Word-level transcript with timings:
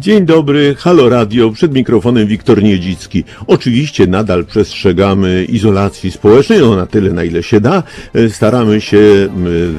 Dzień 0.00 0.26
dobry, 0.26 0.74
Halo 0.78 1.08
Radio, 1.08 1.50
przed 1.50 1.74
mikrofonem 1.74 2.26
Wiktor 2.26 2.62
Niedzicki. 2.62 3.24
Oczywiście 3.46 4.06
nadal 4.06 4.44
przestrzegamy 4.44 5.44
izolacji 5.44 6.10
społecznej, 6.10 6.60
no 6.60 6.76
na 6.76 6.86
tyle 6.86 7.12
na 7.12 7.24
ile 7.24 7.42
się 7.42 7.60
da. 7.60 7.82
E, 8.14 8.28
Staramy 8.30 8.80
się 8.80 9.28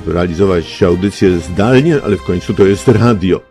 realizować 0.08 0.84
audycje 0.84 1.40
zdalnie, 1.40 2.02
ale 2.04 2.18
w 2.18 2.24
końcu 2.24 2.54
to 2.54 2.66
jest 2.66 2.88
radio. 2.88 3.42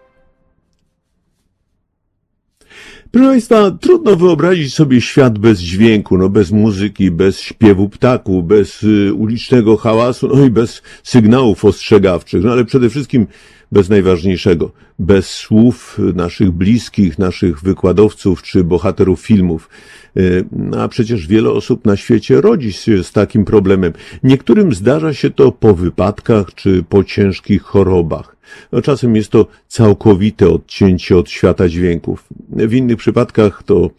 Proszę 3.10 3.28
Państwa, 3.28 3.70
trudno 3.70 4.16
wyobrazić 4.16 4.74
sobie 4.74 5.00
świat 5.00 5.38
bez 5.38 5.60
dźwięku, 5.60 6.18
no 6.18 6.28
bez 6.28 6.50
muzyki, 6.50 7.10
bez 7.10 7.40
śpiewu 7.40 7.88
ptaku, 7.88 8.42
bez 8.42 8.82
y, 8.82 9.14
ulicznego 9.14 9.76
hałasu, 9.76 10.28
no 10.34 10.44
i 10.44 10.50
bez 10.50 10.82
sygnałów 11.02 11.64
ostrzegawczych, 11.64 12.44
no 12.44 12.52
ale 12.52 12.64
przede 12.64 12.90
wszystkim 12.90 13.26
bez 13.72 13.88
najważniejszego, 13.88 14.72
bez 14.98 15.30
słów 15.30 15.98
naszych 16.14 16.50
bliskich, 16.50 17.18
naszych 17.18 17.60
wykładowców 17.60 18.42
czy 18.42 18.64
bohaterów 18.64 19.20
filmów. 19.20 19.68
Y, 20.16 20.44
A 20.78 20.88
przecież 20.88 21.26
wiele 21.26 21.50
osób 21.50 21.84
na 21.84 21.96
świecie 21.96 22.40
rodzi 22.40 22.72
się 22.72 23.04
z 23.04 23.12
takim 23.12 23.44
problemem. 23.44 23.92
Niektórym 24.22 24.74
zdarza 24.74 25.14
się 25.14 25.30
to 25.30 25.52
po 25.52 25.74
wypadkach 25.74 26.54
czy 26.54 26.84
po 26.88 27.04
ciężkich 27.04 27.62
chorobach. 27.62 28.36
No, 28.72 28.82
czasem 28.82 29.16
jest 29.16 29.30
to 29.30 29.46
całkowite 29.68 30.48
odcięcie 30.48 31.16
od 31.16 31.30
świata 31.30 31.68
dźwięków. 31.68 32.24
W 32.48 32.72
innych 32.72 32.96
przypadkach 32.96 33.62
to 33.62 33.90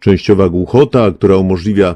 częściowa 0.00 0.48
głuchota, 0.48 1.10
która 1.10 1.36
umożliwia, 1.36 1.94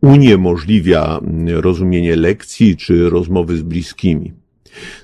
uniemożliwia 0.00 1.20
rozumienie 1.46 2.16
lekcji 2.16 2.76
czy 2.76 3.10
rozmowy 3.10 3.56
z 3.56 3.62
bliskimi. 3.62 4.32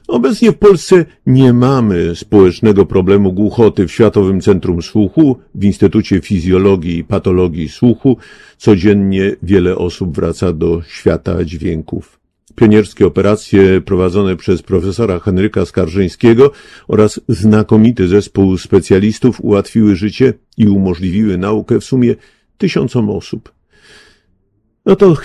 Obecnie 0.08 0.52
w 0.52 0.58
Polsce 0.58 1.04
nie 1.26 1.52
mamy 1.52 2.16
społecznego 2.16 2.86
problemu 2.86 3.32
głuchoty 3.32 3.86
w 3.86 3.92
Światowym 3.92 4.40
Centrum 4.40 4.82
Słuchu, 4.82 5.36
w 5.54 5.64
Instytucie 5.64 6.20
Fizjologii 6.20 6.98
i 6.98 7.04
Patologii 7.04 7.68
Słuchu. 7.68 8.16
Codziennie 8.58 9.36
wiele 9.42 9.76
osób 9.76 10.16
wraca 10.16 10.52
do 10.52 10.82
świata 10.88 11.44
dźwięków. 11.44 12.20
Pionierskie 12.54 13.06
operacje 13.06 13.80
prowadzone 13.80 14.36
przez 14.36 14.62
profesora 14.62 15.18
Henryka 15.18 15.66
Skarżyńskiego 15.66 16.50
oraz 16.88 17.20
znakomity 17.28 18.08
zespół 18.08 18.58
specjalistów 18.58 19.40
ułatwiły 19.40 19.96
życie 19.96 20.34
i 20.56 20.68
umożliwiły 20.68 21.38
naukę 21.38 21.80
w 21.80 21.84
sumie 21.84 22.14
tysiącom 22.58 23.10
osób. 23.10 23.52
No 24.86 24.96
to 24.96 25.16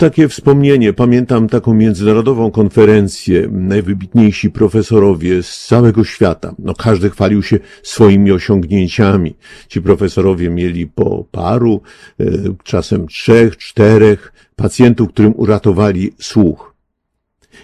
takie 0.00 0.28
wspomnienie. 0.28 0.92
Pamiętam 0.92 1.48
taką 1.48 1.74
międzynarodową 1.74 2.50
konferencję. 2.50 3.48
Najwybitniejsi 3.52 4.50
profesorowie 4.50 5.42
z 5.42 5.66
całego 5.66 6.04
świata. 6.04 6.54
No 6.58 6.74
każdy 6.74 7.10
chwalił 7.10 7.42
się 7.42 7.58
swoimi 7.82 8.32
osiągnięciami. 8.32 9.34
Ci 9.68 9.82
profesorowie 9.82 10.50
mieli 10.50 10.86
po 10.86 11.24
paru, 11.30 11.80
e, 12.20 12.24
czasem 12.64 13.06
trzech, 13.06 13.56
czterech 13.56 14.32
pacjentów, 14.56 15.08
którym 15.08 15.32
uratowali 15.36 16.12
słuch. 16.18 16.74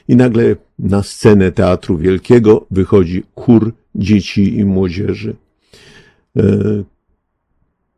I 0.08 0.16
nagle 0.16 0.56
na 0.78 1.02
scenę 1.02 1.52
Teatru 1.52 1.98
Wielkiego 1.98 2.66
wychodzi 2.70 3.22
chór 3.34 3.72
dzieci 3.94 4.58
i 4.58 4.64
młodzieży. 4.64 5.36
E, 6.36 6.42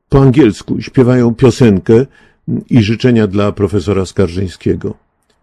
Po 0.08 0.22
angielsku 0.22 0.80
śpiewają 0.80 1.34
piosenkę 1.34 2.06
i 2.70 2.82
życzenia 2.82 3.26
dla 3.26 3.52
profesora 3.52 4.06
Skarżyńskiego, 4.06 4.94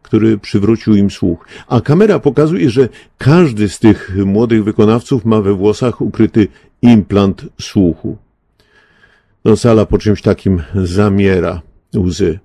który 0.01 0.37
przywrócił 0.37 0.95
im 0.95 1.11
słuch. 1.11 1.47
A 1.67 1.81
kamera 1.81 2.19
pokazuje, 2.19 2.69
że 2.69 2.89
każdy 3.17 3.69
z 3.69 3.79
tych 3.79 4.15
młodych 4.25 4.63
wykonawców 4.63 5.25
ma 5.25 5.41
we 5.41 5.53
włosach 5.53 6.01
ukryty 6.01 6.47
implant 6.81 7.45
słuchu. 7.61 8.17
No, 9.45 9.57
sala 9.57 9.85
po 9.85 9.97
czymś 9.97 10.21
takim 10.21 10.61
zamiera 10.75 11.61
łzy. 11.97 12.39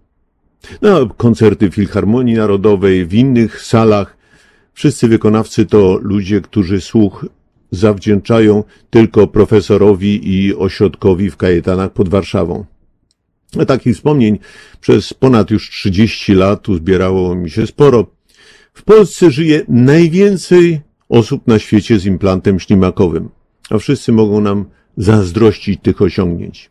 No, 0.82 1.06
koncerty 1.06 1.70
Filharmonii 1.70 2.34
Narodowej, 2.34 3.06
w 3.06 3.14
innych 3.14 3.62
salach. 3.62 4.16
Wszyscy 4.74 5.08
wykonawcy 5.08 5.66
to 5.66 5.98
ludzie, 6.02 6.40
którzy 6.40 6.80
słuch 6.80 7.26
zawdzięczają 7.70 8.64
tylko 8.90 9.26
profesorowi 9.26 10.34
i 10.34 10.54
ośrodkowi 10.54 11.30
w 11.30 11.36
Kajetanach 11.36 11.92
pod 11.92 12.08
Warszawą. 12.08 12.64
Takich 13.66 13.96
wspomnień 13.96 14.38
przez 14.80 15.14
ponad 15.14 15.50
już 15.50 15.70
30 15.70 16.34
lat 16.34 16.68
uzbierało 16.68 17.34
mi 17.34 17.50
się 17.50 17.66
sporo. 17.66 18.06
W 18.74 18.82
Polsce 18.82 19.30
żyje 19.30 19.62
najwięcej 19.68 20.80
osób 21.08 21.46
na 21.46 21.58
świecie 21.58 21.98
z 21.98 22.06
implantem 22.06 22.60
ślimakowym, 22.60 23.28
a 23.70 23.78
wszyscy 23.78 24.12
mogą 24.12 24.40
nam 24.40 24.64
zazdrościć 24.96 25.80
tych 25.82 26.02
osiągnięć. 26.02 26.70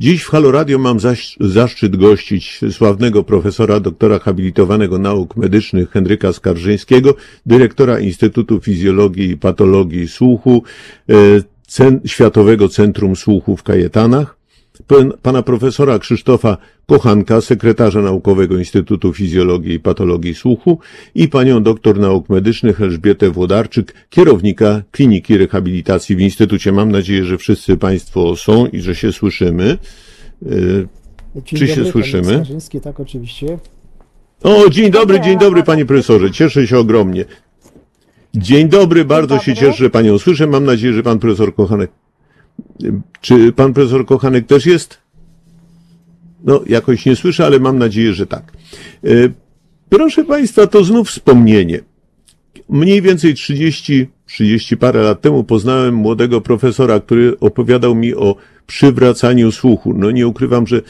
Dziś 0.00 0.22
w 0.22 0.28
Halo 0.28 0.50
Radio 0.50 0.78
mam 0.78 0.98
zaszczyt 1.40 1.96
gościć 1.96 2.60
sławnego 2.70 3.24
profesora 3.24 3.80
doktora 3.80 4.18
habilitowanego 4.18 4.98
nauk 4.98 5.36
medycznych 5.36 5.90
Henryka 5.90 6.32
Skarżyńskiego, 6.32 7.14
dyrektora 7.46 7.98
Instytutu 7.98 8.60
Fizjologii 8.60 9.30
i 9.30 9.36
Patologii 9.36 10.08
Słuchu, 10.08 10.62
e, 11.08 11.94
Światowego 12.04 12.68
Centrum 12.68 13.16
Słuchu 13.16 13.56
w 13.56 13.62
Kajetanach, 13.62 14.35
pana 15.22 15.42
profesora 15.42 15.98
Krzysztofa 15.98 16.56
Kochanka, 16.86 17.40
sekretarza 17.40 18.02
naukowego 18.02 18.58
Instytutu 18.58 19.12
Fizjologii 19.12 19.74
i 19.74 19.80
Patologii 19.80 20.34
Słuchu 20.34 20.78
i 21.14 21.28
panią 21.28 21.62
doktor 21.62 21.98
nauk 21.98 22.28
medycznych 22.28 22.80
Elżbietę 22.80 23.30
Włodarczyk, 23.30 23.94
kierownika 24.10 24.82
Kliniki 24.90 25.38
Rehabilitacji 25.38 26.16
w 26.16 26.20
Instytucie. 26.20 26.72
Mam 26.72 26.92
nadzieję, 26.92 27.24
że 27.24 27.38
wszyscy 27.38 27.76
państwo 27.76 28.36
są 28.36 28.66
i 28.66 28.80
że 28.80 28.94
się 28.94 29.12
słyszymy. 29.12 29.78
Y, 30.42 30.88
Dzień 31.44 31.58
Czy 31.58 31.68
się 31.68 31.76
dobry, 31.76 31.92
słyszymy? 31.92 32.22
Panie 32.22 32.36
Skarżyński, 32.36 32.80
tak, 32.80 33.00
oczywiście. 33.00 33.58
O, 34.42 34.70
dzień 34.70 34.90
dobry, 34.90 35.20
dzień 35.20 35.38
dobry, 35.38 35.62
panie 35.62 35.86
profesorze. 35.86 36.30
Cieszę 36.30 36.66
się 36.66 36.78
ogromnie. 36.78 37.24
Dzień 38.34 38.68
dobry, 38.68 39.04
bardzo 39.04 39.38
się 39.38 39.52
dobry. 39.54 39.66
cieszę, 39.66 39.78
że 39.78 39.90
panią 39.90 40.18
słyszę. 40.18 40.46
Mam 40.46 40.64
nadzieję, 40.64 40.92
że 40.92 41.02
pan 41.02 41.18
profesor 41.18 41.54
Kochanek. 41.54 41.90
Czy 43.20 43.52
pan 43.52 43.72
profesor 43.72 44.06
Kochanek 44.06 44.46
też 44.46 44.66
jest? 44.66 44.98
No, 46.44 46.60
jakoś 46.66 47.06
nie 47.06 47.16
słyszę, 47.16 47.46
ale 47.46 47.60
mam 47.60 47.78
nadzieję, 47.78 48.12
że 48.12 48.26
tak. 48.26 48.52
E, 49.04 49.08
Proszę 49.88 50.24
państwa, 50.24 50.66
to 50.66 50.84
znów 50.84 51.08
wspomnienie. 51.08 51.80
Mniej 52.68 53.02
więcej 53.02 53.34
30, 53.34 54.06
30 54.26 54.76
parę 54.76 55.02
lat 55.02 55.20
temu 55.20 55.44
poznałem 55.44 55.94
młodego 55.94 56.40
profesora, 56.40 57.00
który 57.00 57.38
opowiadał 57.40 57.94
mi 57.94 58.14
o 58.14 58.36
przywracaniu 58.66 59.52
słuchu. 59.52 59.94
No 59.94 60.10
nie 60.10 60.26
ukrywam, 60.26 60.66
że 60.66 60.82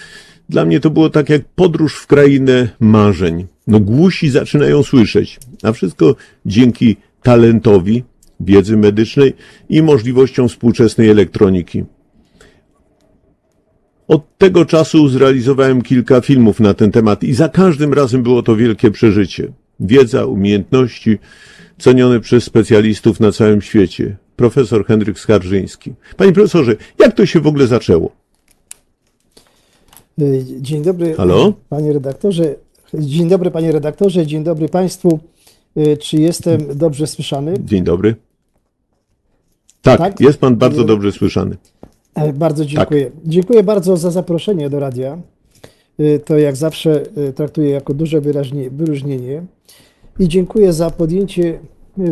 dla 0.48 0.64
mnie 0.64 0.80
to 0.80 0.90
było 0.90 1.10
tak 1.10 1.28
jak 1.28 1.44
podróż 1.44 1.94
w 1.94 2.06
krainę 2.06 2.68
marzeń. 2.80 3.46
No 3.66 3.80
głusi 3.80 4.30
zaczynają 4.30 4.82
słyszeć, 4.82 5.38
a 5.62 5.72
wszystko 5.72 6.16
dzięki 6.46 6.96
talentowi, 7.22 8.04
wiedzy 8.40 8.76
medycznej 8.76 9.32
i 9.68 9.82
możliwościom 9.82 10.48
współczesnej 10.48 11.08
elektroniki. 11.08 11.84
Od 14.08 14.38
tego 14.38 14.64
czasu 14.64 15.08
zrealizowałem 15.08 15.82
kilka 15.82 16.20
filmów 16.20 16.60
na 16.60 16.74
ten 16.74 16.92
temat 16.92 17.22
i 17.24 17.34
za 17.34 17.48
każdym 17.48 17.92
razem 17.94 18.22
było 18.22 18.42
to 18.42 18.56
wielkie 18.56 18.90
przeżycie. 18.90 19.52
Wiedza, 19.80 20.26
umiejętności 20.26 21.18
cenione 21.78 22.20
przez 22.20 22.44
specjalistów 22.44 23.20
na 23.20 23.32
całym 23.32 23.62
świecie. 23.62 24.16
Profesor 24.36 24.86
Henryk 24.86 25.18
Skarżyński. 25.18 25.92
Panie 26.16 26.32
profesorze, 26.32 26.76
jak 26.98 27.14
to 27.16 27.26
się 27.26 27.40
w 27.40 27.46
ogóle 27.46 27.66
zaczęło? 27.66 28.12
Y, 30.20 30.44
Dzień 30.60 30.82
dobry, 30.82 31.14
Halo? 31.14 31.52
panie 31.68 31.92
redaktorze. 31.92 32.54
Dzień 32.94 33.28
dobry, 33.28 33.50
panie 33.50 33.72
redaktorze. 33.72 34.26
Dzień 34.26 34.44
dobry 34.44 34.68
państwu. 34.68 35.18
Y, 35.78 35.96
Czy 35.96 36.16
jestem 36.16 36.60
dobrze 36.74 37.06
słyszany? 37.06 37.54
Dzień 37.64 37.84
dobry. 37.84 38.14
Tak, 39.86 39.98
Tak? 39.98 40.20
jest 40.20 40.38
pan 40.38 40.56
bardzo 40.56 40.84
dobrze 40.84 41.12
słyszany. 41.12 41.56
E, 42.14 42.32
Bardzo 42.32 42.64
Tak. 42.64 42.72
dziękuję. 42.72 43.10
Dziękuję 43.24 43.62
bardzo 43.62 43.96
za 43.96 44.10
zaproszenie 44.10 44.70
do 44.70 44.80
radia. 44.80 45.18
Y, 46.00 46.20
To 46.24 46.38
jak 46.38 46.56
zawsze 46.56 47.02
y, 47.18 47.32
traktuję 47.32 47.70
jako 47.70 47.94
duże 47.94 48.20
wyróżnienie. 48.70 49.42
I 50.18 50.28
dziękuję 50.28 50.72
za 50.72 50.90
podjęcie 50.90 51.58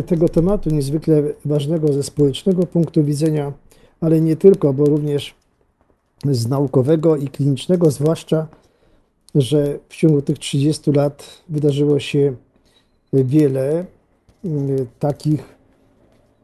tego 0.05 0.29
tematu 0.29 0.69
niezwykle 0.69 1.23
ważnego 1.45 1.93
ze 1.93 2.03
społecznego 2.03 2.63
punktu 2.65 3.03
widzenia, 3.03 3.53
ale 4.01 4.21
nie 4.21 4.35
tylko, 4.35 4.73
bo 4.73 4.85
również 4.85 5.35
z 6.31 6.47
naukowego 6.47 7.15
i 7.17 7.27
klinicznego, 7.27 7.91
zwłaszcza, 7.91 8.47
że 9.35 9.79
w 9.89 9.95
ciągu 9.95 10.21
tych 10.21 10.39
30 10.39 10.91
lat 10.91 11.43
wydarzyło 11.49 11.99
się 11.99 12.33
wiele 13.13 13.85
takich 14.99 15.54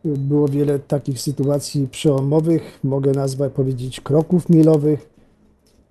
było 0.05 0.47
wiele 0.47 0.79
takich 0.79 1.21
sytuacji 1.21 1.87
przełomowych, 1.91 2.79
mogę 2.83 3.11
nazwać, 3.11 3.53
powiedzieć, 3.53 4.01
kroków 4.01 4.49
milowych 4.49 5.09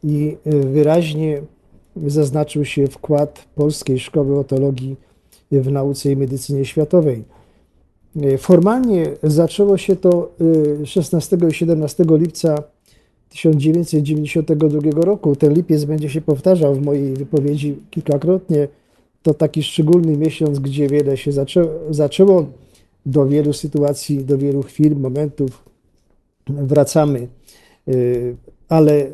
i 0.04 0.36
y, 0.46 0.60
wyraźnie 0.60 1.42
zaznaczył 2.06 2.64
się 2.64 2.86
wkład 2.86 3.44
Polskiej 3.54 3.98
Szkoły 3.98 4.38
Otologii 4.38 4.96
w 5.52 5.70
nauce 5.70 6.12
i 6.12 6.16
medycynie 6.16 6.64
światowej. 6.64 7.24
E, 8.16 8.38
Formalnie 8.38 9.06
zaczęło 9.22 9.78
się 9.78 9.96
to 9.96 10.30
e, 10.82 10.86
16 10.86 11.36
i 11.50 11.54
17 11.54 12.04
lipca 12.08 12.62
1992 13.28 14.90
roku. 15.00 15.36
Ten 15.36 15.52
lipiec 15.52 15.84
będzie 15.84 16.10
się 16.10 16.20
powtarzał 16.20 16.74
w 16.74 16.82
mojej 16.82 17.14
wypowiedzi 17.14 17.76
kilkakrotnie. 17.90 18.68
To 19.22 19.34
taki 19.34 19.62
szczególny 19.62 20.16
miesiąc, 20.16 20.58
gdzie 20.58 20.88
wiele 20.88 21.16
się 21.16 21.32
zaczęło, 21.32 21.68
zaczęło 21.90 22.46
do 23.06 23.26
wielu 23.26 23.52
sytuacji, 23.52 24.24
do 24.24 24.38
wielu 24.38 24.62
chwil, 24.62 24.96
momentów 24.96 25.64
wracamy. 26.46 27.28
Y, 27.88 28.36
Ale 28.68 29.06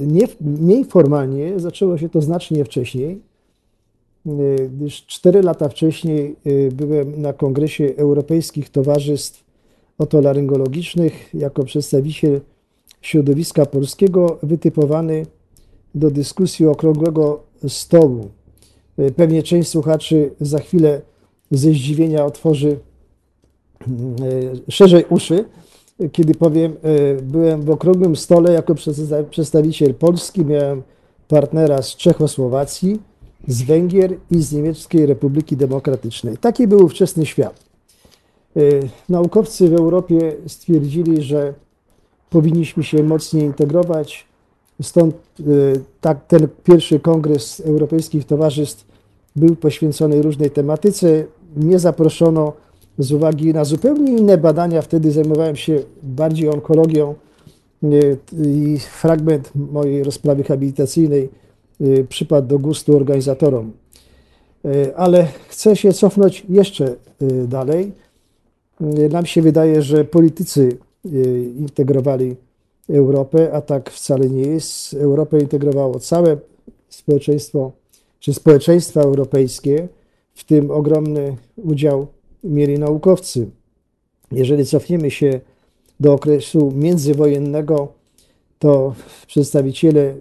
nie, 0.00 0.28
mniej 0.40 0.84
formalnie 0.84 1.60
zaczęło 1.60 1.98
się 1.98 2.08
to 2.08 2.20
znacznie 2.20 2.64
wcześniej, 2.64 3.20
y, 4.26 4.70
gdyż 4.76 5.06
cztery 5.06 5.42
lata 5.42 5.68
wcześniej 5.68 6.36
y, 6.46 6.70
byłem 6.74 7.22
na 7.22 7.32
Kongresie 7.32 7.92
Europejskich 7.96 8.68
Towarzystw 8.70 9.44
Otolaryngologicznych 9.98 11.34
jako 11.34 11.64
przedstawiciel 11.64 12.40
środowiska 13.02 13.66
polskiego 13.66 14.38
wytypowany 14.42 15.26
do 15.94 16.10
dyskusji 16.10 16.66
okrągłego 16.66 17.42
stołu. 17.68 18.28
Pewnie 19.16 19.42
część 19.42 19.68
słuchaczy 19.68 20.30
za 20.40 20.58
chwilę 20.58 21.02
ze 21.50 21.70
zdziwienia 21.70 22.24
otworzy 22.24 22.78
szerzej 24.68 25.04
uszy, 25.10 25.44
kiedy 26.12 26.34
powiem, 26.34 26.72
y, 26.72 27.22
byłem 27.22 27.62
w 27.62 27.70
okrągłym 27.70 28.16
stole 28.16 28.52
jako 28.52 28.74
przedsta- 28.74 29.24
przedstawiciel 29.24 29.94
Polski, 29.94 30.44
miałem 30.44 30.82
partnera 31.28 31.82
z 31.82 31.96
Czechosłowacji, 31.96 33.00
z 33.48 33.62
Węgier 33.62 34.16
i 34.30 34.42
z 34.42 34.52
Niemieckiej 34.52 35.06
Republiki 35.06 35.56
Demokratycznej. 35.56 36.36
Taki 36.38 36.66
był 36.66 36.84
ówczesny 36.84 37.26
świat. 37.26 37.64
Y, 38.56 38.88
Naukowcy 39.08 39.68
w 39.68 39.74
Europie 39.74 40.32
stwierdzili, 40.46 41.22
że 41.22 41.54
powinniśmy 42.30 42.84
się 42.84 43.02
mocniej 43.02 43.44
integrować. 43.44 44.26
Stąd 44.82 45.14
tak, 46.00 46.26
ten 46.26 46.48
pierwszy 46.64 47.00
kongres 47.00 47.60
Europejskich 47.60 48.24
Towarzystw 48.24 48.86
był 49.36 49.56
poświęcony 49.56 50.22
różnej 50.22 50.50
tematyce. 50.50 51.24
Mnie 51.56 51.78
zaproszono 51.78 52.52
z 52.98 53.12
uwagi 53.12 53.54
na 53.54 53.64
zupełnie 53.64 54.12
inne 54.12 54.38
badania. 54.38 54.82
Wtedy 54.82 55.10
zajmowałem 55.10 55.56
się 55.56 55.78
bardziej 56.02 56.48
onkologią 56.48 57.14
y, 57.84 58.18
i 58.46 58.78
fragment 58.78 59.50
mojej 59.54 60.04
rozprawy 60.04 60.44
habilitacyjnej 60.44 61.28
y, 61.80 62.06
przypadł 62.08 62.48
do 62.48 62.58
gustu 62.58 62.96
organizatorom. 62.96 63.72
Y, 64.64 64.96
Ale 64.96 65.28
chcę 65.48 65.76
się 65.76 65.92
cofnąć 65.92 66.46
jeszcze 66.48 66.94
dalej. 67.48 67.92
Nam 69.10 69.26
się 69.26 69.42
wydaje, 69.42 69.82
że 69.82 70.04
politycy 70.04 70.76
integrowali 71.58 72.36
Europę, 72.88 73.52
a 73.52 73.60
tak 73.60 73.90
wcale 73.90 74.30
nie 74.30 74.42
jest. 74.42 74.94
Europę 74.94 75.38
integrowało 75.38 75.98
całe 76.00 76.36
społeczeństwo, 76.88 77.72
czy 78.20 78.34
społeczeństwa 78.34 79.00
europejskie, 79.00 79.88
w 80.34 80.44
tym 80.44 80.70
ogromny 80.70 81.36
udział 81.56 82.06
mieli 82.44 82.78
naukowcy. 82.78 83.50
Jeżeli 84.32 84.66
cofniemy 84.66 85.10
się 85.10 85.40
do 86.00 86.12
okresu 86.12 86.72
międzywojennego, 86.76 87.88
to 88.58 88.94
przedstawiciele 89.26 90.14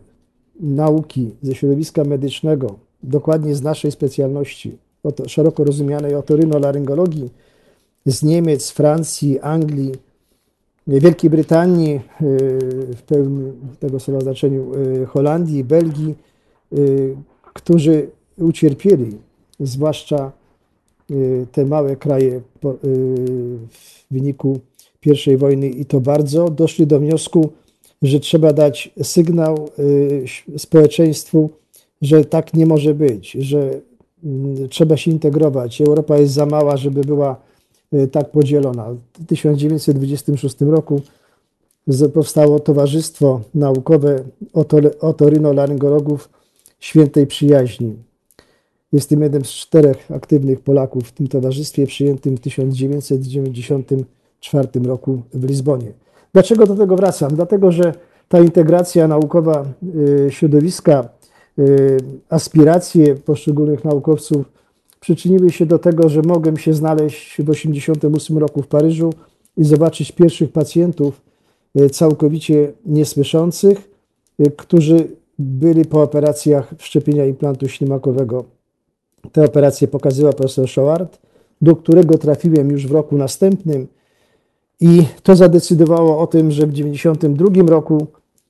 nauki 0.60 1.31
ze 1.42 1.56
środowiska 1.56 2.04
medycznego, 2.04 2.75
dokładnie 3.04 3.56
z 3.56 3.62
naszej 3.62 3.92
specjalności, 3.92 4.78
oto, 5.04 5.30
szeroko 5.30 5.64
rozumianej 5.64 6.16
otorynolaryngologii, 6.16 7.30
z 8.06 8.24
Niemiec, 8.24 8.72
Francji, 8.72 9.40
Anglii, 9.40 9.92
Wielkiej 10.88 11.30
Brytanii, 11.30 11.96
y, 11.96 12.00
w 12.96 13.02
pełnym 13.08 13.54
tego 13.80 14.00
słowa 14.00 14.22
znaczeniu 14.22 14.72
y, 14.75 15.06
Holandii, 15.06 15.64
Belgii, 15.64 16.16
y, 16.74 17.16
którzy 17.54 18.10
ucierpieli, 18.38 19.18
zwłaszcza 19.60 20.31
te 21.51 21.65
małe 21.65 21.95
kraje 21.95 22.31
y, 22.31 22.42
w 23.69 24.06
wyniku 24.12 24.60
I 25.27 25.38
wojny 25.38 25.69
i 25.69 25.86
to 25.86 26.01
bardzo, 26.01 26.50
doszli 26.50 26.88
do 26.88 27.00
wniosku, 27.00 27.50
że 28.01 28.19
trzeba 28.19 28.54
dać 28.54 28.94
sygnał 29.04 29.69
y, 29.80 30.25
społeczeństwu, 30.57 31.50
że 32.01 32.25
tak 32.25 32.54
nie 32.54 32.65
może 32.65 32.94
być, 32.94 33.31
że 33.31 33.80
mm, 34.24 34.69
trzeba 34.69 34.98
się 34.98 35.12
integrować. 35.12 35.81
Europa 35.81 36.18
jest 36.18 36.33
za 36.33 36.45
mała, 36.45 36.77
żeby 36.77 37.01
była 37.01 37.42
y, 37.94 38.07
tak 38.07 38.31
podzielona. 38.31 38.95
W 39.19 39.25
1926 39.25 40.62
roku 40.62 41.01
powstało 42.13 42.60
Towarzystwo 42.60 43.42
Naukowe 43.54 44.24
Oto- 44.54 45.00
Otorynolaryngologów 45.00 46.30
Świętej 46.80 47.27
Przyjaźni. 47.27 47.95
Jestem 48.94 49.22
jednym 49.22 49.45
z 49.45 49.50
czterech 49.50 50.12
aktywnych 50.12 50.60
Polaków 50.60 51.04
w 51.04 51.12
tym 51.12 51.28
towarzystwie 51.28 51.88
przyjętym 51.88 52.38
w 52.38 52.40
1994 52.40 54.68
roku 54.86 55.22
w 55.34 55.44
Lizbonie. 55.44 55.94
Dlaczego 56.34 56.68
do 56.68 56.75
tego 56.75 56.95
wracam? 56.95 57.36
Dlatego, 57.36 57.72
że 57.72 57.94
ta 58.30 58.40
integracja 58.40 59.07
naukowa 59.07 59.66
y, 60.28 60.31
środowiska, 60.31 61.10
y, 61.60 61.98
aspiracje 62.30 63.16
poszczególnych 63.16 63.86
naukowców 63.86 64.51
przyczyniły 65.00 65.51
się 65.51 65.66
do 65.66 65.80
tego, 65.80 66.10
że 66.10 66.22
mogłem 66.22 66.57
się 66.57 66.74
znaleźć 66.74 67.34
w 67.34 67.36
1988 67.36 68.38
roku 68.38 68.62
w 68.62 68.68
Paryżu 68.68 69.13
i 69.57 69.63
zobaczyć 69.63 70.12
pierwszych 70.12 70.51
pacjentów 70.51 71.22
y, 71.80 71.89
całkowicie 71.89 72.74
niesłyszących, 72.86 73.89
którzy 74.57 75.07
byli 75.39 75.86
po 75.86 76.01
operacjach 76.01 76.74
wszczepienia 76.78 77.25
implantu 77.25 77.68
ślimakowego. 77.68 78.62
Te 79.31 79.46
operacje 79.46 79.88
pokazywał 79.88 80.34
profesor 80.34 80.68
Showard, 80.68 81.20
do 81.62 81.75
którego 81.75 82.18
trafiłem 82.18 82.72
już 82.72 82.88
w 82.88 82.92
roku 82.92 83.18
następnym 83.18 83.88
i 84.80 85.04
to 85.24 85.36
zadecydowało 85.36 86.20
o 86.20 86.28
tym, 86.28 86.52
że 86.52 86.68
w 86.68 86.72
1992 86.72 87.70
roku 87.70 88.08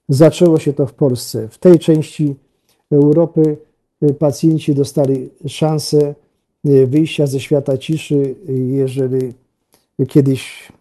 zaczęło 0.09 0.59
się 0.59 0.73
to 0.73 0.85
w 0.85 0.93
Polsce. 0.93 1.47
W 1.47 1.57
tej 1.57 1.79
części 1.79 2.35
Europy 2.91 3.57
y, 4.03 4.13
pacjenci 4.13 4.75
dostali 4.75 5.29
szansę 5.47 6.15
y, 6.67 6.87
wyjścia 6.87 7.27
ze 7.27 7.39
świata 7.39 7.77
ciszy, 7.77 8.35
y, 8.49 8.53
jeżeli 8.53 9.33
kiedyś 10.07 10.71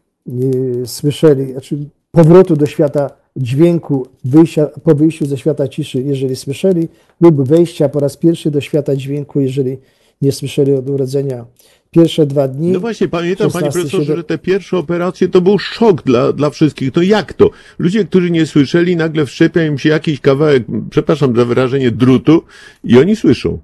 słyszeli, 0.84 1.52
znaczy 1.52 1.78
powrotu 2.10 2.56
do 2.56 2.66
świata 2.66 3.10
dźwięku, 3.36 4.06
wyjścia, 4.24 4.66
po 4.66 4.94
wyjściu 4.94 5.26
ze 5.26 5.38
świata 5.38 5.68
ciszy, 5.68 6.02
jeżeli 6.02 6.36
słyszeli, 6.36 6.88
lub 7.20 7.48
wejścia 7.48 7.88
po 7.88 8.00
raz 8.00 8.16
pierwszy 8.16 8.50
do 8.50 8.60
świata 8.60 8.96
dźwięku, 8.96 9.40
jeżeli 9.40 9.78
nie 10.22 10.32
słyszeli 10.32 10.72
od 10.72 10.90
urodzenia. 10.90 11.46
Pierwsze 11.90 12.26
dwa 12.26 12.48
dni. 12.48 12.68
No 12.68 12.80
właśnie, 12.80 13.08
pamiętam, 13.08 13.50
panie 13.50 13.66
16, 13.66 13.80
profesorze, 13.80 14.04
7. 14.04 14.16
że 14.16 14.24
te 14.24 14.38
pierwsze 14.38 14.78
operacje 14.78 15.28
to 15.28 15.40
był 15.40 15.58
szok 15.58 16.02
dla, 16.02 16.32
dla 16.32 16.50
wszystkich. 16.50 16.92
To 16.92 17.02
jak 17.02 17.32
to? 17.32 17.50
Ludzie, 17.78 18.04
którzy 18.04 18.30
nie 18.30 18.46
słyszeli, 18.46 18.96
nagle 18.96 19.26
wszczepia 19.26 19.66
im 19.66 19.78
się 19.78 19.88
jakiś 19.88 20.20
kawałek, 20.20 20.64
przepraszam 20.90 21.36
za 21.36 21.44
wyrażenie, 21.44 21.90
drutu 21.90 22.42
i 22.84 22.98
oni 22.98 23.16
słyszą. 23.16 23.58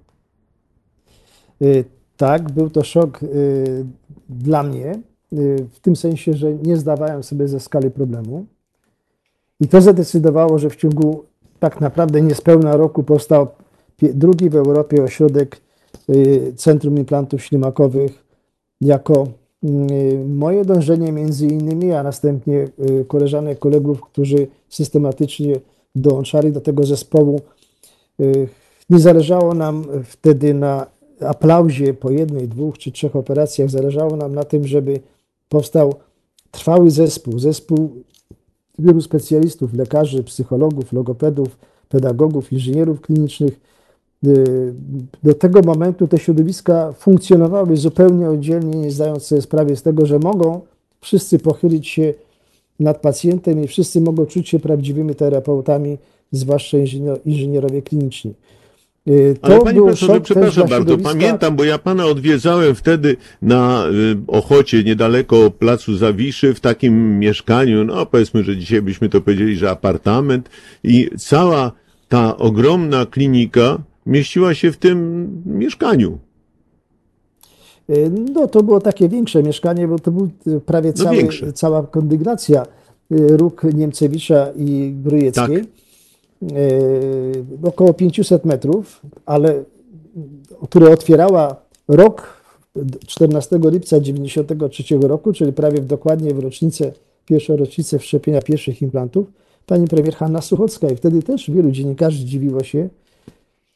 Y, 1.63 1.85
Tak, 2.17 2.53
był 2.53 2.71
to 2.71 2.85
szok 2.85 3.23
y, 3.23 3.85
dla 4.29 4.63
mnie, 4.63 5.03
y, 5.33 5.67
w 5.73 5.81
tym 5.81 5.97
sensie, 5.97 6.35
że 6.35 6.55
nie 6.55 6.77
zdawałem 6.77 7.23
sobie 7.23 7.49
ze 7.49 7.61
skali 7.61 7.91
problemu. 7.91 8.47
I 9.61 9.69
to 9.69 9.81
zadecydowało, 9.81 10.59
że 10.59 10.71
w 10.71 10.77
ciągu 10.77 11.25
tak 11.61 11.81
naprawdę 11.81 12.23
niespełna 12.23 12.77
roku 12.77 13.03
powstał 13.03 13.47
drugi 14.03 14.51
w 14.51 14.57
Europie 14.57 15.03
ośrodek 15.03 15.61
y, 16.11 16.53
Centrum 16.57 16.99
Implantów 16.99 17.43
Ślimakowych 17.43 18.25
jako 18.81 19.27
y, 19.65 20.25
moje 20.29 20.65
dążenie 20.65 21.13
między 21.13 21.47
innymi, 21.47 21.93
a 21.93 22.03
następnie 22.03 22.69
y, 22.91 23.05
koleżanek, 23.05 23.59
kolegów, 23.59 24.01
którzy 24.01 24.47
systematycznie 24.69 25.61
dołączali 25.95 26.53
do 26.53 26.61
tego 26.61 26.87
zespołu. 26.87 27.41
Nie 28.91 28.99
zależało 28.99 29.55
nam 29.55 29.85
wtedy 30.05 30.55
na 30.55 30.87
aplauzie 31.21 31.95
po 31.95 32.11
jednej, 32.11 32.49
dwóch 32.49 32.79
czy 32.79 32.93
trzech 32.93 33.17
operacjach. 33.17 33.71
Zależało 33.71 34.17
nam 34.17 34.35
na 34.35 34.45
tym, 34.45 34.67
żeby 34.67 35.01
powstał 35.49 35.95
trwały 36.51 36.91
zespół, 36.91 37.39
zespół 37.39 37.91
wielu 38.79 39.01
specjalistów, 39.01 39.75
lekarzy, 39.75 40.25
psychologów, 40.25 40.93
logopedów, 40.93 41.59
pedagogów, 41.89 42.53
inżynierów 42.53 43.01
klinicznych. 43.01 43.61
Y, 44.27 44.75
Do 45.23 45.35
tego 45.35 45.61
momentu 45.63 46.09
te 46.09 46.19
środowiska 46.19 46.93
funkcjonowały 46.93 47.77
zupełnie 47.77 48.31
oddzielnie, 48.31 48.79
nie 48.79 48.91
zdając 48.91 49.23
sobie 49.23 49.43
sprawy 49.43 49.77
z 49.77 49.83
tego, 49.83 50.07
że 50.07 50.19
mogą 50.19 50.61
wszyscy 51.01 51.39
pochylić 51.39 51.89
się 51.89 52.15
nad 52.81 53.01
pacjentem 53.01 53.65
i 53.65 53.69
wszyscy 53.69 54.01
mogą 54.01 54.27
czuć 54.27 54.49
się 54.49 54.59
prawdziwymi 54.59 55.15
terapeutami, 55.15 55.99
zwłaszcza 56.33 56.79
inżynier- 56.79 57.19
inżynierowie 57.27 57.83
kliniczni. 57.83 58.35
Y, 59.09 59.37
To 59.41 59.47
Ale 59.47 59.61
panie 59.61 59.79
profesorze, 59.79 60.21
przepraszam 60.21 60.69
bardzo, 60.69 60.99
pamiętam, 60.99 61.57
bo 61.57 61.65
ja 61.65 61.79
pana 61.79 62.07
odwiedzałem 62.07 62.75
wtedy 62.75 63.17
na 63.43 63.87
y, 63.87 64.17
Ochocie, 64.27 64.85
niedaleko 64.85 65.51
placu 65.51 65.97
Zawiszy, 65.97 66.55
w 66.55 66.61
takim 66.61 67.19
mieszkaniu, 67.19 67.85
no 67.85 68.07
powiedzmy, 68.07 68.45
że 68.45 68.57
dzisiaj 68.57 68.83
byśmy 68.83 69.09
to 69.09 69.21
powiedzieli, 69.21 69.57
że 69.57 69.71
apartament. 69.71 70.51
I 70.85 71.11
cała 71.19 71.73
ta 72.09 72.37
ogromna 72.37 73.07
klinika 73.07 73.79
mieściła 74.07 74.55
się 74.55 74.73
w 74.73 74.77
tym 74.77 75.29
mieszkaniu. 75.47 76.19
Y, 77.91 78.11
No 78.35 78.49
to 78.49 78.63
było 78.63 78.81
takie 78.81 79.09
większe 79.09 79.43
mieszkanie, 79.43 79.89
bo 79.89 79.99
to 79.99 80.11
był 80.11 80.31
prawie 80.67 80.93
No 80.97 81.05
cały, 81.05 81.53
cała 81.53 81.83
kondygnacja 81.83 82.67
róg 83.11 83.63
Niemcewicza 83.75 84.47
i 84.57 84.95
Grujeckiej. 85.05 85.57
Y, 85.57 85.67
Około 87.63 87.95
500 87.95 88.45
metrów, 88.45 89.03
ale 89.27 89.65
które 90.63 90.91
otwierała 90.93 91.57
rok 91.89 92.39
14 93.07 93.59
lipca 93.63 94.01
93 94.01 94.99
roku, 94.99 95.33
czyli 95.33 95.53
prawie 95.53 95.81
dokładnie 95.81 96.35
w 96.35 96.39
rocznicę, 96.39 96.93
pierwszą 97.27 97.57
rocznicę 97.57 97.99
wszczepienia 97.99 98.43
pierwszych 98.43 98.83
implantów, 98.83 99.27
pani 99.67 99.87
premier 99.87 100.15
Hanna 100.15 100.41
Suchocka. 100.41 100.89
I 100.89 100.97
wtedy 100.97 101.23
też 101.23 101.51
wielu 101.51 101.71
dziennikarzy 101.71 102.25
dziwiło 102.25 102.63
się, 102.63 102.89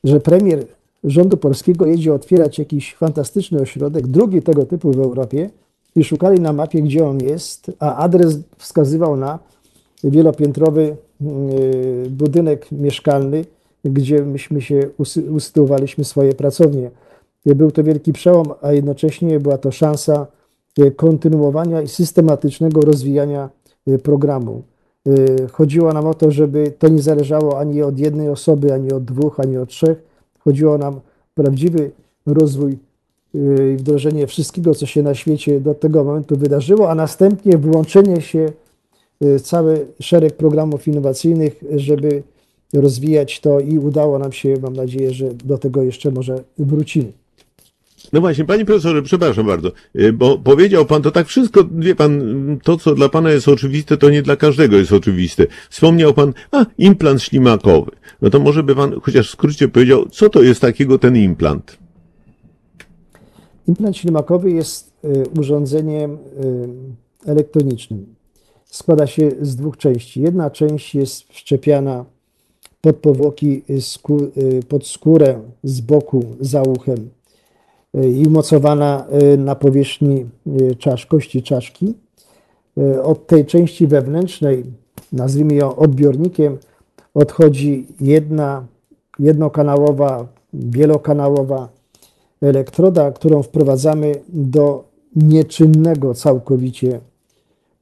że 0.04 0.20
premier 0.20 0.66
rządu 1.04 1.36
polskiego 1.36 1.86
jedzie 1.86 2.14
otwierać 2.14 2.58
jakiś 2.58 2.94
fantastyczny 2.94 3.60
ośrodek, 3.60 4.06
drugi 4.06 4.42
tego 4.42 4.66
typu 4.66 4.92
w 4.92 5.00
Europie 5.00 5.50
i 5.96 6.04
szukali 6.04 6.40
na 6.40 6.52
mapie, 6.52 6.82
gdzie 6.82 7.06
on 7.06 7.20
jest, 7.20 7.70
a 7.78 7.96
adres 7.96 8.38
wskazywał 8.58 9.16
na 9.16 9.38
wielopiętrowy 10.04 10.96
budynek 12.10 12.72
mieszkalny, 12.72 13.44
gdzie 13.84 14.22
myśmy 14.24 14.60
się 14.60 14.80
usy- 14.98 15.30
usytuowaliśmy 15.30 16.04
swoje 16.04 16.32
pracownie. 16.34 16.90
Był 17.46 17.70
to 17.70 17.84
wielki 17.84 18.12
przełom, 18.12 18.46
a 18.62 18.72
jednocześnie 18.72 19.40
była 19.40 19.58
to 19.58 19.70
szansa 19.70 20.26
y, 20.78 20.90
kontynuowania 20.90 21.82
i 21.82 21.88
systematycznego 21.88 22.80
rozwijania 22.80 23.50
y, 23.88 23.98
programu. 23.98 24.62
Y, 25.06 25.36
Chodziło 25.52 25.92
nam 25.92 26.06
o 26.06 26.14
to, 26.14 26.30
żeby 26.30 26.72
to 26.78 26.88
nie 26.88 27.02
zależało 27.02 27.58
ani 27.58 27.82
od 27.82 27.98
jednej 27.98 28.28
osoby, 28.28 28.72
ani 28.74 28.92
od 28.92 29.04
dwóch, 29.04 29.40
ani 29.40 29.58
od 29.58 29.68
trzech. 29.68 30.02
Chodziło 30.38 30.78
nam 30.78 30.94
o 30.94 31.00
prawdziwy 31.34 31.90
rozwój 32.26 32.78
y, 33.34 33.72
i 33.74 33.76
wdrożenie 33.76 34.26
wszystkiego, 34.26 34.74
co 34.74 34.86
się 34.86 35.02
na 35.02 35.14
świecie 35.14 35.60
do 35.60 35.74
tego 35.74 36.04
momentu 36.04 36.36
wydarzyło, 36.36 36.90
a 36.90 36.94
następnie 36.94 37.58
włączenie 37.58 38.20
się 38.20 38.38
y, 38.38 38.52
cały 39.42 39.86
szereg 40.00 40.36
programów 40.36 40.88
innowacyjnych, 40.88 41.64
żeby 41.76 42.22
rozwijać 42.72 43.40
to 43.40 43.60
i 43.60 43.78
udało 43.78 44.18
nam 44.18 44.32
się, 44.32 44.54
mam 44.62 44.76
nadzieję, 44.76 45.12
że 45.12 45.34
do 45.34 45.58
tego 45.58 45.82
jeszcze 45.82 46.10
może 46.10 46.44
wrócimy. 46.58 47.12
No 48.12 48.20
właśnie, 48.20 48.44
panie 48.44 48.64
profesorze, 48.64 49.02
przepraszam 49.02 49.46
bardzo, 49.46 49.72
y, 49.96 50.12
bo 50.12 50.38
powiedział 50.38 50.86
pan 50.86 51.02
to 51.02 51.10
tak 51.10 51.26
wszystko, 51.26 51.64
wie 51.78 51.94
pan, 51.94 52.22
to 52.62 52.76
co 52.76 52.94
dla 52.94 53.08
pana 53.08 53.30
jest 53.30 53.48
oczywiste, 53.48 53.96
to 53.96 54.10
nie 54.10 54.22
dla 54.22 54.36
każdego 54.36 54.76
jest 54.76 54.92
oczywiste. 54.92 55.46
Wspomniał 55.70 56.14
pan, 56.14 56.32
a, 56.50 56.66
implant 56.78 57.22
ślimakowy. 57.22 57.90
No 58.22 58.30
to 58.30 58.40
może 58.40 58.62
by 58.62 58.74
pan 58.74 59.00
chociaż 59.02 59.28
w 59.28 59.32
skrócie 59.32 59.68
powiedział, 59.68 60.08
co 60.08 60.28
to 60.28 60.42
jest 60.42 60.60
takiego 60.60 60.98
ten 60.98 61.16
implant? 61.16 61.78
Implant 63.68 63.96
ślimakowy 63.96 64.50
jest 64.50 64.92
y, 65.04 65.24
urządzeniem 65.40 66.12
y, 66.12 66.18
elektronicznym. 67.26 68.06
Składa 68.72 69.06
się 69.06 69.30
z 69.40 69.56
dwóch 69.56 69.76
części. 69.76 70.20
Jedna 70.20 70.50
część 70.50 70.94
jest 70.94 71.22
wszczepiana 71.22 72.04
pod 72.80 72.96
powłoki, 72.96 73.62
y, 74.36 74.62
pod 74.62 74.86
skórę 74.86 75.40
z 75.62 75.80
boku 75.80 76.24
za 76.40 76.62
uchem 76.62 77.10
y, 77.94 78.08
i 78.08 78.26
umocowana 78.26 79.06
y, 79.34 79.38
na 79.38 79.54
powierzchni 79.54 80.26
czasz, 80.78 81.06
kości 81.06 81.42
czaszki. 81.42 81.94
Od 83.02 83.26
tej 83.26 83.46
części 83.46 83.86
wewnętrznej, 83.86 84.64
nazwijmy 85.12 85.54
ją 85.54 85.76
odbiornikiem, 85.76 86.58
odchodzi 87.14 87.86
jedna 88.00 88.66
jednokanałowa, 89.18 90.26
wielokanałowa 90.52 91.68
elektroda, 92.40 93.12
którą 93.12 93.42
wprowadzamy 93.42 94.14
do 94.28 94.84
nieczynnego 95.16 96.14
całkowicie 96.14 97.00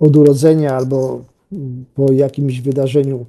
od 0.01 0.17
urodzenia 0.17 0.77
albo 0.77 1.21
po 1.95 2.13
jakimś 2.13 2.61
wydarzeniu 2.61 3.27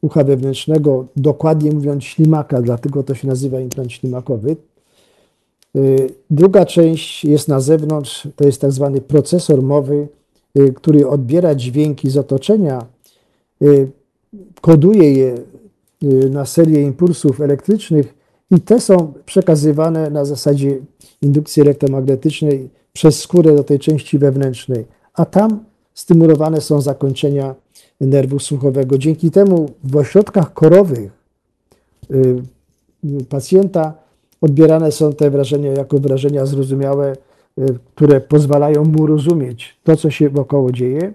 ucha 0.00 0.24
wewnętrznego, 0.24 1.06
dokładnie 1.16 1.72
mówiąc 1.72 2.04
ślimaka, 2.04 2.62
dlatego 2.62 3.02
to 3.02 3.14
się 3.14 3.28
nazywa 3.28 3.60
implant 3.60 3.92
ślimakowy. 3.92 4.56
Y, 5.76 6.10
Druga 6.30 6.66
część 6.66 7.24
jest 7.24 7.48
na 7.48 7.60
zewnątrz, 7.60 8.28
to 8.36 8.44
jest 8.44 8.60
tak 8.60 8.72
zwany 8.72 9.00
procesor 9.00 9.62
mowy, 9.62 10.08
y, 10.58 10.72
który 10.72 11.08
odbiera 11.08 11.54
dźwięki 11.54 12.10
z 12.10 12.16
otoczenia, 12.16 12.86
y, 13.62 13.90
koduje 14.60 15.12
je 15.12 15.34
na 16.30 16.46
serię 16.46 16.82
impulsów 16.82 17.40
elektrycznych 17.40 18.14
i 18.50 18.60
te 18.60 18.80
są 18.80 19.12
przekazywane 19.26 20.10
na 20.10 20.24
zasadzie 20.24 20.78
indukcji 21.22 21.62
elektromagnetycznej 21.62 22.70
przez 22.92 23.20
skórę 23.20 23.56
do 23.56 23.64
tej 23.64 23.78
części 23.78 24.18
wewnętrznej, 24.18 24.84
a 25.14 25.24
tam 25.24 25.64
stymulowane 25.94 26.60
są 26.60 26.80
zakończenia 26.80 27.54
nerwu 28.00 28.38
słuchowego. 28.38 28.98
Dzięki 28.98 29.30
temu 29.30 29.70
w 29.84 29.96
ośrodkach 29.96 30.52
korowych 30.52 31.12
y, 32.10 32.42
pacjenta 33.28 33.94
odbierane 34.40 34.92
są 34.92 35.12
te 35.12 35.30
wrażenia 35.30 35.72
jako 35.72 35.98
wrażenia 35.98 36.46
zrozumiałe, 36.46 37.16
y, 37.58 37.78
które 37.94 38.20
pozwalają 38.20 38.84
mu 38.84 39.06
rozumieć 39.06 39.78
to, 39.84 39.96
co 39.96 40.10
się 40.10 40.30
wokoło 40.30 40.72
dzieje, 40.72 41.12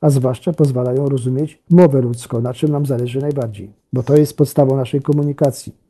a 0.00 0.10
zwłaszcza 0.10 0.52
pozwalają 0.52 1.08
rozumieć 1.08 1.62
mowę 1.70 2.00
ludzką, 2.00 2.40
na 2.40 2.54
czym 2.54 2.70
nam 2.70 2.86
zależy 2.86 3.20
najbardziej, 3.20 3.70
bo 3.92 4.02
to 4.02 4.16
jest 4.16 4.36
podstawą 4.36 4.76
naszej 4.76 5.02
komunikacji. 5.02 5.87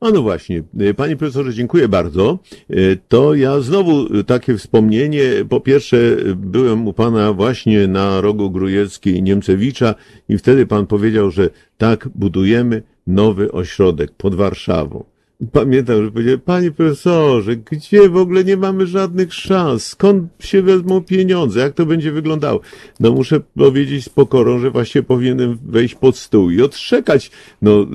A 0.00 0.10
no 0.10 0.22
właśnie, 0.22 0.62
y, 0.80 0.94
panie 0.94 1.16
profesorze, 1.16 1.54
dziękuję 1.54 1.88
bardzo. 1.88 2.38
Y, 2.70 2.98
To 3.08 3.34
ja 3.34 3.60
znowu 3.60 4.16
y, 4.16 4.24
takie 4.24 4.56
wspomnienie. 4.58 5.22
Po 5.48 5.60
pierwsze, 5.60 5.96
byłem 6.36 6.88
u 6.88 6.92
pana 6.92 7.32
właśnie 7.32 7.88
na 7.88 8.20
rogu 8.20 8.50
Grujeckiej 8.50 9.22
Niemcewicza 9.22 9.94
i 10.28 10.38
wtedy 10.38 10.66
pan 10.66 10.86
powiedział, 10.86 11.30
że 11.30 11.50
tak 11.78 12.08
budujemy 12.14 12.82
nowy 13.06 13.52
ośrodek 13.52 14.10
pod 14.12 14.34
Warszawą. 14.34 15.04
Pamiętam, 15.52 16.04
że 16.04 16.10
powiedziałem, 16.10 16.40
panie 16.40 16.70
profesorze, 16.70 17.56
gdzie 17.56 18.08
w 18.08 18.16
ogóle 18.16 18.44
nie 18.44 18.56
mamy 18.56 18.86
żadnych 18.86 19.34
szans? 19.34 19.86
Skąd 19.86 20.28
się 20.40 20.62
wezmą 20.62 21.04
pieniądze? 21.04 21.60
Jak 21.60 21.74
to 21.74 21.86
będzie 21.86 22.12
wyglądało? 22.12 22.60
No 23.00 23.12
muszę 23.12 23.40
powiedzieć 23.40 24.04
z 24.04 24.08
pokorą, 24.08 24.58
że 24.58 24.70
właśnie 24.70 25.02
powinienem 25.02 25.58
wejść 25.64 25.94
pod 25.94 26.16
stół 26.16 26.50
i 26.50 26.62
odszekać. 26.62 27.30
No, 27.62 27.86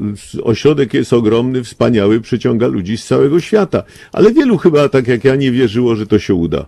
ośrodek 0.43 0.93
jest 0.93 1.13
ogromny, 1.13 1.63
wspaniały, 1.63 2.21
przyciąga 2.21 2.67
ludzi 2.67 2.97
z 2.97 3.05
całego 3.05 3.39
świata. 3.39 3.83
Ale 4.11 4.33
wielu 4.33 4.57
chyba, 4.57 4.89
tak 4.89 5.07
jak 5.07 5.23
ja, 5.23 5.35
nie 5.35 5.51
wierzyło, 5.51 5.95
że 5.95 6.07
to 6.07 6.19
się 6.19 6.33
uda. 6.33 6.65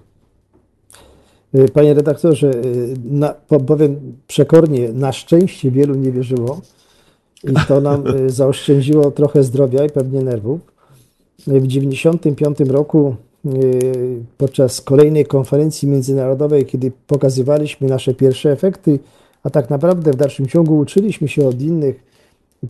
Y, 1.55 1.69
Panie 1.73 1.93
redaktorze, 1.93 2.51
y, 2.51 2.95
na, 3.05 3.29
po- 3.29 3.59
powiem 3.59 3.95
przekornie, 4.27 4.93
na 4.93 5.11
szczęście 5.11 5.71
wielu 5.71 5.95
nie 5.95 6.11
wierzyło 6.11 6.61
i 7.43 7.53
to 7.67 7.81
nam 7.81 8.17
y, 8.17 8.29
zaoszczędziło 8.29 9.11
trochę 9.11 9.43
zdrowia 9.43 9.85
i 9.85 9.89
pewnie 9.89 10.21
nerwów. 10.21 10.59
Y, 11.47 11.59
W 11.59 11.67
1995 11.67 12.71
roku 12.71 13.15
y, 13.45 14.23
podczas 14.37 14.81
kolejnej 14.81 15.25
konferencji 15.25 15.87
międzynarodowej, 15.87 16.65
kiedy 16.65 16.91
pokazywaliśmy 17.07 17.87
nasze 17.87 18.13
pierwsze 18.13 18.51
efekty, 18.51 18.99
a 19.43 19.49
tak 19.49 19.69
naprawdę 19.69 20.11
w 20.11 20.15
dalszym 20.15 20.47
ciągu 20.47 20.77
uczyliśmy 20.77 21.27
się 21.27 21.47
od 21.47 21.61
innych, 21.61 22.03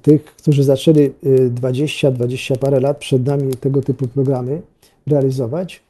tych, 0.02 0.26
którzy 0.26 0.64
zaczęli 0.64 1.12
y, 1.26 1.50
20, 1.50 2.12
20 2.12 2.56
parę 2.56 2.80
lat 2.80 2.98
przed 2.98 3.26
nami 3.26 3.56
tego 3.56 3.82
typu 3.82 4.08
programy 4.08 4.62
realizować. 5.08 5.82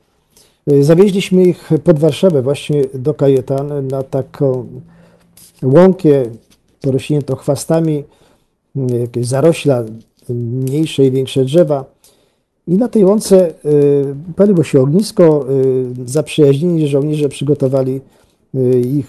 Zawieźliśmy 0.81 1.43
ich 1.43 1.69
pod 1.83 1.99
Warszawę, 1.99 2.41
właśnie 2.41 2.83
do 2.93 3.13
Kajetan, 3.13 3.87
na 3.87 4.03
taką 4.03 4.67
łąkę 5.63 6.23
porośniętą 6.81 7.35
chwastami, 7.35 8.03
jakieś 8.75 9.27
zarośla, 9.27 9.83
y, 10.29 10.33
mniejsze 10.33 11.05
i 11.05 11.11
większe 11.11 11.45
drzewa. 11.45 11.85
I 12.67 12.71
na 12.77 12.87
tej 12.87 13.05
łące 13.05 13.49
y, 13.49 13.53
paliło 14.35 14.63
się 14.63 14.81
ognisko. 14.81 15.45
y, 16.05 16.09
Zaprzyjaźnieni 16.09 16.87
żołnierze 16.87 17.29
przygotowali 17.29 18.01
y, 18.55 18.79
ich 18.79 19.07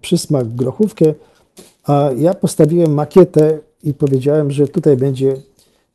przysmak, 0.00 0.48
grochówkę, 0.48 1.14
a 1.84 2.10
ja 2.18 2.34
postawiłem 2.34 2.94
makietę 2.94 3.58
i 3.84 3.94
powiedziałem, 3.94 4.50
że 4.50 4.68
tutaj 4.68 4.96
będzie 4.96 5.36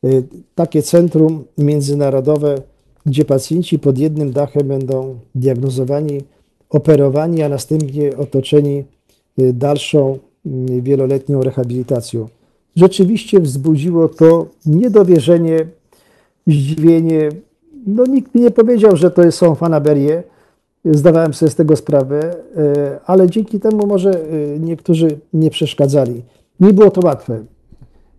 y, 0.04 0.22
takie 0.54 0.82
centrum 0.82 1.44
międzynarodowe, 1.58 2.62
gdzie 3.06 3.24
pacjenci 3.24 3.78
pod 3.78 3.98
jednym 3.98 4.32
dachem 4.32 4.68
będą 4.68 5.18
diagnozowani, 5.34 6.20
operowani, 6.70 7.42
a 7.42 7.48
następnie 7.48 8.16
otoczeni 8.16 8.84
y, 9.38 9.52
dalszą 9.52 10.18
y, 10.46 10.82
wieloletnią 10.82 11.42
rehabilitacją. 11.42 12.28
Rzeczywiście 12.76 13.40
wzbudziło 13.40 14.08
to 14.08 14.46
niedowierzenie, 14.66 15.66
zdziwienie. 16.46 17.28
No, 17.86 18.06
nikt 18.06 18.34
mi 18.34 18.40
nie 18.40 18.50
powiedział, 18.50 18.96
że 18.96 19.10
to 19.10 19.32
są 19.32 19.54
fanaberie. 19.54 20.22
Zdawałem 20.84 21.34
sobie 21.34 21.50
z 21.50 21.54
tego 21.54 21.76
sprawę, 21.76 22.36
e, 22.56 23.00
ale 23.06 23.30
dzięki 23.30 23.60
temu 23.60 23.86
może 23.86 24.10
e, 24.10 24.58
niektórzy 24.58 25.18
nie 25.32 25.50
przeszkadzali. 25.50 26.22
Nie 26.60 26.72
było 26.72 26.90
to 26.90 27.00
łatwe. 27.04 27.44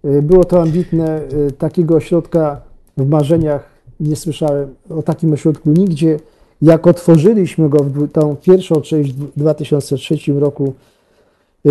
E, 0.04 0.22
Było 0.22 0.46
to 0.46 0.62
ambitne. 0.62 1.22
Takiego 1.58 1.96
ośrodka 1.96 2.62
w 2.98 3.10
marzeniach 3.10 3.70
nie 4.00 4.16
słyszałem 4.16 4.76
o 4.90 5.04
takim 5.04 5.34
ośrodku 5.34 5.70
nigdzie. 5.70 6.20
Jak 6.62 6.88
otworzyliśmy 6.88 7.70
go 7.70 7.84
w 7.84 8.12
tą 8.12 8.36
pierwszą 8.36 8.82
część 8.82 9.14
w 9.14 9.40
2003 9.40 10.34
roku, 10.40 10.74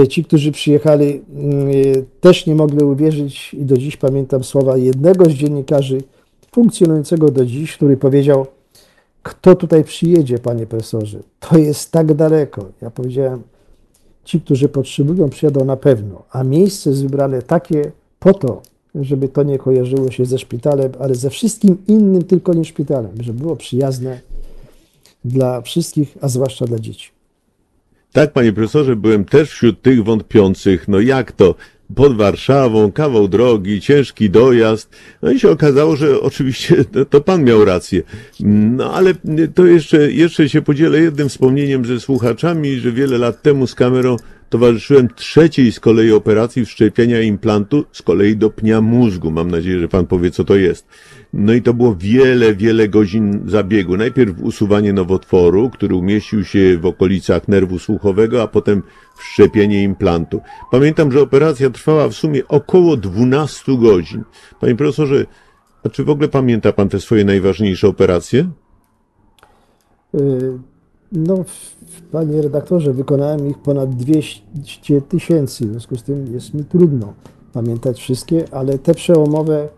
ci, 0.08 0.24
którzy 0.24 0.52
przyjechali, 0.52 1.22
mm, 1.34 1.68
e, 1.68 1.72
też 2.20 2.46
nie 2.46 2.54
mogli 2.54 2.84
uwierzyć 2.84 3.54
i 3.54 3.64
do 3.64 3.76
dziś 3.76 3.96
pamiętam 3.96 4.44
słowa 4.44 4.76
jednego 4.76 5.24
z 5.24 5.32
dziennikarzy 5.32 5.98
funkcjonującego 6.52 7.30
do 7.30 7.46
dziś, 7.46 7.76
który 7.76 7.96
powiedział, 7.96 8.46
kto 9.22 9.54
tutaj 9.56 9.84
przyjedzie, 9.84 10.38
panie 10.38 10.66
profesorze? 10.66 11.18
To 11.40 11.58
jest 11.58 11.92
tak 11.92 12.14
daleko. 12.14 12.66
Ja 12.82 12.90
powiedziałem, 12.90 13.42
ci, 14.24 14.40
którzy 14.40 14.68
potrzebują, 14.68 15.30
przyjadą 15.30 15.64
na 15.64 15.76
pewno, 15.76 16.22
a 16.30 16.44
miejsce 16.44 16.90
jest 16.90 17.02
wybrane 17.02 17.42
takie 17.42 17.92
po 18.18 18.34
to, 18.34 18.62
żeby 18.94 19.28
to 19.28 19.42
nie 19.42 19.58
kojarzyło 19.58 20.10
się 20.10 20.24
ze 20.24 20.38
szpitalem, 20.38 20.92
ale 21.00 21.14
ze 21.14 21.30
wszystkim 21.30 21.76
innym, 21.88 22.24
tylko 22.24 22.54
nie 22.54 22.64
szpitalem, 22.64 23.10
żeby 23.20 23.40
było 23.40 23.56
przyjazne 23.56 24.20
dla 25.24 25.60
wszystkich, 25.60 26.18
a 26.20 26.28
zwłaszcza 26.28 26.66
dla 26.66 26.78
dzieci. 26.78 27.17
Tak, 28.12 28.32
panie 28.32 28.52
profesorze, 28.52 28.96
byłem 28.96 29.24
też 29.24 29.50
wśród 29.50 29.82
tych 29.82 30.04
wątpiących. 30.04 30.88
No 30.88 31.00
jak 31.00 31.32
to? 31.32 31.54
Pod 31.94 32.16
Warszawą, 32.16 32.92
kawał 32.92 33.28
drogi, 33.28 33.80
ciężki 33.80 34.30
dojazd. 34.30 34.96
No 35.22 35.30
i 35.30 35.40
się 35.40 35.50
okazało, 35.50 35.96
że 35.96 36.20
oczywiście 36.20 36.84
to, 37.10 37.20
pan 37.20 37.44
miał 37.44 37.64
rację. 37.64 38.02
No 38.40 38.94
ale 38.94 39.14
to 39.54 39.66
jeszcze, 39.66 40.12
jeszcze 40.12 40.48
się 40.48 40.62
podzielę 40.62 41.00
jednym 41.00 41.28
wspomnieniem 41.28 41.84
ze 41.84 42.00
słuchaczami, 42.00 42.76
że 42.76 42.92
wiele 42.92 43.18
lat 43.18 43.42
temu 43.42 43.66
z 43.66 43.74
kamerą 43.74 44.16
towarzyszyłem 44.48 45.08
trzeciej 45.16 45.72
z 45.72 45.80
kolei 45.80 46.12
operacji 46.12 46.64
wszczepienia 46.64 47.20
implantu, 47.20 47.84
z 47.92 48.02
kolei 48.02 48.36
do 48.36 48.50
pnia 48.50 48.80
mózgu. 48.80 49.30
Mam 49.30 49.50
nadzieję, 49.50 49.80
że 49.80 49.88
pan 49.88 50.06
powie, 50.06 50.30
co 50.30 50.44
to 50.44 50.56
jest. 50.56 50.86
No 51.32 51.52
i 51.52 51.62
to 51.62 51.74
było 51.74 51.94
wiele, 51.94 52.54
wiele 52.54 52.88
godzin 52.88 53.42
zabiegu. 53.46 53.96
Najpierw 53.96 54.42
usuwanie 54.42 54.92
nowotworu, 54.92 55.70
który 55.70 55.94
umieścił 55.94 56.44
się 56.44 56.78
w 56.78 56.86
okolicach 56.86 57.48
nerwu 57.48 57.78
słuchowego, 57.78 58.42
a 58.42 58.46
potem 58.46 58.82
wszczepienie 59.16 59.82
implantu. 59.82 60.40
Pamiętam, 60.70 61.12
że 61.12 61.22
operacja 61.22 61.70
trwała 61.70 62.08
w 62.08 62.14
sumie 62.14 62.48
około 62.48 62.96
12 62.96 63.78
godzin. 63.78 64.24
Panie 64.60 64.74
profesorze, 64.74 65.26
a 65.84 65.88
czy 65.88 66.04
w 66.04 66.10
ogóle 66.10 66.28
pamięta 66.28 66.72
pan 66.72 66.88
te 66.88 67.00
swoje 67.00 67.24
najważniejsze 67.24 67.88
operacje? 67.88 68.50
Y, 70.14 70.58
No, 71.12 71.44
panie 72.12 72.42
redaktorze, 72.42 72.92
wykonałem 72.92 73.48
ich 73.48 73.58
ponad 73.58 73.96
200 73.96 75.00
tysięcy, 75.08 75.66
w 75.66 75.70
związku 75.70 75.96
z 75.96 76.02
tym 76.02 76.34
jest 76.34 76.54
mi 76.54 76.64
trudno 76.64 77.14
pamiętać 77.52 78.00
wszystkie, 78.00 78.44
ale 78.50 78.78
te 78.78 78.94
przełomowe 78.94 79.68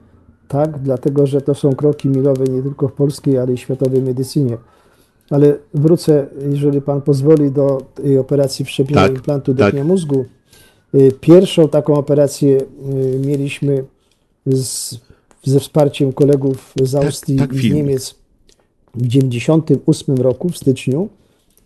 tak, 0.51 0.79
dlatego 0.79 1.27
że 1.27 1.41
to 1.41 1.55
są 1.55 1.75
kroki 1.75 2.09
milowe 2.09 2.45
nie 2.45 2.63
tylko 2.63 2.89
w 2.89 2.93
polskiej, 2.93 3.39
ale 3.39 3.53
i 3.53 3.59
światowej 3.59 4.03
medycynie. 4.03 4.57
Ale 5.31 5.57
wrócę, 5.75 6.27
jeżeli 6.53 6.81
pan 6.81 7.03
pozwoli, 7.03 7.51
do 7.51 7.83
tej 7.95 8.19
operacji 8.19 8.65
wszczepienia 8.65 9.01
Tak, 9.01 9.13
implantu 9.13 9.55
do 9.55 9.65
tak. 9.65 9.73
pnia 9.75 9.85
mózgu. 9.85 10.25
Y, 10.95 11.13
Pierwszą 11.21 11.69
taką 11.69 11.95
operację 11.95 12.61
y, 12.61 12.67
mieliśmy 13.27 13.85
z, 14.47 14.95
ze 15.45 15.61
wsparciem 15.61 16.13
kolegów 16.13 16.75
z 16.83 16.95
Austrii 16.95 17.39
tak, 17.39 17.53
i 17.53 17.71
z. 17.71 17.75
Niemiec 17.75 18.11
w 18.95 19.03
1998 19.03 20.17
roku, 20.17 20.49
w 20.49 20.57
styczniu, 20.57 21.09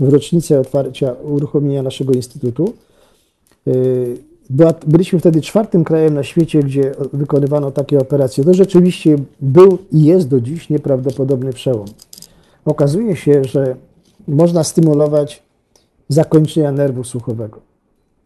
w 0.00 0.08
rocznicę 0.08 0.60
otwarcia, 0.60 1.12
uruchomienia 1.22 1.82
naszego 1.82 2.12
instytutu. 2.12 2.74
Byliśmy 4.86 5.18
wtedy 5.18 5.40
czwartym 5.40 5.84
krajem 5.84 6.14
na 6.14 6.22
świecie, 6.22 6.62
gdzie 6.62 6.92
wykonywano 7.12 7.70
takie 7.70 7.98
operacje. 7.98 8.44
To 8.44 8.54
rzeczywiście 8.54 9.16
był 9.40 9.78
i 9.92 10.04
jest 10.04 10.28
do 10.28 10.40
dziś 10.40 10.70
nieprawdopodobny 10.70 11.52
przełom. 11.52 11.86
Okazuje 12.64 13.16
się, 13.16 13.44
że 13.44 13.76
można 14.28 14.64
stymulować 14.64 15.42
zakończenia 16.08 16.72
nerwu 16.72 17.04
słuchowego, 17.04 17.60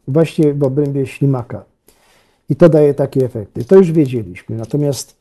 właśnie 0.09 0.55
w 0.55 0.63
obrębie 0.63 1.07
ślimaka. 1.07 1.65
I 2.49 2.57
to 2.57 2.69
daje 2.69 2.95
takie 2.95 3.25
efekty. 3.25 3.65
To 3.65 3.77
już 3.77 3.93
wiedzieliśmy. 3.93 4.57
Natomiast 4.57 5.17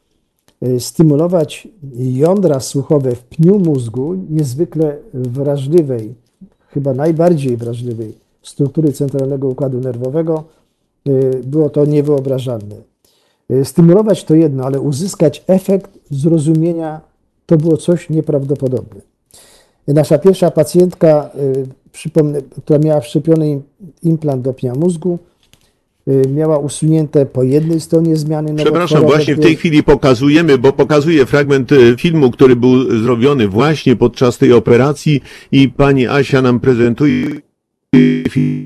y, 0.63 0.79
stymulować 0.79 1.67
jądra 1.97 2.59
słuchowe 2.59 3.15
w 3.15 3.23
pniu 3.23 3.59
mózgu 3.59 4.15
niezwykle 4.29 4.97
wrażliwej, 5.13 6.15
chyba 6.67 6.93
najbardziej 6.93 7.57
wrażliwej 7.57 8.13
struktury 8.41 8.93
centralnego 8.93 9.47
układu 9.47 9.79
nerwowego, 9.79 10.43
było 11.43 11.69
to 11.69 11.85
niewyobrażalne. 11.85 12.75
Y, 13.51 13.65
Stymulować 13.65 14.23
to 14.23 14.35
jedno, 14.35 14.63
ale 14.63 14.79
uzyskać 14.81 15.43
efekt 15.47 15.91
zrozumienia 16.09 17.01
to 17.45 17.57
było 17.57 17.77
coś 17.77 18.09
nieprawdopodobne. 18.09 19.01
Nasza 19.87 20.17
pierwsza 20.17 20.51
pacjentka, 20.51 21.29
przypomnę, 21.91 22.41
która 22.63 22.79
miała 22.79 23.01
wszczepiony 23.01 23.49
im- 23.49 23.61
implant 24.03 24.41
do 24.41 24.53
pnia 24.53 24.75
mózgu, 24.75 25.19
miała 26.33 26.57
usunięte 26.57 27.25
po 27.25 27.43
jednej 27.43 27.79
stronie 27.79 28.15
zmiany 28.15 28.55
Przepraszam, 28.55 29.03
właśnie 29.03 29.35
w 29.35 29.39
tej 29.39 29.55
chwili 29.55 29.83
pokazujemy, 29.83 30.57
bo 30.57 30.73
pokazuję 30.73 31.25
fragment 31.25 31.71
e, 31.71 31.75
filmu, 31.97 32.31
który 32.31 32.55
był 32.55 32.99
zrobiony 33.03 33.47
właśnie 33.47 33.95
podczas 33.95 34.37
tej 34.37 34.53
operacji 34.53 35.21
i 35.51 35.69
pani 35.69 36.07
Asia 36.07 36.41
nam 36.41 36.59
prezentuje 36.59 37.27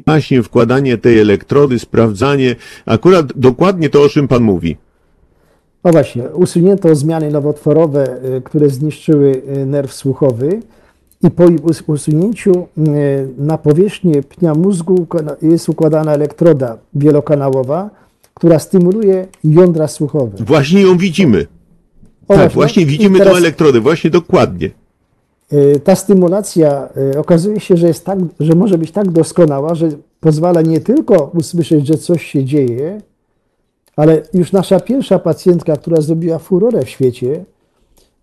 właśnie 0.06 0.44
wkładanie 0.44 0.98
tej 0.98 1.20
elektrody, 1.20 1.80
sprawdzanie, 1.80 2.56
akurat 2.86 3.34
dokładnie 3.36 3.90
to, 3.90 4.04
o 4.04 4.10
czym 4.10 4.28
pan 4.28 4.44
mówi. 4.44 4.78
No 5.84 5.92
właśnie, 5.92 6.24
usunięto 6.24 6.96
zmiany 6.96 7.32
nowotworowe, 7.32 8.18
y, 8.38 8.42
które 8.42 8.70
zniszczyły 8.70 9.42
y, 9.58 9.66
nerw 9.66 9.94
słuchowy 9.94 10.60
i 11.24 11.32
po 11.32 11.44
usunięciu 11.88 12.52
y, 12.52 13.28
na 13.38 13.58
powierzchnię 13.58 14.24
pnia 14.24 14.54
mózgu 14.54 15.08
jest 15.42 15.70
układana 15.70 16.14
elektroda 16.14 16.78
wielokanałowa, 16.96 17.90
która 18.34 18.60
stymuluje 18.60 19.28
jądra 19.44 19.88
słuchowe. 19.88 20.38
Właśnie 20.40 20.82
ją 20.82 20.98
widzimy. 20.98 21.48
O 22.28 22.36
tak, 22.36 22.52
właśnie 22.52 22.84
I 22.84 22.86
widzimy 22.86 23.18
teraz, 23.18 23.34
tą 23.34 23.38
elektrodę, 23.38 23.80
właśnie 23.80 24.10
dokładnie. 24.10 24.70
Y, 25.54 25.80
Ta 25.84 25.96
stymulacja 25.96 26.90
y, 27.14 27.20
okazuje 27.20 27.60
się, 27.60 27.78
że, 27.78 27.88
jest 27.88 28.06
tak, 28.06 28.20
że 28.40 28.56
może 28.56 28.78
być 28.78 28.92
tak 28.92 29.12
doskonała, 29.12 29.76
że 29.76 29.90
pozwala 30.20 30.62
nie 30.62 30.80
tylko 30.80 31.32
usłyszeć, 31.34 31.88
że 31.88 31.98
coś 31.98 32.26
się 32.26 32.46
dzieje, 32.46 33.02
ale 33.96 34.22
już 34.34 34.52
nasza 34.52 34.80
pierwsza 34.80 35.20
pacjentka, 35.20 35.76
która 35.76 36.02
zrobiła 36.02 36.40
furorę 36.40 36.86
w 36.86 36.90
świecie, 36.90 37.46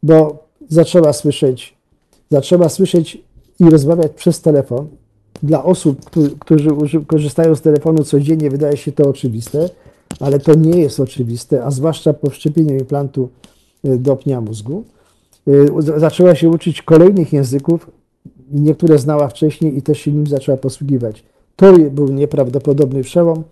bo 0.02 0.46
zaczęła 0.68 1.12
słyszeć, 1.12 1.76
zaczęła 2.30 2.68
słyszeć 2.68 3.18
i 3.60 3.70
rozmawiać 3.70 4.12
przez 4.12 4.40
telefon. 4.40 4.88
Dla 5.42 5.64
osób, 5.64 6.10
którzy, 6.38 6.70
korzystają 7.06 7.54
z 7.54 7.60
telefonu 7.60 8.04
codziennie, 8.04 8.50
wydaje 8.50 8.76
się 8.76 8.92
to 8.92 9.08
oczywiste, 9.08 9.70
ale 10.20 10.38
to 10.38 10.54
nie 10.54 10.80
jest 10.80 11.00
oczywiste, 11.00 11.64
a 11.64 11.70
zwłaszcza 11.70 12.12
po 12.12 12.30
wszczepieniu 12.30 12.74
implantu 12.78 13.28
y, 13.84 13.98
do 13.98 14.16
pnia 14.16 14.40
mózgu. 14.40 14.84
Y, 15.48 15.68
Zaczęła 15.96 16.34
się 16.34 16.48
uczyć 16.48 16.82
kolejnych 16.82 17.32
języków, 17.32 17.90
niektóre 18.52 18.98
znała 18.98 19.28
wcześniej 19.28 19.78
i 19.78 19.82
też 19.82 19.98
się 19.98 20.12
nim 20.12 20.26
zaczęła 20.26 20.58
posługiwać. 20.58 21.24
To 21.56 21.78
był 21.90 22.08
nieprawdopodobny 22.08 23.02
przełom, 23.02 23.44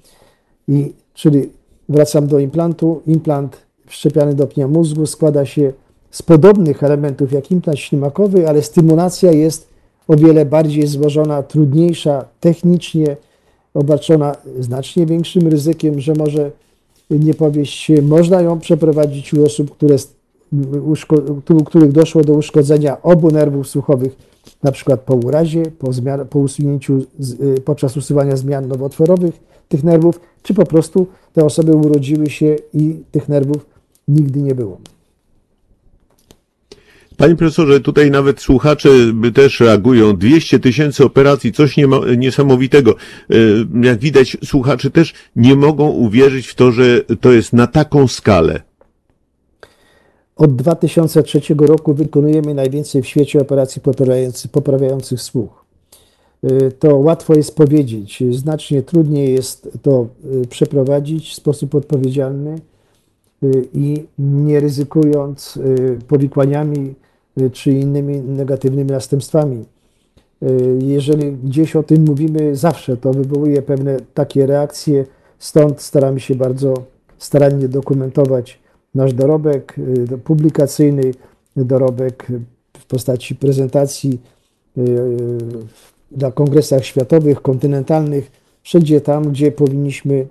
i, 0.69 0.93
czyli 1.15 1.51
wracam 1.89 2.27
do 2.27 2.39
implantu. 2.39 3.03
Implant 3.07 3.57
wszczepiany 3.87 4.35
do 4.35 4.47
pnia 4.47 4.69
mózgu 4.69 5.07
składa 5.07 5.47
się 5.47 5.73
z 6.11 6.23
podobnych 6.23 6.83
elementów 6.83 7.33
jak 7.33 7.51
implant 7.51 7.79
ślimakowy, 7.79 8.49
ale 8.49 8.63
stymulacja 8.63 9.33
jest 9.33 9.69
o 10.09 10.17
wiele 10.17 10.47
bardziej 10.47 10.87
złożona, 10.87 11.43
trudniejsza, 11.43 12.25
technicznie 12.41 13.17
obarczona 13.75 14.37
znacznie 14.61 15.07
większym 15.07 15.49
ryzykiem, 15.49 16.01
że 16.01 16.15
może 16.15 16.51
nie 17.11 17.35
powieść 17.35 17.79
się. 17.79 18.03
Można 18.03 18.41
ją 18.41 18.61
przeprowadzić 18.61 19.35
u 19.35 19.45
osób, 19.45 19.71
które, 19.71 19.97
u 21.51 21.65
których 21.65 21.93
doszło 21.93 22.25
do 22.25 22.33
uszkodzenia 22.33 23.03
obu 23.03 23.31
nerwów 23.31 23.69
słuchowych, 23.69 24.17
na 24.63 24.73
przykład 24.73 25.01
po 25.01 25.15
urazie, 25.15 25.63
po, 25.79 25.93
zmian, 25.93 26.27
po 26.29 26.39
usunięciu, 26.39 27.07
z- 27.19 27.41
y, 27.41 27.61
podczas 27.65 27.97
usuwania 27.97 28.37
zmian 28.37 28.69
nowotworowych 28.69 29.35
tych 29.69 29.85
nerwów, 29.85 30.21
czy 30.43 30.55
po 30.55 30.67
prostu 30.67 31.07
te 31.33 31.45
osoby 31.45 31.73
urodziły 31.73 32.31
się 32.31 32.57
i 32.75 32.97
tych 33.13 33.29
nerwów 33.29 33.67
nigdy 34.09 34.41
nie 34.43 34.55
było. 34.55 34.79
Panie 37.17 37.37
profesorze, 37.37 37.81
tutaj 37.81 38.11
nawet 38.11 38.41
słuchacze 38.41 38.89
też 39.35 39.61
reagują. 39.61 40.17
200 40.17 40.59
tysięcy 40.59 41.05
operacji, 41.05 41.53
coś 41.53 41.77
niesamowitego. 42.17 42.95
E, 43.31 43.35
Jak 43.83 43.99
widać, 43.99 44.37
słuchacze 44.45 44.91
też 44.91 45.15
nie 45.37 45.57
mogą 45.57 45.89
uwierzyć 45.89 46.47
w 46.47 46.55
to, 46.55 46.73
że 46.73 47.01
to 47.21 47.33
jest 47.33 47.53
na 47.53 47.67
taką 47.67 48.09
skalę. 48.09 48.63
Od 50.37 50.57
2003 50.57 51.41
roku 51.59 51.95
wykonujemy 51.95 52.55
najwięcej 52.55 53.03
w 53.03 53.07
świecie 53.07 53.41
operacji 53.41 53.83
poprawiających, 53.83 54.51
poprawiających 54.51 55.23
słuch. 55.23 55.65
Y, 56.45 56.73
To 56.79 56.97
łatwo 56.97 57.35
jest 57.35 57.57
powiedzieć, 57.57 58.23
znacznie 58.31 58.83
trudniej 58.83 59.35
jest 59.35 59.69
to 59.83 60.07
y, 60.43 60.47
przeprowadzić 60.47 61.31
w 61.31 61.35
sposób 61.35 61.75
odpowiedzialny 61.75 62.59
y, 63.43 63.69
i 63.75 64.05
nie 64.19 64.61
ryzykując 64.61 65.59
powikłaniami 66.09 66.95
czy 67.53 67.73
innymi 67.73 68.21
negatywnymi 68.21 68.91
następstwami. 68.91 69.65
Jeżeli 70.81 71.33
gdzieś 71.33 71.77
o 71.77 71.83
tym 71.83 72.05
mówimy 72.05 72.57
zawsze, 72.57 72.97
to 72.97 73.13
wywołuje 73.13 73.63
pewne 73.63 73.97
takie 74.15 74.47
reakcje, 74.47 75.05
stąd 75.39 75.83
staramy 75.83 76.21
się 76.21 76.35
bardzo 76.35 76.75
starannie 77.19 77.69
dokumentować 77.69 78.59
nasz 78.97 79.13
dorobek 79.15 79.75
y, 80.15 80.19
publikacyjny, 80.19 81.15
dorobek 81.57 82.27
w 82.79 82.87
postaci 82.87 83.35
prezentacji 83.35 84.21
y, 84.79 84.83
na 86.11 86.33
kongresach 86.33 86.85
światowych, 86.85 87.43
kontynentalnych, 87.43 88.31
wszędzie 88.63 89.01
tam, 89.01 89.31
gdzie 89.31 89.53
powinniśmy 89.53 90.27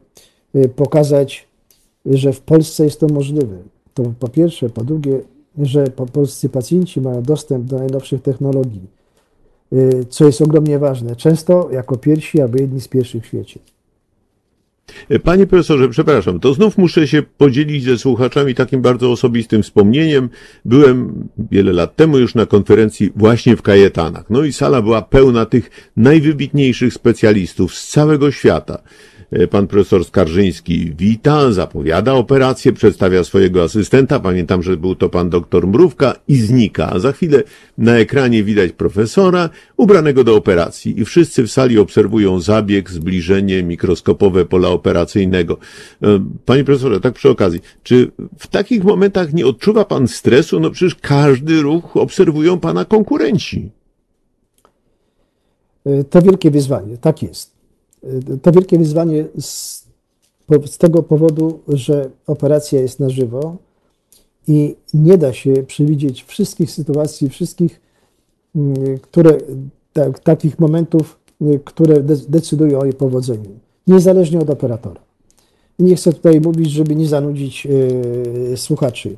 y, 0.55 0.69
pokazać, 0.69 1.47
że 2.05 2.33
w 2.33 2.41
Polsce 2.41 2.83
jest 2.83 2.99
to 2.99 3.07
możliwe. 3.07 3.57
To 3.93 4.03
po 4.19 4.27
pierwsze, 4.27 4.69
po 4.69 4.83
drugie, 4.83 5.19
że 5.57 5.87
po- 5.87 6.05
polscy 6.05 6.49
pacjenci 6.49 7.01
mają 7.01 7.21
dostęp 7.21 7.65
do 7.65 7.77
najnowszych 7.77 8.21
technologii, 8.21 8.87
y, 9.73 10.05
co 10.09 10.25
jest 10.25 10.41
ogromnie 10.41 10.79
ważne. 10.79 11.15
Często 11.15 11.69
jako 11.71 11.97
pierwsi 11.97 12.41
albo 12.41 12.57
jedni 12.57 12.81
z 12.81 12.87
pierwszych 12.87 13.23
w 13.23 13.27
świecie. 13.27 13.59
Panie 15.23 15.47
profesorze, 15.47 15.89
przepraszam, 15.89 16.39
to 16.39 16.53
znów 16.53 16.77
muszę 16.77 17.07
się 17.07 17.23
podzielić 17.37 17.83
ze 17.83 17.97
słuchaczami 17.97 18.55
takim 18.55 18.81
bardzo 18.81 19.11
osobistym 19.11 19.63
wspomnieniem. 19.63 20.29
Byłem 20.65 21.27
wiele 21.51 21.73
lat 21.73 21.95
temu 21.95 22.17
już 22.17 22.35
na 22.35 22.45
konferencji 22.45 23.11
właśnie 23.15 23.55
w 23.55 23.61
Kajetanach. 23.61 24.25
No 24.29 24.43
i 24.43 24.53
sala 24.53 24.81
była 24.81 25.01
pełna 25.01 25.45
tych 25.45 25.91
najwybitniejszych 25.97 26.93
specjalistów 26.93 27.75
z 27.75 27.87
całego 27.87 28.31
świata. 28.31 28.81
E, 29.31 29.47
Pan 29.47 29.67
profesor 29.67 30.05
Skarżyński 30.05 30.93
wita, 30.97 31.51
zapowiada 31.51 32.13
operację, 32.13 32.73
przedstawia 32.73 33.23
swojego 33.23 33.63
asystenta. 33.63 34.19
Pamiętam, 34.19 34.63
że 34.63 34.77
był 34.77 34.95
to 34.95 35.09
pan 35.09 35.29
doktor 35.29 35.67
Mrówka 35.67 36.15
i 36.27 36.35
znika. 36.35 36.89
A 36.91 36.99
za 36.99 37.11
chwilę 37.11 37.43
na 37.77 37.97
ekranie 37.97 38.43
widać 38.43 38.71
profesora 38.71 39.49
ubranego 39.77 40.23
do 40.23 40.35
operacji 40.35 40.99
i 40.99 41.05
wszyscy 41.05 41.43
w 41.43 41.51
sali 41.51 41.79
obserwują 41.79 42.39
zabieg, 42.39 42.89
zbliżenie, 42.91 43.63
mikroskopowe 43.63 44.45
pola 44.45 44.69
operacyjnego. 44.69 45.57
E, 46.03 46.25
Panie 46.45 46.63
profesorze, 46.63 46.99
tak 46.99 47.13
przy 47.13 47.29
okazji, 47.29 47.59
czy 47.83 48.11
w 48.39 48.47
takich 48.47 48.83
momentach 48.83 49.33
nie 49.33 49.47
odczuwa 49.47 49.85
pan 49.85 50.07
stresu? 50.07 50.59
No 50.59 50.69
przecież 50.69 50.95
każdy 50.95 51.61
ruch 51.61 51.97
obserwują 51.97 52.59
pana 52.59 52.85
konkurenci. 52.85 53.71
Y, 55.87 56.03
To 56.09 56.21
wielkie 56.21 56.51
wyzwanie, 56.51 56.97
tak 56.97 57.23
jest. 57.23 57.54
Y, 58.33 58.37
To 58.41 58.51
wielkie 58.51 58.77
wyzwanie 58.77 59.25
z, 59.39 59.85
z 60.65 60.77
tego 60.77 61.03
powodu, 61.03 61.59
że 61.67 62.09
operacja 62.27 62.81
jest 62.81 62.99
na 62.99 63.09
żywo 63.09 63.55
i 64.47 64.75
nie 64.93 65.17
da 65.17 65.33
się 65.33 65.53
przewidzieć 65.53 66.23
wszystkich 66.23 66.71
sytuacji, 66.71 67.29
wszystkich, 67.29 67.81
mm, 68.55 68.75
które, 69.01 69.37
tak, 69.93 70.19
takich 70.19 70.59
momentów, 70.59 71.19
y, 71.41 71.59
które 71.65 72.03
de- 72.03 72.15
decydują 72.29 72.79
o 72.79 72.85
jej 72.85 72.93
powodzeniu, 72.93 73.49
niezależnie 73.87 74.39
od 74.39 74.49
operatora. 74.49 75.01
Nie 75.79 75.95
chcę 75.95 76.13
tutaj 76.13 76.41
mówić, 76.41 76.71
żeby 76.71 76.95
nie 76.95 77.07
zanudzić 77.07 77.67
y, 78.53 78.57
słuchaczy. 78.57 79.17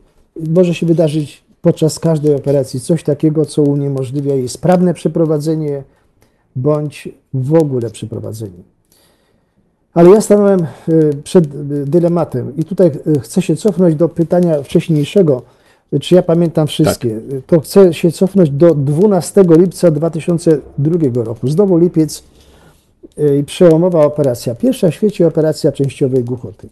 Może 0.50 0.74
się 0.74 0.86
wydarzyć 0.86 1.44
podczas 1.62 2.00
każdej 2.00 2.36
operacji 2.36 2.80
coś 2.80 3.04
takiego, 3.04 3.46
co 3.46 3.62
uniemożliwia 3.62 4.36
jej 4.36 4.50
sprawne 4.50 4.94
przeprowadzenie, 4.94 5.84
bądź 6.56 7.10
w 7.34 7.54
ogóle 7.54 7.90
przeprowadzenie. 7.90 8.64
Ale 9.94 10.10
ja 10.10 10.22
stanąłem 10.22 10.60
y, 10.90 11.12
przed 11.24 11.46
y, 11.46 11.86
dylematem 11.86 12.56
i 12.58 12.64
tutaj 12.64 12.92
y, 13.18 13.20
chcę 13.20 13.42
się 13.42 13.56
cofnąć 13.56 13.96
do 13.96 14.10
pytania 14.10 14.64
wcześniejszego, 14.64 15.42
czy 16.02 16.16
ja 16.16 16.22
pamiętam 16.22 16.68
wszystkie. 16.68 17.10
Y, 17.10 17.42
To 17.48 17.60
chcę 17.60 17.94
się 17.94 18.12
cofnąć 18.12 18.50
do 18.50 18.76
12 18.76 19.44
lipca 19.50 19.92
2002 19.92 21.24
roku. 21.24 21.48
Znowu 21.48 21.78
lipiec 21.78 22.24
i 23.40 23.44
przełomowa 23.44 24.06
operacja. 24.06 24.56
Pierwsza 24.56 24.92
w 24.92 24.94
świecie 24.94 25.28
operacja 25.28 25.72
częściowej 25.72 26.24
głuchoty. 26.24 26.70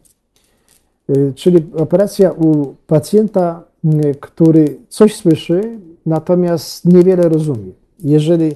Czyli 1.35 1.65
operacja 1.77 2.31
u 2.31 2.75
pacjenta, 2.87 3.63
który 4.19 4.77
coś 4.89 5.15
słyszy, 5.15 5.79
natomiast 6.05 6.85
niewiele 6.85 7.29
rozumie. 7.29 7.71
Jeżeli 7.99 8.55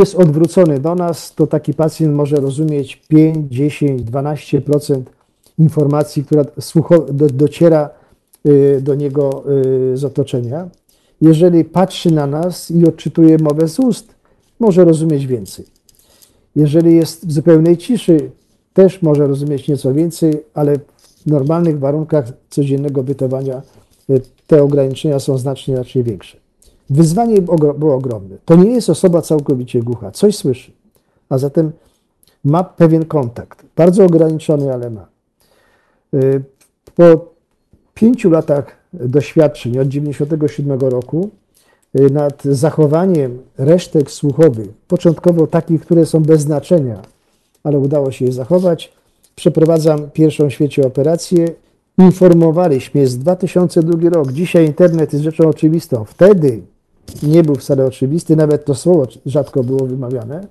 jest 0.00 0.14
odwrócony 0.14 0.80
do 0.80 0.94
nas, 0.94 1.34
to 1.34 1.46
taki 1.46 1.74
pacjent 1.74 2.14
może 2.14 2.36
rozumieć 2.36 2.96
5, 3.08 3.54
10, 3.54 4.02
12% 4.02 5.02
informacji, 5.58 6.24
która 6.24 6.44
dociera 7.32 7.90
y, 8.46 8.80
do 8.82 8.94
niego 8.94 9.44
y, 9.92 9.96
z 9.96 10.04
otoczenia. 10.04 10.68
Jeżeli 11.20 11.64
patrzy 11.64 12.10
na 12.10 12.26
nas 12.26 12.70
i 12.70 12.86
odczytuje 12.86 13.38
mowę 13.38 13.68
z 13.68 13.78
ust, 13.78 14.14
może 14.60 14.84
rozumieć 14.84 15.26
więcej. 15.26 15.64
Jeżeli 16.56 16.96
jest 16.96 17.28
w 17.28 17.32
zupełnej 17.32 17.76
ciszy, 17.76 18.30
też 18.72 19.02
może 19.02 19.26
rozumieć 19.26 19.68
nieco 19.68 19.94
więcej, 19.94 20.32
ale 20.54 20.76
w 21.26 21.26
normalnych 21.26 21.78
warunkach 21.78 22.32
codziennego 22.50 23.02
bytowania 23.02 23.62
y, 24.10 24.20
te 24.46 24.62
ograniczenia 24.62 25.18
są 25.18 25.38
znacznie, 25.38 25.74
znacznie 25.74 26.02
większe. 26.02 26.39
Wyzwanie 26.90 27.42
było 27.78 27.94
ogromne. 27.94 28.36
To 28.44 28.56
nie 28.56 28.70
jest 28.70 28.90
osoba 28.90 29.22
całkowicie 29.22 29.82
głucha, 29.82 30.10
coś 30.10 30.36
słyszy, 30.36 30.72
a 31.28 31.38
zatem 31.38 31.72
ma 32.44 32.64
pewien 32.64 33.04
kontakt, 33.04 33.64
bardzo 33.76 34.04
ograniczony, 34.04 34.72
ale 34.72 34.90
ma. 34.90 35.06
Y, 36.14 36.42
Po 36.94 37.30
pięciu 37.94 38.30
latach 38.30 38.76
doświadczeń 38.92 39.78
od 39.78 39.88
1997 39.88 40.90
roku 40.90 41.30
y, 41.98 42.10
nad 42.10 42.44
zachowaniem 42.44 43.38
resztek 43.58 44.10
słuchowych, 44.10 44.68
początkowo 44.88 45.46
takich, 45.46 45.80
które 45.80 46.06
są 46.06 46.22
bez 46.22 46.40
znaczenia, 46.40 47.02
ale 47.64 47.78
udało 47.78 48.10
się 48.10 48.24
je 48.24 48.32
zachować, 48.32 48.92
przeprowadzam 49.36 50.10
pierwszą 50.10 50.48
w 50.48 50.52
świecie 50.52 50.86
operację. 50.86 51.48
Informowaliśmy, 51.98 53.00
jest 53.00 53.20
2002 53.20 54.10
rok, 54.10 54.32
dzisiaj 54.32 54.66
internet 54.66 55.12
jest 55.12 55.24
rzeczą 55.24 55.48
oczywistą. 55.48 56.04
Wtedy 56.04 56.62
nie 57.22 57.42
był 57.42 57.54
wcale 57.54 57.86
oczywisty, 57.86 58.36
nawet 58.36 58.64
to 58.64 58.74
słowo 58.74 59.06
rzadko 59.26 59.64
było 59.64 59.86
wymawiane. 59.86 60.46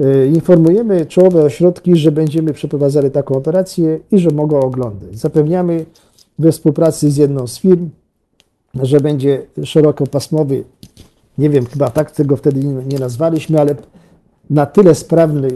Y, 0.00 0.30
Informujemy 0.34 1.06
czołowe 1.06 1.44
ośrodki, 1.44 1.96
że 1.96 2.12
będziemy 2.12 2.52
przeprowadzali 2.52 3.10
taką 3.10 3.34
operację 3.34 4.00
i 4.12 4.18
że 4.18 4.30
mogą 4.30 4.60
oglądać. 4.60 5.18
Zapewniamy 5.18 5.84
we 6.38 6.52
współpracy 6.52 7.10
z 7.10 7.16
jedną 7.16 7.46
z 7.46 7.58
firm, 7.58 7.90
że 8.82 9.00
będzie 9.00 9.46
szerokopasmowy, 9.64 10.64
nie 11.38 11.50
wiem, 11.50 11.66
chyba 11.66 11.90
tak 11.90 12.10
tego 12.10 12.36
wtedy 12.36 12.64
nie, 12.64 12.98
nazwaliśmy, 12.98 13.60
ale 13.60 13.74
na 14.50 14.66
tyle 14.66 14.94
sprawny, 14.94 15.48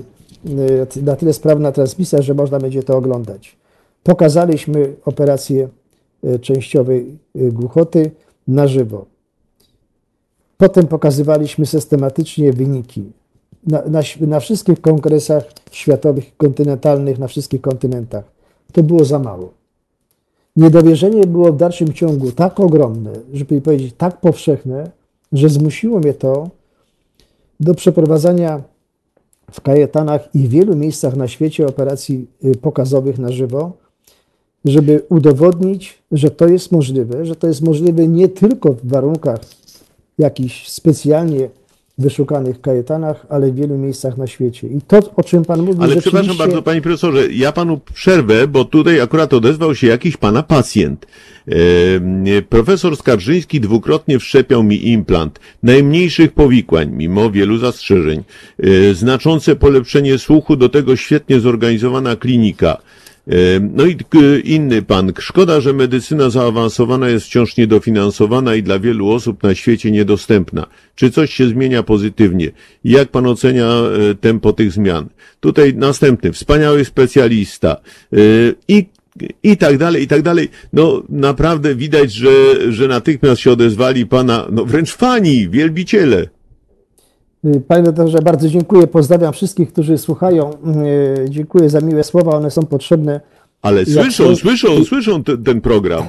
y, 0.97 1.03
na 1.03 1.17
tyle 1.17 1.33
sprawna 1.33 1.73
transmisja, 1.73 2.23
że 2.23 2.35
można 2.35 2.59
będzie 2.59 2.83
to 2.83 2.97
oglądać. 2.97 3.57
Pokazaliśmy 4.03 4.97
operację 5.05 5.69
y, 6.25 6.39
częściowej 6.39 7.19
głuchoty 7.35 8.11
na 8.49 8.69
żywo. 8.69 9.16
Potem 10.59 10.87
pokazywaliśmy 10.87 11.67
systematycznie 11.67 12.53
wyniki 12.53 13.05
na, 13.67 13.83
na, 13.83 14.01
na 14.21 14.41
wszystkich 14.41 14.81
kongresach 14.81 15.45
światowych, 15.71 16.37
kontynentalnych, 16.37 17.19
na 17.19 17.29
wszystkich 17.29 17.61
kontynentach. 17.61 18.25
To 18.73 18.83
było 18.83 19.05
za 19.05 19.19
mało. 19.19 19.53
Niedowierzenie 20.57 21.27
było 21.27 21.53
w 21.53 21.57
dalszym 21.57 21.93
ciągu 21.93 22.33
tak 22.33 22.61
ogromne, 22.61 23.13
żeby 23.33 23.61
powiedzieć 23.61 23.95
tak 23.99 24.21
powszechne, 24.21 24.91
że 25.33 25.49
zmusiło 25.49 25.99
mnie 25.99 26.15
to 26.15 26.51
do 27.61 27.75
przeprowadzania 27.75 28.63
w 29.51 29.61
Kajetanach 29.61 30.35
i 30.35 30.39
w 30.39 30.51
wielu 30.51 30.77
miejscach 30.77 31.17
na 31.17 31.29
świecie 31.29 31.67
operacji 31.67 32.27
y, 32.45 32.57
pokazowych 32.57 33.19
na 33.19 33.33
żywo, 33.33 33.73
żeby 34.65 35.03
udowodnić, 35.09 36.03
że 36.13 36.31
to 36.31 36.49
jest 36.49 36.73
możliwe, 36.73 37.27
że 37.27 37.37
to 37.37 37.47
jest 37.47 37.63
możliwe 37.63 38.09
nie 38.09 38.29
tylko 38.29 38.73
w 38.73 38.87
warunkach 38.89 39.41
jakichś 40.19 40.69
specjalnie 40.69 41.49
wyszukanych 41.99 42.61
kajetanach, 42.61 43.27
ale 43.29 43.51
w 43.51 43.55
wielu 43.55 43.79
miejscach 43.79 44.17
na 44.17 44.27
świecie. 44.27 44.69
I 44.69 44.81
to, 44.87 44.99
o 45.17 45.23
czym 45.23 45.45
Pan 45.45 45.61
mówi, 45.61 45.79
Ale 45.79 45.89
rzeczywiście... 45.89 46.11
przepraszam 46.11 46.37
bardzo, 46.37 46.63
panie 46.63 46.83
profesorze, 46.83 47.33
ja 47.33 47.53
panu 47.53 47.81
przerwę, 47.95 48.49
bo 48.49 48.65
tutaj 48.65 49.01
akurat 49.01 49.35
odezwał 49.35 49.75
się 49.75 49.87
jakiś 49.87 50.17
pana 50.17 50.43
pacjent. 50.43 51.07
E, 51.49 52.43
profesor 52.43 52.97
Skarżyński 52.97 53.61
dwukrotnie 53.61 54.19
wszczepiał 54.19 54.63
mi 54.63 54.89
implant. 54.89 55.41
Najmniejszych 55.63 56.33
powikłań, 56.33 56.91
mimo 56.93 57.31
wielu 57.31 57.59
zastrzeżeń. 57.59 58.23
E, 58.59 58.95
znaczące 58.95 59.57
polepszenie 59.57 60.19
słuchu, 60.19 60.57
do 60.57 60.69
tego 60.69 60.97
świetnie 60.97 61.41
zorganizowana 61.41 62.17
klinika. 62.17 62.79
No 63.61 63.85
i 63.87 63.97
inny 64.45 64.83
pan. 64.83 65.13
Szkoda, 65.19 65.61
że 65.61 65.73
medycyna 65.73 66.31
zaawansowana 66.31 67.09
jest 67.09 67.27
wciąż 67.27 67.57
niedofinansowana 67.57 68.55
i 68.55 68.63
dla 68.63 68.79
wielu 68.79 69.11
osób 69.11 69.43
na 69.43 69.55
świecie 69.55 69.91
niedostępna. 69.91 70.67
Czy 70.95 71.11
coś 71.11 71.35
się 71.35 71.49
zmienia 71.49 71.83
pozytywnie? 71.83 72.51
Jak 72.85 73.09
pan 73.09 73.27
ocenia 73.27 73.67
e, 73.67 74.15
tempo 74.15 74.53
tych 74.53 74.73
zmian? 74.73 75.09
Tutaj 75.41 75.75
następny, 75.75 76.33
wspaniały 76.33 76.85
specjalista 76.85 77.77
e, 78.13 78.17
i 78.69 78.87
i 79.43 79.57
tak 79.57 79.79
dalej, 79.79 80.03
i 80.03 80.07
tak 80.07 80.23
dalej. 80.23 80.49
No 80.73 81.03
naprawdę 81.09 81.75
widać, 81.75 82.13
że, 82.13 82.31
że 82.73 82.89
natychmiast 82.89 83.41
się 83.41 83.51
odezwali 83.51 84.07
pana, 84.07 84.47
no 84.51 84.65
wręcz 84.65 84.95
fani, 84.95 85.49
wielbiciele. 85.49 86.29
Y, 87.47 87.61
Panie 87.61 87.83
doktorze, 87.83 88.19
bardzo 88.19 88.49
dziękuję. 88.49 88.87
Pozdrawiam 88.87 89.33
wszystkich, 89.33 89.73
którzy 89.73 89.99
słuchają. 89.99 90.51
Y, 91.25 91.31
Dziękuję 91.31 91.71
za 91.71 91.81
miłe 91.81 92.05
słowa, 92.05 92.37
one 92.37 92.51
są 92.51 92.63
potrzebne. 92.63 93.21
Ale 93.63 93.79
Jak 93.81 93.89
słyszą, 93.89 94.25
to- 94.25 94.37
słyszą, 94.37 94.85
słyszą 94.85 95.25
ten, 95.25 95.45
ten 95.45 95.61
program. 95.61 96.03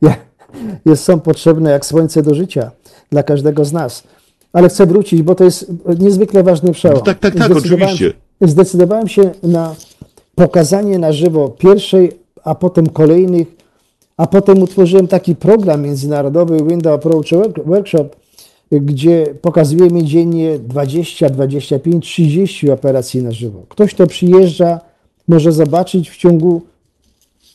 Jest, 0.86 1.04
są 1.04 1.20
potrzebne 1.20 1.70
jak 1.70 1.86
słońce 1.86 2.22
do 2.22 2.34
życia 2.34 2.70
dla 3.10 3.22
każdego 3.22 3.64
z 3.64 3.72
nas. 3.72 4.02
Ale 4.52 4.68
chcę 4.68 4.86
wrócić, 4.86 5.22
bo 5.22 5.34
to 5.34 5.44
jest 5.44 5.72
niezwykle 5.98 6.42
ważny 6.42 6.72
przełam. 6.72 7.02
Tak, 7.02 7.18
tak, 7.18 7.34
tak, 7.34 7.52
Zdecydowałem- 7.52 7.82
oczywiście. 7.94 8.12
Zdecydowałem 8.40 9.08
się 9.08 9.30
na 9.42 9.74
pokazanie 10.34 10.98
na 10.98 11.12
żywo 11.12 11.48
pierwszej, 11.48 12.12
a 12.44 12.54
potem 12.54 12.86
kolejnych, 12.86 13.48
a 14.16 14.26
potem 14.26 14.62
utworzyłem 14.62 15.08
taki 15.08 15.36
program 15.36 15.82
międzynarodowy 15.82 16.56
Window 16.56 16.94
Approach 16.94 17.26
Work- 17.32 17.64
Workshop, 17.66 18.08
gdzie 18.80 19.34
pokazujemy 19.40 20.02
dziennie 20.02 20.58
20, 20.58 21.30
25, 21.30 22.06
30 22.06 22.70
operacji 22.70 23.22
na 23.22 23.32
żywo. 23.32 23.62
Ktoś, 23.68 23.94
kto 23.94 24.06
przyjeżdża, 24.06 24.80
może 25.28 25.52
zobaczyć 25.52 26.10
w 26.10 26.16
ciągu 26.16 26.62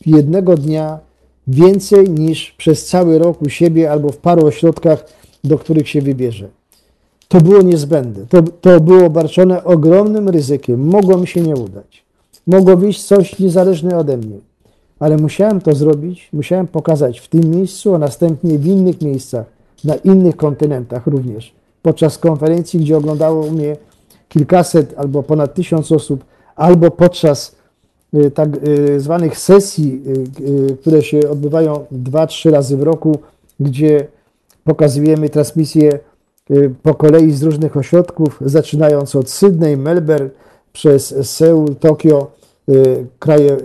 jednego 0.06 0.56
dnia 0.56 0.98
więcej 1.46 2.10
niż 2.10 2.50
przez 2.50 2.86
cały 2.86 3.18
rok 3.18 3.42
u 3.42 3.48
siebie 3.48 3.90
albo 3.90 4.12
w 4.12 4.16
paru 4.16 4.46
ośrodkach, 4.46 5.04
do 5.44 5.58
których 5.58 5.88
się 5.88 6.02
wybierze. 6.02 6.48
To 7.28 7.40
było 7.40 7.62
niezbędne. 7.62 8.26
To, 8.26 8.42
to 8.42 8.80
było 8.80 9.04
obarczone 9.04 9.64
ogromnym 9.64 10.28
ryzykiem. 10.28 10.88
Mogło 10.88 11.18
mi 11.18 11.26
się 11.26 11.40
nie 11.40 11.54
udać. 11.54 12.04
Mogło 12.46 12.76
wyjść 12.76 13.02
coś 13.02 13.38
niezależne 13.38 13.98
ode 13.98 14.16
mnie. 14.16 14.36
Ale 14.98 15.16
musiałem 15.16 15.60
to 15.60 15.74
zrobić, 15.74 16.28
musiałem 16.32 16.66
pokazać 16.66 17.20
w 17.20 17.28
tym 17.28 17.50
miejscu, 17.50 17.94
a 17.94 17.98
następnie 17.98 18.58
w 18.58 18.66
innych 18.66 19.00
miejscach, 19.00 19.46
na 19.84 19.94
innych 19.94 20.36
kontynentach 20.36 21.06
również. 21.06 21.54
Podczas 21.82 22.18
konferencji, 22.18 22.80
gdzie 22.80 22.96
oglądało 22.96 23.50
mnie 23.50 23.76
kilkaset 24.28 24.94
albo 24.96 25.22
ponad 25.22 25.54
tysiąc 25.54 25.92
osób, 25.92 26.24
albo 26.56 26.90
podczas 26.90 27.56
y, 28.14 28.30
tak 28.30 28.48
y, 28.68 29.00
zwanych 29.00 29.38
sesji, 29.38 30.02
y, 30.70 30.76
które 30.76 31.02
się 31.02 31.30
odbywają 31.30 31.84
dwa, 31.90 32.26
trzy 32.26 32.50
razy 32.50 32.76
w 32.76 32.82
roku, 32.82 33.18
gdzie 33.60 34.06
pokazujemy 34.64 35.28
transmisję 35.28 35.98
po 36.82 36.94
kolei 36.94 37.32
z 37.32 37.42
różnych 37.42 37.76
ośrodków, 37.76 38.38
zaczynając 38.46 39.16
od 39.16 39.30
Sydney, 39.30 39.76
Melbourne, 39.76 40.30
przez 40.72 41.30
Seul, 41.30 41.76
Tokio, 41.76 42.30
kraje, 43.18 43.56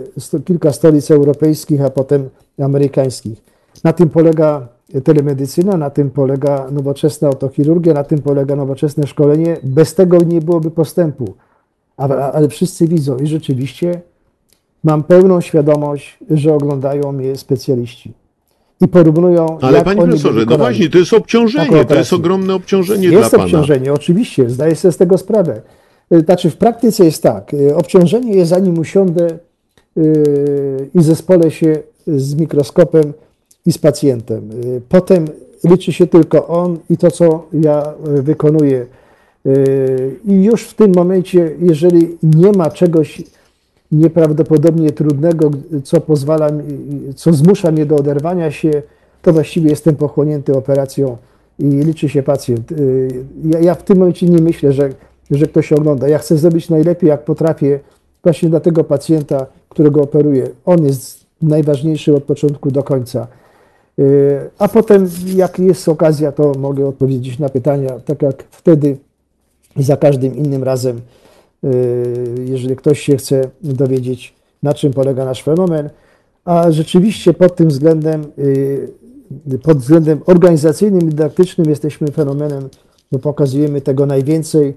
kilka 0.44 0.72
stolic 0.72 1.10
europejskich, 1.10 1.80
a 1.82 1.90
potem 1.90 2.28
amerykańskich. 2.58 3.42
Na 3.84 3.92
tym 3.92 4.08
polega 4.08 4.68
telemedycyna, 5.04 5.76
na 5.76 5.90
tym 5.90 6.10
polega 6.10 6.66
nowoczesna 6.70 7.28
otochirurgia, 7.30 7.94
na 7.94 8.04
tym 8.04 8.18
polega 8.18 8.56
nowoczesne 8.56 9.06
szkolenie. 9.06 9.56
Bez 9.62 9.94
tego 9.94 10.18
nie 10.18 10.40
byłoby 10.40 10.70
postępu. 10.70 11.34
Ale 12.32 12.48
wszyscy 12.48 12.88
widzą 12.88 13.16
i 13.16 13.26
rzeczywiście 13.26 14.00
mam 14.84 15.02
pełną 15.02 15.40
świadomość, 15.40 16.18
że 16.30 16.54
oglądają 16.54 17.12
mnie 17.12 17.36
specjaliści 17.36 18.12
i 18.80 18.88
porównują. 18.88 19.58
Ale 19.60 19.84
panie 19.84 20.02
profesorze, 20.02 20.44
no 20.50 20.58
właśnie, 20.58 20.90
to 20.90 20.98
jest 20.98 21.12
obciążenie, 21.12 21.84
to 21.84 21.94
jest 21.94 22.12
ogromne 22.12 22.54
obciążenie 22.54 23.08
Jest 23.08 23.20
dla 23.20 23.30
pana. 23.30 23.44
obciążenie, 23.44 23.92
oczywiście, 23.92 24.50
zdaję 24.50 24.76
sobie 24.76 24.92
z 24.92 24.96
tego 24.96 25.18
sprawę. 25.18 25.62
Y, 26.12 26.20
Znaczy, 26.20 26.50
w 26.50 26.56
praktyce 26.56 27.04
jest 27.04 27.22
tak. 27.22 27.54
y, 27.54 27.76
Obciążenie 27.76 28.34
jest 28.34 28.50
zanim 28.50 28.78
usiądę 28.78 29.38
y, 29.98 30.90
i 30.94 31.02
zespolę 31.02 31.50
się 31.50 31.78
z 32.06 32.34
mikroskopem 32.34 33.12
i 33.66 33.72
z 33.72 33.78
pacjentem. 33.78 34.50
Y, 34.64 34.80
Potem 34.88 35.24
liczy 35.64 35.92
się 35.92 36.06
tylko 36.06 36.46
on 36.48 36.78
i 36.90 36.96
to, 36.96 37.10
co 37.10 37.46
ja 37.52 37.94
y, 38.18 38.22
wykonuję. 38.22 38.86
Y, 39.46 40.16
I 40.24 40.44
już 40.44 40.62
w 40.62 40.74
tym 40.74 40.92
momencie, 40.94 41.50
jeżeli 41.60 42.18
nie 42.22 42.52
ma 42.52 42.70
czegoś 42.70 43.22
nieprawdopodobnie 43.92 44.90
trudnego, 44.90 45.50
co 45.84 46.00
pozwala, 46.00 46.48
co 47.16 47.32
zmusza 47.32 47.72
mnie 47.72 47.86
do 47.86 47.96
oderwania 47.96 48.50
się, 48.50 48.82
to 49.22 49.32
właściwie 49.32 49.70
jestem 49.70 49.96
pochłonięty 49.96 50.54
operacją 50.54 51.16
i 51.58 51.64
liczy 51.64 52.08
się 52.08 52.22
pacjent. 52.22 52.72
Ja, 53.44 53.60
ja 53.60 53.74
w 53.74 53.82
tym 53.82 53.98
momencie 53.98 54.26
nie 54.26 54.38
myślę, 54.38 54.72
że, 54.72 54.90
że 55.30 55.46
ktoś 55.46 55.72
ogląda. 55.72 56.08
Ja 56.08 56.18
chcę 56.18 56.36
zrobić 56.36 56.68
najlepiej, 56.68 57.08
jak 57.08 57.24
potrafię, 57.24 57.80
właśnie 58.22 58.48
dla 58.48 58.60
tego 58.60 58.84
pacjenta, 58.84 59.46
którego 59.68 60.02
operuję. 60.02 60.48
On 60.64 60.84
jest 60.84 61.26
najważniejszy 61.42 62.14
od 62.14 62.24
początku 62.24 62.70
do 62.70 62.82
końca. 62.82 63.26
Y, 63.98 64.50
A 64.58 64.68
potem, 64.68 65.08
jak 65.34 65.58
jest 65.58 65.88
okazja, 65.88 66.32
to 66.32 66.52
mogę 66.58 66.86
odpowiedzieć 66.86 67.38
na 67.38 67.48
pytania, 67.48 68.00
tak 68.04 68.22
jak 68.22 68.44
wtedy 68.50 68.96
i 69.76 69.82
za 69.82 69.96
każdym 69.96 70.36
innym 70.36 70.64
razem, 70.64 71.00
y, 71.64 72.44
jeżeli 72.44 72.76
ktoś 72.76 73.00
się 73.00 73.16
chce 73.16 73.42
dowiedzieć, 73.62 74.34
na 74.62 74.74
czym 74.74 74.92
polega 74.92 75.24
nasz 75.24 75.42
fenomen. 75.42 75.90
A 76.44 76.70
rzeczywiście 76.70 77.34
pod 77.34 77.56
tym 77.56 77.68
względem, 77.68 78.24
y, 78.38 78.88
pod 79.62 79.78
względem 79.78 80.20
organizacyjnym 80.26 81.00
i 81.00 81.04
dydaktycznym 81.04 81.70
jesteśmy 81.70 82.08
fenomenem, 82.08 82.68
bo 83.12 83.18
pokazujemy 83.18 83.80
tego 83.80 84.06
najwięcej. 84.06 84.74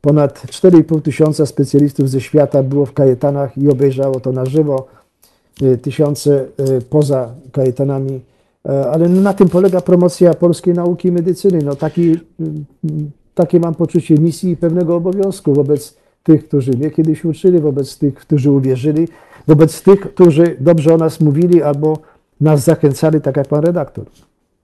Ponad 0.00 0.42
4,5 0.46 1.02
tysiąca 1.02 1.46
specjalistów 1.46 2.10
ze 2.10 2.20
świata 2.20 2.62
było 2.62 2.86
w 2.86 2.92
Kajetanach 2.92 3.58
i 3.58 3.68
obejrzało 3.68 4.20
to 4.20 4.32
na 4.32 4.46
żywo. 4.46 4.86
Tysiące 5.82 6.46
poza 6.90 7.34
Kajetanami. 7.52 8.20
E, 8.68 8.90
Ale 8.90 9.08
na 9.08 9.34
tym 9.34 9.48
polega 9.48 9.80
promocja 9.80 10.34
polskiej 10.34 10.74
nauki 10.74 11.08
i 11.08 11.12
medycyny. 11.12 11.58
No 11.64 11.76
taki, 11.76 12.12
y, 12.12 12.18
takie 13.34 13.60
mam 13.60 13.74
poczucie 13.74 14.14
misji 14.14 14.50
i 14.50 14.56
pewnego 14.56 14.96
obowiązku 14.96 15.54
wobec 15.54 15.96
tych, 16.22 16.48
którzy 16.48 16.70
mnie 16.70 16.90
kiedyś 16.90 17.24
uczyli, 17.24 17.60
wobec 17.60 17.98
tych, 17.98 18.14
którzy 18.14 18.50
uwierzyli, 18.50 19.08
wobec 19.46 19.82
tych, 19.82 20.00
którzy 20.00 20.56
dobrze 20.60 20.94
o 20.94 20.96
nas 20.96 21.20
mówili 21.20 21.62
albo 21.62 21.98
nas 22.40 22.64
zachęcali, 22.64 23.20
tak 23.20 23.36
jak 23.36 23.48
pan 23.48 23.64
redaktor. 23.64 24.04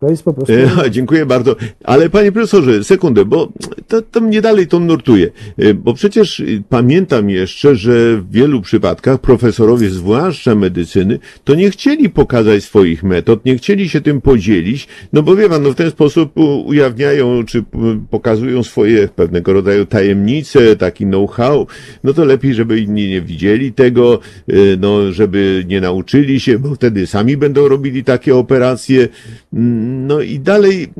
To 0.02 0.10
jest 0.10 0.22
po 0.22 0.32
prostu. 0.32 0.52
E, 0.52 0.90
Dziękuję 0.90 1.26
bardzo. 1.26 1.56
Ale 1.84 2.10
panie 2.10 2.32
profesorze, 2.32 2.84
sekundę, 2.84 3.24
bo 3.24 3.52
to, 3.88 4.02
to 4.02 4.20
mnie 4.20 4.40
dalej 4.40 4.66
to 4.66 4.80
nurtuje. 4.80 5.30
E, 5.58 5.74
Bo 5.74 5.94
przecież 5.94 6.40
y, 6.40 6.62
pamiętam 6.68 7.30
jeszcze, 7.30 7.76
że 7.76 8.16
w 8.16 8.30
wielu 8.30 8.60
przypadkach 8.60 9.20
profesorowie, 9.20 9.90
zwłaszcza 9.90 10.54
medycyny, 10.54 11.18
to 11.44 11.54
nie 11.54 11.70
chcieli 11.70 12.10
pokazać 12.10 12.64
swoich 12.64 13.02
metod, 13.02 13.44
nie 13.44 13.56
chcieli 13.56 13.88
się 13.88 14.00
tym 14.00 14.20
podzielić, 14.20 14.88
no 15.12 15.22
bo 15.22 15.36
wie 15.36 15.48
pan, 15.48 15.62
no 15.62 15.70
w 15.70 15.74
ten 15.74 15.90
sposób 15.90 16.32
ujawniają, 16.64 17.44
czy 17.44 17.64
pokazują 18.10 18.62
swoje 18.62 19.08
pewnego 19.08 19.52
rodzaju 19.52 19.86
tajemnice, 19.86 20.76
taki 20.76 21.04
know-how, 21.04 21.66
no 22.04 22.12
to 22.12 22.24
lepiej, 22.24 22.54
żeby 22.54 22.80
inni 22.80 23.08
nie 23.08 23.20
widzieli 23.20 23.72
tego, 23.72 24.20
y, 24.48 24.76
no 24.80 25.12
żeby 25.12 25.64
nie 25.68 25.80
nauczyli 25.80 26.40
się, 26.40 26.58
bo 26.58 26.74
wtedy 26.74 27.06
sami 27.06 27.36
będą 27.36 27.68
robili 27.68 28.04
takie 28.04 28.36
operacje. 28.36 29.08
Mm, 29.52 29.91
No 29.92 30.20
i 30.20 30.40
dalej 30.40 30.92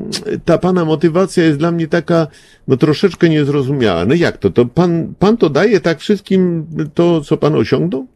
ta 0.44 0.58
pana 0.58 0.84
motywacja 0.84 1.44
jest 1.44 1.58
dla 1.58 1.72
mnie 1.72 1.88
taka, 1.88 2.26
no 2.68 2.76
troszeczkę 2.76 3.28
niezrozumiała. 3.28 4.04
No 4.04 4.14
jak 4.14 4.38
to? 4.38 4.50
To 4.50 4.66
pan, 4.66 5.14
pan 5.18 5.36
to 5.36 5.50
daje 5.50 5.80
tak 5.80 5.98
wszystkim 5.98 6.66
to, 6.94 7.20
co 7.20 7.36
pan 7.36 7.54
osiągnął? 7.54 8.06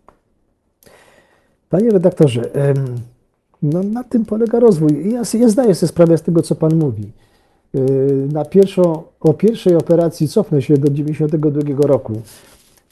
Panie 1.70 1.90
redaktorze, 1.90 2.50
no 3.62 3.82
na 3.82 4.04
tym 4.04 4.24
polega 4.24 4.60
rozwój. 4.60 5.12
Ja, 5.12 5.22
ja 5.40 5.48
zdaję 5.48 5.74
sobie 5.74 5.88
sprawę 5.88 6.18
z 6.18 6.22
tego, 6.22 6.42
co 6.42 6.54
Pan 6.54 6.76
mówi. 6.76 7.10
Y, 7.74 8.28
Na 8.32 8.44
pierwszą, 8.44 9.02
o 9.20 9.34
pierwszej 9.34 9.74
operacji 9.74 10.28
cofnę 10.28 10.62
się 10.62 10.78
do 10.78 10.90
92 10.90 11.86
roku. 11.86 12.22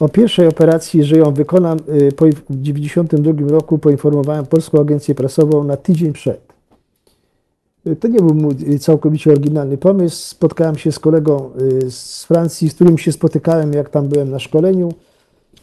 O 0.00 0.08
pierwszej 0.08 0.48
operacji, 0.48 1.04
że 1.04 1.16
ją 1.16 1.34
wykonam 1.34 1.78
y, 1.88 2.10
w 2.50 2.62
92 2.62 3.48
roku, 3.48 3.78
poinformowałem 3.78 4.46
Polską 4.46 4.80
Agencję 4.80 5.14
Prasową 5.14 5.64
na 5.64 5.76
tydzień 5.76 6.12
przed. 6.12 6.53
To 8.00 8.08
nie 8.08 8.18
był 8.18 8.34
mój 8.34 8.78
całkowicie 8.78 9.32
oryginalny 9.32 9.78
pomysł. 9.78 10.16
Spotkałem 10.16 10.76
się 10.76 10.92
z 10.92 10.98
kolegą 10.98 11.50
y, 11.60 11.90
z 11.90 12.24
Francji, 12.24 12.70
z 12.70 12.74
którym 12.74 12.98
się 12.98 13.12
spotykałem, 13.12 13.72
jak 13.72 13.88
tam 13.88 14.08
byłem 14.08 14.30
na 14.30 14.38
szkoleniu. 14.38 14.92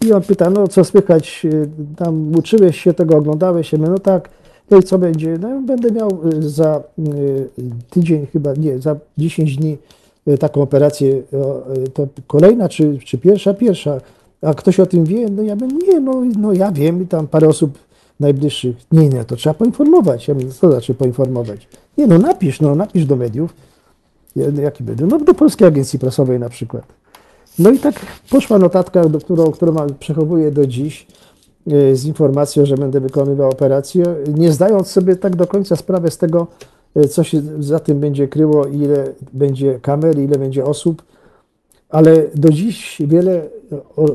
I 0.05 0.13
on 0.13 0.21
pyta, 0.21 0.49
no 0.49 0.67
co 0.67 0.83
słychać, 0.83 1.45
y, 1.45 1.69
tam 1.97 2.35
uczyłeś 2.35 2.81
się 2.81 2.93
tego, 2.93 3.17
oglądałeś 3.17 3.69
się? 3.69 3.77
No 3.77 3.99
tak, 3.99 4.29
no 4.71 4.77
i 4.77 4.83
co 4.83 4.99
będzie? 4.99 5.37
No 5.41 5.61
będę 5.61 5.91
miał 5.91 6.09
y, 6.33 6.49
za 6.49 6.83
tydzień 7.89 8.27
chyba, 8.33 8.53
nie, 8.53 8.79
za 8.79 8.95
10 9.17 9.57
dni 9.57 9.77
taką 10.39 10.61
operację. 10.61 11.21
To 11.93 12.07
kolejna 12.27 12.69
czy, 12.69 12.99
czy 13.05 13.17
pierwsza? 13.17 13.53
Pierwsza. 13.53 14.01
A 14.41 14.53
ktoś 14.53 14.79
o 14.79 14.85
tym 14.85 15.03
wie? 15.05 15.29
No 15.29 15.43
ja 15.43 15.55
bym, 15.55 15.79
nie, 15.79 15.99
no, 15.99 16.21
no 16.39 16.53
ja 16.53 16.71
wiem 16.71 17.03
i 17.03 17.07
tam 17.07 17.27
parę 17.27 17.47
osób 17.47 17.79
najbliższych. 18.19 18.75
Nie, 18.91 19.09
nie, 19.09 19.25
to 19.25 19.35
trzeba 19.35 19.53
poinformować. 19.53 20.27
Ja 20.27 20.33
mówię, 20.33 20.51
co 20.51 20.71
znaczy 20.71 20.93
poinformować? 20.93 21.67
Nie, 21.97 22.07
no 22.07 22.17
napisz, 22.17 22.61
no 22.61 22.75
napisz 22.75 23.05
do 23.05 23.15
mediów. 23.15 23.53
Ja, 24.35 24.45
Jaki 24.61 24.83
będę? 24.83 25.05
No 25.07 25.19
do 25.19 25.33
Polskiej 25.33 25.67
Agencji 25.67 25.99
Prasowej 25.99 26.39
na 26.39 26.49
przykład. 26.49 26.83
No 27.59 27.71
i 27.71 27.79
tak 27.79 27.95
poszła 28.29 28.57
notatka, 28.59 29.09
do 29.09 29.19
którą, 29.19 29.51
którą 29.51 29.75
przechowuję 29.99 30.51
do 30.51 30.67
dziś 30.67 31.07
e, 31.67 31.95
z 31.95 32.05
informacją, 32.05 32.65
że 32.65 32.77
będę 32.77 32.99
wykonywał 32.99 33.49
operację, 33.49 34.05
nie 34.37 34.51
zdając 34.51 34.87
sobie 34.87 35.15
tak 35.15 35.35
do 35.35 35.47
końca 35.47 35.75
sprawy 35.75 36.11
z 36.11 36.17
tego, 36.17 36.47
e, 36.95 37.07
co 37.07 37.23
się 37.23 37.41
za 37.59 37.79
tym 37.79 37.99
będzie 37.99 38.27
kryło, 38.27 38.65
ile 38.65 39.13
będzie 39.33 39.79
kamer, 39.79 40.19
ile 40.19 40.37
będzie 40.37 40.65
osób, 40.65 41.03
ale 41.89 42.23
do 42.35 42.49
dziś 42.49 42.97
wiele, 42.99 43.41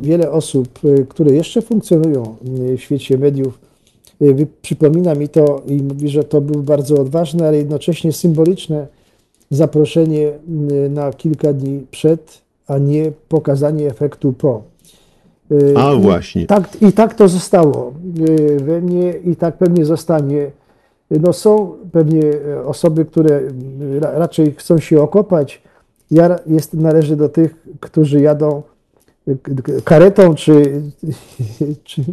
wiele 0.03 0.31
osób, 0.31 0.69
e, 0.85 1.05
które 1.05 1.35
jeszcze 1.35 1.63
funkcjonują 1.63 2.37
w 2.77 2.81
świecie 2.81 3.19
mediów, 3.19 3.66
przypomina 4.63 5.15
mi 5.15 5.29
to 5.29 5.63
i 5.67 5.83
mówi, 5.83 6.09
że 6.09 6.25
to 6.25 6.41
był 6.41 6.63
bardzo 6.63 7.01
odważne, 7.01 7.49
ale 7.49 7.57
jednocześnie 7.57 8.13
symboliczne 8.13 8.87
zaproszenie 9.51 10.29
m, 10.49 10.95
na 10.95 11.13
kilka 11.13 11.53
dni 11.53 11.87
przed, 11.91 12.43
a 12.67 12.79
nie 12.79 13.13
pokazanie 13.29 13.87
efektu 13.87 14.33
po. 14.33 14.63
E, 15.51 15.79
A 15.79 15.93
i 15.95 16.01
właśnie. 16.01 16.47
Tak, 16.47 16.83
I 16.83 16.93
tak 16.93 17.15
to 17.15 17.29
zostało 17.29 17.95
we 18.57 18.81
mnie 18.81 19.13
i 19.13 19.37
tak 19.37 19.59
pewnie 19.59 19.85
zostanie. 19.85 20.51
No 21.11 21.33
są 21.33 21.73
pewnie 21.93 22.23
osoby, 22.65 23.05
które 23.05 23.41
raczej 24.01 24.53
chcą 24.53 24.79
się 24.79 25.03
okopać. 25.03 25.63
Ja 26.11 26.39
jest, 26.47 26.75
należę 26.75 27.17
do 27.17 27.29
tych, 27.29 27.67
którzy 27.81 28.21
jadą 28.21 28.63
karetą 29.85 30.35
czy, 30.35 30.83
czy 31.85 32.05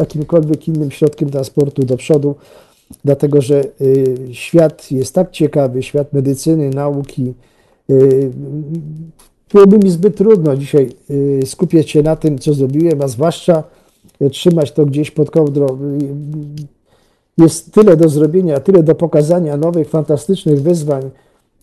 jakimkolwiek 0.00 0.68
innym 0.68 0.90
środkiem 0.90 1.30
transportu 1.30 1.82
do 1.82 1.96
przodu, 1.96 2.34
dlatego 3.04 3.40
że 3.40 3.64
y, 3.80 4.16
świat 4.32 4.90
jest 4.92 5.14
tak 5.14 5.30
ciekawy, 5.30 5.82
świat 5.82 6.12
medycyny, 6.12 6.70
nauki. 6.70 7.34
y, 7.90 8.30
Byłoby 9.52 9.78
mi 9.78 9.90
zbyt 9.90 10.16
trudno 10.16 10.56
dzisiaj 10.56 10.92
y, 11.10 11.40
skupiać 11.46 11.90
się 11.90 12.02
na 12.02 12.16
tym, 12.16 12.38
co 12.38 12.54
zrobiłem, 12.54 13.02
a 13.02 13.08
zwłaszcza 13.08 13.64
trzymać 14.32 14.72
to 14.72 14.86
gdzieś 14.86 15.10
pod 15.10 15.30
kołdrą. 15.30 15.66
Jest 17.38 17.72
tyle 17.72 17.96
do 17.96 18.08
zrobienia, 18.08 18.60
tyle 18.60 18.82
do 18.82 18.94
pokazania 18.94 19.56
nowych, 19.56 19.88
fantastycznych 19.88 20.62
wyzwań 20.62 21.10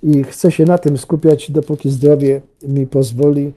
i 0.03 0.23
chcę 0.23 0.51
się 0.51 0.65
na 0.65 0.77
tym 0.77 0.97
skupiać, 0.97 1.51
dopóki 1.51 1.89
zdrowie 1.89 2.41
mi 2.67 2.87
pozwoli, 2.87 3.53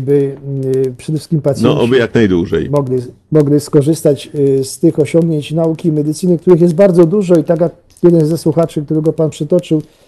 by 0.00 0.36
y, 0.76 0.94
przede 0.96 1.18
wszystkim 1.18 1.40
pacjenci 1.40 1.74
No, 1.76 1.82
oby 1.82 1.96
jak 1.96 2.14
najdłużej. 2.14 2.70
mogli, 2.70 2.98
mogli 3.32 3.60
skorzystać 3.60 4.30
y, 4.34 4.64
z 4.64 4.78
tych 4.78 4.98
osiągnięć 4.98 5.52
nauki 5.52 5.88
i 5.88 5.92
medycyny, 5.92 6.38
których 6.38 6.60
jest 6.60 6.74
bardzo 6.74 7.06
dużo 7.06 7.34
i 7.36 7.44
tak 7.44 7.60
jak 7.60 7.72
jeden 8.02 8.26
ze 8.26 8.38
słuchaczy, 8.38 8.82
którego 8.84 9.12
Pan 9.12 9.30
przytoczył, 9.30 9.78
y, 9.78 10.05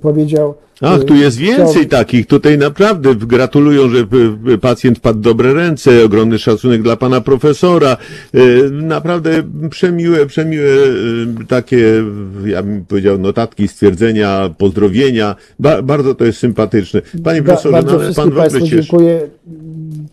powiedział. 0.00 0.54
Ach, 0.80 1.00
y, 1.00 1.04
tu 1.04 1.14
jest 1.14 1.38
chciał- 1.38 1.56
więcej 1.56 1.86
takich. 1.88 2.26
Tutaj 2.26 2.58
naprawdę 2.58 3.14
gratulują, 3.14 3.88
że 3.88 3.98
y, 3.98 4.52
y, 4.52 4.58
pacjent 4.58 4.98
wpadł 4.98 5.18
w 5.18 5.22
dobre 5.22 5.54
ręce. 5.54 6.04
Ogromny 6.04 6.38
szacunek 6.38 6.82
dla 6.82 6.96
pana 6.96 7.20
profesora. 7.20 7.96
Y, 8.34 8.70
Naprawdę 8.70 9.42
przemiłe, 9.70 10.26
przemiłe 10.26 10.64
y, 10.64 11.46
takie, 11.48 12.04
ja 12.46 12.62
bym 12.62 12.84
powiedział, 12.84 13.18
notatki, 13.18 13.68
stwierdzenia, 13.68 14.54
pozdrowienia. 14.58 15.36
Ba, 15.58 15.82
bardzo 15.82 16.14
to 16.14 16.24
jest 16.24 16.38
sympatyczne. 16.38 17.02
Panie 17.24 17.42
Ba- 17.42 17.46
profesorze, 17.46 17.72
bardzo 17.72 17.98
no, 17.98 18.14
pan 18.14 18.30
Państwu 18.32 18.66
dziękuję. 18.66 19.20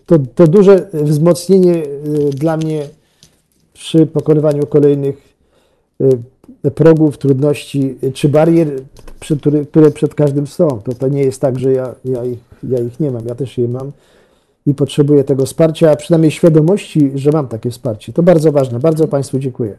To, 0.06 0.20
to 0.36 0.48
duże 0.48 0.90
wzmocnienie 0.94 1.76
y, 1.76 2.30
dla 2.30 2.58
mnie 2.58 2.82
przy 3.74 4.06
pokonywaniu 4.06 4.66
kolejnych 4.66 5.16
y, 6.02 6.06
progów, 6.76 7.18
trudności 7.18 7.96
czy 8.14 8.30
barier, 8.30 8.68
który, 9.42 9.66
które 9.66 9.92
przed 9.92 10.16
każdym 10.16 10.48
są. 10.48 10.68
To, 10.68 10.94
to 10.94 11.08
nie 11.08 11.24
jest 11.24 11.42
tak, 11.42 11.60
że 11.60 11.72
ja, 11.72 11.96
ja, 12.06 12.26
ich, 12.26 12.40
ja 12.64 12.80
ich 12.80 13.00
nie 13.00 13.12
mam, 13.12 13.26
ja 13.26 13.36
też 13.36 13.58
je 13.58 13.68
mam 13.68 13.92
i 14.68 14.74
potrzebuję 14.74 15.24
tego 15.24 15.46
wsparcia, 15.46 15.92
a 15.92 15.96
przynajmniej 15.96 16.32
świadomości, 16.32 17.12
że 17.16 17.32
mam 17.32 17.48
takie 17.48 17.72
wsparcie. 17.72 18.14
To 18.14 18.24
bardzo 18.24 18.52
ważne. 18.52 18.80
Bardzo 18.80 19.08
Państwu 19.08 19.40
dziękuję. 19.40 19.78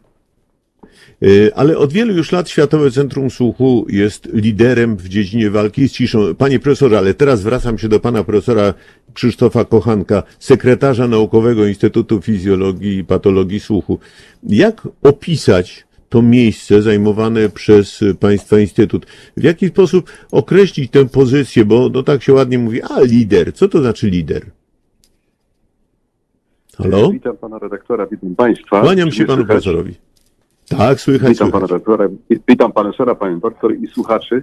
Y, 1.22 1.50
Ale 1.54 1.78
od 1.78 1.92
wielu 1.92 2.14
już 2.14 2.33
lat 2.33 2.48
Światowe 2.48 2.90
Centrum 2.90 3.31
Słuchu 3.31 3.87
jest 3.88 4.28
liderem 4.33 4.96
w 4.96 5.09
dziedzinie 5.09 5.50
walki 5.50 5.88
z 5.88 5.92
ciszą. 5.92 6.35
Panie 6.35 6.59
profesorze, 6.59 6.98
ale 6.98 7.14
teraz 7.14 7.40
zwracam 7.40 7.78
się 7.78 7.88
do 7.88 8.00
pana 8.00 8.24
profesora 8.24 8.74
Krzysztofa 9.14 9.64
Kochanka, 9.64 10.22
sekretarza 10.38 11.09
naukowego 11.09 11.66
Instytutu 11.66 12.22
Fizjologii 12.22 12.98
i 12.98 13.04
Patologii 13.04 13.61
Słuchu. 13.61 13.98
Jak 14.42 14.88
opisać 15.02 15.88
to 16.09 16.23
miejsce 16.23 16.83
zajmowane 16.83 17.49
przez 17.49 18.05
państwa 18.21 18.59
instytut? 18.61 19.07
W 19.37 19.42
jaki 19.42 19.68
sposób 19.68 20.11
określić 20.33 20.90
tę 20.90 21.05
pozycję? 21.09 21.64
Bo 21.64 21.88
no 21.94 22.03
tak 22.03 22.23
się 22.23 22.33
ładnie 22.33 22.59
mówi, 22.59 22.83
a 22.83 23.01
lider. 23.01 23.53
Co 23.55 23.68
to 23.68 23.81
znaczy 23.81 24.11
lider? 24.11 24.42
Halo? 26.79 27.11
Witam 27.11 27.37
pana 27.37 27.59
redaktora, 27.59 28.07
witam 28.07 28.35
państwa. 28.35 28.81
Kłaniam 28.81 29.11
się 29.12 29.25
panu 29.25 29.37
słychać? 29.37 29.47
profesorowi. 29.64 29.94
Tak, 30.68 31.01
słychać, 31.01 31.29
Witam 31.31 31.51
pana 31.51 31.66
słychać. 31.66 31.87
redaktora, 31.87 32.09
witam 32.49 32.73
pana 32.73 32.85
profesora, 32.88 33.14
panią 33.14 33.40
doktor 33.40 33.75
i 33.77 33.87
słuchaczy. 33.87 34.42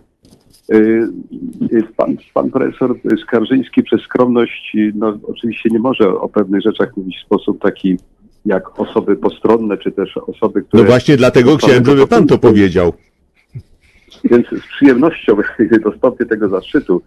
Y, 0.74 1.08
y, 1.72 1.84
Pan, 1.98 2.18
pan 2.34 2.52
profesor 2.52 2.96
Skarżyński 3.22 3.84
przez 3.84 4.02
skromność 4.02 4.78
no, 4.96 5.18
oczywiście 5.28 5.70
nie 5.70 5.80
może 5.80 6.10
o 6.10 6.30
pewnych 6.30 6.62
rzeczach 6.62 6.98
mówić 6.98 7.18
w 7.18 7.26
sposób 7.26 7.62
taki 7.62 7.98
jak 8.46 8.80
osoby 8.80 9.16
postronne, 9.16 9.78
czy 9.78 9.92
też 9.92 10.18
osoby, 10.18 10.62
które... 10.62 10.84
No 10.84 10.90
właśnie 10.90 11.18
dlatego 11.18 11.58
chciałem, 11.58 11.86
żeby 11.86 12.08
pan 12.08 12.28
to 12.28 12.38
powiedział. 12.38 12.94
Więc 14.24 14.48
z 14.48 14.68
przyjemnością 14.68 15.38
dostąpię 15.86 16.26
tego 16.26 16.50
zaszczytu. 16.50 17.02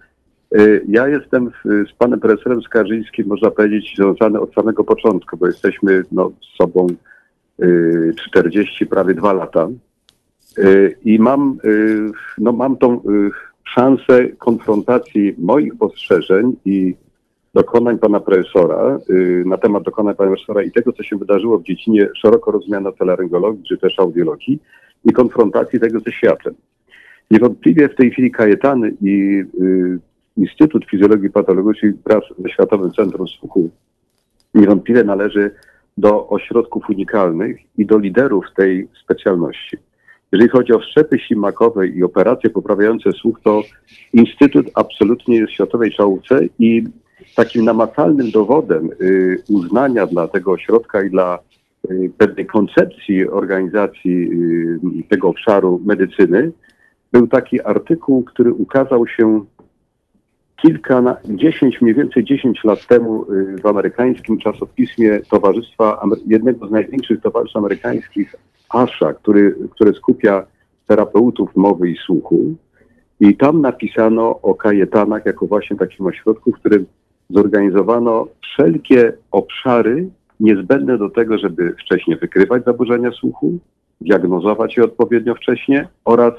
Y, 0.57 0.85
Ja 0.89 1.09
jestem 1.09 1.51
z 1.65 1.93
panem 1.99 2.21
profesorem 2.21 2.63
Skarżyńskim, 2.63 3.27
można 3.27 3.51
powiedzieć, 3.51 3.95
związany 3.97 4.41
od 4.41 4.55
samego 4.55 4.85
początku, 4.85 5.37
bo 5.37 5.47
jesteśmy 5.47 6.03
no, 6.13 6.33
z 6.43 6.57
sobą 6.57 6.87
y, 7.63 8.15
40, 8.29 8.87
prawie 8.87 9.15
dwa 9.15 9.33
lata. 9.33 9.69
Y, 10.59 10.97
I 11.05 11.19
mam, 11.19 11.59
y, 11.65 12.11
no, 12.39 12.53
mam 12.53 12.77
tą 12.77 12.95
y, 12.97 13.31
szansę 13.65 14.29
konfrontacji 14.39 15.35
moich 15.39 15.79
postrzeżeń 15.79 16.57
i 16.65 16.95
dokonań 17.55 17.99
pana 17.99 18.21
profesora, 18.21 18.99
y, 19.11 19.43
na 19.47 19.59
temat 19.59 19.83
dokonań 19.83 20.15
pana 20.15 20.31
profesora 20.31 20.63
i 20.63 20.71
tego, 20.71 20.93
co 20.93 21.03
się 21.03 21.17
wydarzyło 21.17 21.59
w 21.59 21.63
dziedzinie 21.63 22.09
szeroko 22.17 22.51
rozumianej 22.51 22.93
teleryngologii, 22.99 23.65
czy 23.69 23.79
też 23.79 23.99
audiologii 23.99 24.59
i 25.05 25.13
konfrontacji 25.13 25.81
tego 25.81 26.01
ze 26.01 26.13
światem. 26.13 26.55
Niewątpliwie 27.31 27.89
w 27.89 27.95
tej 27.95 28.11
chwili 28.11 28.31
Kajetany 28.31 28.95
i 29.03 29.45
y, 29.63 29.99
Instytut 30.37 30.85
Fizjologii 30.85 31.27
i 31.27 31.31
Patologii 31.31 31.93
wraz 32.07 32.25
ze 32.39 32.49
Światowym 32.49 32.93
Centrum 32.93 33.29
Słuchu 33.29 33.71
niewątpliwie 34.55 35.05
należy 35.05 35.51
do 35.99 36.29
ośrodków 36.29 36.91
unikalnych 36.91 37.59
i 37.79 37.87
do 37.87 37.99
liderów 37.99 38.45
tej 38.57 38.89
specjalności. 39.03 39.77
Jeżeli 40.33 40.51
chodzi 40.51 40.73
o 40.73 40.79
wszczepy 40.79 41.19
ślimakowe 41.19 41.89
i 41.89 42.03
operacje 42.03 42.51
poprawiające 42.51 43.13
słuch, 43.13 43.41
to 43.45 43.63
Instytut 44.13 44.71
absolutnie 44.75 45.37
jest 45.37 45.53
w 45.53 45.55
światowej 45.55 45.93
czołówce 45.93 46.41
i 46.59 46.85
takim 47.39 47.65
namacalnym 47.65 48.31
dowodem 48.31 48.91
y, 49.01 49.43
uznania 49.49 50.07
dla 50.07 50.29
tego 50.29 50.53
ośrodka 50.53 51.03
i 51.03 51.11
dla 51.11 51.39
y, 51.91 52.11
pewnej 52.19 52.47
koncepcji 52.47 53.29
organizacji 53.29 54.29
y, 55.01 55.09
tego 55.09 55.29
obszaru 55.29 55.81
medycyny 55.85 56.53
był 57.13 57.27
taki 57.27 57.61
artykuł, 57.63 58.25
który 58.25 58.53
ukazał 58.53 59.07
się 59.07 59.45
kilka, 60.63 61.17
dziesięć, 61.25 61.81
mniej 61.81 61.95
więcej 61.95 62.25
10 62.25 62.65
lat 62.65 62.87
temu 62.87 63.27
w 63.63 63.67
amerykańskim 63.67 64.39
czasopismie 64.39 65.21
Towarzystwa, 65.31 66.03
jednego 66.27 66.69
z 66.69 66.71
największych 66.71 67.21
towarzystw 67.21 67.57
amerykańskich, 67.57 68.35
ASHA, 68.69 69.13
który, 69.13 69.55
które 69.71 69.93
skupia 69.93 70.47
terapeutów 70.87 71.57
mowy 71.57 71.91
i 71.91 71.97
słuchu. 71.97 72.55
I 73.21 73.37
tam 73.37 73.61
napisano 73.61 74.41
o 74.41 74.55
kajetanach 74.55 75.27
jako 75.27 75.47
właśnie 75.47 75.77
takim 75.77 76.07
ośrodku, 76.07 76.53
w 76.53 76.55
którym 76.55 76.87
zorganizowano 77.31 78.27
wszelkie 78.43 79.13
obszary 79.31 80.09
niezbędne 80.41 80.99
do 80.99 81.11
tego, 81.11 81.39
żeby 81.39 81.75
wcześniej 81.81 82.19
wykrywać 82.19 82.65
zaburzenia 82.65 83.11
słuchu, 83.11 83.59
diagnozować 84.01 84.77
je 84.77 84.85
odpowiednio 84.85 85.35
wcześnie 85.35 85.89
oraz 86.05 86.35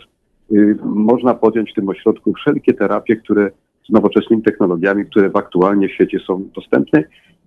y, 0.52 0.78
można 0.84 1.34
podjąć 1.34 1.72
w 1.72 1.76
tym 1.76 1.90
ośrodku 1.90 2.34
wszelkie 2.34 2.74
terapie, 2.74 3.16
które 3.16 3.52
z 3.90 3.92
nowoczesnymi 3.92 4.44
technologiami, 4.44 5.06
które 5.06 5.30
w 5.30 5.36
aktualnie 5.36 5.88
w 5.88 5.92
świecie 5.92 6.20
są 6.20 6.50
dostępne. 6.56 7.04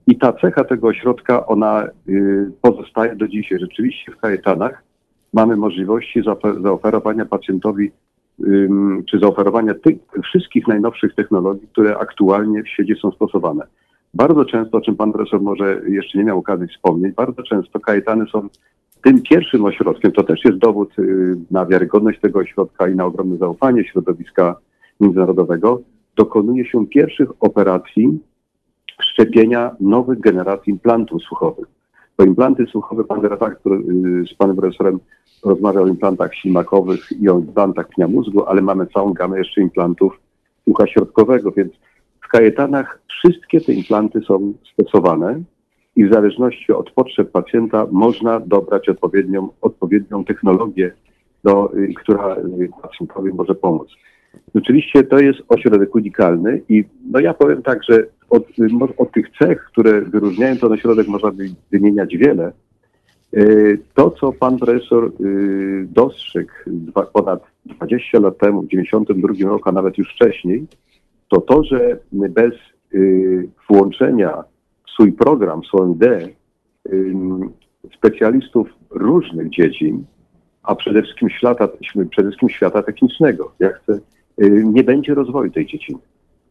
I 0.07 0.19
ta 0.19 0.33
cecha 0.33 0.65
tego 0.65 0.89
ośrodka, 0.89 1.47
ona 1.47 1.89
y, 2.09 2.51
pozostaje 2.63 3.17
do 3.17 3.29
dzisiaj. 3.29 3.59
Rzeczywiście 3.59 4.13
w 4.13 4.17
Kajetanach 4.17 4.83
mamy 5.33 5.57
możliwości 5.57 6.23
zaofer- 6.23 6.63
zaoferowania 6.63 7.25
pacjentowi 7.25 7.91
czy 9.11 9.19
zaoferowania 9.19 9.75
tych 9.75 9.97
wszystkich 10.25 10.69
najnowszych 10.69 11.15
technologii, 11.15 11.69
które 11.69 11.99
aktualnie 11.99 12.63
w 12.63 12.69
świecie 12.69 12.95
są 13.03 13.11
stosowane. 13.11 13.67
Bardzo 14.15 14.45
często, 14.45 14.79
o 14.79 14.81
czym 14.81 14.97
pan 14.97 15.13
profesor 15.13 15.41
może 15.41 15.81
jeszcze 15.89 16.19
nie 16.19 16.25
miał 16.25 16.39
okazji 16.39 16.69
wspomnieć, 16.69 17.15
bardzo 17.15 17.43
często 17.43 17.81
kajetany 17.81 18.27
są 18.33 18.49
tym 19.03 19.23
pierwszym 19.23 19.65
ośrodkiem, 19.65 20.13
to 20.13 20.23
też 20.23 20.45
jest 20.45 20.59
dowód 20.59 20.99
y, 20.99 21.37
na 21.51 21.67
wiarygodność 21.67 22.21
tego 22.21 22.39
ośrodka 22.39 22.89
i 22.89 22.97
na 22.97 23.05
ogromne 23.05 23.37
zaufanie 23.37 23.85
środowiska 23.85 24.57
międzynarodowego, 25.01 25.81
dokonuje 26.17 26.65
się 26.65 26.87
pierwszych 26.87 27.29
operacji 27.41 28.19
szczepienia 29.01 29.77
nowych 29.81 30.21
generacji 30.21 30.71
implantów 30.71 31.23
słuchowych. 31.23 31.67
Bo 32.19 32.25
implanty 32.25 32.67
słuchowe, 32.67 33.05
pan 33.05 33.21
redaktor 33.21 33.73
y, 33.73 34.25
z 34.27 34.35
panem 34.35 34.57
profesorem 34.57 34.99
rozmawiał 35.45 35.85
o 35.85 35.87
implantach 35.87 36.35
ślimakowych 36.35 37.13
i 37.21 37.29
o 37.29 37.39
implantach 37.39 37.89
pnia 37.89 38.09
mózgu, 38.09 38.47
ale 38.47 38.63
mamy 38.63 38.87
całą 38.87 39.13
gamę 39.13 39.39
jeszcze 39.39 39.61
implantów 39.61 40.21
ucha 40.67 40.87
środkowego, 40.87 41.53
więc 41.53 41.73
w 42.21 42.29
kajetanach 42.29 43.01
wszystkie 43.09 43.61
te 43.61 43.73
implanty 43.73 44.21
są 44.21 44.53
stosowane 44.73 45.41
i 45.97 46.05
w 46.05 46.13
zależności 46.13 46.73
od 46.73 46.91
potrzeb 46.91 47.31
pacjenta 47.31 47.87
można 47.91 48.41
dobrać 48.41 48.89
odpowiednią, 48.89 49.49
odpowiednią 49.61 50.25
technologię, 50.25 50.93
do, 51.45 51.75
y, 51.75 51.95
która 51.95 52.37
y, 52.37 52.71
pacjentowi 52.83 53.33
może 53.33 53.55
pomóc. 53.55 53.89
Rzeczywiście 54.55 55.05
to 55.05 55.19
jest 55.19 55.41
ośrodek 55.49 55.95
unikalny 55.95 56.63
i 56.69 56.85
no 57.11 57.21
ja 57.21 57.35
powiem 57.35 57.63
tak, 57.63 57.85
że 57.85 58.07
od, 58.33 58.47
od 58.97 59.13
tych 59.13 59.27
cech, 59.39 59.65
które 59.65 60.01
wyróżniają 60.01 60.57
ten 60.57 60.73
ośrodek, 60.73 61.09
można 61.09 61.31
by 61.31 61.45
wymieniać 61.71 62.17
wiele. 62.17 62.53
Y, 63.37 63.79
To, 63.95 64.11
co 64.11 64.33
pan 64.33 64.59
profesor 64.59 65.13
y, 65.21 65.87
dostrzegł 65.91 66.53
ponad 67.13 67.43
20 67.67 68.21
lat 68.21 68.39
temu, 68.39 68.63
w 68.63 68.69
92 68.69 69.49
roku, 69.49 69.69
a 69.69 69.73
nawet 69.73 69.99
już 69.99 70.15
wcześniej, 70.15 70.67
to 71.29 71.41
to, 71.41 71.65
że 71.65 71.99
bez 72.13 72.55
y, 72.95 73.49
włączenia 73.71 74.45
w 74.87 74.91
swój 74.91 75.13
program, 75.13 75.63
w 75.63 75.67
swoją 75.67 75.95
ideę 75.95 76.29
specjalistów 77.97 78.69
różnych 78.91 79.51
dziedzin, 79.51 80.05
a 80.63 80.75
przede 80.75 81.03
wszystkim 81.03 81.31
świata, 81.31 81.69
przede 82.11 82.29
wszystkim 82.29 82.49
świata 82.49 82.83
technicznego. 82.83 83.53
Chcę, 83.83 83.99
nie 84.65 84.85
będzie 84.85 85.15
rozwoju 85.15 85.51
tej 85.51 85.67
dziedziny. 85.67 85.99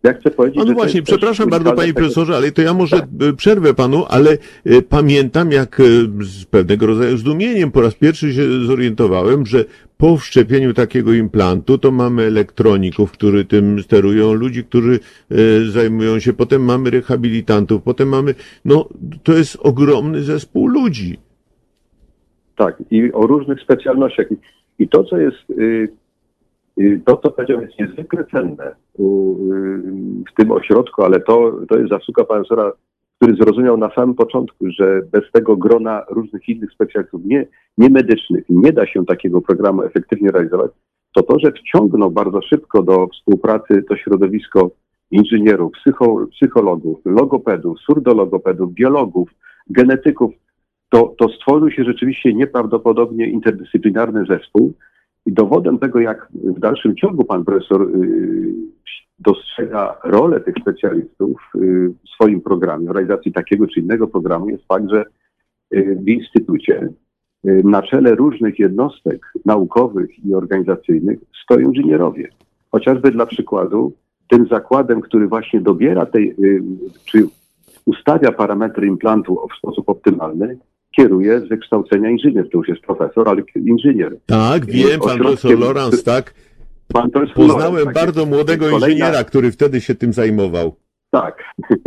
Ja 0.03 0.13
chcę 0.13 0.31
powiedzieć, 0.31 0.63
No, 0.67 0.73
właśnie, 0.73 1.01
przepraszam 1.01 1.49
bardzo 1.49 1.73
panie 1.73 1.93
profesorze, 1.93 2.35
ale 2.35 2.51
to 2.51 2.61
ja 2.61 2.73
może 2.73 2.99
Tak. 2.99 3.09
e, 3.29 3.33
przerwę 3.33 3.73
panu, 3.73 4.05
ale 4.09 4.37
e, 4.65 4.81
pamiętam 4.81 5.51
jak 5.51 5.79
e, 5.79 5.83
z 6.23 6.45
pewnego 6.45 6.85
rodzaju 6.85 7.17
zdumieniem 7.17 7.71
po 7.71 7.81
raz 7.81 7.95
pierwszy 7.95 8.33
się 8.33 8.65
zorientowałem, 8.65 9.45
że 9.45 9.65
po 9.97 10.17
wszczepieniu 10.17 10.73
takiego 10.73 11.13
implantu 11.13 11.77
to 11.77 11.91
mamy 11.91 12.23
elektroników, 12.23 13.11
którzy 13.11 13.45
tym 13.45 13.81
sterują, 13.81 14.33
ludzi, 14.33 14.63
którzy 14.63 14.99
zajmują 15.69 16.19
się, 16.19 16.33
potem 16.33 16.63
mamy 16.65 16.89
rehabilitantów, 16.89 17.81
potem 17.83 18.09
mamy, 18.09 18.35
no 18.65 18.89
to 19.23 19.33
jest 19.33 19.57
ogromny 19.61 20.23
zespół 20.23 20.67
ludzi. 20.67 21.17
Tak, 22.57 22.83
i 22.91 23.11
o 23.11 23.27
różnych 23.27 23.61
specjalnościach. 23.61 24.27
I, 24.79 24.87
to, 24.87 25.03
co 25.03 25.17
jest, 25.17 25.49
y, 25.49 25.89
to, 27.05 27.17
co 27.17 27.31
powiedział, 27.31 27.61
jest 27.61 27.79
niezwykle 27.79 28.25
cenne 28.25 28.67
y, 28.67 29.03
w 30.31 30.35
tym 30.37 30.51
ośrodku, 30.51 31.03
ale 31.03 31.19
to, 31.19 31.51
to 31.69 31.77
jest 31.77 31.89
zasługa 31.89 32.23
profesora, 32.23 32.71
który 33.17 33.35
zrozumiał 33.35 33.77
na 33.77 33.89
samym 33.95 34.15
początku, 34.15 34.65
że 34.79 35.01
bez 35.11 35.31
tego 35.31 35.57
grona 35.57 36.03
różnych 36.09 36.49
innych 36.49 36.71
specjalistów 36.71 37.21
nie, 37.25 37.47
nie 37.77 37.89
medycznych 37.89 38.45
nie 38.49 38.73
da 38.73 38.87
się 38.87 39.05
takiego 39.05 39.41
programu 39.41 39.83
efektywnie 39.83 40.29
realizować, 40.31 40.71
to 41.15 41.23
to, 41.23 41.39
że 41.39 41.51
wciągnął 41.51 42.11
bardzo 42.11 42.41
szybko 42.41 42.83
do 42.83 43.07
współpracy 43.07 43.83
to 43.89 43.97
środowisko 43.97 44.71
inżynierów, 45.11 45.71
psycho, 45.71 46.27
psychologów, 46.31 46.99
logopedów, 47.05 47.79
surdologopedów, 47.79 48.73
biologów, 48.73 49.29
genetyków, 49.69 50.33
to, 50.89 51.15
to 51.17 51.29
stworzył 51.29 51.71
się 51.71 51.83
rzeczywiście 51.83 52.33
nieprawdopodobnie 52.33 53.29
interdyscyplinarny 53.29 54.25
zespół. 54.25 54.73
I 55.25 55.33
dowodem 55.33 55.79
tego, 55.79 55.99
jak 55.99 56.27
w 56.33 56.59
dalszym 56.59 56.95
ciągu 56.95 57.25
pan 57.25 57.45
profesor 57.45 57.81
y, 57.81 58.53
dostrzega 59.19 59.97
rolę 60.03 60.39
tych 60.39 60.55
specjalistów 60.61 61.41
y, 61.55 61.59
w 62.05 62.09
swoim 62.09 62.41
programie, 62.41 62.87
w 62.87 62.91
realizacji 62.91 63.31
takiego 63.31 63.67
czy 63.67 63.79
innego 63.79 64.07
programu, 64.07 64.49
jest 64.49 64.67
fakt, 64.67 64.89
że 64.89 65.05
y, 65.73 65.97
w 66.01 66.07
instytucie 66.07 66.89
na 67.43 67.81
czele 67.81 68.15
różnych 68.15 68.59
jednostek 68.59 69.33
naukowych 69.45 70.25
i 70.25 70.33
organizacyjnych 70.33 71.19
stoją 71.43 71.69
inżynierowie. 71.69 72.29
Chociażby 72.71 73.11
dla 73.11 73.25
przykładu, 73.25 73.93
tym 74.29 74.47
zakładem, 74.47 75.01
który 75.01 75.27
właśnie 75.27 75.61
dobiera 75.61 76.05
tej, 76.05 76.35
czy 77.05 77.27
ustawia 77.85 78.31
parametry 78.31 78.87
implantu 78.87 79.39
w 79.53 79.57
sposób 79.57 79.89
optymalny, 79.89 80.57
kieruje 80.91 81.39
z 81.39 81.49
wykształcenia 81.49 82.09
inżynier. 82.09 82.49
To 82.49 82.57
już 82.57 82.67
jest 82.67 82.81
profesor, 82.81 83.29
ale 83.29 83.41
inżynier. 83.55 84.17
Tak, 84.25 84.65
wiem, 84.65 84.99
pan 84.99 85.17
profesor 85.17 85.59
Lorenz, 85.59 86.03
tak. 86.03 86.33
Pan 86.93 87.09
jest 87.21 87.33
Poznałem 87.33 87.85
tak 87.85 87.93
bardzo 87.93 88.25
młodego 88.25 88.65
Kolejna- 88.65 88.87
inżyniera, 88.87 89.23
który 89.23 89.51
wtedy 89.51 89.81
się 89.81 89.95
tym 89.95 90.13
zajmował. 90.13 90.75
Tak. 91.11 91.43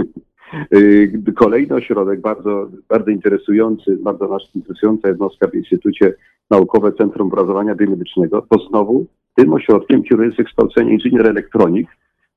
Y, 0.75 1.23
Kolejny 1.37 1.75
ośrodek, 1.75 2.21
bardzo, 2.21 2.69
bardzo 2.89 3.11
interesujący, 3.11 3.99
bardzo 4.03 4.29
nas 4.29 4.43
interesująca 4.55 5.09
jednostka 5.09 5.49
w 5.49 5.55
Instytucie 5.55 6.15
Naukowe 6.51 6.93
Centrum 6.93 7.29
Obrazowania 7.29 7.75
Biomedycznego, 7.75 8.47
to 8.51 8.69
znowu 8.69 9.07
tym 9.35 9.53
ośrodkiem 9.53 10.03
kieruje 10.03 10.31
z 10.31 10.37
wykształcenia 10.37 10.93
inżynier 10.93 11.27
elektronik 11.27 11.89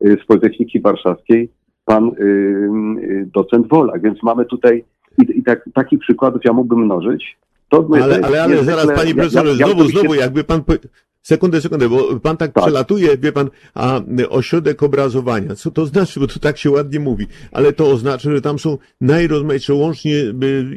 y, 0.05 0.17
z 0.23 0.25
Politechniki 0.25 0.81
Warszawskiej, 0.81 1.49
pan 1.85 2.11
y, 2.19 3.29
docent 3.33 3.67
Wolak. 3.67 4.01
Więc 4.01 4.23
mamy 4.23 4.45
tutaj, 4.45 4.83
i, 5.17 5.39
i 5.39 5.43
tak, 5.43 5.69
takich 5.73 5.99
przykładów 5.99 6.41
ja 6.45 6.53
mógłbym 6.53 6.79
mnożyć. 6.85 7.37
To 7.69 7.87
Ale, 7.93 8.19
ale, 8.25 8.43
ale 8.43 8.63
zaraz, 8.63 8.87
panie 8.95 9.09
ja- 9.09 9.15
profesorze, 9.15 9.45
ja- 9.45 9.51
ja 9.51 9.57
znowu, 9.57 9.73
oczywiście- 9.73 9.99
znowu, 9.99 10.15
jakby 10.15 10.43
pan. 10.43 10.63
Po... 10.63 10.73
Sekundę, 11.21 11.61
sekundę, 11.61 11.89
bo 11.89 12.19
pan 12.19 12.37
tak, 12.37 12.51
Tak. 12.53 12.63
przelatuje, 12.63 13.17
wie 13.17 13.31
pan, 13.31 13.49
a 13.73 14.01
ośrodek 14.29 14.83
obrazowania. 14.83 15.55
Co 15.55 15.71
to 15.71 15.85
znaczy, 15.85 16.19
bo 16.19 16.27
to 16.27 16.39
tak 16.39 16.57
się 16.57 16.71
ładnie 16.71 16.99
mówi, 16.99 17.27
ale 17.51 17.73
to 17.73 17.91
oznacza, 17.91 18.31
że 18.31 18.41
tam 18.41 18.59
są 18.59 18.77
najrozmaitsze, 19.01 19.73
łącznie 19.73 20.13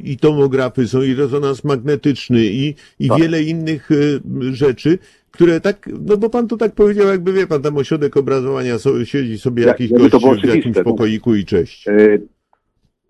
i 0.05 0.17
tomografy 0.17 0.89
są, 0.89 1.03
i 1.03 1.15
rezonans 1.15 1.65
magnetyczny, 1.65 2.45
i, 2.45 2.75
i 2.99 3.09
Tak. 3.09 3.19
wiele 3.19 3.43
innych 3.43 3.91
y, 3.91 4.21
rzeczy, 4.53 4.99
które 5.31 5.61
tak, 5.61 5.89
no 6.09 6.17
bo 6.17 6.31
pan 6.31 6.49
to 6.49 6.57
tak 6.57 6.73
powiedział, 6.75 7.07
jakby 7.09 7.33
wie 7.33 7.47
pan, 7.47 7.63
tam 7.63 7.77
ośrodek 7.77 8.17
obrazowania 8.17 8.79
so, 8.79 9.05
siedzi 9.05 9.39
sobie 9.39 9.63
Jak- 9.63 9.81
jakiś 9.81 9.99
gość 10.23 10.43
w 10.43 10.49
jakimś 10.49 10.77
no. 10.77 10.85
pokoiku 10.85 11.35
i 11.35 11.45
cześć. 11.45 11.89
E, 11.89 12.19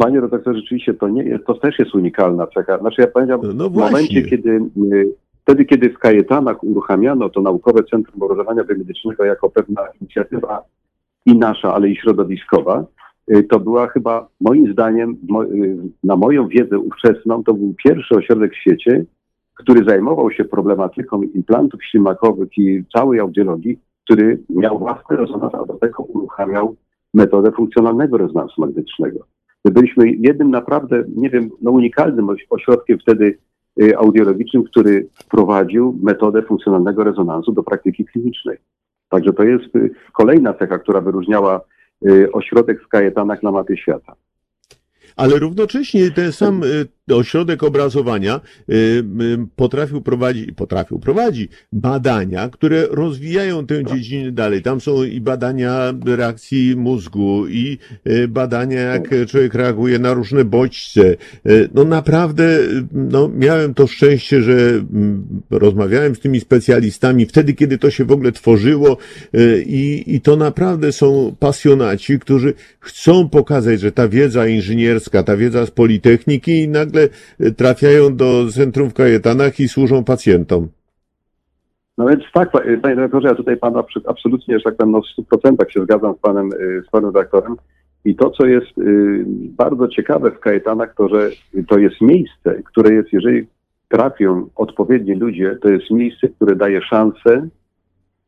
Panie 0.04 0.20
redaktorze, 0.20 0.58
rzeczywiście 0.58 0.94
to 0.94 1.08
nie 1.08 1.22
jest, 1.22 1.44
to 1.44 1.54
też 1.54 1.78
jest 1.78 1.94
unikalna 1.94 2.46
cecha. 2.46 2.78
Znaczy 2.78 3.00
ja 3.02 3.06
powiedziałem, 3.06 3.56
No, 3.56 3.70
w 3.70 3.74
momencie, 3.74 4.22
kiedy 4.22 4.50
y, 4.92 5.14
wtedy, 5.42 5.64
kiedy 5.64 5.90
w 5.90 5.98
Kajetanach 5.98 6.64
uruchamiano 6.64 7.28
to 7.28 7.40
Naukowe 7.40 7.84
Centrum 7.84 8.22
Obrazowania 8.22 8.64
Biomedycznego 8.64 9.24
jako 9.24 9.50
pewna 9.50 9.82
inicjatywa 10.00 10.64
i 11.26 11.38
nasza, 11.38 11.74
ale 11.74 11.88
i 11.88 11.96
środowiskowa, 11.96 12.84
y, 13.34 13.42
to 13.42 13.60
była 13.60 13.88
chyba 13.88 14.28
moim 14.40 14.72
zdaniem, 14.72 15.10
y, 15.10 15.76
na 16.04 16.16
moją 16.16 16.48
wiedzę 16.48 16.78
ówczesną, 16.78 17.44
to 17.44 17.54
był 17.54 17.74
pierwszy 17.84 18.14
ośrodek 18.14 18.52
w 18.52 18.60
świecie, 18.60 19.04
który 19.54 19.84
zajmował 19.84 20.30
się 20.30 20.44
problematyką 20.44 21.22
implantów 21.22 21.84
ślimakowych 21.84 22.58
i 22.58 22.84
całej 22.96 23.20
audiologii, 23.20 23.78
który 24.04 24.42
miał 24.50 24.78
własny 24.78 25.16
rezonans, 25.16 25.54
a 25.54 25.66
do 25.66 25.74
tego 25.74 26.02
uruchamiał 26.02 26.76
metodę 27.14 27.52
funkcjonalnego 27.52 28.16
rezonansu 28.16 28.60
magnetycznego. 28.60 29.18
My 29.64 29.70
byliśmy 29.70 30.10
jednym 30.10 30.50
naprawdę, 30.50 31.04
nie 31.16 31.30
wiem, 31.30 31.50
no 31.62 31.70
unikalnym 31.70 32.26
oś- 32.30 32.46
ośrodkiem 32.50 32.98
wtedy 32.98 33.38
y, 33.82 33.96
audiologicznym, 33.98 34.64
który 34.64 35.08
wprowadził 35.24 35.98
metodę 36.02 36.42
funkcjonalnego 36.42 37.04
rezonansu 37.04 37.52
do 37.52 37.62
praktyki 37.62 38.04
klinicznej. 38.04 38.56
Także 39.08 39.32
to 39.32 39.42
jest 39.44 39.76
y, 39.76 39.90
kolejna 40.12 40.54
cecha, 40.54 40.78
która 40.78 41.00
wyróżniała 41.00 41.60
y, 42.08 42.32
ośrodek 42.32 42.82
w 42.82 42.88
Kajetanach 42.88 43.42
na 43.42 43.50
mapie 43.52 43.76
świata. 43.76 44.14
Ale 45.16 45.38
równocześnie 45.38 46.10
ten 46.10 46.32
sam, 46.32 46.62
ośrodek 47.16 47.62
obrazowania 47.62 48.40
y, 48.68 48.74
y, 48.74 49.04
potrafił 49.56 50.00
prowadzić, 50.00 50.52
potrafił 50.52 50.98
prowadzi 50.98 51.48
badania, 51.72 52.48
które 52.48 52.86
rozwijają 52.90 53.66
tę 53.66 53.84
dziedzinę 53.84 54.32
dalej. 54.32 54.62
Tam 54.62 54.80
są 54.80 55.02
i 55.02 55.20
badania 55.20 55.94
reakcji 56.06 56.76
mózgu, 56.76 57.46
i 57.48 57.78
y, 58.06 58.28
badania, 58.28 58.80
jak 58.80 59.08
człowiek 59.28 59.54
reaguje 59.54 59.98
na 59.98 60.14
różne 60.14 60.44
bodźce. 60.44 61.16
No 61.74 61.84
naprawdę, 61.84 62.58
no, 62.92 63.28
miałem 63.28 63.74
to 63.74 63.86
szczęście, 63.86 64.42
że 64.42 64.52
mm, 64.52 65.24
rozmawiałem 65.50 66.14
z 66.14 66.20
tymi 66.20 66.40
specjalistami 66.40 67.26
wtedy, 67.26 67.52
kiedy 67.52 67.78
to 67.78 67.90
się 67.90 68.04
w 68.04 68.12
ogóle 68.12 68.32
tworzyło 68.32 68.96
i, 69.66 70.04
i 70.06 70.20
to 70.20 70.36
naprawdę 70.36 70.92
są 70.92 71.36
pasjonaci, 71.38 72.18
którzy 72.18 72.54
chcą 72.80 73.28
pokazać, 73.28 73.80
że 73.80 73.92
ta 73.92 74.08
wiedza 74.08 74.46
inżynierska, 74.46 75.22
ta 75.22 75.36
wiedza 75.36 75.66
z 75.66 75.70
Politechniki 75.70 76.68
nagle 76.68 76.99
y, 77.40 77.52
trafiają 77.52 78.16
do 78.16 78.48
centrum 78.52 78.90
w 78.90 78.94
Kajetanach 78.94 79.60
i 79.60 79.68
służą 79.68 80.04
pacjentom. 80.04 80.68
No 81.98 82.06
więc 82.06 82.22
tak, 82.34 82.50
pa- 82.50 82.62
panie 82.82 82.94
redaktorze, 82.94 83.28
ja 83.28 83.34
tutaj 83.34 83.56
pana 83.56 83.84
absolutnie, 84.06 84.58
że 84.58 84.64
tak 84.64 84.76
powiem, 84.76 84.92
no 84.92 85.02
w 85.02 85.34
100% 85.34 85.70
się 85.70 85.82
zgadzam 85.82 86.14
z 86.14 86.18
panem, 86.18 86.52
y, 86.52 86.82
z 86.88 86.90
panem 86.90 87.10
redaktorem. 87.14 87.56
I 88.04 88.16
to, 88.16 88.30
co 88.30 88.46
jest 88.46 88.78
y, 88.78 89.24
bardzo 89.56 89.88
ciekawe 89.88 90.30
w 90.30 90.40
Kajetanach, 90.40 90.94
to, 90.94 91.08
że 91.08 91.30
to 91.68 91.78
jest 91.78 92.00
miejsce, 92.00 92.62
które 92.64 92.94
jest, 92.94 93.12
jeżeli 93.12 93.46
trafią 93.88 94.48
odpowiedni 94.56 95.14
ludzie, 95.14 95.56
to 95.62 95.68
jest 95.68 95.90
miejsce, 95.90 96.28
które 96.28 96.56
daje 96.56 96.82
szansę 96.82 97.48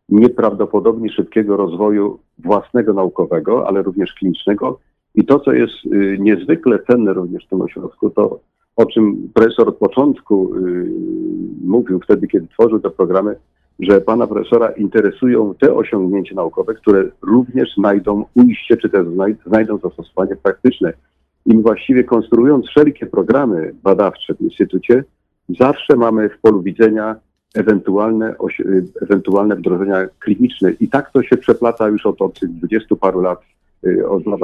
nieprawdopodobnie 0.09 1.12
szybkiego 1.12 1.57
rozwoju 1.57 2.18
własnego 2.39 2.93
naukowego, 2.93 3.68
ale 3.68 3.83
również 3.83 4.14
klinicznego. 4.14 4.79
I 5.14 5.25
to, 5.25 5.41
co 5.41 5.53
jest 5.53 5.75
y, 5.87 6.16
niezwykle 6.20 6.79
cenne 6.79 7.12
również 7.12 7.45
w 7.47 7.49
tym 7.49 7.61
ośrodku, 7.61 8.11
to 8.11 8.41
o 8.77 8.87
czym 8.87 9.31
profesor 9.35 9.68
od 9.68 9.77
początku 9.77 10.55
y, 10.57 10.91
mówił 11.64 12.01
wtedy, 12.01 12.27
kiedy 12.27 12.47
tworzył 12.49 12.81
te 12.81 12.91
programy, 12.91 13.37
że 13.81 14.01
pana 14.01 14.27
profesora 14.27 14.70
interesują 14.70 15.55
te 15.61 15.75
osiągnięcia 15.75 16.35
naukowe, 16.35 16.75
które 16.75 17.05
również 17.23 17.75
znajdą 17.75 18.25
ujście, 18.35 18.77
czy 18.77 18.91
też 18.91 19.07
znaj- 19.07 19.35
znajdą 19.47 19.79
zastosowanie 19.79 20.37
praktyczne. 20.37 20.93
I 21.47 21.57
właściwie 21.57 22.05
konstruując 22.05 22.66
wszelkie 22.66 23.07
programy 23.07 23.75
badawcze 23.83 24.35
w 24.35 24.41
Instytucie, 24.41 25.05
zawsze 25.59 25.97
mamy 25.97 26.29
w 26.29 26.41
polu 26.41 26.62
widzenia 26.62 27.16
ewentualne, 27.55 28.35
y, 28.61 28.85
ewentualne 29.03 29.57
wdrożenia 29.57 30.07
kliniczne. 30.18 30.73
I 30.81 30.89
tak 30.89 31.12
to 31.12 31.23
się 31.23 31.37
przeplata 31.37 31.89
już 31.89 32.07
od, 32.07 32.23
od 32.23 32.41
tych 32.41 32.51
dwudziestu 32.51 32.97
paru 32.97 33.20
lat, 33.20 33.41
y, 33.87 34.09
od, 34.09 34.27
no, 34.27 34.37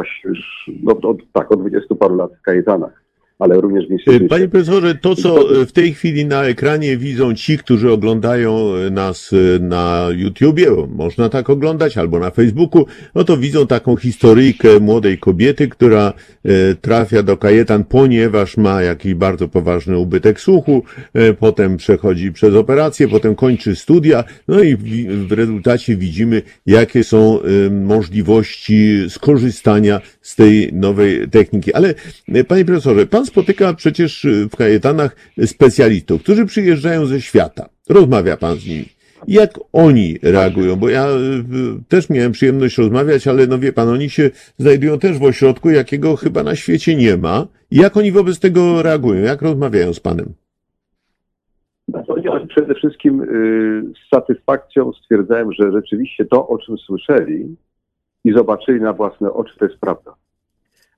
no, 0.82 0.92
od, 1.02 1.16
tak, 1.32 1.52
od 1.52 1.60
dwudziestu 1.60 1.96
paru 1.96 2.16
lat 2.16 2.30
w 2.38 2.42
Kajetanach, 2.42 3.07
ale 3.38 3.60
również 3.60 3.86
w 3.86 3.90
Instytucie. 3.90 4.24
Y, 4.24 4.28
Panie 4.28 4.48
profesorze, 4.48 4.94
to 4.94 5.16
co 5.16 5.60
y, 5.60 5.66
w 5.66 5.72
tej 5.72 5.94
chwili 5.94 6.26
na 6.26 6.44
ekranie 6.44 6.96
widzą 6.96 7.34
ci, 7.34 7.58
którzy 7.58 7.92
oglądają 7.92 8.74
y, 8.76 8.90
nas 8.90 9.34
na 9.60 10.06
YouTubie, 10.16 10.70
bo 10.70 10.86
można 10.86 11.28
tak 11.28 11.50
oglądać, 11.50 11.98
albo 11.98 12.18
na 12.18 12.30
Facebooku, 12.30 12.86
no 13.14 13.24
to 13.24 13.36
widzą 13.36 13.66
taką 13.66 13.96
historyjkę 13.96 14.80
młodej 14.80 15.18
kobiety, 15.18 15.68
która 15.68 16.12
trafia 16.80 17.22
do 17.22 17.36
Kajetan, 17.36 17.84
ponieważ 17.84 18.56
ma 18.56 18.82
jakiś 18.82 19.14
bardzo 19.14 19.48
poważny 19.48 19.98
ubytek 19.98 20.40
słuchu, 20.40 20.82
potem 21.38 21.76
przechodzi 21.76 22.32
przez 22.32 22.54
operację, 22.54 23.08
potem 23.08 23.34
kończy 23.34 23.76
studia, 23.76 24.24
no 24.48 24.62
i 24.62 24.76
w, 24.76 25.32
rezultacie 25.32 25.96
widzimy, 25.96 26.42
jakie 26.66 27.04
są 27.04 27.38
możliwości 27.70 28.96
skorzystania 29.08 30.00
z 30.28 30.36
tej 30.36 30.70
nowej 30.72 31.28
techniki. 31.28 31.74
Ale 31.74 31.94
y, 32.36 32.44
panie 32.44 32.64
profesorze, 32.64 33.06
pan 33.06 33.26
spotyka 33.26 33.74
przecież 33.74 34.24
y, 34.24 34.48
w 34.52 34.56
Kajetanach 34.56 35.16
specjalistów, 35.46 36.22
którzy 36.22 36.46
przyjeżdżają 36.46 37.06
ze 37.06 37.20
świata. 37.20 37.68
Rozmawia 37.88 38.36
pan 38.36 38.56
z 38.56 38.66
nimi. 38.66 38.84
Jak 39.28 39.50
oni 39.72 40.18
reagują? 40.22 40.76
Bo 40.76 40.88
ja 40.88 41.06
y, 41.08 41.14
też 41.88 42.10
miałem 42.10 42.32
przyjemność 42.32 42.78
rozmawiać, 42.78 43.26
ale 43.26 43.46
no 43.46 43.58
wie 43.58 43.72
pan, 43.72 43.88
oni 43.88 44.10
się 44.10 44.30
znajdują 44.58 44.98
też 44.98 45.18
w 45.18 45.22
ośrodku, 45.22 45.70
jakiego 45.70 46.16
chyba 46.16 46.42
na 46.42 46.56
świecie 46.56 46.96
nie 46.96 47.16
ma. 47.16 47.46
Jak 47.70 47.96
oni 47.96 48.12
wobec 48.12 48.40
tego 48.40 48.82
reagują? 48.82 49.22
Jak 49.22 49.42
rozmawiają 49.42 49.92
z 49.92 50.00
panem? 50.00 50.26
Oni 52.08 52.46
przede 52.46 52.74
wszystkim 52.74 53.22
y, 53.22 53.26
z 54.06 54.14
satysfakcją 54.14 54.92
stwierdzają, 54.92 55.50
że 55.60 55.72
rzeczywiście 55.72 56.24
to, 56.24 56.48
o 56.48 56.58
czym 56.58 56.78
słyszeli 56.78 57.56
i 58.24 58.32
zobaczyli 58.32 58.80
na 58.80 58.92
własne 58.92 59.32
oczy, 59.32 59.58
to 59.58 59.64
jest 59.64 59.78
prawda. 59.80 60.14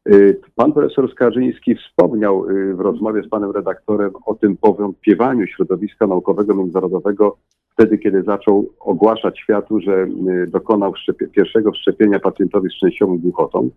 Y, 0.09 0.41
Pan 0.55 0.73
profesor 0.73 1.11
Skarżyński 1.13 1.75
wspomniał 1.75 2.51
y, 2.51 2.75
w 2.75 2.81
rozmowie 2.81 3.23
z 3.23 3.29
panem 3.29 3.51
redaktorem 3.51 4.11
o 4.27 4.35
tym 4.35 4.57
powątpiewaniu 4.57 5.47
środowiska 5.47 6.07
naukowego 6.07 6.55
międzynarodowego 6.55 7.37
wtedy, 7.73 7.99
kiedy 7.99 8.23
zaczął 8.23 8.71
ogłaszać 8.81 9.39
światu, 9.39 9.81
że 9.81 10.07
y, 10.45 10.47
dokonał 10.47 10.93
szczepie- 10.93 11.29
pierwszego 11.29 11.73
wszczepienia 11.73 12.21
pacjentowi 12.21 12.69
z 12.71 12.81
częściową 12.81 13.19
głuchotą. 13.19 13.71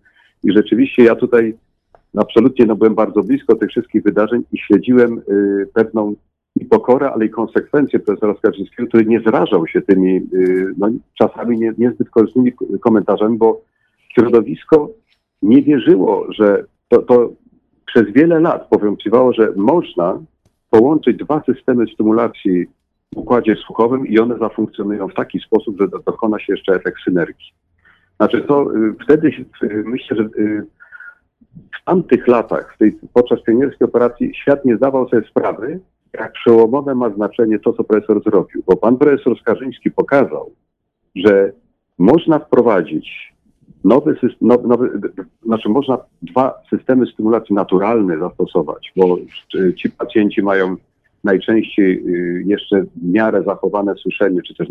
I 0.44 0.52
rzeczywiście 0.52 1.04
ja 1.04 1.16
tutaj 1.16 1.56
absolutnie 2.18 2.66
no, 2.66 2.76
byłem 2.76 2.96
bardzo 2.96 3.24
blisko 3.24 3.56
tych 3.56 3.70
wszystkich 3.70 4.04
wydarzeń 4.04 4.44
i 4.52 4.58
śledziłem 4.58 5.22
y, 5.30 5.68
pewną 5.74 6.16
i 6.56 6.66
pokorę, 6.66 7.12
ale 7.12 7.26
i 7.26 7.30
konsekwencje 7.30 8.00
profesora 8.00 8.36
Skarżyńskiego, 8.36 8.88
który 8.88 9.06
nie 9.06 9.20
zrażał 9.20 9.68
się 9.68 9.82
tymi 9.82 10.16
y, 10.34 10.74
no, 10.78 10.90
czasami 11.20 11.60
nie, 11.60 11.74
niezbyt 11.78 12.10
korzystnymi 12.10 12.54
komentarzami, 12.82 13.38
bo 13.38 13.62
środowisko 14.14 14.90
nie 15.42 15.62
wierzyło, 15.62 16.28
że 16.34 16.66
to, 16.90 17.02
to 17.02 17.30
przez 17.86 18.14
wiele 18.14 18.40
lat 18.40 18.68
powątpiewało, 18.70 19.34
że 19.34 19.54
można 19.56 20.20
połączyć 20.70 21.18
dwa 21.18 21.44
systemy 21.46 21.86
stymulacji 21.94 22.66
w 23.14 23.18
układzie 23.18 23.56
słuchowym 23.56 24.08
i 24.08 24.20
one 24.20 24.38
zafunkcjonują 24.38 25.08
w 25.08 25.14
taki 25.14 25.40
sposób, 25.40 25.80
że 25.80 25.88
do- 25.88 26.00
dokona 26.00 26.40
się 26.40 26.54
jeszcze 26.54 26.76
efekt 26.76 26.98
synergii. 27.06 27.54
Znaczy 28.18 28.42
to 28.42 28.76
y, 28.76 28.94
wtedy 29.04 29.28
y, 29.64 29.84
myślę, 29.86 30.18
że 30.18 30.30
w 31.82 31.86
tamtych 31.86 32.28
latach, 32.28 32.74
w 32.76 32.78
tej, 32.78 32.98
podczas 33.14 33.44
pionierskiej 33.44 33.86
operacji, 33.88 34.32
świat 34.36 34.66
nie 34.66 34.78
zdawał 34.78 35.10
sobie 35.10 35.28
sprawy, 35.28 35.80
jak 36.14 36.34
przełomowe 36.34 36.96
ma 36.96 37.10
znaczenie 37.10 37.60
to, 37.60 37.74
co 37.74 37.84
profesor 37.84 38.24
zrobił. 38.24 38.64
Bo 38.68 38.76
pan 38.76 38.98
profesor 38.98 39.40
Skarżyński 39.40 39.92
pokazał, 39.92 40.52
że 41.16 41.52
można 41.98 42.40
wprowadzić 42.40 43.34
nowy 43.84 44.14
system, 44.14 44.48
nowy, 44.48 44.68
nowy, 44.68 44.90
znaczy 45.46 45.70
można 45.70 45.98
dwa 46.22 46.54
systemy 46.70 47.06
stymulacji 47.06 47.56
naturalne 47.56 48.20
zastosować, 48.20 48.94
bo 48.96 49.18
ci 49.78 49.90
pacjenci 49.90 50.42
mają 50.42 50.76
najczęściej 51.24 52.04
y, 52.08 52.44
jeszcze 52.46 52.84
w 52.84 53.14
miarę 53.14 53.44
zachowane 53.44 53.96
słyszenie, 53.96 54.42
czy 54.42 54.56
też 54.56 54.68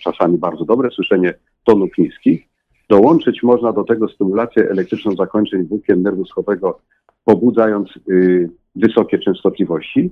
czasami 0.00 0.38
bardzo 0.38 0.64
dobre 0.64 0.90
słyszenie 0.90 1.34
tonów 1.64 1.90
niskich. 1.98 2.46
Dołączyć 2.88 3.42
można 3.42 3.72
do 3.72 3.84
tego 3.84 4.08
stymulację 4.08 4.70
elektryczną 4.70 5.14
zakończeń 5.14 5.64
włókien 5.64 6.02
nerwu 6.02 6.24
słuchowego, 6.24 6.80
pobudzając 7.24 7.90
y, 8.10 8.50
wysokie 8.74 9.18
częstotliwości. 9.18 10.10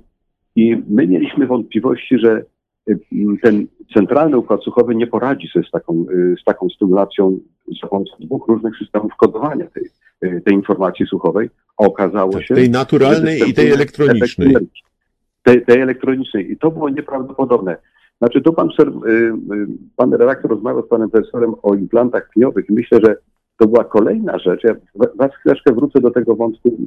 I 0.55 0.83
my 0.89 1.07
mieliśmy 1.07 1.47
wątpliwości, 1.47 2.19
że 2.19 2.43
y, 2.89 2.99
ten 3.41 3.67
centralny 3.93 4.37
układ 4.37 4.63
słuchowy 4.63 4.95
nie 4.95 5.07
poradzi 5.07 5.47
sobie 5.47 5.67
z 5.67 5.71
taką, 5.71 6.05
y, 6.11 6.35
z 6.41 6.43
taką 6.43 6.69
stymulacją 6.69 7.39
za 7.81 7.87
pomocą 7.87 8.11
dwóch 8.19 8.47
różnych 8.47 8.77
systemów 8.77 9.11
kodowania 9.17 9.65
tej, 9.67 9.83
y, 10.23 10.41
tej 10.45 10.53
informacji 10.53 11.05
słuchowej. 11.05 11.49
A 11.77 11.85
Okazało 11.85 12.41
się, 12.41 12.55
Tej 12.55 12.69
naturalnej 12.69 13.41
i 13.49 13.53
tej 13.53 13.71
elektronicznej. 13.71 14.55
Tej, 15.43 15.65
tej 15.65 15.81
elektronicznej. 15.81 16.51
I 16.51 16.57
to 16.57 16.71
było 16.71 16.89
nieprawdopodobne. 16.89 17.77
Znaczy, 18.17 18.41
tu 18.41 18.53
pan, 18.53 18.69
pan 19.95 20.13
redaktor 20.13 20.51
rozmawiał 20.51 20.85
z 20.85 20.89
panem 20.89 21.09
profesorem 21.09 21.53
o 21.63 21.75
implantach 21.75 22.29
pniowych 22.33 22.69
i 22.69 22.73
myślę, 22.73 22.99
że 23.03 23.15
to 23.57 23.67
była 23.67 23.83
kolejna 23.83 24.39
rzecz. 24.39 24.63
Ja 24.63 24.75
wa- 24.95 25.07
was 25.15 25.31
chwileczkę 25.35 25.73
wrócę 25.73 26.01
do 26.01 26.11
tego 26.11 26.35
wątku 26.35 26.77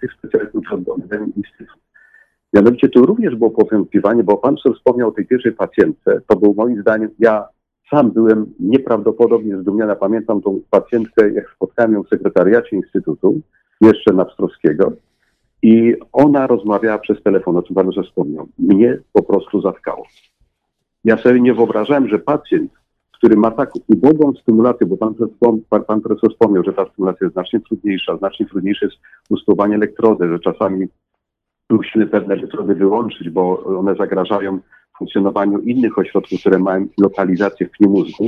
tych 0.00 0.12
specjalistów 0.12 0.62
od 0.72 0.88
oddanym 0.88 1.32
instytut. 1.36 1.76
Mianowicie 2.54 2.88
tu 2.88 3.06
również 3.06 3.36
było 3.36 3.50
powątpiewanie, 3.50 4.24
bo 4.24 4.36
pan 4.36 4.56
wspomniał 4.76 5.08
o 5.08 5.12
tej 5.12 5.26
pierwszej 5.26 5.52
pacjentce. 5.52 6.20
To 6.26 6.36
był 6.36 6.54
moim 6.54 6.80
zdaniem, 6.80 7.10
ja 7.18 7.44
sam 7.90 8.10
byłem 8.10 8.46
nieprawdopodobnie 8.60 9.58
zdumiony. 9.58 9.96
Pamiętam 9.96 10.42
tą 10.42 10.60
pacjentkę, 10.70 11.30
jak 11.30 11.50
spotkałem 11.50 11.92
ją 11.92 12.02
w 12.02 12.08
sekretariacie 12.08 12.76
Instytutu, 12.76 13.40
jeszcze 13.80 14.12
na 14.12 14.24
Pstrowskiego. 14.24 14.92
I 15.62 15.94
ona 16.12 16.46
rozmawiała 16.46 16.98
przez 16.98 17.22
telefon, 17.22 17.56
o 17.56 17.62
czym 17.62 17.74
pan 17.74 17.86
już 17.86 18.06
wspomniał. 18.06 18.48
Mnie 18.58 18.98
po 19.12 19.22
prostu 19.22 19.60
zatkało. 19.60 20.06
Ja 21.04 21.16
sobie 21.16 21.40
nie 21.40 21.54
wyobrażałem, 21.54 22.08
że 22.08 22.18
pacjent, 22.18 22.72
który 23.12 23.36
ma 23.36 23.50
tak 23.50 23.70
ubogą 23.88 24.32
stymulację, 24.32 24.86
bo 24.86 24.96
pan, 24.96 25.14
pan, 25.70 25.84
pan 25.84 26.00
profesor 26.00 26.30
wspomniał, 26.30 26.64
że 26.64 26.72
ta 26.72 26.86
stymulacja 26.90 27.24
jest 27.24 27.34
znacznie 27.34 27.60
trudniejsza, 27.60 28.16
znacznie 28.16 28.46
trudniejsze 28.46 28.86
jest 28.86 28.98
ustosowanie 29.30 29.74
elektrody, 29.74 30.28
że 30.28 30.38
czasami 30.38 30.86
musimy 31.70 32.06
pewne 32.06 32.34
elektrody 32.34 32.74
wyłączyć, 32.74 33.30
bo 33.30 33.64
one 33.64 33.94
zagrażają 33.94 34.58
funkcjonowaniu 34.98 35.58
innych 35.58 35.98
ośrodków, 35.98 36.40
które 36.40 36.58
mają 36.58 36.86
lokalizację 36.98 37.66
w 37.66 37.70
pniu 37.70 37.90
mózgu, 37.90 38.24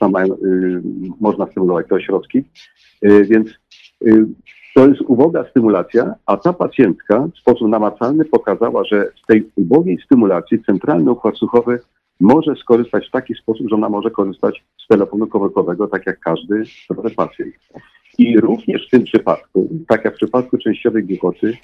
tam 0.00 0.10
mają, 0.10 0.34
y, 0.34 0.82
można 1.20 1.46
stymulować 1.46 1.88
te 1.88 1.94
ośrodki. 1.94 2.44
Y, 3.04 3.24
więc 3.24 3.48
y, 4.06 4.26
To 4.74 4.88
jest 4.88 5.00
uboga 5.00 5.44
stymulacja, 5.50 6.14
a 6.26 6.36
ta 6.36 6.52
pacjentka 6.52 7.28
w 7.34 7.38
sposób 7.38 7.68
namacalny 7.68 8.24
pokazała, 8.24 8.84
że 8.84 9.10
z 9.22 9.26
tej 9.26 9.50
ubogiej 9.56 9.98
stymulacji 10.04 10.64
centralny 10.64 11.10
układ 11.10 11.36
słuchowy 11.36 11.80
może 12.20 12.56
skorzystać 12.56 13.08
w 13.08 13.10
taki 13.10 13.34
sposób, 13.34 13.68
że 13.68 13.74
ona 13.74 13.88
może 13.88 14.10
korzystać 14.10 14.64
z 14.84 14.86
telefonu 14.86 15.26
komórkowego, 15.26 15.88
tak 15.88 16.06
jak 16.06 16.20
każdy 16.20 16.64
zdrowy 16.84 17.10
pacjent. 17.10 17.54
I 18.18 18.40
również 18.40 18.86
w 18.86 18.90
tym 18.90 19.04
przypadku, 19.04 19.68
tak 19.88 20.04
jak 20.04 20.14
w 20.14 20.16
przypadku 20.16 20.58
częściowej 20.58 21.04
głuchoty, 21.04 21.56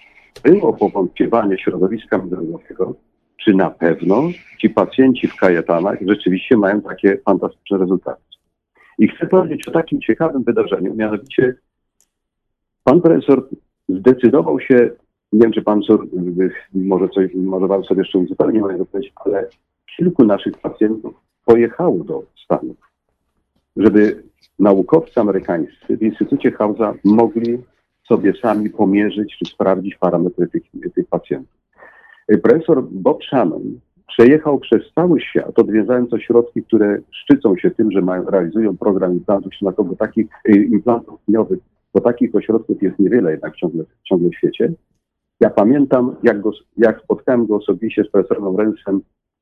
było 0.44 0.72
powątpiewanie 0.72 1.58
środowiska 1.58 2.18
międzynarodowego, 2.18 2.94
czy 3.44 3.54
na 3.54 3.70
pewno 3.70 4.22
ci 4.60 4.70
pacjenci 4.70 5.28
w 5.28 5.36
kajetanach 5.36 5.98
rzeczywiście 6.06 6.56
mają 6.56 6.80
takie 6.80 7.18
fantastyczne 7.24 7.78
rezultaty. 7.78 8.22
I 8.98 9.08
chcę 9.08 9.26
powiedzieć 9.26 9.68
o 9.68 9.70
takim 9.70 10.00
ciekawym 10.00 10.42
wydarzeniu, 10.42 10.94
mianowicie 10.94 11.54
pan 12.84 13.00
profesor 13.00 13.48
zdecydował 13.88 14.60
się, 14.60 14.90
nie 15.32 15.40
wiem 15.40 15.52
czy 15.52 15.62
pan 15.62 15.80
może 16.74 17.08
coś, 17.08 17.34
może 17.34 17.68
pan 17.68 17.84
sobie 17.84 18.00
jeszcze 18.00 18.18
uzupełni 18.18 18.58
moją 18.58 18.80
odpowiedź, 18.80 19.12
ale 19.16 19.48
kilku 19.96 20.24
naszych 20.24 20.58
pacjentów 20.58 21.14
pojechało 21.44 22.04
do 22.04 22.22
Stanów, 22.44 22.76
żeby 23.76 24.22
naukowcy 24.58 25.20
amerykańscy 25.20 25.96
w 25.96 26.02
Instytucie 26.02 26.52
Hausa 26.52 26.94
mogli 27.04 27.58
sobie 28.08 28.32
sami 28.42 28.70
pomierzyć 28.70 29.36
czy 29.38 29.44
sprawdzić 29.44 29.96
parametry 29.96 30.48
tych, 30.48 30.62
tych 30.94 31.08
pacjentów. 31.08 31.54
Profesor 32.42 32.84
Bob 32.90 33.24
Shannon 33.24 33.80
przejechał 34.08 34.58
przez 34.58 34.82
cały 34.94 35.20
świat, 35.20 35.58
odwiedzając 35.58 36.12
ośrodki, 36.12 36.62
które 36.62 36.98
szczycą 37.10 37.56
się 37.56 37.70
tym, 37.70 37.92
że 37.92 38.00
mają, 38.00 38.24
realizują 38.24 38.76
program 38.76 39.12
implantów 39.12 39.54
ślimakowych, 39.54 39.90
bo 39.90 39.96
takich 39.96 40.26
y, 40.48 40.64
implantów 40.64 41.20
pniowych, 41.20 41.58
bo 41.94 42.00
takich 42.00 42.34
ośrodków 42.34 42.82
jest 42.82 42.98
niewiele 42.98 43.30
jednak 43.30 43.56
ciągle, 43.56 43.84
ciągle 44.04 44.30
w 44.30 44.34
świecie. 44.34 44.72
Ja 45.40 45.50
pamiętam, 45.50 46.16
jak, 46.22 46.40
go, 46.40 46.50
jak 46.76 47.00
spotkałem 47.00 47.46
go 47.46 47.56
osobiście 47.56 48.04
z 48.04 48.10
profesorem 48.10 48.44
Lorenzem 48.44 49.00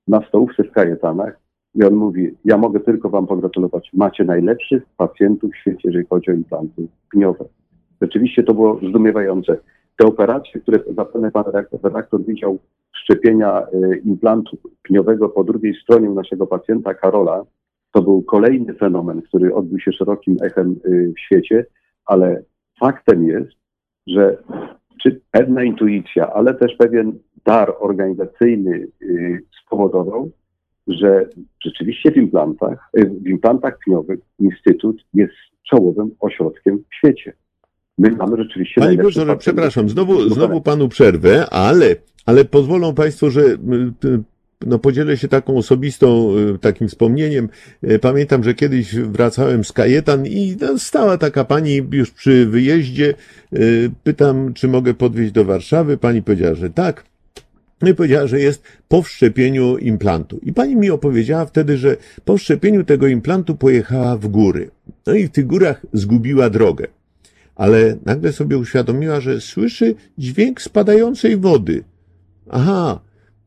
na 0.09 0.28
stołówce 0.28 0.64
w 0.64 0.72
Kajetanach 0.72 1.41
i 1.75 1.85
on 1.85 1.95
mówi, 1.95 2.31
ja 2.45 2.59
mogę 2.59 2.81
tylko 2.81 3.11
wam 3.11 3.27
pogratulować, 3.27 3.91
macie 3.93 4.25
najlepszych 4.25 4.83
pacjentów 4.97 5.51
w 5.53 5.57
świecie, 5.57 5.81
jeżeli 5.85 6.07
chodzi 6.07 6.31
o 6.31 6.35
implanty 6.35 6.87
pniowe. 7.11 7.45
Rzeczywiście 8.03 8.43
to 8.43 8.55
było 8.55 8.81
zdumiewające. 8.89 9.57
Te 9.97 10.07
operacje, 10.07 10.61
które 10.61 10.79
zapewne 10.97 11.31
pan 11.31 11.45
redaktor, 11.83 12.25
widział, 12.25 12.59
szczepienia 12.93 13.62
y, 13.62 14.03
implantu 14.05 14.59
pniowego 14.83 15.29
po 15.29 15.45
drugiej 15.45 15.75
stronie 15.75 16.11
naszego 16.11 16.47
pacjenta 16.47 16.95
Karola, 16.95 17.45
to 17.93 18.03
był 18.03 18.23
kolejny 18.23 18.75
fenomen, 18.75 19.23
który 19.23 19.55
odbył 19.55 19.81
się 19.81 19.93
szerokim 19.93 20.37
echem 20.43 20.77
y, 20.87 21.12
w 21.16 21.20
świecie, 21.20 21.66
ale 22.07 22.43
faktem 22.81 23.25
jest, 23.25 23.53
że 24.07 24.43
czy 25.03 25.20
pewna 25.31 25.64
intuicja, 25.64 26.33
ale 26.33 26.55
też 26.55 26.77
pewien 26.77 27.18
dar 27.45 27.75
organizacyjny 27.81 28.87
y, 29.03 29.43
spowodował, 29.64 30.31
że 30.87 31.28
rzeczywiście 31.64 32.11
w 32.11 32.16
implantach, 32.16 32.91
w 33.24 33.28
implantach 33.28 33.78
pniowych 33.85 34.20
Instytut 34.39 35.05
jest 35.14 35.35
czołowym 35.70 36.11
ośrodkiem 36.20 36.78
w 36.91 36.95
świecie. 36.95 37.33
My 37.99 38.11
mamy 38.11 38.37
rzeczywiście 38.37 38.80
Panie 38.80 38.99
profesorze, 38.99 39.37
przepraszam, 39.37 39.89
znowu, 39.89 40.28
znowu 40.28 40.61
panu 40.61 40.89
przerwę, 40.89 41.47
ale, 41.51 41.97
ale 42.26 42.45
pozwolą 42.45 42.95
państwo, 42.95 43.30
że 43.30 43.43
no, 44.66 44.78
podzielę 44.78 45.16
się 45.16 45.28
taką 45.28 45.57
osobistą, 45.57 46.37
y, 46.55 46.59
takim 46.59 46.89
wspomnieniem. 46.89 47.49
Y, 47.85 47.99
Pamiętam, 47.99 48.45
że 48.45 48.55
kiedyś 48.55 48.95
wracałem 48.95 49.64
z 49.64 49.72
Kajetan 49.72 50.26
i 50.26 50.57
no, 50.61 50.78
stała 50.78 51.18
taka 51.18 51.45
pani 51.45 51.80
już 51.93 52.11
przy 52.11 52.47
wyjeździe. 52.47 53.14
y, 53.53 53.91
Pytam, 54.05 54.55
czy 54.55 54.68
mogę 54.68 54.95
podwieźć 54.95 55.33
do 55.33 55.45
Warszawy. 55.45 55.97
Pani 55.97 56.22
powiedziała, 56.22 56.55
że 56.55 56.70
tak. 56.70 57.11
No 57.83 57.89
i 57.89 57.95
powiedziała, 57.95 58.26
że 58.26 58.41
jest 58.41 58.62
po 58.89 59.03
wszczepieniu 59.03 59.78
implantu. 59.78 60.39
I 60.43 60.53
pani 60.53 60.76
mi 60.76 60.91
opowiedziała 60.91 61.47
wtedy, 61.47 61.76
że 61.76 61.97
po 62.24 62.37
wszczepieniu 62.37 62.85
tego 62.85 63.07
implantu 63.07 63.57
pojechała 63.57 64.16
w 64.16 64.28
góry. 64.28 64.70
No 65.07 65.14
i 65.14 65.26
w 65.26 65.30
tych 65.30 65.47
górach 65.47 65.87
zgubiła 65.93 66.51
drogę. 66.51 66.87
Ale 67.55 67.97
nagle 68.05 68.33
sobie 68.33 68.59
uświadomiła, 68.59 69.20
że 69.20 69.41
słyszy 69.41 69.95
dźwięk 70.18 70.62
spadającej 70.62 71.37
wody. 71.37 71.85
Aha, 72.51 73.01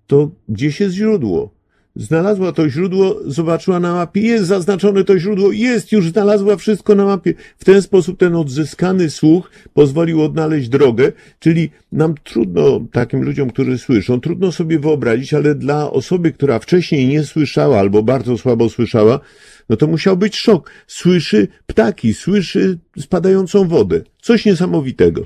to 0.07 0.31
gdzieś 0.49 0.79
jest 0.79 0.95
źródło. 0.95 1.54
Znalazła 1.95 2.51
to 2.51 2.69
źródło, 2.69 3.19
zobaczyła 3.25 3.79
na 3.79 3.93
mapie, 3.93 4.21
jest 4.21 4.45
zaznaczone 4.45 5.03
to 5.03 5.19
źródło, 5.19 5.51
jest, 5.51 5.91
już 5.91 6.09
znalazła 6.09 6.55
wszystko 6.55 6.95
na 6.95 7.05
mapie. 7.05 7.33
W 7.57 7.65
ten 7.65 7.81
sposób 7.81 8.19
ten 8.19 8.35
odzyskany 8.35 9.09
słuch 9.09 9.51
pozwolił 9.73 10.21
odnaleźć 10.21 10.69
drogę, 10.69 11.11
czyli 11.39 11.69
nam 11.91 12.15
trudno, 12.23 12.81
takim 12.91 13.23
ludziom, 13.23 13.49
którzy 13.49 13.77
słyszą, 13.77 14.21
trudno 14.21 14.51
sobie 14.51 14.79
wyobrazić, 14.79 15.33
ale 15.33 15.55
dla 15.55 15.91
osoby, 15.91 16.31
która 16.31 16.59
wcześniej 16.59 17.07
nie 17.07 17.23
słyszała 17.23 17.79
albo 17.79 18.03
bardzo 18.03 18.37
słabo 18.37 18.69
słyszała, 18.69 19.19
no 19.69 19.75
to 19.75 19.87
musiał 19.87 20.17
być 20.17 20.37
szok. 20.37 20.71
Słyszy 20.87 21.47
ptaki, 21.65 22.13
słyszy 22.13 22.79
spadającą 22.99 23.67
wodę. 23.67 24.01
Coś 24.21 24.45
niesamowitego. 24.45 25.21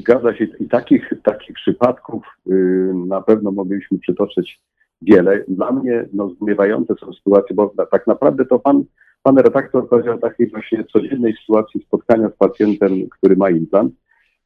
Zgadza 0.00 0.34
się 0.34 0.44
i 0.60 0.68
takich, 0.68 1.12
takich 1.22 1.54
przypadków 1.56 2.24
y, 2.50 2.92
na 3.06 3.20
pewno 3.20 3.50
moglibyśmy 3.50 3.98
przytoczyć 3.98 4.60
wiele. 5.02 5.44
Dla 5.48 5.72
mnie 5.72 6.08
no, 6.12 6.28
zdumiewające 6.30 6.94
są 7.00 7.12
sytuacje, 7.12 7.56
bo 7.56 7.74
tak 7.90 8.06
naprawdę 8.06 8.44
to 8.44 8.58
pan, 8.58 8.84
pan 9.22 9.38
redaktor 9.38 9.88
powiedział 9.88 10.14
o 10.14 10.18
takiej 10.18 10.50
właśnie 10.50 10.84
codziennej 10.84 11.34
sytuacji 11.40 11.82
spotkania 11.82 12.28
z 12.28 12.36
pacjentem, 12.36 12.92
który 13.10 13.36
ma 13.36 13.50
implant. 13.50 13.94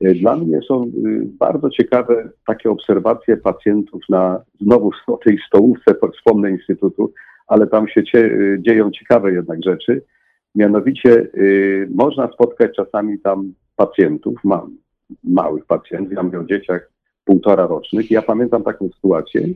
Y, 0.04 0.14
Dla 0.14 0.36
mnie 0.36 0.60
są 0.68 0.84
y, 0.84 0.90
bardzo 1.38 1.70
ciekawe 1.70 2.28
takie 2.46 2.70
obserwacje 2.70 3.36
pacjentów 3.36 4.02
na 4.08 4.42
znowu 4.60 4.90
o 5.06 5.16
tej 5.16 5.38
stołówce, 5.46 5.94
po- 5.94 6.08
wspomnę 6.10 6.50
Instytutu, 6.50 7.12
ale 7.46 7.66
tam 7.66 7.88
się 7.88 8.02
dzieją 8.58 8.90
ciekawe 8.90 9.32
jednak 9.32 9.58
rzeczy. 9.64 10.02
Mianowicie 10.54 11.28
można 11.94 12.28
spotkać 12.32 12.76
czasami 12.76 13.20
tam 13.20 13.52
pacjentów, 13.76 14.34
mam 14.44 14.76
małych 15.24 15.66
pacjentów, 15.66 16.12
ja 16.12 16.22
mówię 16.22 16.40
o 16.40 16.44
dzieciach 16.44 16.90
półtora 17.24 17.66
rocznych. 17.66 18.10
Ja 18.10 18.22
pamiętam 18.22 18.62
taką 18.62 18.88
sytuację, 18.88 19.48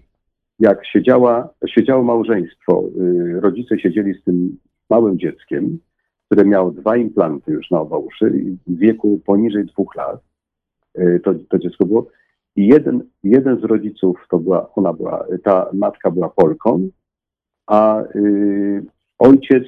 jak 0.58 0.86
siedziała, 0.86 1.48
siedziało 1.66 2.02
małżeństwo, 2.02 2.84
y, 3.00 3.40
rodzice 3.40 3.78
siedzieli 3.78 4.14
z 4.14 4.24
tym 4.24 4.56
małym 4.90 5.18
dzieckiem, 5.18 5.78
które 6.26 6.44
miało 6.44 6.70
dwa 6.70 6.96
implanty 6.96 7.52
już 7.52 7.70
na 7.70 7.80
oba 7.80 7.98
uszy 7.98 8.30
w 8.66 8.78
wieku 8.78 9.20
poniżej 9.26 9.64
dwóch 9.64 9.96
lat. 9.96 10.20
Y, 10.98 11.20
to, 11.24 11.34
to 11.48 11.58
dziecko 11.58 11.86
było. 11.86 12.06
I 12.56 12.66
jeden, 12.66 13.02
jeden 13.24 13.60
z 13.60 13.64
rodziców, 13.64 14.26
to 14.30 14.38
była, 14.38 14.74
ona 14.74 14.92
była, 14.92 15.26
ta 15.44 15.70
matka 15.72 16.10
była 16.10 16.28
Polką, 16.28 16.88
a 17.66 18.02
y, 18.02 18.84
ojciec 19.18 19.64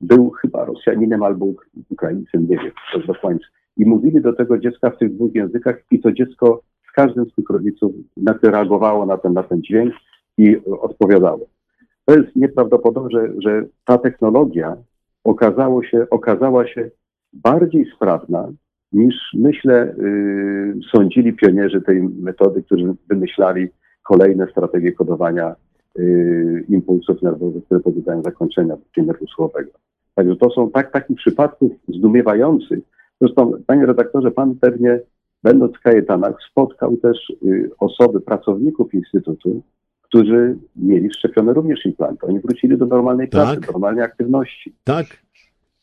był 0.00 0.30
chyba 0.30 0.64
Rosjaninem 0.64 1.22
albo 1.22 1.46
Uk- 1.46 1.66
Ukraińcem, 1.90 2.42
nie 2.48 2.56
wiem, 2.58 2.72
to 2.92 2.98
jest 2.98 3.06
dokładnie. 3.06 3.40
I 3.78 3.86
mówili 3.86 4.20
do 4.20 4.32
tego 4.32 4.58
dziecka 4.58 4.90
w 4.90 4.98
tych 4.98 5.14
dwóch 5.14 5.34
językach 5.34 5.76
i 5.90 6.00
to 6.00 6.12
dziecko 6.12 6.62
z 6.90 6.92
każdym 6.92 7.26
z 7.30 7.34
tych 7.34 7.50
rodziców 7.50 7.92
reagowało 8.42 9.06
na 9.06 9.18
ten, 9.18 9.32
na 9.32 9.42
ten 9.42 9.62
dźwięk 9.62 9.94
i 10.38 10.56
odpowiadało. 10.66 11.46
To 12.04 12.14
jest 12.14 12.36
nieprawdopodobne, 12.36 13.10
że, 13.10 13.32
że 13.38 13.64
ta 13.84 13.98
technologia 13.98 14.76
okazało 15.24 15.84
się, 15.84 16.06
okazała 16.10 16.66
się 16.66 16.90
bardziej 17.32 17.90
sprawna 17.96 18.48
niż 18.92 19.14
myślę 19.34 19.94
yy, 19.98 20.74
sądzili 20.92 21.32
pionierzy 21.32 21.82
tej 21.82 22.02
metody, 22.02 22.62
którzy 22.62 22.94
wymyślali 23.08 23.68
kolejne 24.02 24.46
strategie 24.50 24.92
kodowania 24.92 25.54
yy, 25.96 26.64
impulsów 26.68 27.22
nerwowych, 27.22 27.64
które 27.64 27.80
pobudzają 27.80 28.22
zakończenia 28.22 28.76
nerwu 28.96 29.26
słuchowego. 29.26 29.70
Także 30.14 30.36
to 30.36 30.50
są 30.50 30.70
tak, 30.70 30.92
takich 30.92 31.16
przypadków 31.16 31.72
zdumiewających. 31.88 32.78
Zresztą, 33.20 33.52
panie 33.66 33.86
redaktorze, 33.86 34.30
pan 34.30 34.54
pewnie, 34.60 35.00
będąc 35.42 35.76
w 35.76 35.80
Kajetanach, 35.80 36.34
spotkał 36.50 36.96
też 36.96 37.32
y, 37.42 37.70
osoby, 37.78 38.20
pracowników 38.20 38.94
Instytutu, 38.94 39.62
którzy 40.02 40.56
mieli 40.76 41.08
wszczepione 41.08 41.52
również 41.52 41.86
implanty. 41.86 42.26
Oni 42.26 42.40
wrócili 42.40 42.78
do 42.78 42.86
normalnej 42.86 43.28
Tak. 43.28 43.42
pracy, 43.42 43.60
do 43.60 43.72
normalnej 43.72 44.04
aktywności. 44.04 44.74
Tak, 44.84 45.06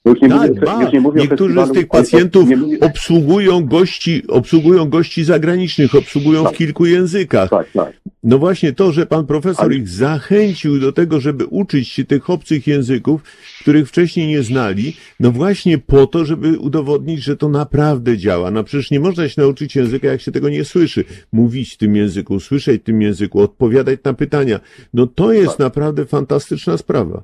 Już 0.05 0.21
nie, 0.21 0.29
tak, 0.29 0.49
mówię, 0.51 0.83
już 0.83 0.93
nie 0.93 0.99
mówię 1.01 1.21
Niektórzy 1.21 1.65
z 1.65 1.71
tych 1.71 1.87
pacjentów 1.87 2.49
obsługują 2.81 3.65
gości, 3.65 4.23
obsługują 4.27 4.89
gości 4.89 5.23
zagranicznych, 5.23 5.95
obsługują 5.95 6.41
w 6.43 6.47
Tak. 6.47 6.55
kilku 6.57 6.85
językach. 6.85 7.49
Tak, 7.49 7.71
tak. 7.73 7.93
No 8.23 8.37
właśnie 8.37 8.73
to, 8.73 8.91
że 8.91 9.05
pan 9.05 9.25
profesor 9.25 9.65
Ale- 9.65 9.75
ich 9.75 9.89
zachęcił 9.89 10.79
do 10.79 10.91
tego, 10.91 11.19
żeby 11.19 11.45
uczyć 11.45 11.87
się 11.87 12.05
tych 12.05 12.29
obcych 12.29 12.67
języków, 12.67 13.21
których 13.61 13.87
wcześniej 13.89 14.27
nie 14.27 14.43
znali, 14.43 14.93
no 15.19 15.31
właśnie 15.31 15.77
po 15.77 16.07
to, 16.07 16.25
żeby 16.25 16.59
udowodnić, 16.59 17.23
że 17.23 17.37
to 17.37 17.49
naprawdę 17.49 18.17
działa. 18.17 18.51
No 18.51 18.63
przecież 18.63 18.91
nie 18.91 18.99
można 18.99 19.29
się 19.29 19.41
nauczyć 19.41 19.75
języka, 19.75 20.07
jak 20.07 20.21
się 20.21 20.31
tego 20.31 20.49
nie 20.49 20.65
słyszy. 20.65 21.03
Mówić 21.31 21.73
w 21.73 21.77
tym 21.77 21.95
języku, 21.95 22.39
słyszeć 22.39 22.81
w 22.81 22.85
tym 22.85 23.01
języku, 23.01 23.41
odpowiadać 23.41 23.99
na 24.03 24.13
pytania. 24.13 24.59
No 24.93 25.07
to 25.07 25.33
jest 25.33 25.49
Tak. 25.49 25.59
naprawdę 25.59 26.05
fantastyczna 26.05 26.77
sprawa. 26.77 27.23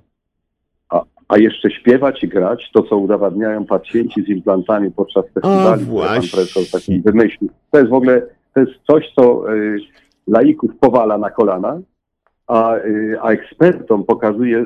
A, 1.31 1.37
jeszcze 1.37 1.71
śpiewać 1.71 2.23
i 2.23 2.27
grać, 2.27 2.69
to 2.73 2.83
co 2.83 2.97
udowadniają 2.97 3.65
pacjenci 3.65 4.23
z 4.23 4.29
implantami 4.29 4.91
podczas 4.91 5.25
festiwali, 5.33 5.85
które 5.85 6.07
pan 6.07 6.21
profesor 6.31 6.63
taki 6.71 7.01
wymyślił. 7.01 7.49
To 7.71 7.79
jest 7.79 7.89
w 7.89 7.93
ogóle, 7.93 8.21
to 8.53 8.59
jest 8.59 8.71
coś, 8.87 9.11
co 9.15 9.53
y, 9.53 9.77
laików 10.27 10.71
powala 10.79 11.17
na 11.17 11.29
kolana, 11.29 11.81
a, 12.47 12.75
y, 12.75 13.17
a 13.21 13.29
ekspertom 13.29 14.03
pokazuje, 14.03 14.65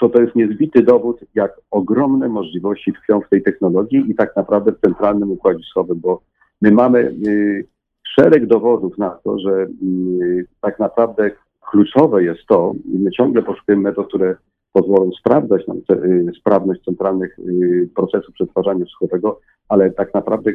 to 0.00 0.08
to 0.08 0.20
jest 0.20 0.34
niezbity 0.34 0.82
dowód, 0.82 1.20
jak 1.34 1.52
ogromne 1.70 2.28
możliwości 2.28 2.92
tkwią 2.92 3.20
w 3.20 3.28
tej 3.28 3.42
technologii 3.42 4.10
i 4.10 4.14
tak 4.14 4.36
naprawdę 4.36 4.72
w 4.72 4.80
centralnym 4.80 5.30
układzie 5.30 5.64
siłowym, 5.72 6.00
bo 6.00 6.20
my 6.62 6.70
mamy 6.70 6.98
y, 7.26 7.64
szereg 8.16 8.46
dowodów 8.46 8.98
na 8.98 9.10
to, 9.10 9.38
że 9.38 9.66
y, 9.82 10.46
tak 10.60 10.78
naprawdę 10.78 11.30
kluczowe 11.70 12.24
jest 12.24 12.46
to, 12.48 12.72
i 12.94 12.98
my 12.98 13.10
ciągle 13.10 13.42
poszukujemy 13.42 13.82
metod, 13.82 14.08
które 14.08 14.36
pozwolą 14.72 15.10
sprawdzać 15.20 15.66
nam 15.66 15.76
y, 15.76 16.32
sprawność 16.40 16.84
centralnych 16.84 17.38
y, 17.38 17.88
procesów 17.94 18.34
przetwarzania 18.34 18.84
słuchowego, 18.86 19.40
ale 19.68 19.90
tak 19.90 20.14
naprawdę 20.14 20.52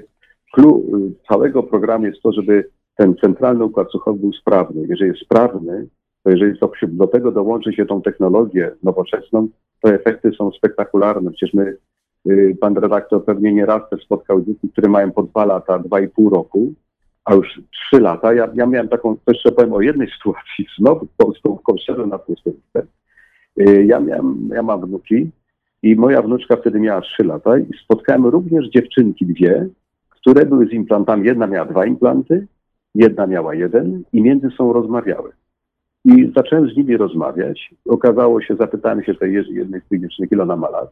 clue 0.53 0.79
y, 0.79 1.27
całego 1.29 1.63
programu 1.63 2.05
jest 2.05 2.21
to, 2.21 2.31
żeby 2.31 2.69
ten 2.95 3.15
centralny 3.15 3.65
układ 3.65 3.91
słuchowy 3.91 4.19
był 4.19 4.33
sprawny. 4.33 4.85
Jeżeli 4.89 5.11
jest 5.11 5.23
sprawny, 5.23 5.87
to 6.23 6.31
jeżeli 6.31 6.59
to, 6.59 6.71
do 6.87 7.07
tego 7.07 7.31
dołączy 7.31 7.73
się 7.73 7.85
tą 7.85 8.01
technologię 8.01 8.71
nowoczesną, 8.83 9.47
to 9.81 9.93
efekty 9.93 10.31
są 10.31 10.51
spektakularne. 10.51 11.31
Przecież 11.31 11.53
my, 11.53 11.77
pan 12.61 12.77
redaktor 12.77 13.25
pewnie 13.25 13.53
nie 13.53 13.65
raz 13.65 13.89
też 13.89 14.03
spotkał 14.03 14.41
dzieci, 14.41 14.69
które 14.71 14.89
mają 14.89 15.11
po 15.11 15.23
dwa 15.23 15.45
lata, 15.45 15.79
dwa 15.79 15.99
i 15.99 16.07
pół 16.07 16.29
roku, 16.29 16.73
a 17.25 17.35
już 17.35 17.61
trzy 17.71 18.01
lata. 18.01 18.33
Ja, 18.33 18.49
ja 18.53 18.65
miałem 18.65 18.89
taką, 18.89 19.17
jeszcze 19.27 19.51
powiem 19.51 19.73
o 19.73 19.81
jednej 19.81 20.09
sytuacji, 20.17 20.67
znowu 20.79 21.07
tą 21.17 21.33
stołówką 21.33 21.73
szczerze 21.77 22.07
na 22.07 22.17
pustynce. 22.17 22.87
Y, 23.59 23.85
Ja 23.85 23.99
miałem, 23.99 24.49
ja 24.53 24.63
mam 24.63 24.81
wnuki 24.81 25.29
i 25.83 25.95
moja 25.95 26.21
wnuczka 26.21 26.55
wtedy 26.55 26.79
miała 26.79 27.01
trzy 27.01 27.23
lata 27.23 27.59
i 27.59 27.65
spotkałem 27.83 28.25
również 28.25 28.69
dziewczynki 28.69 29.25
dwie, 29.25 29.67
które 30.09 30.45
były 30.45 30.67
z 30.67 30.71
implantami. 30.71 31.27
Jedna 31.27 31.47
miała 31.47 31.65
dwa 31.65 31.85
implanty, 31.85 32.47
jedna 32.95 33.27
miała 33.27 33.55
jeden 33.55 34.03
i 34.13 34.21
między 34.21 34.49
sobą 34.49 34.73
rozmawiały. 34.73 35.31
I 36.05 36.31
zacząłem 36.35 36.69
z 36.69 36.77
nimi 36.77 36.97
rozmawiać. 36.97 37.73
Okazało 37.89 38.41
się, 38.41 38.55
zapytałem 38.55 39.03
się 39.03 39.15
tej 39.15 39.33
jednej 39.33 39.81
z 39.81 39.87
tych 39.89 40.01
dziewczynek, 40.01 40.31
ile 40.31 40.43
ona 40.43 40.55
ma 40.55 40.69
lat. 40.69 40.89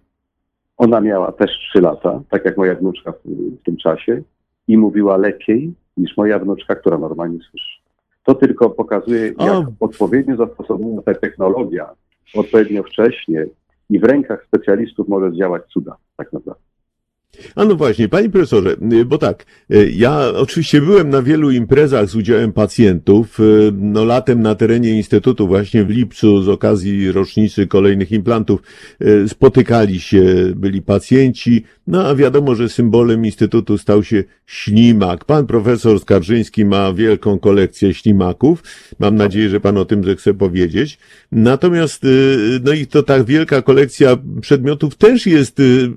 Ona 0.77 1.01
miała 1.01 1.31
też 1.31 1.51
trzy 1.51 1.81
lata, 1.81 2.21
tak 2.29 2.45
jak 2.45 2.57
moja 2.57 2.75
wnuczka 2.75 3.11
w, 3.11 3.17
w 3.59 3.63
tym 3.63 3.77
czasie 3.77 4.21
i 4.67 4.77
mówiła 4.77 5.17
lepiej 5.17 5.73
niż 5.97 6.17
moja 6.17 6.39
wnuczka, 6.39 6.75
która 6.75 6.97
normalnie 6.97 7.39
słyszy. 7.51 7.81
To 8.23 8.35
tylko 8.35 8.69
pokazuje, 8.69 9.33
O. 9.37 9.45
jak 9.45 9.67
odpowiednio 9.79 10.35
zastosowana 10.35 11.01
ta 11.01 11.13
technologia, 11.13 11.89
odpowiednio 12.33 12.83
wcześnie 12.83 13.45
i 13.89 13.99
w 13.99 14.03
rękach 14.03 14.45
specjalistów 14.47 15.07
może 15.07 15.31
zdziałać 15.31 15.63
cuda, 15.73 15.95
tak 16.17 16.33
naprawdę. 16.33 16.64
A 17.55 17.65
no 17.65 17.75
właśnie, 17.75 18.09
panie 18.09 18.29
profesorze, 18.29 18.75
y, 18.93 19.05
bo 19.05 19.17
tak, 19.17 19.45
y, 19.73 19.91
ja 19.95 20.31
oczywiście 20.35 20.81
byłem 20.81 21.09
na 21.09 21.21
wielu 21.21 21.51
imprezach 21.51 22.09
z 22.09 22.15
udziałem 22.15 22.53
pacjentów, 22.53 23.39
y, 23.39 23.71
no 23.73 24.05
latem 24.05 24.41
na 24.41 24.55
terenie 24.55 24.97
Instytutu 24.97 25.47
właśnie 25.47 25.83
w 25.83 25.89
lipcu 25.89 26.41
z 26.41 26.49
okazji 26.49 27.11
rocznicy 27.11 27.67
kolejnych 27.67 28.11
implantów 28.11 28.61
spotykali 29.27 29.99
się, 29.99 30.53
byli 30.55 30.81
pacjenci, 30.81 31.63
no 31.87 32.07
a 32.07 32.15
wiadomo, 32.15 32.55
że 32.55 32.69
symbolem 32.69 33.25
Instytutu 33.25 33.77
stał 33.77 34.03
się 34.03 34.23
ślimak. 34.45 35.25
Pan 35.25 35.47
profesor 35.47 35.99
Skarżyński 35.99 36.65
ma 36.65 36.93
wielką 36.93 37.39
kolekcję 37.39 37.93
ślimaków, 37.93 38.63
mam 38.99 39.15
nadzieję, 39.15 39.49
że 39.49 39.59
pan 39.59 39.77
o 39.77 39.85
tym 39.85 40.03
zechce 40.03 40.33
powiedzieć. 40.33 40.97
Natomiast, 41.31 42.05
no 42.63 42.73
i 42.73 42.87
to 42.87 43.03
tak 43.03 43.25
wielka 43.25 43.61
kolekcja 43.61 44.17
przedmiotów 44.41 44.95
też 44.95 45.27
jest, 45.27 45.59
y, 45.59 45.91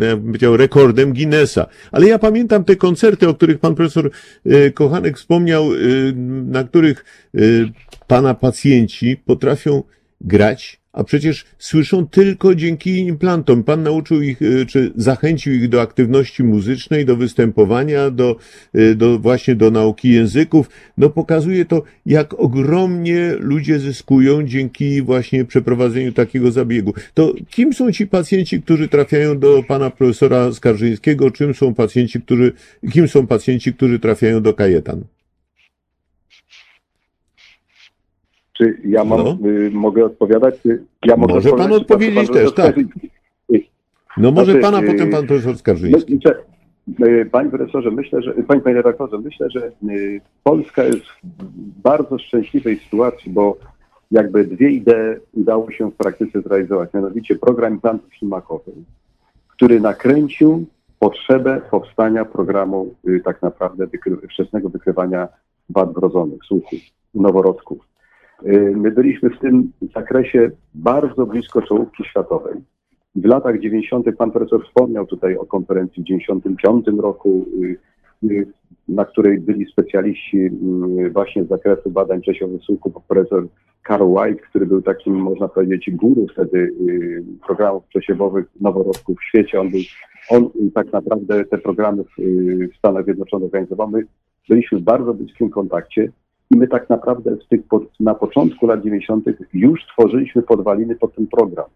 ja 0.00 0.16
bym 0.16 0.26
powiedział, 0.26 0.56
rekordem 0.64 1.12
Guinnessa. 1.12 1.66
Ale 1.92 2.08
ja 2.08 2.18
pamiętam 2.18 2.64
te 2.64 2.76
koncerty, 2.76 3.28
o 3.28 3.34
których 3.34 3.58
pan 3.58 3.74
profesor 3.74 4.10
y, 4.46 4.72
Kochanek 4.72 5.16
wspomniał, 5.16 5.72
y, 5.72 6.12
na 6.46 6.64
których 6.64 7.04
y, 7.34 7.68
pana 8.06 8.34
pacjenci 8.34 9.16
potrafią 9.16 9.82
grać, 10.20 10.80
a 10.94 11.04
przecież 11.04 11.44
słyszą 11.58 12.06
tylko 12.06 12.54
dzięki 12.54 12.98
implantom. 12.98 13.64
Pan 13.64 13.82
nauczył 13.82 14.22
ich, 14.22 14.42
y, 14.42 14.66
czy 14.66 14.92
zachęcił 14.96 15.54
ich 15.54 15.68
do 15.68 15.80
aktywności 15.80 16.44
muzycznej, 16.44 17.04
do 17.04 17.16
występowania, 17.16 18.10
do, 18.10 18.36
y, 18.76 18.94
do 18.94 19.18
właśnie 19.18 19.54
do 19.54 19.70
nauki 19.70 20.10
języków. 20.10 20.70
No 20.98 21.10
pokazuje 21.10 21.64
to, 21.64 21.82
jak 22.06 22.40
ogromnie 22.40 23.34
ludzie 23.38 23.78
zyskują 23.78 24.46
dzięki 24.46 25.02
właśnie 25.02 25.44
przeprowadzeniu 25.44 26.12
takiego 26.12 26.50
zabiegu. 26.50 26.94
To 27.14 27.34
kim 27.50 27.72
są 27.72 27.92
ci 27.92 28.06
pacjenci, 28.06 28.62
którzy 28.62 28.88
trafiają 28.88 29.38
do 29.38 29.62
pana 29.62 29.90
profesora 29.90 30.52
Skarżyńskiego? 30.52 31.30
Czym 31.30 31.54
są 31.54 31.74
pacjenci, 31.74 32.20
którzy, 32.20 32.52
kim 32.92 33.08
są 33.08 33.26
pacjenci, 33.26 33.72
którzy 33.72 33.98
trafiają 33.98 34.42
do 34.42 34.54
Kajetan? 34.54 35.04
Czy 38.58 38.78
ja 38.84 39.04
mam, 39.04 39.18
No. 39.24 39.48
y, 39.48 39.70
mogę 39.70 40.04
odpowiadać? 40.04 40.54
Czy 40.62 40.82
Ja 41.04 41.16
mogę 41.16 41.34
Może 41.34 41.50
pan 41.50 41.72
odpowiedzieć 41.72 42.26
pan 42.26 42.34
też, 42.34 42.54
tak. 42.54 42.76
No 44.16 44.30
może 44.30 44.52
Znaczy, 44.52 44.60
pana, 44.60 44.82
y, 44.82 44.86
potem 44.86 45.10
pan 45.10 45.26
profesor 45.26 45.56
Skarżyński. 45.58 46.14
Myślę, 46.14 46.34
y, 47.22 47.26
Panie 47.26 47.50
profesorze, 47.50 47.90
myślę, 47.90 48.22
że 48.22 48.34
panie, 48.34 48.60
panie 48.60 48.76
redaktorze, 48.76 49.18
myślę, 49.18 49.50
że 49.50 49.66
y, 49.90 50.20
Polska 50.42 50.84
jest 50.84 50.98
w 50.98 51.82
bardzo 51.82 52.18
szczęśliwej 52.18 52.76
sytuacji, 52.76 53.32
bo 53.32 53.56
jakby 54.10 54.44
dwie 54.44 54.70
idee 54.70 55.20
udało 55.32 55.70
się 55.70 55.90
w 55.90 55.94
praktyce 55.94 56.42
zrealizować, 56.42 56.94
mianowicie 56.94 57.36
program 57.36 57.72
implantów 57.72 58.14
ślimakowych, 58.14 58.74
który 59.48 59.80
nakręcił 59.80 60.64
potrzebę 60.98 61.60
powstania 61.70 62.24
programu 62.24 62.94
y, 63.08 63.20
tak 63.24 63.42
naprawdę 63.42 63.86
wykry- 63.86 64.28
wczesnego 64.32 64.68
wykrywania 64.68 65.28
wad 65.70 65.94
wrodzonych, 65.94 66.44
słuchu, 66.44 66.76
noworodków. 67.14 67.93
Y, 68.46 68.76
My 68.76 68.90
byliśmy 68.90 69.30
w 69.30 69.38
tym 69.38 69.72
zakresie 69.94 70.50
bardzo 70.74 71.26
blisko 71.26 71.62
czołówki 71.62 72.04
światowej. 72.04 72.54
W 73.14 73.24
latach 73.24 73.60
90. 73.60 74.06
pan 74.18 74.30
profesor 74.30 74.64
wspomniał 74.64 75.06
tutaj 75.06 75.36
o 75.36 75.46
konferencji 75.46 76.02
w 76.02 76.06
95 76.06 76.86
roku, 76.98 77.46
y, 77.62 77.78
y, 78.30 78.46
na 78.88 79.04
której 79.04 79.38
byli 79.38 79.66
specjaliści 79.66 80.50
właśnie 81.12 81.44
z 81.44 81.48
zakresu 81.48 81.90
badań 81.90 82.22
pan 82.22 83.04
profesor 83.08 83.46
Carl 83.88 84.04
White, 84.04 84.42
który 84.42 84.66
był 84.66 84.82
takim, 84.82 85.14
można 85.14 85.48
powiedzieć, 85.48 85.90
guru 85.90 86.26
wtedy 86.32 86.72
programów 87.46 87.84
przesiewowych 87.84 88.46
noworodków 88.60 89.18
w 89.18 89.24
świecie. 89.24 89.60
On 89.60 89.70
był, 89.70 89.80
on 90.30 90.50
tak 90.74 90.92
naprawdę 90.92 91.44
te 91.44 91.58
programy 91.58 92.04
w 92.74 92.76
Stanach 92.78 93.04
Zjednoczonych 93.04 93.46
organizował. 93.46 93.90
My 93.90 94.06
byliśmy 94.48 94.78
w 94.78 94.82
bardzo 94.82 95.14
bliskim 95.14 95.50
kontakcie 95.50 96.12
i 96.54 96.56
my 96.56 96.68
tak 96.68 96.90
naprawdę 96.90 97.36
w 97.36 97.48
tych, 97.48 97.60
na 98.00 98.14
początku 98.14 98.66
lat 98.66 98.82
90. 98.82 99.24
już 99.54 99.86
tworzyliśmy 99.86 100.42
podwaliny 100.42 100.96
pod 100.96 101.14
ten 101.14 101.26
program. 101.26 101.66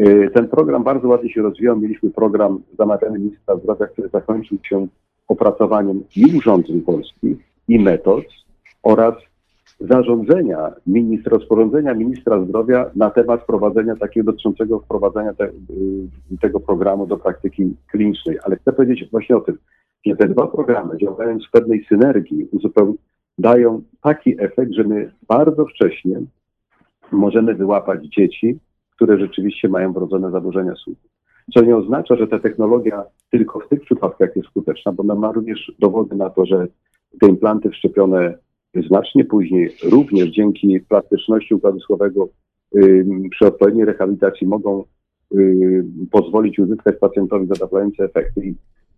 Y, 0.00 0.30
Ten 0.34 0.48
program 0.48 0.84
bardzo 0.84 1.08
ładnie 1.08 1.32
się 1.32 1.42
rozwijał. 1.42 1.76
Mieliśmy 1.80 2.10
program 2.10 2.62
zamawiany 2.78 3.18
ministra 3.18 3.56
zdrowia, 3.56 3.86
który 3.86 4.08
zakończył 4.08 4.58
się 4.62 4.86
opracowaniem 5.28 6.04
i 6.16 6.36
urządzeń 6.38 6.80
polskich, 6.80 7.36
i 7.68 7.78
metod 7.78 8.24
oraz 8.82 9.14
zarządzenia, 9.80 10.72
ministra, 10.86 11.30
rozporządzenia 11.38 11.94
ministra 11.94 12.44
zdrowia 12.44 12.90
na 12.96 13.10
temat 13.10 13.42
wprowadzenia 13.42 13.96
takiego 13.96 14.32
dotyczącego 14.32 14.80
wprowadzenia 14.80 15.34
te, 15.34 15.44
y, 15.44 16.38
tego 16.40 16.60
programu 16.60 17.06
do 17.06 17.16
praktyki 17.16 17.76
klinicznej. 17.90 18.38
Ale 18.44 18.56
chcę 18.56 18.72
powiedzieć 18.72 19.10
właśnie 19.10 19.36
o 19.36 19.40
tym, 19.40 19.58
że 20.06 20.16
te 20.16 20.28
dwa 20.28 20.46
programy 20.46 20.98
działając 20.98 21.46
w 21.46 21.50
pewnej 21.50 21.84
synergii 21.88 22.48
uzupeł- 22.52 22.94
dają 23.38 23.82
taki 24.02 24.42
efekt, 24.42 24.72
że 24.72 24.84
my 24.84 25.12
bardzo 25.28 25.66
wcześnie 25.66 26.20
możemy 27.12 27.54
wyłapać 27.54 28.04
dzieci, 28.06 28.58
które 28.96 29.18
rzeczywiście 29.18 29.68
mają 29.68 29.92
wrodzone 29.92 30.30
zaburzenia 30.30 30.74
słuchu. 30.74 31.08
Co 31.54 31.62
nie 31.62 31.76
oznacza, 31.76 32.16
że 32.16 32.26
ta 32.26 32.38
technologia 32.38 33.04
tylko 33.30 33.60
w 33.60 33.68
tych 33.68 33.80
przypadkach 33.80 34.36
jest 34.36 34.48
skuteczna, 34.48 34.92
bo 34.92 35.02
ona 35.02 35.14
ma 35.14 35.32
również 35.32 35.72
dowody 35.78 36.16
na 36.16 36.30
to, 36.30 36.46
że 36.46 36.66
te 37.20 37.28
implanty 37.28 37.70
wszczepione 37.70 38.38
znacznie 38.88 39.24
później, 39.24 39.70
również 39.90 40.28
dzięki 40.28 40.80
plastyczności 40.80 41.54
układu 41.54 41.80
słowego 41.80 42.28
przy 43.30 43.46
odpowiedniej 43.46 43.84
rehabilitacji 43.84 44.46
mogą 44.46 44.84
pozwolić 46.10 46.58
uzyskać 46.58 46.96
pacjentowi 46.98 47.46
zadowalające 47.46 48.04
efekty. 48.04 48.46
I 48.46 48.54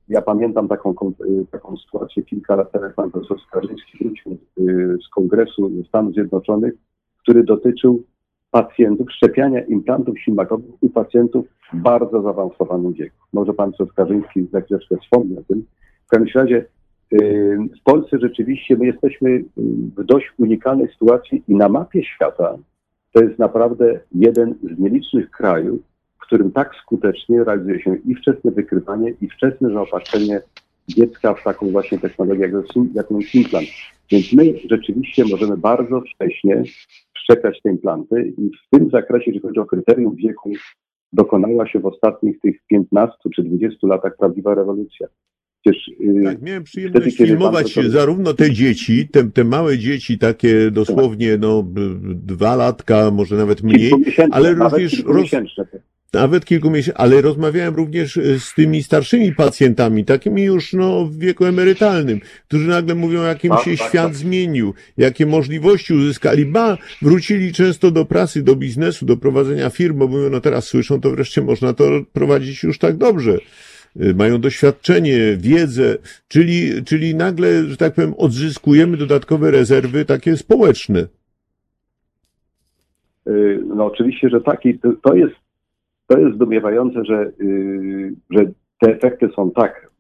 ja 0.08 0.22
pamiętam 0.22 0.68
taką, 0.68 0.94
y, 1.20 1.46
taką 1.50 1.76
sytuację 1.76 2.22
kilka 2.22 2.56
lat 2.56 2.72
temu, 2.72 2.84
pan 2.96 3.10
profesor 3.10 3.40
Skarżyński 3.40 3.98
wrócił 4.04 4.32
y, 4.32 4.98
z 5.06 5.08
kongresu 5.08 5.70
Stanów 5.88 6.14
Zjednoczonych, 6.14 6.74
który 7.22 7.44
dotyczył 7.44 8.02
pacjentów, 8.50 9.12
szczepiania 9.12 9.64
implantów 9.64 10.18
ślimakowych 10.18 10.70
u 10.80 10.90
pacjentów 10.90 11.46
w 11.72 11.76
bardzo 11.76 12.22
zaawansowanym 12.22 12.92
wieku. 12.92 13.16
Może 13.32 13.54
pan 13.54 13.72
profesor 13.72 13.92
Skarżyński 13.92 14.46
za 14.52 14.60
chwileczkę 14.60 14.96
wspomni 14.96 15.38
o 15.38 15.42
tym. 15.42 15.64
W 16.06 16.08
każdym 16.08 16.28
razie 16.34 16.64
y, 17.12 17.58
w 17.80 17.82
Polsce 17.84 18.18
rzeczywiście 18.18 18.76
my 18.76 18.86
jesteśmy 18.86 19.44
w 19.96 20.04
dość 20.04 20.32
unikalnej 20.38 20.88
sytuacji 20.88 21.42
i 21.48 21.54
na 21.54 21.68
mapie 21.68 22.04
świata 22.04 22.58
to 23.12 23.22
jest 23.22 23.38
naprawdę 23.38 24.00
jeden 24.14 24.54
z 24.62 24.78
nielicznych 24.78 25.30
krajów, 25.30 25.80
w 26.16 26.26
którym 26.26 26.52
tak 26.52 26.74
skutecznie 26.82 27.44
realizuje 27.44 27.82
się 27.82 27.96
i 28.06 28.14
wczesne 28.14 28.50
wykrywanie, 28.50 29.12
i 29.20 29.28
wczesne 29.28 29.70
zaopatrzenie 29.70 30.40
dziecka 30.88 31.34
w 31.34 31.42
taką 31.44 31.70
właśnie 31.70 31.98
technologię, 31.98 32.40
jak, 32.40 32.52
jaką 32.94 33.18
jest 33.18 33.34
implant. 33.34 33.68
Więc 34.10 34.32
my 34.32 34.54
rzeczywiście 34.70 35.24
możemy 35.30 35.56
bardzo 35.56 36.00
wcześnie 36.00 36.62
wszczepiać 37.14 37.62
te 37.62 37.70
implanty 37.70 38.32
i 38.38 38.50
w 38.50 38.70
tym 38.70 38.90
zakresie, 38.90 39.24
jeżeli 39.26 39.42
chodzi 39.42 39.60
o 39.60 39.66
kryterium 39.66 40.16
wieku, 40.16 40.52
dokonała 41.12 41.68
się 41.68 41.80
w 41.80 41.86
ostatnich 41.86 42.40
tych 42.40 42.56
15 42.68 43.16
czy 43.34 43.42
20 43.42 43.86
latach 43.86 44.16
prawdziwa 44.16 44.54
rewolucja. 44.54 45.06
Przecież, 45.60 45.90
yy, 46.00 46.24
tak, 46.24 46.42
miałem 46.42 46.64
przyjemność 46.64 47.14
wtedy, 47.14 47.28
filmować 47.28 47.74
to... 47.74 47.90
zarówno 47.90 48.34
te 48.34 48.50
dzieci, 48.50 49.08
te, 49.08 49.30
te 49.30 49.44
małe 49.44 49.78
dzieci, 49.78 50.18
takie 50.18 50.70
dosłownie 50.70 51.38
no, 51.38 51.64
dwa 52.14 52.56
latka, 52.56 53.10
może 53.10 53.36
nawet 53.36 53.62
mniej, 53.62 53.92
ale 54.30 54.54
również 54.54 55.04
roz, 55.04 55.30
nawet 56.12 56.44
kilku 56.44 56.70
miesięcy, 56.70 56.98
ale 56.98 57.20
rozmawiałem 57.20 57.74
również 57.74 58.16
e, 58.16 58.40
z 58.40 58.54
tymi 58.54 58.82
starszymi 58.82 59.34
pacjentami, 59.34 60.04
takimi 60.04 60.42
już 60.42 60.72
no, 60.72 61.04
w 61.04 61.18
wieku 61.18 61.44
emerytalnym, 61.44 62.20
którzy 62.48 62.68
nagle 62.68 62.94
mówią, 62.94 63.22
jakim 63.22 63.50
tak, 63.50 63.64
się 63.64 63.76
tak, 63.76 63.88
świat 63.88 64.06
tak. 64.06 64.16
zmienił, 64.16 64.74
jakie 64.98 65.26
możliwości 65.26 65.94
uzyskali. 65.94 66.46
Ba, 66.46 66.78
wrócili 67.02 67.52
często 67.52 67.90
do 67.90 68.04
pracy, 68.04 68.42
do 68.42 68.56
biznesu, 68.56 69.06
do 69.06 69.16
prowadzenia 69.16 69.70
firm, 69.70 69.98
bo 69.98 70.08
mówią, 70.08 70.30
no 70.30 70.40
teraz 70.40 70.64
słyszą, 70.64 71.00
to 71.00 71.10
wreszcie 71.10 71.42
można 71.42 71.72
to 71.72 71.84
prowadzić 72.12 72.62
już 72.62 72.78
tak 72.78 72.96
dobrze. 72.96 73.38
E, 74.00 74.14
mają 74.14 74.40
doświadczenie, 74.40 75.18
wiedzę, 75.38 75.96
czyli, 76.28 76.84
czyli 76.84 77.14
nagle, 77.14 77.64
że 77.64 77.76
tak 77.76 77.94
powiem, 77.94 78.14
odzyskujemy 78.18 78.96
dodatkowe 78.96 79.50
rezerwy 79.50 80.04
takie 80.04 80.36
społeczne. 80.36 81.00
E, 83.26 83.32
no 83.76 83.86
oczywiście, 83.86 84.28
że 84.28 84.40
tak 84.40 84.66
i 84.66 84.78
to 85.02 85.14
jest 85.14 85.45
to 86.06 86.18
jest 86.18 86.34
zdumiewające, 86.34 87.04
że, 87.04 87.32
yy, 87.38 88.14
że 88.30 88.44
te 88.80 88.96
efekty 88.96 89.28
są 89.36 89.50
tak 89.50 89.90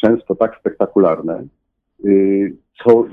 często 0.00 0.34
tak 0.34 0.56
spektakularne, 0.60 1.46
yy, 2.04 2.56
co 2.84 3.04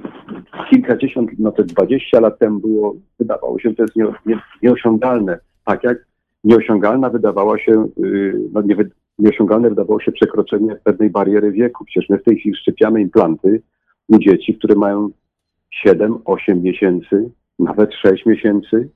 kilkadziesiąt, 0.69 1.31
no 1.39 1.51
te 1.51 1.63
dwadzieścia 1.63 2.19
lat 2.19 2.39
temu 2.39 2.59
było, 2.59 2.95
wydawało 3.19 3.59
się, 3.59 3.75
to 3.75 3.83
jest 3.83 3.95
nie, 3.95 4.05
nie, 4.25 4.39
nieosiągalne. 4.63 5.39
Tak 5.65 5.83
jak 5.83 5.97
nieosiągalna 6.43 7.09
wydawała 7.09 7.59
się, 7.59 7.87
yy, 7.97 8.39
no 8.53 8.61
nie, 8.61 8.75
nieosiągalne 9.19 9.69
wydawało 9.69 9.99
się 9.99 10.11
przekroczenie 10.11 10.75
pewnej 10.83 11.09
bariery 11.09 11.51
wieku. 11.51 11.85
Przecież 11.85 12.09
my 12.09 12.17
w 12.17 12.23
tej 12.23 12.39
chwili 12.39 12.55
szczepiamy 12.55 13.01
implanty 13.01 13.61
u 14.07 14.19
dzieci, 14.19 14.57
które 14.57 14.75
mają 14.75 15.09
7, 15.71 16.17
8 16.25 16.61
miesięcy, 16.61 17.29
nawet 17.59 17.93
6 17.93 18.25
miesięcy, 18.25 18.89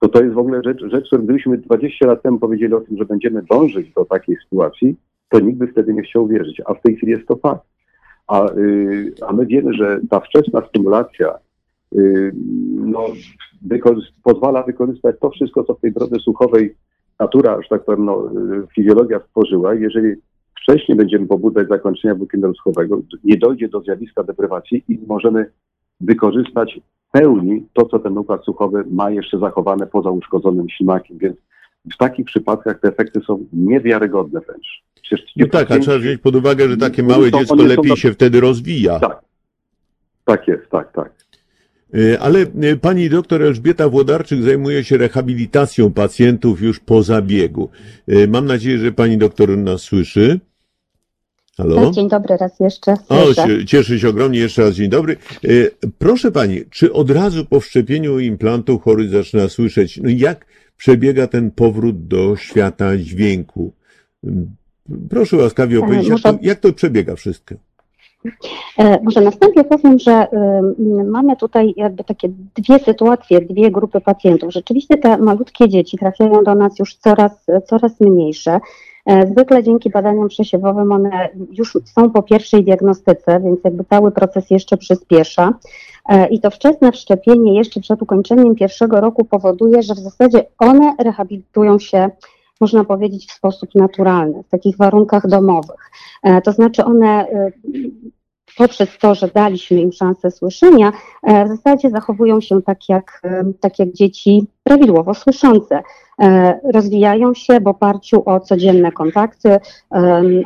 to 0.00 0.08
to 0.08 0.22
jest 0.22 0.34
w 0.34 0.38
ogóle 0.38 0.62
rzecz, 0.64 0.80
rzecz, 0.92 1.08
że 1.12 1.18
gdybyśmy 1.18 1.58
20 1.58 2.06
lat 2.06 2.22
temu 2.22 2.38
powiedzieli 2.38 2.74
o 2.74 2.80
tym, 2.80 2.98
że 2.98 3.04
będziemy 3.04 3.42
dążyć 3.42 3.92
do 3.92 4.04
takiej 4.04 4.36
sytuacji, 4.44 4.96
to 5.28 5.40
nikt 5.40 5.58
by 5.58 5.66
wtedy 5.66 5.94
nie 5.94 6.02
chciał 6.02 6.28
wierzyć, 6.28 6.62
a 6.66 6.74
w 6.74 6.82
tej 6.82 6.96
chwili 6.96 7.12
jest 7.12 7.28
to 7.28 7.36
fakt. 7.36 7.66
A, 8.26 8.50
yy, 8.56 9.12
a 9.28 9.32
my 9.32 9.46
wiemy, 9.46 9.74
że 9.74 10.00
ta 10.10 10.20
wczesna 10.20 10.62
stymulacja 10.68 11.38
yy, 11.92 12.32
no, 12.74 13.06
pozwala 14.22 14.62
wykorzystać 14.62 15.16
to 15.20 15.30
wszystko, 15.30 15.64
co 15.64 15.74
w 15.74 15.80
tej 15.80 15.92
drodze 15.92 16.16
słuchowej 16.18 16.74
natura, 17.18 17.62
że 17.62 17.68
tak 17.68 17.84
powiem, 17.84 18.04
no, 18.04 18.30
yy, 18.34 18.66
fizjologia 18.74 19.20
stworzyła. 19.20 19.74
Jeżeli 19.74 20.14
wcześniej 20.62 20.98
będziemy 20.98 21.26
pobudzać 21.26 21.68
zakończenia 21.68 22.14
włókiennego 22.14 22.54
słuchowego, 22.54 23.00
nie 23.24 23.36
dojdzie 23.36 23.68
do 23.68 23.80
zjawiska 23.80 24.22
deprywacji 24.22 24.84
i 24.88 24.98
możemy 25.06 25.50
wykorzystać 26.00 26.80
pełni 27.12 27.66
to, 27.72 27.86
co 27.86 27.98
ten 27.98 28.18
układ 28.18 28.44
słuchowy 28.44 28.84
ma 28.90 29.10
jeszcze 29.10 29.38
zachowane 29.38 29.86
poza 29.86 30.10
uszkodzonym 30.10 30.68
ślimakiem, 30.68 31.18
więc 31.18 31.36
w 31.94 31.96
takich 31.96 32.26
przypadkach 32.26 32.80
te 32.80 32.88
efekty 32.88 33.20
są 33.20 33.46
niewiarygodne 33.52 34.40
wręcz. 34.40 34.82
no 35.36 35.46
tak, 35.46 35.70
a 35.70 35.78
trzeba 35.78 35.98
wziąć 35.98 36.20
pod 36.20 36.36
uwagę, 36.36 36.68
że 36.68 36.76
takie 36.76 37.02
małe 37.02 37.30
dziecko 37.30 37.54
lepiej 37.54 37.96
się 37.96 38.12
wtedy 38.12 38.40
rozwija. 38.40 39.00
Tak, 39.00 39.20
tak 40.24 40.48
jest, 40.48 40.70
tak, 40.70 40.92
tak. 40.92 41.12
E, 41.94 42.20
ale 42.20 42.38
e, 42.40 42.76
pani 42.76 43.08
doktor 43.08 43.42
Elżbieta 43.42 43.88
Włodarczyk 43.88 44.42
zajmuje 44.42 44.84
się 44.84 44.96
rehabilitacją 44.96 45.92
pacjentów 45.92 46.62
już 46.62 46.80
po 46.80 47.02
zabiegu. 47.02 47.70
E, 48.08 48.26
mam 48.26 48.46
nadzieję, 48.46 48.78
że 48.78 48.92
pani 48.92 49.18
doktor 49.18 49.58
nas 49.58 49.80
słyszy. 49.80 50.40
Halo? 51.60 51.90
Dzień 51.90 52.08
dobry 52.08 52.36
raz 52.36 52.60
jeszcze. 52.60 52.94
Słyszę. 52.96 53.42
O, 53.42 53.64
cieszę 53.66 53.98
się 53.98 54.08
ogromnie. 54.08 54.38
Jeszcze 54.38 54.62
raz 54.62 54.74
dzień 54.74 54.88
dobry. 54.88 55.16
E, 55.44 55.48
proszę 55.98 56.32
Pani, 56.32 56.60
czy 56.70 56.92
od 56.92 57.10
razu 57.10 57.44
po 57.44 57.60
wszczepieniu 57.60 58.18
implantu 58.18 58.78
chory 58.78 59.08
zaczyna 59.08 59.48
słyszeć? 59.48 60.00
No 60.02 60.10
jak 60.16 60.46
przebiega 60.76 61.26
ten 61.26 61.50
powrót 61.50 62.06
do 62.06 62.36
świata 62.36 62.96
dźwięku? 62.96 63.72
Proszę 65.10 65.36
łaskawie 65.36 65.76
e, 65.76 65.80
opowiedzieć, 65.80 66.08
jak, 66.08 66.20
to, 66.20 66.38
jak 66.42 66.60
to 66.60 66.72
przebiega 66.72 67.16
wszystko? 67.16 67.54
E, 68.78 69.02
może 69.02 69.20
na 69.20 69.30
wstępie 69.30 69.64
powiem, 69.64 69.98
że 69.98 70.26
mamy 71.04 71.36
tutaj 71.36 71.74
jakby 71.76 72.04
takie 72.04 72.28
dwie 72.54 72.78
sytuacje, 72.78 73.40
dwie 73.40 73.70
grupy 73.70 74.00
pacjentów. 74.00 74.52
Rzeczywiście 74.52 74.98
te 74.98 75.18
malutkie 75.18 75.68
dzieci 75.68 75.98
trafiają 75.98 76.44
do 76.44 76.54
nas 76.54 76.78
już 76.78 76.94
coraz, 76.94 77.46
coraz 77.66 78.00
mniejsze. 78.00 78.60
E, 79.10 79.26
zwykle 79.26 79.62
dzięki 79.62 79.90
badaniom 79.90 80.28
przesiewowym 80.28 80.92
one 80.92 81.28
już 81.50 81.78
są 81.84 82.10
po 82.10 82.22
pierwszej 82.22 82.64
diagnostyce, 82.64 83.40
więc 83.40 83.60
jakby 83.64 83.84
cały 83.84 84.10
proces 84.10 84.50
jeszcze 84.50 84.76
przyspiesza. 84.76 85.52
E, 86.08 86.28
I 86.28 86.40
to 86.40 86.50
wczesne 86.50 86.92
wszczepienie 86.92 87.58
jeszcze 87.58 87.80
przed 87.80 88.02
ukończeniem 88.02 88.54
pierwszego 88.54 89.00
roku 89.00 89.24
powoduje, 89.24 89.82
że 89.82 89.94
w 89.94 89.98
zasadzie 89.98 90.46
one 90.58 90.94
rehabilitują 90.98 91.78
się 91.78 92.10
można 92.60 92.84
powiedzieć, 92.84 93.26
w 93.26 93.32
sposób 93.32 93.74
naturalny, 93.74 94.42
w 94.42 94.48
takich 94.48 94.76
warunkach 94.76 95.26
domowych. 95.26 95.90
E, 96.22 96.40
to 96.42 96.52
znaczy 96.52 96.84
one 96.84 97.26
poprzez 98.56 98.98
to, 98.98 99.14
że 99.14 99.28
daliśmy 99.28 99.80
im 99.80 99.92
szansę 99.92 100.30
słyszenia, 100.30 100.92
w 101.22 101.48
zasadzie 101.48 101.90
zachowują 101.90 102.40
się 102.40 102.62
tak 102.62 102.88
jak, 102.88 103.22
tak 103.60 103.78
jak 103.78 103.92
dzieci 103.92 104.46
prawidłowo 104.64 105.14
słyszące. 105.14 105.82
E, 106.20 106.60
rozwijają 106.72 107.34
się 107.34 107.60
w 107.60 107.66
oparciu 107.66 108.22
o 108.26 108.40
codzienne 108.40 108.92
kontakty, 108.92 109.58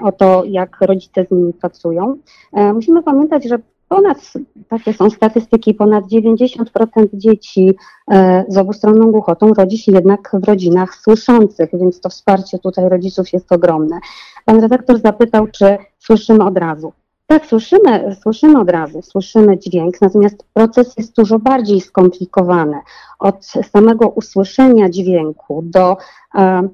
o 0.03 0.13
to, 0.13 0.43
jak 0.45 0.81
rodzice 0.81 1.25
z 1.25 1.31
nimi 1.31 1.53
pracują. 1.53 2.17
E, 2.53 2.73
musimy 2.73 3.03
pamiętać, 3.03 3.45
że 3.45 3.59
ponad, 3.89 4.33
takie 4.69 4.93
są 4.93 5.11
statystyki, 5.11 5.75
ponad 5.75 6.05
90% 6.05 7.07
dzieci 7.13 7.77
e, 8.11 8.45
z 8.49 8.59
obustronną 8.59 9.13
głuchotą 9.13 9.55
rodzi 9.55 9.79
się 9.79 9.93
jednak 9.93 10.31
w 10.43 10.45
rodzinach 10.45 10.95
słyszących, 10.95 11.71
więc 11.73 12.01
to 12.01 12.09
wsparcie 12.09 12.59
tutaj 12.59 12.89
rodziców 12.89 13.33
jest 13.33 13.53
ogromne. 13.53 13.99
Pan 14.45 14.61
redaktor 14.61 15.01
zapytał, 15.01 15.47
czy 15.47 15.77
słyszymy 15.99 16.45
od 16.45 16.59
razu. 16.59 16.93
Tak, 17.27 17.47
słyszymy, 17.47 18.17
słyszymy 18.23 18.61
od 18.61 18.71
razu, 18.71 19.03
słyszymy 19.03 19.59
dźwięk, 19.59 20.01
natomiast 20.01 20.45
proces 20.53 20.95
jest 20.97 21.17
dużo 21.17 21.39
bardziej 21.39 21.81
skomplikowany. 21.81 22.79
Od 23.19 23.45
samego 23.47 24.09
usłyszenia 24.09 24.91
dźwięku 24.91 25.63
do 25.65 25.97
e, 26.35 26.69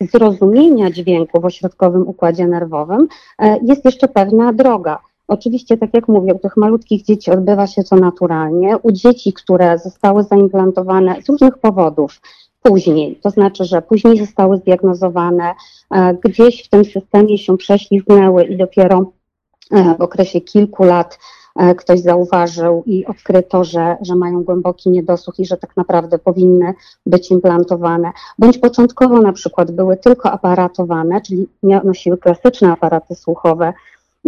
zrozumienia 0.00 0.90
dźwięku 0.90 1.40
w 1.40 1.44
ośrodkowym 1.44 2.08
układzie 2.08 2.46
nerwowym 2.46 3.08
e, 3.38 3.58
jest 3.62 3.84
jeszcze 3.84 4.08
pewna 4.08 4.52
droga. 4.52 4.98
Oczywiście, 5.28 5.76
tak 5.76 5.94
jak 5.94 6.08
mówię, 6.08 6.34
u 6.34 6.38
tych 6.38 6.56
malutkich 6.56 7.02
dzieci 7.02 7.30
odbywa 7.30 7.66
się 7.66 7.82
to 7.84 7.96
naturalnie. 7.96 8.78
U 8.78 8.92
dzieci, 8.92 9.32
które 9.32 9.78
zostały 9.78 10.22
zaimplantowane 10.22 11.22
z 11.22 11.28
różnych 11.28 11.58
powodów, 11.58 12.20
później, 12.62 13.20
to 13.22 13.30
znaczy, 13.30 13.64
że 13.64 13.82
później 13.82 14.18
zostały 14.18 14.56
zdiagnozowane, 14.56 15.54
e, 15.90 16.14
gdzieś 16.14 16.64
w 16.64 16.68
tym 16.68 16.84
systemie 16.84 17.38
się 17.38 17.56
prześlizgnęły 17.56 18.44
i 18.44 18.56
dopiero 18.56 19.12
w 19.98 20.00
okresie 20.00 20.40
kilku 20.40 20.84
lat 20.84 21.18
e, 21.56 21.74
ktoś 21.74 22.00
zauważył 22.00 22.82
i 22.86 23.06
odkryto, 23.06 23.64
że, 23.64 23.96
że 24.00 24.16
mają 24.16 24.42
głęboki 24.42 24.90
niedosłuch 24.90 25.38
i 25.38 25.46
że 25.46 25.56
tak 25.56 25.76
naprawdę 25.76 26.18
powinny 26.18 26.74
być 27.06 27.30
implantowane. 27.30 28.12
Bądź 28.38 28.58
początkowo 28.58 29.18
na 29.18 29.32
przykład 29.32 29.70
były 29.70 29.96
tylko 29.96 30.30
aparatowane, 30.30 31.20
czyli 31.20 31.48
nosiły 31.62 32.18
klasyczne 32.18 32.72
aparaty 32.72 33.14
słuchowe, 33.14 33.72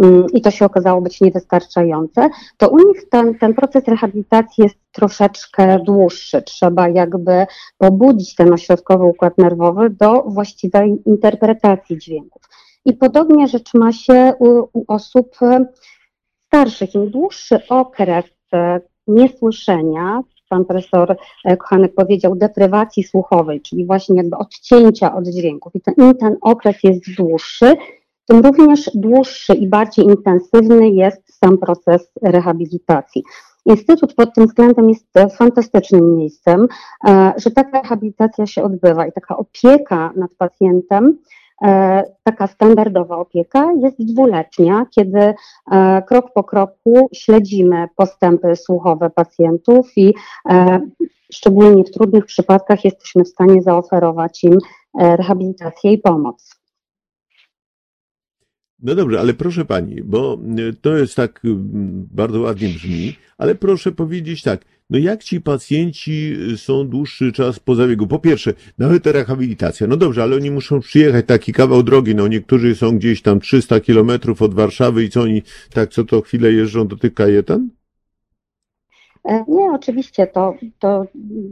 mm, 0.03 0.25
i 0.33 0.41
to 0.41 0.51
się 0.51 0.65
okazało 0.65 1.01
być 1.01 1.21
niewystarczające, 1.21 2.29
to 2.57 2.69
u 2.69 2.77
nich 2.77 3.09
ten, 3.09 3.39
ten 3.39 3.53
proces 3.53 3.83
rehabilitacji 3.87 4.63
jest 4.63 4.75
troszeczkę 4.91 5.79
dłuższy. 5.79 6.41
Trzeba 6.41 6.89
jakby 6.89 7.45
pobudzić 7.77 8.35
ten 8.35 8.53
ośrodkowy 8.53 9.03
układ 9.03 9.37
nerwowy 9.37 9.89
do 9.89 10.21
właściwej 10.21 11.01
interpretacji 11.05 11.97
dźwięków. 11.97 12.41
I 12.85 12.93
podobnie 12.93 13.47
rzecz 13.47 13.73
ma 13.73 13.91
się 13.91 14.33
u, 14.39 14.79
u 14.79 14.85
osób 14.87 15.35
e, 15.41 15.65
starszych. 16.47 16.95
Im 16.95 17.09
dłuższy 17.09 17.67
okres 17.69 18.25
e, 18.53 18.81
niesłyszenia, 19.07 20.21
pan 20.49 20.65
profesor 20.65 21.17
e, 21.45 21.57
Kochanek 21.57 21.95
powiedział, 21.95 22.35
deprywacji 22.35 23.03
słuchowej, 23.03 23.61
czyli 23.61 23.85
właśnie 23.85 24.17
jakby 24.17 24.37
odcięcia 24.37 25.15
od 25.15 25.27
dźwięków. 25.27 25.75
I 25.75 25.81
ten, 25.81 25.93
im 25.97 26.17
ten 26.17 26.37
okres 26.41 26.83
jest 26.83 27.15
dłuższy, 27.17 27.73
tym 28.25 28.39
również 28.39 28.89
dłuższy 28.95 29.53
i 29.53 29.67
bardziej 29.67 30.05
intensywny 30.05 30.89
jest 30.89 31.37
sam 31.39 31.57
proces 31.57 32.11
rehabilitacji. 32.21 33.23
Instytut 33.65 34.13
pod 34.13 34.35
tym 34.35 34.45
względem 34.45 34.89
jest 34.89 35.07
fantastycznym 35.37 36.17
miejscem, 36.17 36.67
że 37.37 37.51
taka 37.51 37.81
rehabilitacja 37.81 38.45
się 38.45 38.63
odbywa 38.63 39.07
i 39.07 39.11
taka 39.11 39.37
opieka 39.37 40.13
nad 40.15 40.31
pacjentem 40.37 41.17
taka 42.23 42.47
standardowa 42.47 43.17
opieka 43.17 43.71
jest 43.79 44.05
dwuletnia, 44.13 44.85
kiedy 44.95 45.33
krok 46.07 46.33
po 46.33 46.43
kroku 46.43 47.09
śledzimy 47.13 47.87
postępy 47.95 48.55
słuchowe 48.55 49.09
pacjentów 49.09 49.91
i 49.97 50.13
szczególnie 51.33 51.83
w 51.83 51.91
trudnych 51.91 52.25
przypadkach 52.25 52.85
jesteśmy 52.85 53.23
w 53.23 53.29
stanie 53.29 53.61
zaoferować 53.61 54.43
im 54.43 54.57
rehabilitację 54.99 55.93
i 55.93 55.97
pomoc. 55.97 56.54
No 58.85 58.95
dobrze, 58.95 59.19
ale 59.19 59.33
proszę 59.33 59.65
pani, 59.65 60.03
bo 60.03 60.37
to 60.81 60.97
jest 60.97 61.15
tak 61.15 61.41
bardzo 62.11 62.41
ładnie 62.41 62.67
brzmi, 62.67 63.15
ale 63.37 63.55
proszę 63.55 63.91
powiedzieć 63.91 64.43
tak, 64.43 64.65
no 64.89 64.97
jak 64.97 65.23
ci 65.23 65.41
pacjenci 65.41 66.35
są 66.57 66.87
dłuższy 66.87 67.31
czas 67.31 67.59
po 67.59 67.75
zabiegu? 67.75 68.07
Po 68.07 68.19
pierwsze, 68.19 68.53
nawet 68.77 69.03
ta 69.03 69.11
rehabilitacja, 69.11 69.87
no 69.87 69.97
dobrze, 69.97 70.23
ale 70.23 70.35
oni 70.35 70.51
muszą 70.51 70.79
przyjechać 70.79 71.25
taki 71.25 71.53
kawał 71.53 71.83
drogi, 71.83 72.15
no 72.15 72.27
niektórzy 72.27 72.75
są 72.75 72.97
gdzieś 72.97 73.21
tam 73.21 73.39
300 73.39 73.79
kilometrów 73.79 74.41
od 74.41 74.53
Warszawy 74.53 75.03
i 75.03 75.09
co 75.09 75.21
oni 75.21 75.41
tak 75.73 75.89
co 75.89 76.03
to 76.03 76.21
chwilę 76.21 76.51
jeżdżą 76.51 76.87
do 76.87 76.97
tych 76.97 77.13
kajetan? 77.13 77.69
Nie, 79.47 79.71
oczywiście 79.73 80.27
to, 80.27 80.53
to 80.79 81.05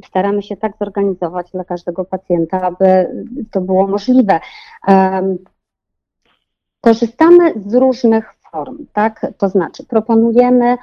staramy 0.07 0.43
się 0.43 0.57
tak 0.57 0.71
zorganizować 0.79 1.51
dla 1.51 1.63
każdego 1.63 2.05
pacjenta, 2.05 2.61
aby 2.61 3.07
to 3.51 3.61
było 3.61 3.87
możliwe. 3.87 4.39
Korzystamy 6.83 7.53
z 7.67 7.73
różnych 7.73 8.33
form, 8.51 8.85
tak? 8.93 9.25
To 9.37 9.49
znaczy 9.49 9.83
proponujemy 9.83 10.77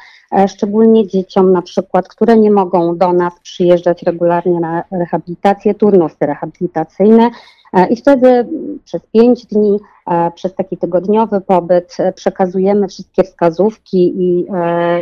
szczególnie 0.49 1.07
dzieciom 1.07 1.53
na 1.53 1.63
przykład, 1.63 2.09
które 2.09 2.37
nie 2.37 2.51
mogą 2.51 2.99
do 2.99 3.13
nas 3.13 3.33
przyjeżdżać 3.43 4.03
regularnie 4.03 4.61
na 4.61 4.85
rehabilitację, 4.91 5.75
turnusy 5.75 6.17
rehabilitacyjne 6.21 7.31
i 7.91 7.97
wtedy 7.97 8.47
przez 8.85 9.07
pięć 9.07 9.47
dni, 9.47 9.79
przez 10.35 10.55
taki 10.55 10.77
tygodniowy 10.77 11.41
pobyt 11.41 11.97
przekazujemy 12.15 12.89
wszystkie 12.89 13.25
wskazówki 13.25 14.13
i, 14.23 14.47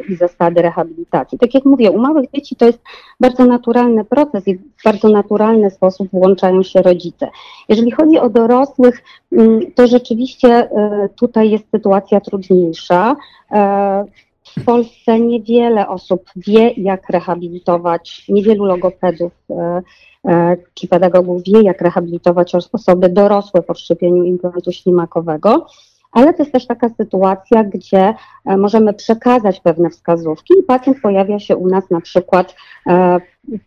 i 0.09 0.17
zasady 0.17 0.63
rehabilitacji. 0.63 1.39
Tak 1.39 1.55
jak 1.55 1.65
mówię, 1.65 1.91
u 1.91 1.99
małych 1.99 2.31
dzieci 2.35 2.57
to 2.57 2.67
jest 2.67 2.83
bardzo 3.21 3.45
naturalny 3.45 4.05
proces 4.05 4.49
i 4.49 4.57
w 4.57 4.63
bardzo 4.85 5.09
naturalny 5.09 5.71
sposób 5.71 6.09
włączają 6.13 6.63
się 6.63 6.83
rodzice. 6.83 7.29
Jeżeli 7.69 7.91
chodzi 7.91 8.19
o 8.19 8.31
dorosłych, 8.31 9.03
to 9.75 9.87
rzeczywiście 9.87 10.69
tutaj 11.17 11.51
jest 11.51 11.71
sytuacja 11.71 12.21
trudniejsza. 12.21 13.17
W 14.57 14.65
Polsce 14.65 15.21
niewiele 15.21 15.89
osób 15.89 16.25
wie, 16.37 16.71
jak 16.71 17.11
rehabilitować, 17.11 18.25
niewielu 18.29 18.65
logopedów 18.65 19.33
czy 20.75 20.89
pedagogów 20.89 21.43
wie, 21.43 21.63
jak 21.63 21.81
rehabilitować 21.81 22.55
osoby 22.55 23.09
dorosłe 23.09 23.63
po 23.63 23.75
wszczepieniu 23.75 24.25
implantu 24.25 24.73
ślimakowego. 24.73 25.67
Ale 26.13 26.35
to 26.35 26.43
jest 26.43 26.53
też 26.53 26.67
taka 26.67 26.89
sytuacja, 26.89 27.65
gdzie 27.65 28.15
możemy 28.45 28.95
przekazać 28.95 29.61
pewne 29.61 29.91
wskazówki 29.91 30.55
i 30.61 30.63
pacjent 30.63 31.01
pojawia 31.01 31.39
się 31.39 31.57
u 31.57 31.69
nas 31.69 31.91
na 31.91 32.01
przykład 32.01 32.55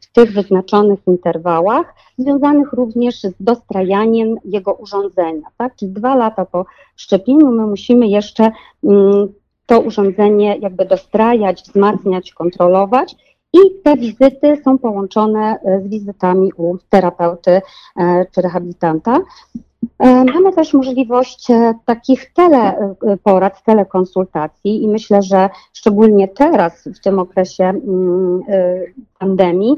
w 0.01 0.11
tych 0.13 0.33
wyznaczonych 0.33 0.99
interwałach, 1.07 1.93
związanych 2.17 2.73
również 2.73 3.21
z 3.21 3.33
dostrajaniem 3.39 4.35
jego 4.45 4.73
urządzenia. 4.73 5.47
Tak? 5.57 5.75
Czyli 5.75 5.91
dwa 5.91 6.15
lata 6.15 6.45
po 6.45 6.65
szczepieniu 6.95 7.51
my 7.51 7.67
musimy 7.67 8.07
jeszcze 8.07 8.51
to 9.65 9.79
urządzenie 9.79 10.57
jakby 10.57 10.85
dostrajać, 10.85 11.61
wzmacniać, 11.61 12.33
kontrolować. 12.33 13.15
I 13.53 13.81
te 13.83 13.97
wizyty 13.97 14.61
są 14.63 14.77
połączone 14.77 15.59
z 15.85 15.87
wizytami 15.89 16.51
u 16.57 16.77
terapeuty 16.89 17.61
czy 18.31 18.41
rehabilitanta. 18.41 19.19
Mamy 20.33 20.53
też 20.55 20.73
możliwość 20.73 21.47
takich 21.85 22.33
teleporad, 22.33 23.63
telekonsultacji 23.63 24.83
i 24.83 24.87
myślę, 24.87 25.21
że 25.21 25.49
szczególnie 25.73 26.27
teraz, 26.27 26.87
w 26.87 26.99
tym 26.99 27.19
okresie 27.19 27.73
pandemii, 29.19 29.75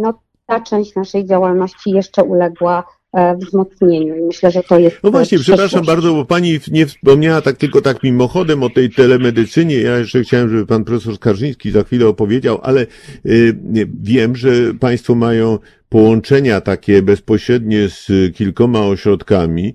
no, 0.00 0.14
ta 0.46 0.60
część 0.60 0.94
naszej 0.94 1.24
działalności 1.24 1.90
jeszcze 1.90 2.24
uległa 2.24 2.84
wzmocnieniu 3.40 4.16
i 4.16 4.22
myślę, 4.22 4.50
że 4.50 4.62
to 4.62 4.78
jest. 4.78 4.96
No 5.02 5.10
właśnie, 5.10 5.38
przepraszam 5.38 5.86
bardzo, 5.86 6.14
bo 6.14 6.24
pani 6.24 6.60
nie 6.70 6.86
wspomniała 6.86 7.40
tak 7.40 7.56
tylko 7.56 7.82
tak 7.82 8.02
mimochodem 8.02 8.62
o 8.62 8.70
tej 8.70 8.90
telemedycynie. 8.90 9.76
Ja 9.76 9.98
jeszcze 9.98 10.22
chciałem, 10.22 10.50
żeby 10.50 10.66
pan 10.66 10.84
profesor 10.84 11.16
Skarżyński 11.16 11.70
za 11.70 11.84
chwilę 11.84 12.06
opowiedział, 12.08 12.60
ale 12.62 12.86
y, 13.26 13.56
wiem, 14.02 14.36
że 14.36 14.50
państwo 14.80 15.14
mają 15.14 15.58
połączenia 15.90 16.60
takie 16.60 17.02
bezpośrednie 17.02 17.88
z 17.88 18.08
kilkoma 18.34 18.80
ośrodkami, 18.80 19.74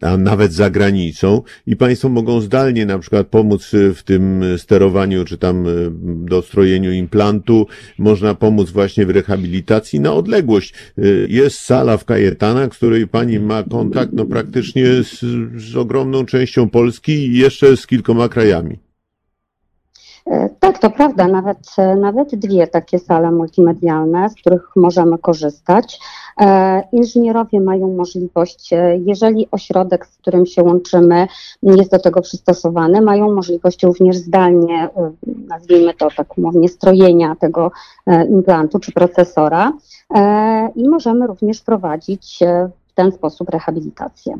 a 0.00 0.16
nawet 0.16 0.52
za 0.52 0.70
granicą 0.70 1.42
i 1.66 1.76
Państwo 1.76 2.08
mogą 2.08 2.40
zdalnie 2.40 2.86
na 2.86 2.98
przykład 2.98 3.26
pomóc 3.26 3.70
w 3.94 4.02
tym 4.02 4.44
sterowaniu 4.56 5.24
czy 5.24 5.38
tam 5.38 5.66
dostrojeniu 6.26 6.92
implantu, 6.92 7.66
można 7.98 8.34
pomóc 8.34 8.70
właśnie 8.70 9.06
w 9.06 9.10
rehabilitacji 9.10 10.00
na 10.00 10.12
odległość. 10.12 10.74
Jest 11.28 11.60
sala 11.60 11.96
w 11.96 12.04
Kajetanach, 12.04 12.74
z 12.74 12.76
której 12.76 13.08
Pani 13.08 13.40
ma 13.40 13.62
kontakt 13.62 14.12
no 14.12 14.24
praktycznie 14.24 14.84
z, 15.02 15.20
z 15.56 15.76
ogromną 15.76 16.26
częścią 16.26 16.68
Polski 16.68 17.12
i 17.12 17.38
jeszcze 17.38 17.76
z 17.76 17.86
kilkoma 17.86 18.28
krajami. 18.28 18.89
Tak, 20.60 20.78
to 20.78 20.90
prawda, 20.90 21.28
nawet, 21.28 21.58
nawet 22.00 22.34
dwie 22.34 22.66
takie 22.66 22.98
sale 22.98 23.30
multimedialne, 23.30 24.30
z 24.30 24.34
których 24.34 24.70
możemy 24.76 25.18
korzystać. 25.18 26.00
Inżynierowie 26.92 27.60
mają 27.60 27.94
możliwość, 27.94 28.70
jeżeli 29.06 29.48
ośrodek, 29.50 30.06
z 30.06 30.16
którym 30.16 30.46
się 30.46 30.62
łączymy, 30.62 31.26
jest 31.62 31.90
do 31.90 31.98
tego 31.98 32.20
przystosowany, 32.20 33.00
mają 33.00 33.34
możliwość 33.34 33.82
również 33.82 34.16
zdalnie, 34.16 34.88
nazwijmy 35.48 35.94
to 35.94 36.08
tak 36.16 36.38
umownie, 36.38 36.68
strojenia 36.68 37.36
tego 37.36 37.70
implantu 38.30 38.78
czy 38.78 38.92
procesora 38.92 39.72
i 40.76 40.88
możemy 40.88 41.26
również 41.26 41.60
prowadzić 41.60 42.38
w 42.88 42.94
ten 42.94 43.12
sposób 43.12 43.48
rehabilitację. 43.48 44.38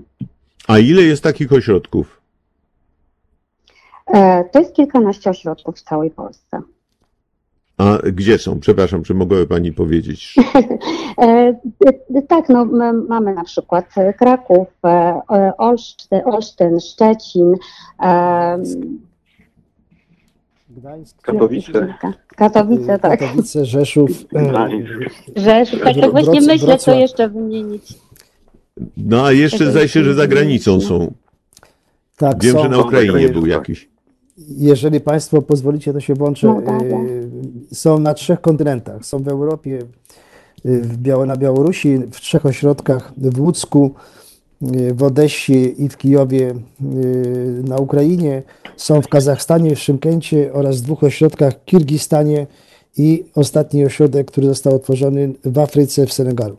A 0.69 0.79
ile 0.79 1.03
jest 1.03 1.23
takich 1.23 1.53
ośrodków? 1.53 2.20
To 4.53 4.59
jest 4.59 4.75
kilkanaście 4.75 5.31
ośrodków 5.31 5.77
w 5.77 5.83
całej 5.83 6.11
Polsce. 6.11 6.63
A 7.79 7.99
gdzie 8.13 8.39
są? 8.39 8.61
Przepraszam, 8.61 9.03
czy 9.03 9.15
mogłaby 9.15 9.47
Pani 9.47 9.73
powiedzieć? 9.73 10.35
tak, 12.29 12.49
no 12.49 12.65
mamy 13.09 13.35
na 13.35 13.45
przykład 13.45 13.95
Kraków, 14.19 14.69
Olsztyn, 15.59 16.21
Olsztyn 16.25 16.81
Szczecin, 16.81 17.55
Gdańsk, 20.71 21.23
Katowice. 21.23 21.95
Katowice, 22.37 22.99
tak. 22.99 23.21
Katowice, 23.21 23.65
Rzeszów. 23.65 24.11
Rzeszów, 25.37 25.81
tak, 25.85 25.97
tak 26.01 26.11
właśnie 26.11 26.41
myślę, 26.41 26.79
co 26.79 26.95
jeszcze 26.95 27.29
wymienić. 27.29 27.95
No 28.97 29.25
a 29.25 29.33
jeszcze 29.33 29.71
zdaje 29.71 29.89
się, 29.89 30.05
że 30.05 30.15
za 30.15 30.27
granicą 30.27 30.81
są. 30.81 31.13
Tak, 32.17 32.43
Wiem, 32.43 32.53
są. 32.53 32.63
że 32.63 32.69
na 32.69 32.79
Ukrainie 32.79 33.29
był 33.29 33.43
tak. 33.43 33.51
jakiś. 33.51 33.90
Jeżeli 34.49 35.01
Państwo 35.01 35.43
pozwolicie, 35.43 35.93
to 35.93 36.01
się 36.01 36.15
włączę. 36.15 36.47
Mołdawia. 36.47 36.97
Y, 36.97 37.31
Są 37.73 37.99
na 37.99 38.15
trzech 38.15 38.41
kontynentach. 38.41 39.07
Są 39.07 39.23
w 39.23 39.29
Europie, 39.29 39.79
y, 40.67 40.81
w 40.81 40.97
Biało, 40.97 41.27
na 41.27 41.37
Białorusi, 41.37 41.99
w 41.99 42.21
trzech 42.21 42.47
ośrodkach, 42.47 43.13
w 43.17 43.41
Łódzku, 43.41 43.95
y, 44.77 44.95
w 44.95 45.03
Odessie 45.03 45.85
i 45.85 45.89
w 45.89 45.97
Kijowie 45.97 46.55
na 47.65 47.77
Ukrainie. 47.77 48.43
Są 48.77 49.03
w 49.03 49.09
Kazachstanie, 49.09 49.77
w 49.77 49.81
Szymkęcie 49.81 50.53
oraz 50.53 50.77
w 50.77 50.83
dwóch 50.83 51.05
ośrodkach 51.05 51.55
w 51.55 51.65
Kirgistanie 51.65 52.47
i 52.97 53.25
ostatni 53.35 53.85
ośrodek, 53.85 54.31
który 54.31 54.47
został 54.47 54.75
otworzony 54.75 55.33
w 55.45 55.59
Afryce, 55.59 56.07
w 56.07 56.13
Senegalu. 56.13 56.57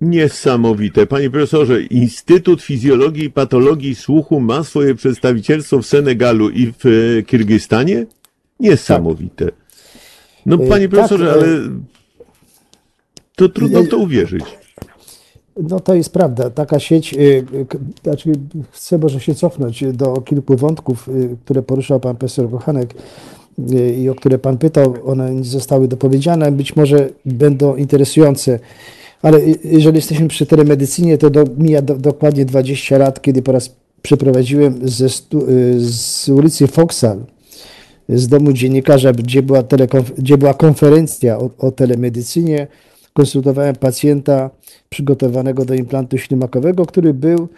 Niesamowite. 0.00 1.06
Panie 1.06 1.30
profesorze, 1.30 1.82
Instytut 1.82 2.62
Fizjologii 2.62 3.24
i 3.24 3.30
Patologii 3.30 3.94
Słuchu 3.94 4.40
ma 4.40 4.64
swoje 4.64 4.94
przedstawicielstwo 4.94 5.78
w 5.78 5.86
Senegalu 5.86 6.50
i 6.50 6.72
w 6.72 6.86
e, 6.86 7.22
Kirgistanie? 7.22 8.06
Niesamowite. 8.60 9.50
No, 10.46 10.56
Y, 10.56 10.68
panie 10.68 10.88
tak, 10.88 10.90
profesorze, 10.90 11.26
y, 11.26 11.32
ale 11.32 11.46
to 13.36 13.48
trudno 13.48 13.82
w 13.82 13.88
to 13.88 13.98
uwierzyć. 13.98 14.44
No 15.62 15.80
to 15.80 15.94
jest 15.94 16.12
prawda. 16.12 16.50
Taka 16.50 16.78
sieć, 16.78 17.14
znaczy 18.02 18.32
chcę 18.70 18.98
może 18.98 19.20
się 19.20 19.34
cofnąć 19.34 19.84
do 19.92 20.20
kilku 20.20 20.56
wątków, 20.56 21.08
które 21.44 21.62
poruszał 21.62 22.00
pan 22.00 22.16
profesor 22.16 22.50
Kochanek 22.50 22.94
i 23.98 24.08
o 24.08 24.14
które 24.14 24.38
pan 24.38 24.58
pytał. 24.58 24.94
One 25.04 25.34
nie 25.34 25.44
zostały 25.44 25.88
dopowiedziane, 25.88 26.52
być 26.52 26.76
może 26.76 27.08
będą 27.24 27.76
interesujące. 27.76 28.58
Ale 29.22 29.40
jeżeli 29.64 29.96
jesteśmy 29.96 30.28
przy 30.28 30.46
telemedycynie, 30.46 31.18
to 31.18 31.30
do, 31.30 31.44
mija 31.58 31.82
do, 31.82 31.94
dokładnie 31.96 32.44
20 32.44 32.98
lat, 32.98 33.22
kiedy 33.22 33.42
po 33.42 33.52
raz 33.52 33.76
przeprowadziłem 34.02 34.88
ze 34.88 35.08
stu, 35.08 35.50
y, 35.50 35.80
z 35.80 36.28
ulicy 36.28 36.66
Foksal 36.66 37.24
z 38.08 38.28
domu 38.28 38.52
dziennikarza, 38.52 39.12
gdzie 39.12 39.42
była, 39.42 39.62
telekonf- 39.62 40.12
gdzie 40.18 40.38
była 40.38 40.54
konferencja 40.54 41.38
o, 41.38 41.50
o 41.58 41.70
telemedycynie. 41.70 42.66
Konsultowałem 43.12 43.76
pacjenta 43.76 44.50
przygotowanego 44.88 45.64
do 45.64 45.74
implantu 45.74 46.18
ślimakowego, 46.18 46.86
który 46.86 47.14
był 47.14 47.48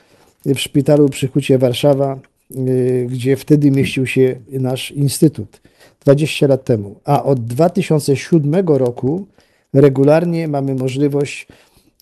w 0.46 0.58
szpitalu 0.58 1.08
przy 1.08 1.28
Hucie 1.28 1.58
Warszawa, 1.58 2.18
y, 2.56 3.06
gdzie 3.10 3.36
wtedy 3.36 3.70
mieścił 3.70 4.06
się 4.06 4.36
nasz 4.52 4.90
instytut 4.90 5.60
20 6.04 6.46
lat 6.46 6.64
temu. 6.64 6.94
A 7.04 7.24
od 7.24 7.44
2007 7.44 8.66
roku 8.66 9.26
regularnie 9.74 10.48
mamy 10.48 10.74
możliwość 10.74 11.46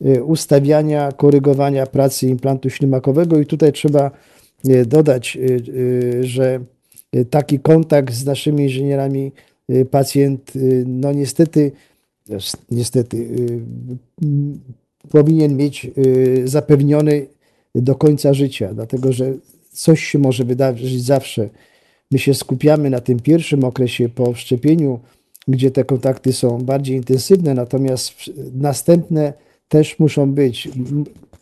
y, 0.06 0.24
ustawiania, 0.24 1.12
korygowania 1.12 1.86
pracy 1.86 2.26
implantu 2.26 2.70
ślimakowego 2.70 3.40
i 3.40 3.46
tutaj 3.46 3.72
trzeba 3.72 4.10
y, 4.68 4.86
dodać, 4.86 5.38
y, 5.40 6.24
że 6.24 6.60
taki 7.30 7.58
kontakt 7.58 8.14
z 8.14 8.24
naszymi 8.24 8.62
inżynierami 8.62 9.32
pacjent, 9.90 10.52
no 10.86 11.12
niestety, 11.12 11.72
niestety, 12.70 13.28
powinien 15.08 15.56
mieć 15.56 15.90
zapewniony 16.44 17.26
do 17.74 17.94
końca 17.94 18.34
życia, 18.34 18.74
dlatego 18.74 19.12
że 19.12 19.32
coś 19.72 20.04
się 20.04 20.18
może 20.18 20.44
wydarzyć 20.44 21.04
zawsze. 21.04 21.48
My 22.10 22.18
się 22.18 22.34
skupiamy 22.34 22.90
na 22.90 23.00
tym 23.00 23.20
pierwszym 23.20 23.64
okresie 23.64 24.08
po 24.08 24.32
wszczepieniu, 24.32 25.00
gdzie 25.48 25.70
te 25.70 25.84
kontakty 25.84 26.32
są 26.32 26.58
bardziej 26.58 26.96
intensywne, 26.96 27.54
natomiast 27.54 28.12
następne 28.54 29.32
też 29.68 29.98
muszą 29.98 30.32
być. 30.32 30.68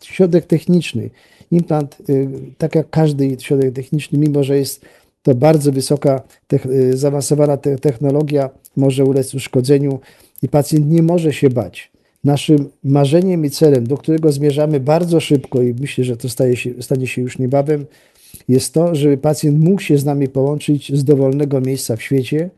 Środek 0.01 0.45
techniczny, 0.45 1.09
implant, 1.51 1.97
y, 2.09 2.29
tak 2.57 2.75
jak 2.75 2.89
każdy 2.89 3.37
środek 3.39 3.73
techniczny, 3.73 4.19
mimo 4.19 4.43
że 4.43 4.57
jest 4.57 4.85
to 5.23 5.35
bardzo 5.35 5.71
wysoka, 5.71 6.21
y, 6.65 6.97
zaawansowana 6.97 7.57
te, 7.57 7.77
technologia, 7.77 8.49
może 8.75 9.05
ulec 9.05 9.35
uszkodzeniu 9.35 9.99
i 10.41 10.49
pacjent 10.49 10.89
nie 10.89 11.03
może 11.03 11.33
się 11.33 11.49
bać. 11.49 11.91
Naszym 12.23 12.69
marzeniem 12.83 13.45
i 13.45 13.49
celem, 13.49 13.87
do 13.87 13.97
którego 13.97 14.31
zmierzamy 14.31 14.79
bardzo 14.79 15.19
szybko 15.19 15.61
i 15.61 15.73
myślę, 15.79 16.03
że 16.03 16.17
to 16.17 16.29
staje 16.29 16.55
się, 16.55 16.69
stanie 16.81 17.07
się 17.07 17.21
już 17.21 17.39
niebawem, 17.39 17.85
jest 18.47 18.73
to, 18.73 18.95
żeby 18.95 19.17
pacjent 19.17 19.63
mógł 19.63 19.81
się 19.81 19.97
z 19.97 20.05
nami 20.05 20.27
połączyć 20.27 20.97
z 20.97 21.03
dowolnego 21.03 21.61
miejsca 21.61 21.95
w 21.95 22.01
świecie 22.01 22.49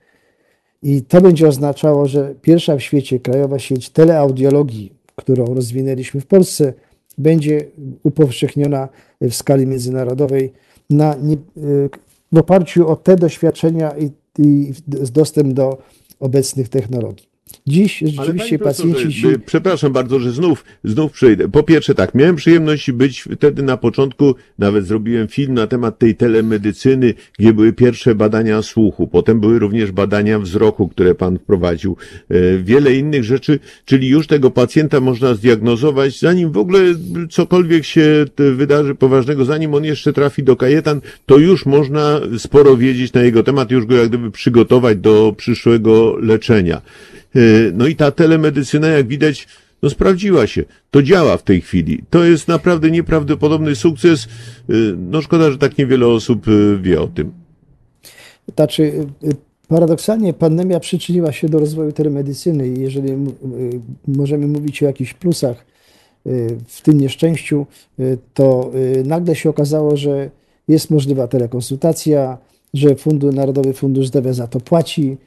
i 0.83 1.01
to 1.01 1.21
będzie 1.21 1.47
oznaczało, 1.47 2.07
że 2.07 2.35
pierwsza 2.41 2.75
w 2.75 2.81
świecie 2.81 3.19
krajowa 3.19 3.59
sieć 3.59 3.89
teleaudiologii, 3.89 4.93
którą 5.15 5.45
rozwinęliśmy 5.45 6.21
w 6.21 6.25
Polsce, 6.25 6.73
będzie 7.17 7.65
upowszechniona 8.03 8.89
w 9.21 9.33
skali 9.33 9.67
międzynarodowej 9.67 10.53
na, 10.89 11.15
w 12.31 12.37
oparciu 12.37 12.87
o 12.87 12.95
te 12.95 13.15
doświadczenia 13.15 13.91
i, 13.97 14.11
i 14.39 14.73
dostęp 14.87 15.53
do 15.53 15.77
obecnych 16.19 16.69
technologii. 16.69 17.30
Dziś 17.67 18.03
rzeczywiście 18.15 18.59
pacjenci 18.59 19.13
się 19.13 19.27
y, 19.27 19.39
Przepraszam 19.39 19.93
bardzo, 19.93 20.19
że 20.19 20.31
znów, 20.31 20.65
znów 20.83 21.11
przejdę. 21.11 21.49
Po 21.49 21.63
pierwsze 21.63 21.95
tak, 21.95 22.15
miałem 22.15 22.35
przyjemność 22.35 22.91
być 22.91 23.21
wtedy 23.21 23.63
na 23.63 23.77
początku, 23.77 24.35
nawet 24.59 24.85
zrobiłem 24.85 25.27
film 25.27 25.53
na 25.53 25.67
temat 25.67 25.99
tej 25.99 26.15
telemedycyny, 26.15 27.13
gdzie 27.39 27.53
były 27.53 27.73
pierwsze 27.73 28.15
badania 28.15 28.61
słuchu, 28.61 29.07
potem 29.07 29.39
były 29.39 29.59
również 29.59 29.91
badania 29.91 30.39
wzroku, 30.39 30.87
które 30.87 31.15
pan 31.15 31.39
wprowadził, 31.39 31.97
y, 32.31 32.61
wiele 32.63 32.95
innych 32.95 33.23
rzeczy, 33.23 33.59
czyli 33.85 34.07
już 34.07 34.27
tego 34.27 34.51
pacjenta 34.51 34.99
można 34.99 35.33
zdiagnozować, 35.33 36.19
zanim 36.19 36.51
w 36.51 36.57
ogóle 36.57 36.79
cokolwiek 37.29 37.85
się 37.85 38.25
wydarzy 38.37 38.95
poważnego, 38.95 39.45
zanim 39.45 39.73
on 39.73 39.85
jeszcze 39.85 40.13
trafi 40.13 40.43
do 40.43 40.55
kajetan, 40.55 41.01
to 41.25 41.37
już 41.37 41.65
można 41.65 42.21
sporo 42.37 42.77
wiedzieć 42.77 43.13
na 43.13 43.21
jego 43.21 43.43
temat, 43.43 43.71
już 43.71 43.85
go 43.85 43.95
jak 43.95 44.09
gdyby 44.09 44.31
przygotować 44.31 44.97
do 44.97 45.33
przyszłego 45.37 46.17
leczenia. 46.17 46.81
Y, 47.35 47.71
No 47.75 47.87
i 47.87 47.95
ta 47.95 48.11
telemedycyna, 48.11 48.87
jak 48.87 49.07
widać, 49.07 49.47
no 49.83 49.89
sprawdziła 49.89 50.47
się. 50.47 50.63
To 50.91 51.03
działa 51.03 51.37
w 51.37 51.43
tej 51.43 51.61
chwili. 51.61 52.03
To 52.09 52.23
jest 52.23 52.47
naprawdę 52.47 52.91
nieprawdopodobny 52.91 53.75
sukces. 53.75 54.27
Y, 54.69 54.95
No 54.97 55.21
szkoda, 55.21 55.51
że 55.51 55.57
tak 55.57 55.77
niewiele 55.77 56.07
osób 56.07 56.47
y, 56.47 56.79
wie 56.81 57.01
o 57.01 57.07
tym. 57.07 57.31
Znaczy, 58.55 59.05
paradoksalnie 59.67 60.33
pandemia 60.33 60.79
przyczyniła 60.79 61.31
się 61.31 61.49
do 61.49 61.59
rozwoju 61.59 61.91
telemedycyny 61.91 62.67
i 62.67 62.79
jeżeli 62.79 63.17
możemy 64.07 64.47
mówić 64.47 64.83
o 64.83 64.85
jakichś 64.85 65.13
plusach 65.13 65.65
w 66.67 66.81
tym 66.83 67.01
nieszczęściu, 67.01 67.65
to 68.33 68.71
nagle 69.05 69.35
się 69.35 69.49
okazało, 69.49 69.97
że 69.97 70.29
jest 70.67 70.89
możliwa 70.89 71.27
telekonsultacja, 71.27 72.37
że 72.73 72.95
Fundusz, 72.95 73.35
Narodowy 73.35 73.73
Fundusz 73.73 74.07
Zdrowia 74.07 74.33
za 74.33 74.47
to 74.47 74.59
płaci, 74.59 75.17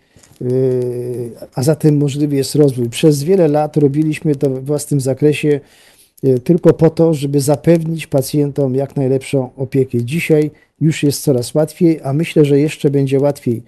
a 1.54 1.62
zatem 1.62 1.96
możliwy 1.96 2.36
jest 2.36 2.54
rozwój. 2.54 2.90
Przez 2.90 3.22
wiele 3.22 3.48
lat 3.48 3.76
robiliśmy 3.76 4.34
to 4.34 4.50
we 4.50 4.60
własnym 4.60 5.00
zakresie 5.00 5.60
y, 6.24 6.38
tylko 6.38 6.72
po 6.72 6.90
to, 6.90 7.14
żeby 7.14 7.40
zapewnić 7.40 8.06
pacjentom 8.06 8.74
jak 8.74 8.96
najlepszą 8.96 9.50
opiekę. 9.56 10.04
Dzisiaj 10.04 10.50
już 10.80 11.02
jest 11.02 11.22
coraz 11.22 11.54
łatwiej, 11.54 12.00
a 12.02 12.12
myślę, 12.12 12.44
że 12.44 12.60
jeszcze 12.60 12.90
będzie 12.90 13.20
łatwiej, 13.20 13.62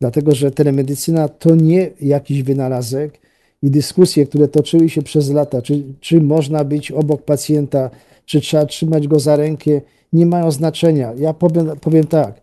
dlatego 0.00 0.34
że 0.34 0.50
telemedycyna 0.50 1.28
to 1.28 1.54
nie 1.54 1.90
jakiś 2.00 2.42
wynalazek 2.42 3.18
i 3.62 3.70
dyskusje, 3.70 4.26
które 4.26 4.48
toczyły 4.48 4.88
się 4.88 5.02
przez 5.02 5.30
lata, 5.30 5.62
czy, 5.62 5.82
czy 6.00 6.20
można 6.20 6.64
być 6.64 6.92
obok 6.92 7.22
pacjenta, 7.22 7.90
czy 8.24 8.40
trzeba 8.40 8.66
trzymać 8.66 9.08
go 9.08 9.20
za 9.20 9.36
rękę, 9.36 9.80
nie 10.12 10.26
mają 10.26 10.50
znaczenia. 10.50 11.12
Ja 11.16 11.34
powiem, 11.34 11.70
powiem 11.80 12.06
tak, 12.06 12.40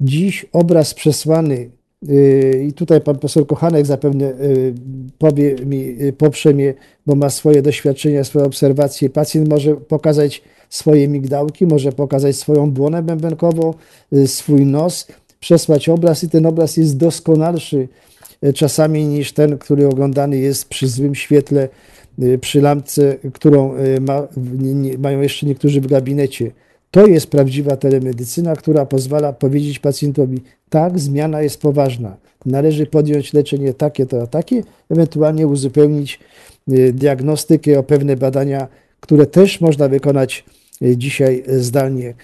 dziś 0.00 0.46
obraz 0.52 0.94
przesłany 0.94 1.70
i 2.68 2.72
tutaj 2.72 3.00
pan 3.00 3.18
profesor 3.18 3.46
Kochanek 3.46 3.86
zapewne 3.86 4.24
yy, 4.24 4.74
powie 5.18 5.54
mi, 5.54 5.96
yy, 5.98 6.12
poprze 6.12 6.54
mnie, 6.54 6.74
bo 7.06 7.14
ma 7.14 7.30
swoje 7.30 7.62
doświadczenia, 7.62 8.24
swoje 8.24 8.44
obserwacje. 8.44 9.10
Pacjent 9.10 9.48
może 9.48 9.76
pokazać 9.76 10.42
swoje 10.68 11.08
migdałki, 11.08 11.66
może 11.66 11.92
pokazać 11.92 12.36
swoją 12.36 12.70
błonę 12.70 13.02
bębenkową, 13.02 13.74
swój 14.26 14.66
nos, 14.66 15.06
przesłać 15.40 15.88
obraz 15.88 16.24
i 16.24 16.28
ten 16.28 16.46
obraz 16.46 16.76
jest 16.76 16.96
doskonalszy 16.96 17.88
czasami 18.54 19.04
niż 19.04 19.32
ten, 19.32 19.58
który 19.58 19.86
oglądany 19.86 20.36
jest 20.36 20.68
przy 20.68 20.88
złym 20.88 21.14
świetle, 21.14 21.68
przy 22.40 22.60
lampce, 22.60 23.16
którą 23.32 23.74
ma, 24.00 24.28
mają 24.98 25.20
jeszcze 25.20 25.46
niektórzy 25.46 25.80
w 25.80 25.86
gabinecie. 25.86 26.50
To 26.96 27.06
jest 27.06 27.26
prawdziwa 27.26 27.76
telemedycyna, 27.76 28.56
która 28.56 28.86
pozwala 28.86 29.32
powiedzieć 29.32 29.78
pacjentowi, 29.78 30.40
tak, 30.70 30.98
zmiana 30.98 31.42
jest 31.42 31.60
poważna, 31.60 32.16
należy 32.46 32.86
podjąć 32.86 33.32
leczenie 33.32 33.74
takie, 33.74 34.06
to, 34.06 34.22
a 34.22 34.26
takie, 34.26 34.62
ewentualnie 34.90 35.46
uzupełnić 35.46 36.20
y, 36.72 36.92
diagnostykę 36.92 37.78
o 37.78 37.82
pewne 37.82 38.16
badania, 38.16 38.68
które 39.00 39.26
też 39.26 39.60
można 39.60 39.88
wykonać 39.88 40.44
y, 40.82 40.96
dzisiaj 40.96 41.44
zdalnie. 41.46 42.14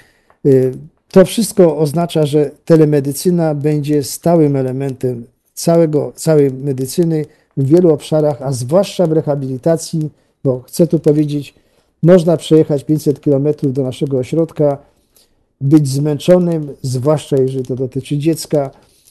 Y, 0.47 0.73
To 1.11 1.25
wszystko 1.25 1.79
oznacza, 1.79 2.27
że 2.27 2.51
telemedycyna 2.64 3.55
będzie 3.55 4.03
stałym 4.03 4.57
elementem 4.57 5.27
całego, 5.55 6.12
całej 6.14 6.51
medycyny 6.51 7.25
w 7.57 7.66
wielu 7.66 7.93
obszarach, 7.93 8.43
a 8.43 8.53
zwłaszcza 8.53 9.07
w 9.07 9.12
rehabilitacji, 9.12 10.11
bo 10.45 10.61
chcę 10.61 10.87
tu 10.87 10.99
powiedzieć, 10.99 11.55
można 12.03 12.36
przejechać 12.36 12.84
500 12.84 13.20
km 13.20 13.46
do 13.62 13.82
naszego 13.82 14.18
ośrodka, 14.18 14.78
być 15.61 15.88
zmęczonym, 15.88 16.68
zwłaszcza 16.82 17.36
jeżeli 17.36 17.64
to 17.64 17.76
dotyczy 17.76 18.18
dziecka, 18.18 18.70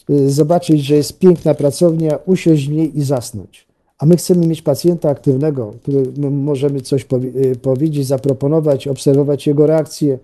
y, 0.10 0.32
zobaczyć, 0.32 0.82
że 0.82 0.96
jest 0.96 1.20
piękna 1.20 1.54
pracownia, 1.54 2.20
usiąść 2.26 2.68
w 2.68 2.72
niej 2.72 2.98
i 2.98 3.04
zasnąć. 3.04 3.68
A 3.98 4.06
my 4.06 4.18
chcemy 4.18 4.48
mieć 4.48 4.62
pacjenta 4.62 5.10
aktywnego, 5.10 5.74
który 5.82 6.04
my 6.18 6.30
możemy 6.30 6.82
coś 6.82 7.06
y, 7.36 7.56
powiedzieć, 7.56 8.08
zaproponować, 8.08 8.88
obserwować 8.88 9.48
jego 9.48 9.68
reakcje. 9.68 10.20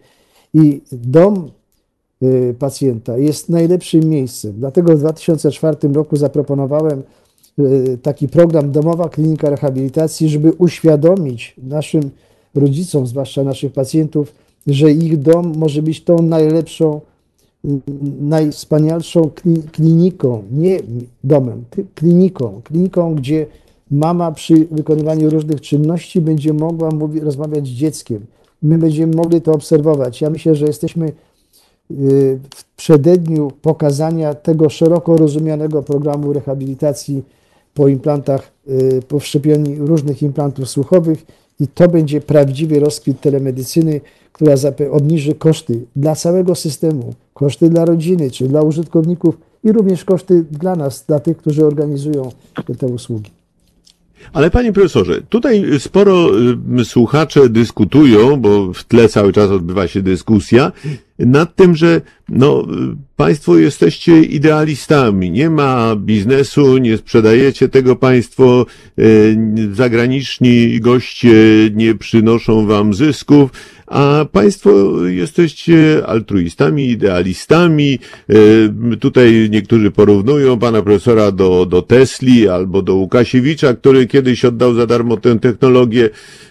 I 0.54 0.82
dom 0.92 1.52
y, 2.24 2.56
pacjenta 2.60 3.18
jest 3.18 3.50
najlepszym 3.50 4.10
miejscem. 4.10 4.54
Dlatego 4.58 4.96
w 4.96 5.00
2004 5.00 5.78
roku 5.94 6.16
zaproponowałem 6.16 7.04
taki 8.02 8.28
program 8.28 8.72
Domowa 8.72 9.10
Klinika 9.10 9.50
Rehabilitacji, 9.50 10.30
żeby 10.30 10.52
uświadomić 10.52 11.56
naszym 11.64 12.12
rodzicom, 12.58 13.08
zwłaszcza 13.08 13.44
naszych 13.44 13.74
pacjentów, 13.74 14.34
że 14.68 14.92
ich 14.92 15.22
dom 15.22 15.58
może 15.58 15.82
być 15.82 16.04
tą 16.04 16.22
najlepszą, 16.22 17.02
najwspanialszą 18.22 19.22
kli- 19.22 19.64
kliniką, 19.72 20.44
nie 20.52 20.80
domem, 21.24 21.64
kliniką, 21.96 22.62
kliniką, 22.64 23.16
gdzie 23.16 23.46
mama 23.92 24.32
przy 24.32 24.68
wykonywaniu 24.72 25.30
różnych 25.30 25.62
czynności 25.62 26.22
będzie 26.22 26.54
mogła 26.54 26.92
mówi, 26.92 27.20
rozmawiać 27.20 27.68
z 27.68 27.70
dzieckiem. 27.70 28.26
My 28.62 28.78
będziemy 28.78 29.16
mogli 29.16 29.42
to 29.42 29.52
obserwować. 29.52 30.22
Ja 30.22 30.30
myślę, 30.30 30.56
że 30.56 30.66
jesteśmy 30.66 31.08
y, 31.92 32.40
w 32.56 32.76
przededniu 32.76 33.52
pokazania 33.62 34.34
tego 34.34 34.70
szeroko 34.70 35.18
rozumianego 35.18 35.84
programu 35.84 36.34
rehabilitacji 36.34 37.24
po 37.74 37.88
implantach, 37.88 38.52
y, 38.68 39.02
po 39.08 39.20
wszczepieniu 39.20 39.88
różnych 39.88 40.22
implantów 40.24 40.70
słuchowych 40.70 41.26
i 41.60 41.68
to 41.68 41.88
będzie 41.88 42.22
prawdziwy 42.22 42.80
rozkwit 42.80 43.22
telemedycyny, 43.22 44.02
która 44.34 44.56
obniży 44.92 45.36
koszty 45.36 45.86
dla 45.96 46.16
całego 46.16 46.56
systemu, 46.56 47.14
koszty 47.34 47.70
dla 47.70 47.86
rodziny 47.86 48.32
czy 48.32 48.48
dla 48.48 48.62
użytkowników 48.62 49.38
i 49.64 49.72
również 49.72 50.06
koszty 50.06 50.46
dla 50.52 50.76
nas, 50.76 51.06
dla 51.08 51.20
tych, 51.20 51.38
którzy 51.38 51.66
organizują 51.66 52.32
te 52.80 52.88
usługi. 52.88 53.32
Ale 54.34 54.50
panie 54.52 54.74
profesorze, 54.74 55.22
tutaj 55.30 55.66
sporo 55.80 56.30
y, 56.80 56.86
słuchacze 56.86 57.50
dyskutują, 57.50 58.38
bo 58.38 58.74
w 58.74 58.84
tle 58.84 59.10
cały 59.10 59.34
czas 59.34 59.52
odbywa 59.52 59.88
się 59.88 60.02
dyskusja 60.02 60.72
nad 61.20 61.56
tym, 61.56 61.76
że 61.76 62.02
no, 62.30 62.68
państwo 63.16 63.58
jesteście 63.58 64.22
idealistami. 64.22 65.32
Nie 65.32 65.50
ma 65.50 65.96
biznesu, 65.96 66.78
nie 66.78 66.98
sprzedajecie 66.98 67.70
tego 67.70 67.96
państwo, 67.96 68.66
y, 69.00 69.38
zagraniczni 69.72 70.80
goście 70.80 71.34
nie 71.74 71.96
przynoszą 71.96 72.68
wam 72.68 72.94
zysków, 72.94 73.52
a 73.88 74.26
państwo 74.32 74.70
jesteście 75.06 76.08
altruistami, 76.08 76.90
idealistami. 76.90 78.00
Y, 78.94 78.98
Tutaj 79.00 79.48
niektórzy 79.52 79.92
porównują 79.92 80.60
pana 80.60 80.82
profesora 80.82 81.32
do, 81.32 81.66
do 81.66 81.82
Tesli 81.82 82.50
albo 82.50 82.82
do 82.82 82.96
Łukasiewicza, 82.96 83.74
który 83.74 84.08
kiedyś 84.08 84.46
oddał 84.46 84.74
za 84.74 84.88
darmo 84.88 85.18
tę 85.18 85.40
technologię. 85.40 86.10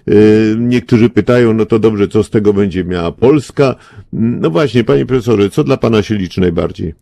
Y, 0.08 0.56
Niektórzy 0.58 1.10
pytają, 1.10 1.52
no 1.52 1.66
to 1.66 1.78
dobrze, 1.78 2.08
co 2.08 2.22
z 2.22 2.30
tego 2.30 2.52
będzie 2.52 2.84
miała 2.84 3.12
Polska? 3.12 3.74
No 4.12 4.50
właśnie, 4.50 4.84
panie 4.84 5.06
profesorze, 5.06 5.50
co 5.50 5.64
dla 5.64 5.76
pana 5.76 6.02
się 6.02 6.14
liczy 6.14 6.40
najbardziej? 6.40 6.94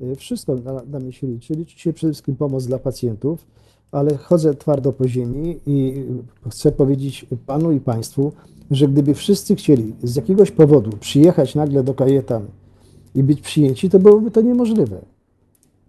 Y, 0.00 0.16
Wszystko 0.16 0.56
dla, 0.56 0.80
dla 0.80 1.00
mnie 1.00 1.12
się 1.12 1.26
liczy. 1.26 1.54
Liczy 1.54 1.78
się 1.78 1.92
przede 1.92 2.12
wszystkim 2.12 2.36
pomoc 2.36 2.66
dla 2.66 2.78
pacjentów, 2.78 3.46
ale 3.92 4.16
chodzę 4.16 4.54
twardo 4.54 4.92
po 4.92 5.08
ziemi 5.08 5.56
i 5.66 5.94
chcę 6.50 6.72
powiedzieć 6.72 7.26
panu 7.46 7.72
i 7.72 7.80
państwu, 7.80 8.32
że 8.70 8.88
gdyby 8.88 9.14
wszyscy 9.14 9.56
chcieli 9.56 9.94
z 10.02 10.16
jakiegoś 10.16 10.50
powodu 10.50 10.96
przyjechać 10.96 11.54
nagle 11.54 11.82
do 11.82 11.94
Kajetan 11.94 12.46
i 13.14 13.22
być 13.22 13.40
przyjęci, 13.40 13.90
to 13.90 13.98
byłoby 13.98 14.30
to 14.30 14.40
niemożliwe. 14.40 14.98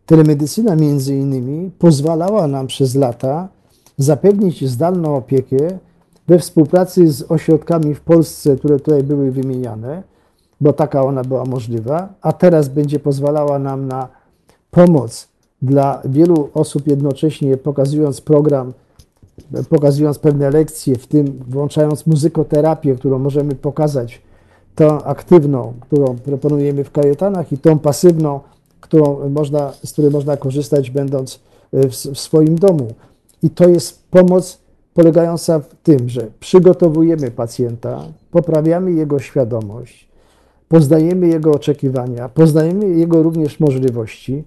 Telemedycyna 0.06 0.76
między 0.76 1.16
innymi 1.16 1.72
pozwalała 1.80 2.48
nam 2.48 2.68
przez 2.68 2.96
lata 2.96 3.50
zapewnić 3.98 4.70
zdalną 4.70 5.16
opiekę 5.16 5.80
we 6.28 6.40
współpracy 6.40 7.12
z 7.12 7.32
ośrodkami 7.32 7.96
w 7.96 8.02
Polsce, 8.02 8.56
które 8.56 8.80
tutaj 8.80 9.04
były 9.04 9.32
wymieniane, 9.32 10.04
bo 10.62 10.74
taka 10.74 11.04
ona 11.04 11.24
była 11.24 11.46
możliwa, 11.46 12.14
a 12.22 12.34
teraz 12.34 12.70
będzie 12.70 13.00
pozwalała 13.00 13.60
nam 13.60 13.88
na 13.88 14.08
pomoc 14.72 15.28
dla 15.62 16.02
wielu 16.06 16.50
osób 16.54 16.88
jednocześnie, 16.88 17.58
pokazując 17.58 18.22
program, 18.22 18.74
pokazując 19.70 20.20
pewne 20.20 20.50
lekcje, 20.52 20.96
w 20.96 21.08
tym 21.08 21.40
włączając 21.48 22.08
muzykoterapię, 22.08 22.96
którą 22.96 23.20
możemy 23.20 23.56
pokazać, 23.56 24.22
tą 24.76 25.04
aktywną, 25.04 25.74
którą 25.82 26.16
proponujemy 26.16 26.84
w 26.84 26.92
kajetanach 26.92 27.52
i 27.52 27.58
tą 27.58 27.80
pasywną, 27.80 28.40
którą 28.82 29.30
można, 29.30 29.74
z 29.84 29.94
której 29.94 30.12
można 30.12 30.38
korzystać 30.38 30.92
będąc 30.92 31.40
w, 31.74 31.90
w 31.90 32.20
swoim 32.20 32.56
domu. 32.56 32.88
I 33.44 33.50
to 33.50 33.70
jest 33.70 34.04
pomoc 34.10 34.60
polegająca 34.94 35.60
w 35.60 35.76
tym, 35.84 36.10
że 36.10 36.28
przygotowujemy 36.40 37.32
pacjenta, 37.32 38.02
poprawiamy 38.32 38.92
jego 38.92 39.20
świadomość, 39.20 40.08
poznajemy 40.68 41.28
jego 41.28 41.52
oczekiwania, 41.52 42.30
poznajemy 42.30 42.90
jego 42.90 43.24
również 43.24 43.60
możliwości. 43.60 44.44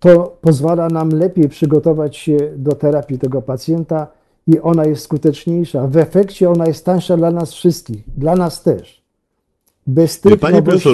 To 0.00 0.36
pozwala 0.40 0.88
nam 0.88 1.08
lepiej 1.08 1.48
przygotować 1.48 2.16
się 2.16 2.36
do 2.56 2.72
terapii 2.72 3.18
tego 3.18 3.42
pacjenta 3.42 4.06
i 4.46 4.60
ona 4.60 4.84
jest 4.84 5.02
skuteczniejsza. 5.02 5.86
W 5.86 5.96
efekcie 5.96 6.50
ona 6.50 6.66
jest 6.66 6.84
tańsza 6.84 7.16
dla 7.16 7.30
nas 7.30 7.52
wszystkich, 7.52 8.04
dla 8.16 8.36
nas 8.36 8.62
też. 8.62 9.04
Bez 9.86 10.20
tych, 10.20 10.40
Panie 10.40 10.60
nowości, 10.60 10.88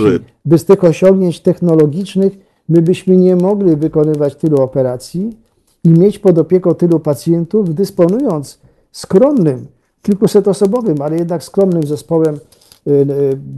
bez 0.45 0.65
tych 0.65 0.85
osiągnięć 0.85 1.41
technologicznych 1.41 2.33
my 2.69 2.83
byśmy 2.83 3.17
nie 3.17 3.37
mogli 3.37 3.77
wykonywać 3.77 4.37
tylu 4.37 4.61
operacji 4.61 5.37
i 5.85 5.89
mieć 5.89 6.19
pod 6.19 6.39
opieką 6.39 6.75
tylu 6.75 7.01
pacjentów, 7.01 7.75
dysponując 7.75 8.59
skromnym, 8.93 9.67
kilkusetosobowym, 10.03 11.03
ale 11.03 11.17
jednak 11.17 11.45
skromnym 11.45 11.87
zespołem 11.87 12.35
y, 12.35 12.91
y, 12.91 13.07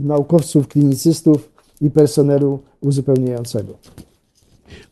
naukowców, 0.03 0.67
klinicystów 0.67 1.49
i 1.81 1.89
personelu 1.89 2.59
uzupełniającego. 2.81 3.73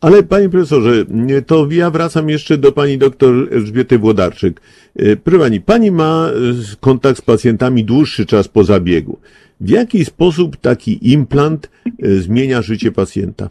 Ale 0.02 0.24
panie 0.24 0.50
profesorze, 0.50 1.06
to 1.48 1.68
ja 1.72 1.92
wracam 1.92 2.30
jeszcze 2.30 2.58
do 2.58 2.72
pani 2.72 2.98
doktor 2.98 3.48
Elżbiety 3.52 3.98
Włodarczyk. 3.98 4.62
E, 4.96 5.16
Proszę 5.16 5.40
pani, 5.40 5.62
pani 5.62 5.92
ma 5.92 6.30
e, 6.30 6.76
kontakt 6.80 7.18
z 7.18 7.22
pacjentami 7.22 7.84
dłuższy 7.84 8.26
czas 8.26 8.48
po 8.48 8.64
zabiegu. 8.64 9.20
W 9.62 9.70
jaki 9.70 10.06
sposób 10.06 10.58
taki 10.58 11.12
implant 11.12 11.70
e, 12.04 12.16
zmienia 12.16 12.62
życie 12.62 12.92
pacjenta? 12.92 13.50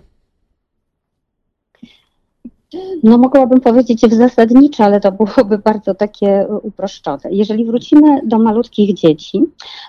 No 3.03 3.19
mogłabym 3.19 3.61
powiedzieć 3.61 4.01
w 4.07 4.15
zasadnicze, 4.15 4.85
ale 4.85 5.01
to 5.01 5.13
byłoby 5.13 5.59
bardzo 5.59 5.95
takie 5.95 6.47
uproszczone. 6.63 7.21
Jeżeli 7.31 7.65
wrócimy 7.65 8.21
do 8.25 8.39
malutkich 8.39 8.95
dzieci, 8.95 9.43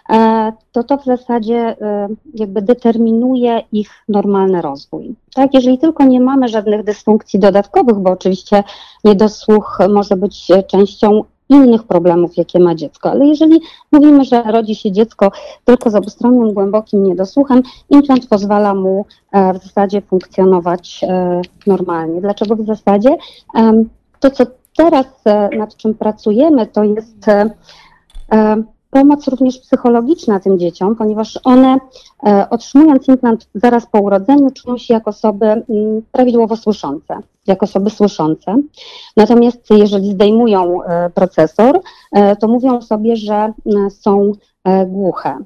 e, 0.10 0.54
to 0.72 0.84
to 0.84 0.98
w 0.98 1.06
zasadzie 1.06 1.56
e, 1.56 2.08
jakby 2.34 2.62
determinuje 2.62 3.62
ich 3.72 3.90
normalny 4.10 4.62
rozwój. 4.62 5.16
Tak, 5.34 5.54
jeżeli 5.54 5.78
tylko 5.78 6.04
nie 6.06 6.22
mamy 6.22 6.48
żadnych 6.48 6.84
dysfunkcji 6.84 7.40
dodatkowych, 7.40 7.96
bo 7.96 8.12
oczywiście 8.12 8.64
niedosłuch 9.04 9.80
może 9.90 10.16
być 10.16 10.48
częścią 10.68 11.24
innych 11.52 11.84
problemów, 11.84 12.38
jakie 12.38 12.60
ma 12.60 12.76
dziecko. 12.76 13.12
Ale 13.12 13.26
jeżeli 13.26 13.62
mówimy, 13.92 14.24
że 14.24 14.44
rodzi 14.44 14.76
się 14.76 14.92
dziecko 14.92 15.32
tylko 15.66 15.90
z 15.90 15.96
obustronnym, 15.96 16.54
głębokim 16.54 17.04
niedosłuchem, 17.04 17.64
implant 17.90 18.28
pozwala 18.28 18.76
mu 18.76 19.06
e, 19.32 19.54
w 19.54 19.64
zasadzie 19.64 20.02
funkcjonować 20.02 21.02
e, 21.04 21.42
normalnie. 21.68 22.22
Dlaczego 22.22 22.56
w 22.56 22.66
zasadzie? 22.66 23.18
To, 24.20 24.32
co 24.32 24.44
teraz 24.78 25.06
e, 25.26 25.50
nad 25.58 25.76
czym 25.76 25.94
pracujemy, 25.94 26.68
to 26.68 26.84
jest 26.84 27.26
pomoc 28.92 29.28
również 29.28 29.60
psychologiczna 29.60 30.40
tym 30.40 30.60
dzieciom, 30.60 30.96
ponieważ 30.96 31.40
one 31.44 31.78
e, 32.24 32.50
otrzymując 32.50 33.08
implant 33.08 33.50
zaraz 33.56 33.86
po 33.86 34.00
urodzeniu 34.00 34.52
czują 34.52 34.78
się 34.78 34.94
jak 34.94 35.08
osoby 35.08 35.46
mm, 35.46 35.66
prawidłowo 36.12 36.58
słyszące, 36.58 37.20
jak 37.48 37.64
osoby 37.64 37.90
słyszące. 37.90 38.56
Natomiast 39.18 39.70
jeżeli 39.70 40.12
zdejmują 40.12 40.84
e, 40.84 41.10
procesor, 41.10 41.82
e, 42.12 42.36
to 42.36 42.48
mówią 42.48 42.82
sobie, 42.82 43.16
że 43.16 43.54
mm, 43.66 43.92
są 43.92 44.32
głuche. 44.88 45.38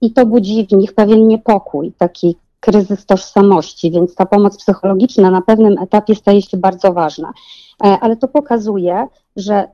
I 0.00 0.12
to 0.12 0.26
budzi 0.26 0.66
w 0.66 0.72
nich 0.72 0.94
pewien 0.94 1.28
niepokój, 1.28 1.92
taki 1.98 2.36
kryzys 2.60 3.06
tożsamości, 3.06 3.90
więc 3.90 4.14
ta 4.14 4.26
pomoc 4.26 4.56
psychologiczna 4.56 5.30
na 5.30 5.42
pewnym 5.42 5.78
etapie 5.78 6.14
staje 6.14 6.42
się 6.42 6.56
bardzo 6.56 6.92
ważna. 6.92 7.32
Ale 7.78 8.16
to 8.16 8.28
pokazuje, 8.28 9.06
że 9.36 9.68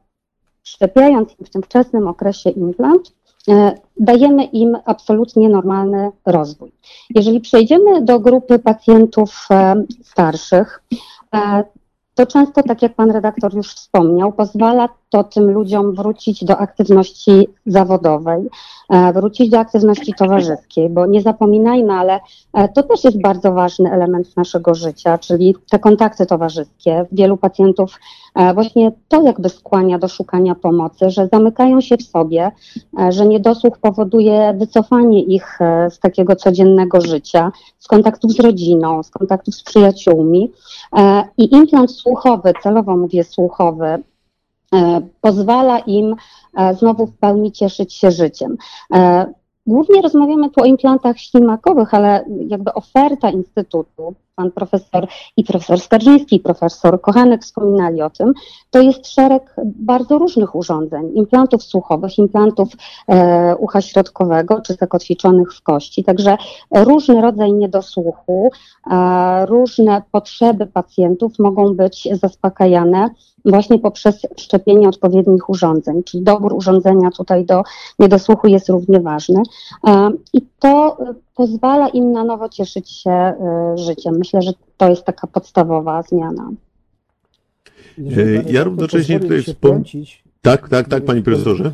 szczepiając 0.63 1.31
im 1.41 1.47
w 1.47 1.51
tym 1.51 1.63
wczesnym 1.63 2.09
okresie 2.09 2.51
implant, 2.51 3.13
e, 3.49 3.75
dajemy 3.97 4.45
im 4.45 4.79
absolutnie 4.85 5.49
normalny 5.49 6.11
rozwój. 6.27 6.73
Jeżeli 7.15 7.41
przejdziemy 7.41 8.03
do 8.03 8.21
grupy 8.21 8.59
pacjentów 8.59 9.47
e, 9.51 9.85
starszych, 10.03 10.83
e, 11.35 11.65
to 12.15 12.27
często, 12.27 12.63
tak 12.63 12.83
jak 12.83 12.95
pan 12.95 13.11
redaktor 13.11 13.55
już 13.55 13.75
wspomniał, 13.75 14.33
pozwala 14.33 14.89
to 15.13 15.25
tym 15.25 15.51
ludziom 15.51 15.95
wrócić 15.95 16.45
do 16.45 16.59
aktywności 16.59 17.49
zawodowej, 17.67 18.49
e, 18.91 19.13
wrócić 19.13 19.51
do 19.51 19.59
aktywności 19.59 20.15
towarzyskiej, 20.15 20.91
bo 20.91 21.07
nie 21.07 21.23
zapominajmy, 21.23 21.93
ale 21.93 22.21
e, 22.53 22.69
to 22.69 22.83
też 22.83 23.05
jest 23.05 23.23
bardzo 23.23 23.53
ważny 23.53 23.93
element 23.93 24.37
naszego 24.37 24.75
życia, 24.75 25.19
czyli 25.19 25.57
te 25.71 25.79
kontakty 25.79 26.27
towarzyskie. 26.27 27.07
Wielu 27.13 27.37
pacjentów 27.37 27.99
e, 28.35 28.55
właśnie 28.55 28.93
to 29.09 29.23
jakby 29.23 29.49
skłania 29.49 29.99
do 29.99 30.09
szukania 30.09 30.55
pomocy, 30.55 31.11
że 31.11 31.29
zamykają 31.33 31.81
się 31.81 31.97
w 31.97 32.03
sobie, 32.03 32.51
że 33.09 33.27
niedosłuch 33.27 33.79
powoduje 33.79 34.55
wycofanie 34.59 35.23
ich 35.23 35.59
z 35.91 35.99
takiego 35.99 36.37
codziennego 36.37 37.01
życia, 37.01 37.53
z 37.79 37.89
kontaktów 37.89 38.33
z 38.33 38.41
rodziną, 38.41 39.03
z 39.03 39.11
kontaktów 39.11 39.55
z 39.55 39.63
przyjaciółmi. 39.63 40.53
I 41.39 41.55
implant 41.55 41.91
słuchowy, 41.91 42.53
celowo 42.63 42.97
mówię 42.97 43.25
słuchowy, 43.25 44.03
pozwala 45.21 45.79
im 45.79 46.17
e, 46.57 46.75
znowu 46.75 47.07
w 47.07 47.17
pełni 47.19 47.53
cieszyć 47.53 47.95
się 47.95 48.11
życiem. 48.11 48.57
E, 48.95 49.27
Głównie 49.67 50.03
rozmawiamy 50.03 50.51
tu 50.51 50.63
o 50.63 50.65
implantach 50.65 51.19
ślimakowych, 51.19 51.95
ale 51.95 52.25
jakby 52.47 52.75
oferta 52.75 53.31
Instytutu, 53.31 54.15
pan 54.35 54.51
profesor 54.51 55.07
i 55.37 55.45
profesor 55.45 55.81
Skarżyński, 55.81 56.37
i 56.37 56.41
profesor 56.41 57.01
Kochanek 57.01 57.43
wspominali 57.43 58.03
o 58.03 58.11
tym, 58.11 58.33
to 58.71 58.81
jest 58.81 59.07
szereg 59.07 59.55
bardzo 59.65 60.19
różnych 60.19 60.55
urządzeń, 60.55 61.11
implantów 61.15 61.63
słuchowych, 61.63 62.19
implantów 62.19 62.69
e, 63.09 63.57
ucha 63.57 63.81
środkowego 63.81 64.61
czy 64.61 64.75
zakotwiczonych 64.75 65.55
w 65.55 65.63
kości. 65.63 66.05
Także 66.05 66.37
różny 66.71 67.21
rodzaj 67.21 67.53
niedosłuchu, 67.53 68.51
e, 68.91 69.47
różne 69.47 70.03
potrzeby 70.11 70.67
pacjentów 70.67 71.39
mogą 71.39 71.75
być 71.75 72.09
zaspokajane 72.13 73.11
właśnie 73.45 73.79
poprzez 73.79 74.27
szczepienie 74.37 74.89
odpowiednich 74.89 75.51
urządzeń, 75.51 76.03
czyli 76.05 76.23
dobór 76.23 76.53
urządzenia 76.55 77.11
tutaj 77.11 77.45
do 77.45 77.63
niedosłuchu 77.99 78.47
jest 78.47 78.69
równie 78.69 79.01
ważny 79.01 79.43
e, 79.87 80.11
i 80.33 80.43
to 80.59 80.97
pozwala 81.35 81.89
im 81.89 82.13
na 82.13 82.25
nowo 82.25 82.49
cieszyć 82.49 82.91
się 82.91 83.11
e, 83.11 83.35
życiem. 83.77 84.15
Myślę, 84.19 84.43
że 84.43 84.53
to 84.77 84.89
jest 84.89 85.05
taka 85.05 85.27
podstawowa 85.27 86.03
zmiana. 86.03 86.51
E, 87.99 88.53
ja 88.53 88.65
równocześnie 88.65 89.21
tutaj 89.21 89.43
się 89.43 89.53
wspom- 89.53 89.57
wtrącić, 89.57 90.25
Tak, 90.43 90.69
tak, 90.69 90.89
tak, 90.89 91.05
panie 91.05 91.23
profesorze. 91.23 91.73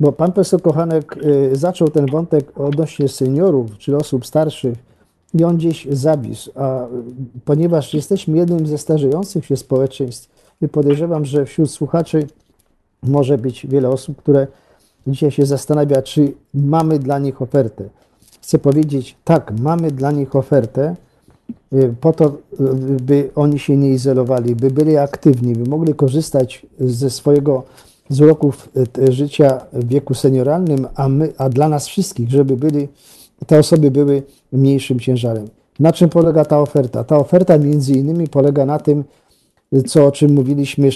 Bo 0.00 0.12
pan 0.12 0.32
profesor 0.32 0.62
Kochanek 0.62 1.16
y, 1.16 1.56
zaczął 1.56 1.88
ten 1.88 2.06
wątek 2.06 2.60
odnośnie 2.60 3.08
seniorów 3.08 3.78
czy 3.78 3.96
osób 3.96 4.26
starszych 4.26 4.78
i 5.34 5.44
on 5.44 5.56
gdzieś 5.56 5.86
zawisł. 5.90 6.50
A 6.54 6.84
y, 6.84 6.88
ponieważ 7.44 7.94
jesteśmy 7.94 8.36
jednym 8.38 8.66
ze 8.66 8.78
starzejących 8.78 9.46
się 9.46 9.56
społeczeństw, 9.56 10.36
i 10.62 10.68
podejrzewam, 10.68 11.24
że 11.24 11.44
wśród 11.44 11.70
słuchaczy 11.70 12.26
może 13.02 13.38
być 13.38 13.66
wiele 13.66 13.88
osób, 13.88 14.16
które 14.16 14.46
dzisiaj 15.06 15.30
się 15.30 15.46
zastanawia, 15.46 16.02
czy 16.02 16.32
mamy 16.54 16.98
dla 16.98 17.18
nich 17.18 17.42
ofertę. 17.42 17.88
Chcę 18.46 18.58
powiedzieć, 18.58 19.16
tak, 19.24 19.52
mamy 19.60 19.90
dla 19.90 20.10
nich 20.10 20.36
ofertę, 20.36 20.96
y, 21.72 21.94
po 22.00 22.12
to, 22.12 22.26
y, 22.26 22.32
by 23.02 23.30
oni 23.34 23.58
się 23.58 23.76
nie 23.76 23.90
izolowali, 23.90 24.56
by 24.56 24.70
byli 24.70 24.96
aktywni, 24.96 25.52
by 25.52 25.70
mogli 25.70 25.94
korzystać 25.94 26.66
ze 26.80 27.10
swojego 27.10 27.62
z 28.08 28.20
uroków 28.20 28.68
y, 28.98 29.12
życia 29.12 29.60
w 29.72 29.88
wieku 29.88 30.14
senioralnym, 30.14 30.86
a, 30.94 31.08
my, 31.08 31.32
a 31.38 31.48
dla 31.48 31.68
nas 31.68 31.86
wszystkich, 31.86 32.30
żeby 32.30 32.56
byli, 32.56 32.88
te 33.46 33.58
osoby 33.58 33.90
były 33.90 34.22
mniejszym 34.52 35.00
ciężarem. 35.00 35.48
Na 35.80 35.92
czym 35.92 36.08
polega 36.08 36.44
ta 36.44 36.60
oferta? 36.60 37.04
Ta 37.04 37.16
oferta 37.16 37.58
między 37.58 37.92
innymi 37.92 38.28
polega 38.28 38.66
na 38.66 38.78
tym, 38.78 39.04
co 39.86 40.06
o 40.06 40.12
czym 40.12 40.34
mówiliśmy 40.34 40.88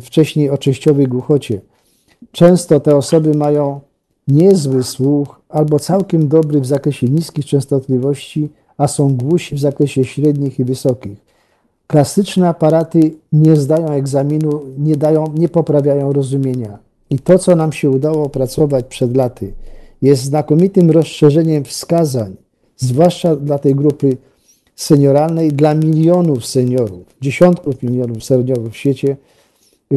wcześniej 0.00 0.50
o 0.50 0.58
częściowej 0.58 1.06
głuchocie. 1.06 1.60
Często 2.32 2.80
te 2.80 2.96
osoby 2.96 3.34
mają 3.34 3.80
niezły 4.28 4.82
słuch 4.82 5.40
albo 5.48 5.78
całkiem 5.78 6.28
dobry 6.28 6.60
w 6.60 6.66
zakresie 6.66 7.06
niskich 7.08 7.46
częstotliwości, 7.46 8.48
a 8.78 8.88
są 8.88 9.16
głusi 9.16 9.54
w 9.54 9.60
zakresie 9.60 10.04
średnich 10.04 10.58
i 10.58 10.64
wysokich. 10.64 11.18
Klasyczne 11.86 12.48
aparaty 12.48 13.14
nie 13.32 13.56
zdają 13.56 13.88
egzaminu, 13.88 14.62
nie, 14.78 14.96
dają, 14.96 15.24
nie 15.34 15.48
poprawiają 15.48 16.12
rozumienia. 16.12 16.78
I 17.10 17.18
to, 17.18 17.38
co 17.38 17.56
nam 17.56 17.72
się 17.72 17.90
udało 17.90 18.24
opracować 18.24 18.86
przed 18.86 19.16
laty, 19.16 19.52
jest 20.02 20.22
znakomitym 20.22 20.90
rozszerzeniem 20.90 21.64
wskazań, 21.64 22.36
zwłaszcza 22.76 23.36
dla 23.36 23.58
tej 23.58 23.74
grupy 23.74 24.16
senioralnej, 24.76 25.52
dla 25.52 25.74
milionów 25.74 26.46
seniorów, 26.46 27.16
dziesiątków 27.20 27.82
milionów 27.82 28.24
seniorów 28.24 28.72
w 28.72 28.76
świecie, 28.76 29.16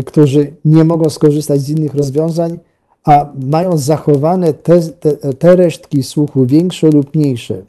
którzy 0.05 0.53
nie 0.65 0.83
mogą 0.83 1.09
skorzystać 1.09 1.61
z 1.61 1.69
innych 1.69 1.95
rozwiązań, 1.95 2.59
a 3.03 3.31
mają 3.45 3.77
zachowane 3.77 4.53
te, 4.53 4.81
te, 4.81 5.33
te 5.33 5.55
resztki 5.55 6.03
słuchu, 6.03 6.45
większe 6.45 6.89
lub 6.89 7.15
mniejsze, 7.15 7.61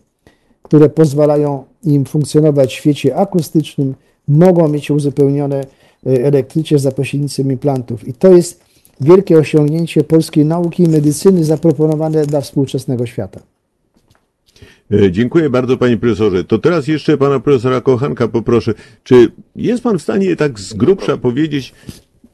które 0.63 0.89
pozwalają 0.89 1.65
im 1.85 2.05
funkcjonować 2.05 2.71
w 2.71 2.77
świecie 2.77 3.17
akustycznym, 3.17 3.95
mogą 4.29 4.69
mieć 4.69 4.91
uzupełnione 4.91 5.61
e, 5.61 6.25
elektrycznie 6.25 6.79
za 6.79 6.93
pośrednictwem 6.93 7.53
implantów. 7.53 8.09
I 8.09 8.15
to 8.15 8.33
jest 8.33 8.65
wielkie 9.01 9.39
osiągnięcie 9.39 10.05
polskiej 10.05 10.45
nauki 10.45 10.83
i 10.83 10.89
medycyny 10.89 11.45
zaproponowane 11.45 12.27
dla 12.27 12.41
współczesnego 12.41 13.07
świata. 13.07 13.41
E, 14.93 15.13
Dziękuję 15.13 15.51
bardzo, 15.51 15.77
panie 15.77 15.97
profesorze. 15.97 16.45
To 16.45 16.59
teraz 16.59 16.89
jeszcze 16.89 17.19
pana 17.19 17.41
profesora 17.41 17.81
Kochanka 17.81 18.29
poproszę. 18.29 18.75
Czy 19.03 19.33
jest 19.57 19.83
pan 19.83 19.99
w 19.99 20.03
stanie 20.03 20.37
tak 20.37 20.61
z 20.61 20.75
grubsza 20.75 21.17
powiedzieć, 21.17 21.75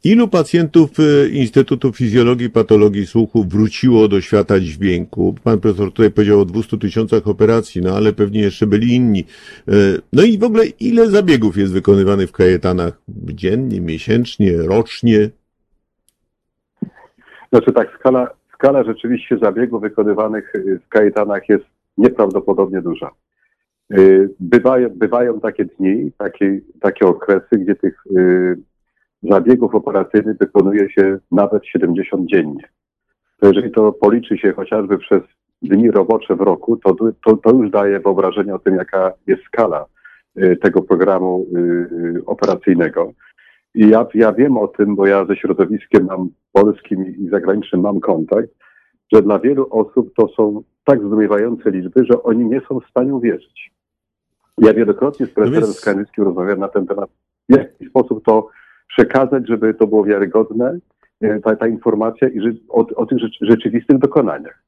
ilu 0.05 0.29
pacjentów 0.29 0.91
e, 1.01 1.29
Instytutu 1.29 1.93
Fizjologii 1.93 2.47
i 2.47 2.51
Patologii 2.51 3.07
Słuchu 3.07 3.45
wróciło 3.45 4.09
do 4.09 4.21
świata 4.21 4.61
dźwięku? 4.61 5.35
Pan 5.45 5.61
profesor 5.61 5.93
tutaj 5.93 6.11
powiedział 6.11 6.41
o 6.41 6.45
200 6.45 6.79
tysiącach 6.79 7.29
operacji, 7.29 7.83
no 7.83 7.97
ale 7.97 8.13
pewnie 8.13 8.41
jeszcze 8.41 8.67
byli 8.67 8.95
inni. 8.95 9.25
E, 9.69 9.73
No 10.13 10.23
i 10.23 10.39
w 10.39 10.45
ogóle 10.45 10.65
ile 10.67 11.07
zabiegów 11.07 11.57
jest 11.57 11.73
wykonywanych 11.73 12.29
w 12.29 12.33
kajetanach 12.33 13.01
dziennie, 13.09 13.81
miesięcznie, 13.81 14.53
rocznie? 14.57 15.31
Znaczy 17.53 17.73
tak, 17.73 17.97
skala, 17.99 18.31
skala 18.55 18.85
rzeczywiście 18.85 19.39
zabiegów 19.43 19.83
wykonywanych 19.83 20.55
y, 20.55 20.81
w 20.87 20.89
kajetanach 20.89 21.49
jest 21.49 21.65
nieprawdopodobnie 21.99 22.83
duża. 22.83 23.11
Y, 23.93 24.29
Bywają, 24.41 24.89
bywają 24.89 25.41
takie 25.41 25.65
dni, 25.65 26.13
takie, 26.19 26.61
takie 26.81 27.07
okresy, 27.07 27.59
gdzie 27.59 27.75
tych 27.75 28.03
y, 28.17 28.57
zabiegów 29.23 29.75
operacyjnych 29.75 30.39
wykonuje 30.39 30.91
się 30.91 31.19
nawet 31.33 31.67
70 31.67 32.27
dziennie. 32.27 32.69
To 33.41 33.47
jeżeli 33.47 33.71
to 33.71 33.93
policzy 33.93 34.39
się 34.39 34.53
chociażby 34.53 34.99
przez 34.99 35.23
dni 35.63 35.91
robocze 35.91 36.37
w 36.37 36.41
roku, 36.41 36.77
to, 36.77 36.95
to, 37.25 37.37
to 37.37 37.51
już 37.51 37.71
daje 37.71 38.01
wyobrażenie 38.01 38.55
o 38.55 38.59
tym, 38.59 38.75
jaka 38.75 39.13
jest 39.27 39.43
skala 39.43 39.87
y, 40.39 40.57
tego 40.57 40.83
programu 40.83 41.47
y, 41.57 41.59
y, 41.59 42.23
operacyjnego. 42.27 43.13
I 43.75 43.89
ja, 43.89 44.07
ja 44.15 44.33
wiem 44.33 44.57
o 44.57 44.69
tym, 44.69 44.97
bo 44.97 45.07
ja 45.07 45.25
ze 45.25 45.37
środowiskiem 45.37 46.05
mam 46.07 46.29
polskim 46.53 47.17
i 47.17 47.29
zagranicznym 47.29 47.81
mam 47.81 48.01
kontakt, 48.01 48.49
że 49.13 49.23
dla 49.23 49.39
wielu 49.39 49.67
osób 49.71 50.15
to 50.17 50.29
są 50.29 50.63
tak 50.85 51.01
zdumiewające 51.01 51.71
liczby, 51.71 52.05
że 52.05 52.23
oni 52.23 52.45
nie 52.45 52.61
są 52.69 52.81
w 52.81 52.91
stanie 52.91 53.15
uwierzyć. 53.15 53.71
Ja 54.59 54.75
wielokrotnie 54.75 55.27
z 55.27 55.31
profesorem 55.31 55.65
więc- 55.65 55.79
Skarnickim 55.79 56.25
rozmawiałem 56.25 56.61
na 56.61 56.69
ten 56.69 56.87
temat, 56.87 57.11
w 57.49 57.57
jaki 57.57 57.87
sposób 57.87 58.25
to 58.25 58.49
przekazać, 58.97 59.49
żeby 59.49 59.75
to 59.75 59.87
było 59.87 60.05
wiarygodne, 60.05 60.79
e, 61.21 61.41
ta, 61.41 61.57
ta 61.57 61.69
informacja 61.69 62.29
i 62.29 62.41
że, 62.41 62.51
o, 62.69 62.87
o 62.97 63.07
tych 63.07 63.19
rzecz, 63.19 63.39
rzeczywistych 63.41 63.99
dokonaniach. 63.99 64.63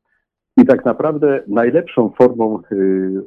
I 0.56 0.64
tak 0.64 0.84
naprawdę 0.84 1.42
najlepszą 1.46 2.10
formą 2.18 2.62
y, 2.72 3.22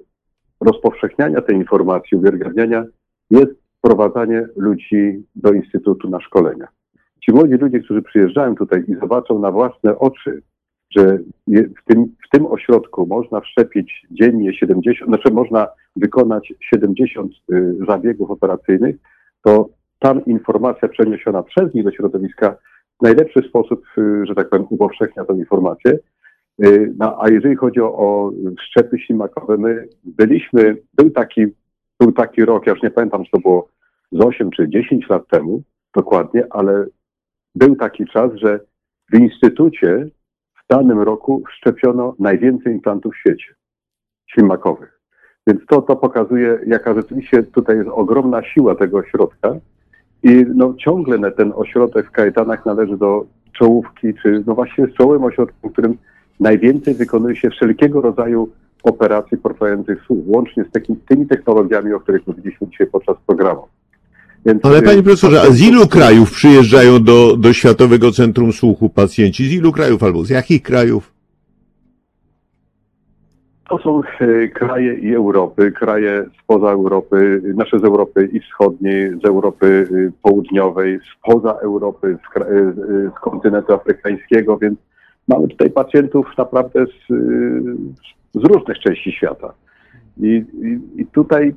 rozpowszechniania 0.62 1.42
tej 1.42 1.56
informacji, 1.56 2.18
uwiarygadniania 2.18 2.86
jest 3.32 3.52
wprowadzanie 3.78 4.48
ludzi 4.56 5.24
do 5.36 5.54
Instytutu 5.54 6.10
na 6.10 6.22
szkolenia. 6.22 6.68
Ci 7.26 7.32
młodzi 7.32 7.54
ludzie, 7.54 7.80
którzy 7.80 8.02
przyjeżdżają 8.02 8.56
tutaj 8.56 8.84
i 8.88 8.96
zobaczą 8.96 9.40
na 9.40 9.52
własne 9.52 10.00
oczy, 10.00 10.42
że 10.98 11.20
w 11.48 11.86
tym, 11.86 12.06
w 12.28 12.30
tym 12.30 12.46
ośrodku 12.46 13.08
można 13.08 13.42
wszczepić 13.42 14.08
dziennie 14.12 14.54
70, 14.54 15.10
znaczy 15.10 15.34
można 15.34 15.68
wykonać 15.96 16.54
70 16.60 17.32
y, 17.52 17.76
zabiegów 17.88 18.32
operacyjnych, 18.32 18.96
to 19.42 19.70
tam 20.06 20.26
informacja 20.26 20.88
przeniesiona 20.88 21.44
przez 21.44 21.74
nich 21.74 21.84
do 21.84 21.92
środowiska 21.92 22.56
w 23.00 23.04
najlepszy 23.04 23.42
sposób, 23.50 23.84
y, 23.98 24.26
że 24.26 24.36
tak 24.36 24.50
powiem, 24.50 24.68
upowszechnia 24.70 25.26
tę 25.26 25.34
informację. 25.34 26.00
Y, 26.66 26.94
No, 26.98 27.18
a 27.22 27.30
jeżeli 27.30 27.56
chodzi 27.56 27.82
o, 27.82 27.98
o 27.98 28.32
szczepy 28.62 29.00
ślimakowe, 29.00 29.58
my 29.58 29.88
byliśmy, 30.04 30.78
był 30.94 31.10
taki, 31.10 31.46
był 32.00 32.12
taki 32.12 32.46
rok, 32.46 32.68
ja 32.68 32.74
już 32.74 32.84
nie 32.84 32.92
pamiętam, 32.92 33.24
czy 33.24 33.32
to 33.32 33.40
było 33.40 33.70
z 34.12 34.22
8 34.22 34.52
czy 34.52 34.70
10 34.70 35.10
lat 35.10 35.28
temu 35.28 35.62
dokładnie, 35.96 36.44
ale 36.50 36.86
był 37.56 37.76
taki 37.76 38.06
czas, 38.06 38.32
że 38.36 38.60
w 39.14 39.20
instytucie 39.20 40.08
w 40.56 40.74
danym 40.74 41.00
roku 41.00 41.44
szczepiono 41.58 42.16
najwięcej 42.20 42.74
implantów 42.74 43.14
w 43.14 43.18
świecie 43.18 43.56
ślimakowych. 44.28 45.02
Więc 45.48 45.66
to, 45.66 45.82
to 45.82 45.96
pokazuje, 45.96 46.60
jaka 46.68 46.94
rzeczywiście 46.94 47.44
tutaj 47.44 47.78
jest 47.78 47.90
ogromna 47.94 48.44
siła 48.44 48.76
tego 48.76 48.98
ośrodka. 48.98 49.56
I 50.26 50.46
no, 50.56 50.74
ciągle 50.78 51.32
ten 51.32 51.54
ośrodek 51.56 52.08
w 52.08 52.12
Kajetanach 52.12 52.66
należy 52.66 52.98
do 52.98 53.26
czołówki, 53.60 54.14
czy 54.22 54.44
no 54.48 54.56
właśnie 54.56 54.88
z 54.88 54.94
czołowym 54.94 55.24
ośrodkiem, 55.24 55.70
w 55.70 55.74
którym 55.74 55.98
najwięcej 56.40 56.94
wykonuje 56.96 57.36
się 57.36 57.50
wszelkiego 57.50 58.02
rodzaju 58.02 58.50
operacji 58.84 59.38
portających 59.38 60.04
słuch, 60.08 60.24
łącznie 60.26 60.64
z 60.64 60.72
takim, 60.72 60.96
tymi 61.08 61.28
technologiami, 61.28 61.94
o 61.94 62.00
których 62.00 62.28
mówiliśmy 62.28 62.68
dzisiaj 62.68 62.88
podczas 62.88 63.16
programu. 63.28 63.62
Więc, 64.46 64.66
Ale 64.66 64.80
y, 64.80 64.82
panie 64.82 65.04
profesorze, 65.04 65.42
a 65.42 65.52
z 65.52 65.62
ilu 65.62 65.88
krajów 65.88 66.32
przyjeżdżają 66.32 67.04
do, 67.04 67.38
do 67.38 67.54
Światowego 67.54 68.12
Centrum 68.12 68.54
Słuchu 68.54 68.90
pacjenci? 68.90 69.48
Z 69.48 69.52
ilu 69.52 69.72
krajów 69.72 70.04
albo 70.04 70.26
z 70.26 70.30
jakich 70.30 70.62
krajów? 70.62 71.15
To 73.70 73.78
są 73.78 74.02
e, 74.20 74.48
kraje 74.48 74.94
i 74.94 75.16
Europy, 75.16 75.72
kraje 75.72 76.26
spoza 76.44 76.72
Europy, 76.72 77.42
nasze 77.56 77.80
z 77.80 77.84
Europy 77.84 78.30
i 78.34 78.40
wschodniej, 78.40 79.20
z 79.24 79.26
Europy 79.26 79.66
y, 79.92 80.12
południowej, 80.22 81.00
spoza 81.18 81.52
Europy, 81.52 82.18
z, 82.24 82.36
kra- 82.36 82.46
e, 82.46 82.74
z, 83.12 83.20
kontynentu 83.20 83.74
afrykańskiego, 83.74 84.58
więc 84.58 84.80
mamy 85.28 85.48
tutaj 85.48 85.70
pacjentów 85.70 86.28
naprawdę 86.38 86.86
z, 86.86 87.12
y, 87.12 87.76
z 88.34 88.44
różnych 88.44 88.80
części 88.80 89.12
świata. 89.12 89.54
I, 90.18 90.46
i, 90.62 91.02
i 91.02 91.06
tutaj 91.06 91.56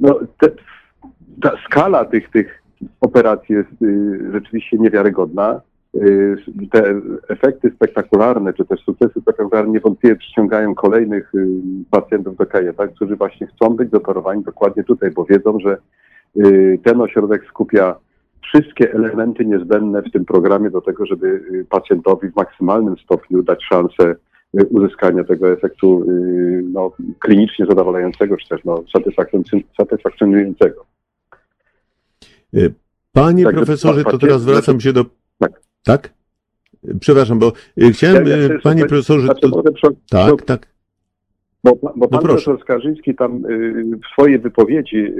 no, 0.00 0.18
te, 0.40 0.48
ta 1.42 1.52
skala 1.66 2.04
tych, 2.04 2.30
tych 2.30 2.62
operacji 3.00 3.54
jest 3.54 3.82
y, 3.82 4.30
rzeczywiście 4.32 4.78
niewiarygodna. 4.78 5.60
Y, 5.94 6.36
te 6.70 7.00
efekty 7.28 7.72
spektakularne, 7.76 8.52
czy 8.52 8.64
też 8.64 8.80
sukcesy 8.80 9.20
spektakularne 9.20 9.72
niewątpliwie 9.72 10.16
przyciągają 10.16 10.74
kolejnych 10.74 11.34
y, 11.34 11.46
pacjentów 11.90 12.36
do 12.36 12.46
kajeta, 12.46 12.88
którzy 12.88 13.16
właśnie 13.16 13.46
chcą 13.46 13.76
być 13.76 13.90
dotorowani 13.90 14.44
dokładnie 14.44 14.84
tutaj, 14.84 15.10
bo 15.10 15.24
wiedzą, 15.24 15.58
że 15.60 15.78
y, 16.36 16.78
ten 16.84 17.00
ośrodek 17.00 17.44
skupia 17.48 17.94
wszystkie 18.42 18.92
elementy 18.94 19.44
niezbędne 19.44 20.02
w 20.02 20.12
tym 20.12 20.24
programie 20.24 20.70
do 20.70 20.80
tego, 20.80 21.06
żeby 21.06 21.40
pacjentowi 21.70 22.28
w 22.28 22.36
maksymalnym 22.36 22.96
stopniu 23.04 23.42
dać 23.42 23.64
szansę 23.64 24.14
uzyskania 24.70 25.24
tego 25.24 25.52
efektu 25.52 26.06
no, 26.72 26.92
klinicznie 27.18 27.66
zadowalającego, 27.66 28.36
czy 28.36 28.48
też 28.48 28.64
no, 28.64 28.84
satysfakcjon- 28.96 29.62
satysfakcjonującego. 29.78 30.84
Panie 33.12 33.44
Także 33.44 33.56
profesorze, 33.56 34.04
to 34.04 34.18
teraz 34.18 34.44
wracam 34.44 34.80
się 34.80 34.92
do... 34.92 35.04
Tak. 35.38 35.71
Tak? 35.84 36.12
Przepraszam, 37.00 37.38
bo 37.38 37.52
y, 37.82 37.92
chciałem, 37.92 38.26
Ja- 38.26 38.36
ja 38.36 38.44
y, 38.44 38.58
panie 38.62 38.86
profesorze, 38.86 39.26
Znaczy, 39.26 39.40
to... 39.40 39.48
może 39.48 39.72
przy- 39.72 39.96
tak, 40.10 40.42
tak. 40.42 40.66
Bo, 41.64 41.76
bo 41.96 42.08
pan 42.08 42.08
proszę. 42.08 42.26
profesor 42.26 42.60
Skarżyński 42.60 43.14
tam 43.14 43.46
y, 43.46 43.84
w 43.96 44.12
swojej 44.12 44.38
wypowiedzi 44.38 45.12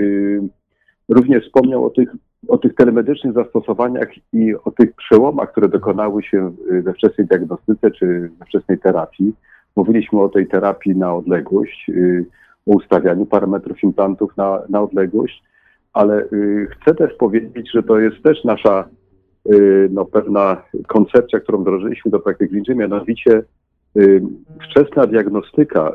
również 1.08 1.44
wspomniał 1.44 1.84
o 1.84 1.90
tych, 1.90 2.08
o 2.48 2.58
tych 2.58 2.74
telemedycznych 2.74 3.34
zastosowaniach 3.34 4.08
i 4.32 4.54
o 4.64 4.70
tych 4.70 4.94
przełomach, 4.94 5.52
które 5.52 5.68
dokonały 5.68 6.22
się 6.22 6.52
we 6.82 6.92
wczesnej 6.94 7.26
diagnostyce 7.26 7.90
czy 7.90 8.30
we 8.38 8.46
wczesnej 8.46 8.78
terapii. 8.78 9.32
Mówiliśmy 9.76 10.20
o 10.20 10.28
tej 10.28 10.46
terapii 10.46 10.96
na 10.96 11.14
odległość, 11.14 11.90
o 12.66 12.70
ustawianiu 12.70 13.26
parametrów 13.26 13.82
implantów 13.82 14.36
na, 14.36 14.62
na 14.68 14.82
odległość, 14.82 15.42
ale 15.92 16.28
chcę 16.70 16.94
też 16.94 17.14
powiedzieć, 17.14 17.70
że 17.74 17.82
to 17.82 17.98
jest 17.98 18.22
też 18.22 18.44
nasza 18.44 18.88
no, 19.90 20.04
pewna 20.04 20.62
koncepcja, 20.86 21.40
którą 21.40 21.58
wdrożyliśmy 21.58 22.10
do 22.10 22.20
praktyki 22.20 22.50
klinicznej, 22.50 22.76
mianowicie 22.76 23.42
y, 23.96 24.22
wczesna 24.62 25.06
diagnostyka, 25.06 25.92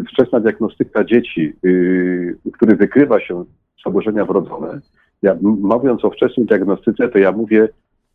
y, 0.00 0.04
wczesna 0.12 0.40
diagnostyka 0.40 1.04
dzieci, 1.04 1.52
y, 1.64 2.36
u 2.44 2.50
których 2.50 2.78
wykrywa 2.78 3.20
się 3.20 3.44
zaburzenia 3.84 4.24
wrodzone. 4.24 4.80
Ja, 5.22 5.36
mówiąc 5.42 6.04
o 6.04 6.10
wczesnej 6.10 6.46
diagnostyce, 6.46 7.08
to 7.08 7.18
ja 7.18 7.32
mówię 7.32 7.68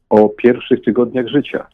o 0.10 0.30
pierwszych 0.30 0.82
tygodniach 0.82 1.28
życia. 1.28 1.68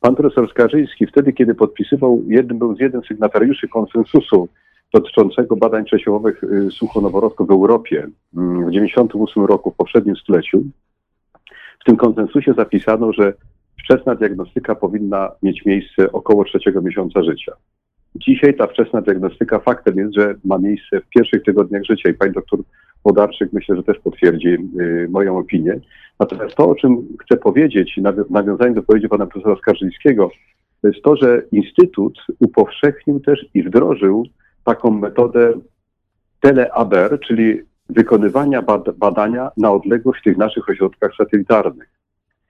Pan 0.00 0.16
profesor 0.16 0.50
Skarżyński 0.50 1.06
wtedy, 1.06 1.32
kiedy 1.32 1.54
podpisywał, 1.54 2.22
jednym 2.26 2.58
był 2.58 2.76
z 2.76 2.80
jeden 2.80 3.02
sygnatariuszy 3.08 3.68
konsensusu 3.68 4.48
dotyczącego 4.92 5.56
badań 5.56 5.84
przesiewowych 5.84 6.44
y, 6.44 6.70
suchonoworodków 6.70 7.48
w 7.48 7.50
Europie 7.50 7.98
mm, 8.36 8.60
w 8.60 8.72
1998 8.72 9.44
roku, 9.44 9.70
w 9.70 9.76
poprzednim 9.76 10.16
stuleciu, 10.16 10.64
w 11.80 11.84
tym 11.84 11.96
konsensusie 11.96 12.54
zapisano, 12.56 13.12
że 13.12 13.32
wczesna 13.84 14.14
diagnostyka 14.14 14.74
powinna 14.74 15.30
mieć 15.42 15.64
miejsce 15.64 16.12
około 16.12 16.44
trzeciego 16.44 16.82
miesiąca 16.82 17.22
życia. 17.22 17.52
Dzisiaj 18.14 18.54
ta 18.54 18.66
wczesna 18.66 19.02
diagnostyka 19.02 19.58
faktem 19.58 19.96
jest, 19.96 20.14
że 20.14 20.34
ma 20.44 20.58
miejsce 20.58 21.00
w 21.00 21.08
pierwszych 21.08 21.42
tygodniach 21.42 21.84
życia 21.84 22.08
i 22.10 22.14
pani 22.14 22.32
doktor 22.32 22.60
Wodarczyk 23.04 23.52
myślę, 23.52 23.76
że 23.76 23.82
też 23.82 23.98
potwierdzi 23.98 24.48
y, 24.80 25.08
moją 25.10 25.38
opinię. 25.38 25.80
Natomiast 26.20 26.54
to, 26.54 26.68
o 26.68 26.74
czym 26.74 27.08
chcę 27.24 27.36
powiedzieć, 27.36 27.98
nawią- 27.98 28.30
nawiązając 28.30 28.74
do 28.74 28.80
wypowiedzi 28.80 29.08
pana 29.08 29.26
profesora 29.26 29.56
Skarżyńskiego, 29.56 30.30
to 30.82 30.88
jest 30.88 31.02
to, 31.02 31.16
że 31.16 31.42
Instytut 31.52 32.18
upowszechnił 32.38 33.20
też 33.20 33.46
i 33.54 33.62
wdrożył 33.62 34.26
taką 34.64 34.90
metodę 34.90 35.52
teleaber, 36.40 37.20
czyli 37.20 37.60
wykonywania 37.90 38.62
bad- 38.62 38.96
badania 38.96 39.50
na 39.56 39.72
odległość 39.72 40.20
w 40.20 40.24
tych 40.24 40.36
naszych 40.36 40.68
ośrodkach 40.68 41.12
satelitarnych. 41.18 41.88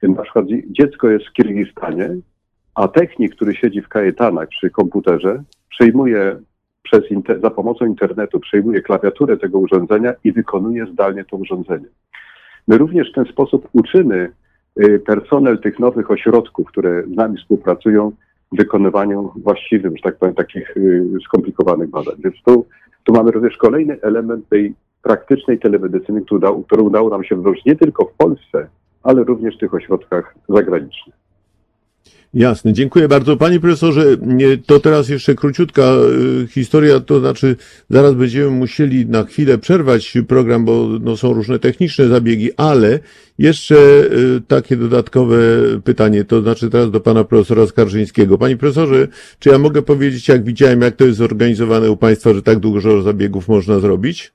Na 0.02 0.22
przykład 0.22 0.46
dzie- 0.46 0.62
dziecko 0.72 1.08
jest 1.10 1.26
w 1.26 1.32
Kirgistanie, 1.32 2.16
a 2.74 2.88
technik, 2.88 3.34
który 3.34 3.54
siedzi 3.54 3.80
w 3.82 3.88
kajetanach 3.88 4.48
przy 4.48 4.70
komputerze, 4.70 5.42
przejmuje 5.68 6.36
przez 6.82 7.02
za 7.42 7.50
pomocą 7.50 7.86
internetu, 7.86 8.40
przejmuje 8.40 8.82
klawiaturę 8.82 9.36
tego 9.36 9.58
urządzenia 9.58 10.12
i 10.24 10.32
wykonuje 10.32 10.86
zdalnie 10.86 11.24
to 11.24 11.36
urządzenie. 11.36 11.86
My 12.68 12.78
również 12.78 13.10
w 13.10 13.14
ten 13.14 13.24
sposób 13.24 13.68
uczymy 13.72 14.32
y, 14.80 14.98
personel 15.06 15.58
tych 15.58 15.78
nowych 15.78 16.10
ośrodków, 16.10 16.68
które 16.68 17.02
z 17.02 17.16
nami 17.16 17.36
współpracują, 17.36 18.12
wykonywaniu 18.52 19.32
właściwym, 19.36 19.96
że 19.96 20.02
tak 20.02 20.16
powiem, 20.16 20.34
takich 20.34 20.76
y, 20.76 21.04
skomplikowanych 21.24 21.90
badań. 21.90 22.14
Więc 22.24 22.36
tu, 22.46 22.66
tu 23.04 23.12
mamy 23.12 23.30
również 23.30 23.56
kolejny 23.56 24.00
element 24.02 24.48
tej 24.48 24.74
praktycznej 25.02 25.58
telemedycyny, 25.58 26.22
udało, 26.30 26.62
którą 26.62 26.82
udało 26.82 27.10
nam 27.10 27.24
się 27.24 27.36
wdrożyć 27.36 27.64
nie 27.64 27.76
tylko 27.76 28.04
w 28.04 28.14
Polsce, 28.14 28.68
ale 29.02 29.24
również 29.24 29.56
w 29.56 29.60
tych 29.60 29.74
ośrodkach 29.74 30.34
zagranicznych. 30.48 31.20
Jasne, 32.34 32.72
dziękuję 32.72 33.08
bardzo. 33.08 33.36
Panie 33.36 33.60
profesorze, 33.60 34.04
to 34.66 34.80
teraz 34.80 35.08
jeszcze 35.08 35.34
króciutka 35.34 35.82
y, 36.42 36.46
historia, 36.46 37.00
to 37.00 37.20
znaczy 37.20 37.56
zaraz 37.90 38.14
będziemy 38.14 38.50
musieli 38.50 39.06
na 39.06 39.24
chwilę 39.24 39.58
przerwać 39.58 40.18
program, 40.28 40.64
bo 40.64 40.88
no, 41.00 41.16
są 41.16 41.32
różne 41.32 41.58
techniczne 41.58 42.08
zabiegi, 42.08 42.50
ale 42.56 42.98
jeszcze 43.38 43.74
y, 43.76 44.40
takie 44.48 44.76
dodatkowe 44.76 45.36
pytanie, 45.84 46.24
to 46.24 46.42
znaczy 46.42 46.70
teraz 46.70 46.90
do 46.90 47.00
pana 47.00 47.24
profesora 47.24 47.66
Skarżyńskiego. 47.66 48.38
Panie 48.38 48.56
profesorze, 48.56 49.08
czy 49.38 49.48
ja 49.48 49.58
mogę 49.58 49.82
powiedzieć, 49.82 50.28
jak 50.28 50.44
widziałem, 50.44 50.80
jak 50.80 50.96
to 50.96 51.04
jest 51.04 51.18
zorganizowane 51.18 51.90
u 51.90 51.96
państwa, 51.96 52.34
że 52.34 52.42
tak 52.42 52.58
dużo 52.58 53.02
zabiegów 53.02 53.48
można 53.48 53.78
zrobić? 53.78 54.32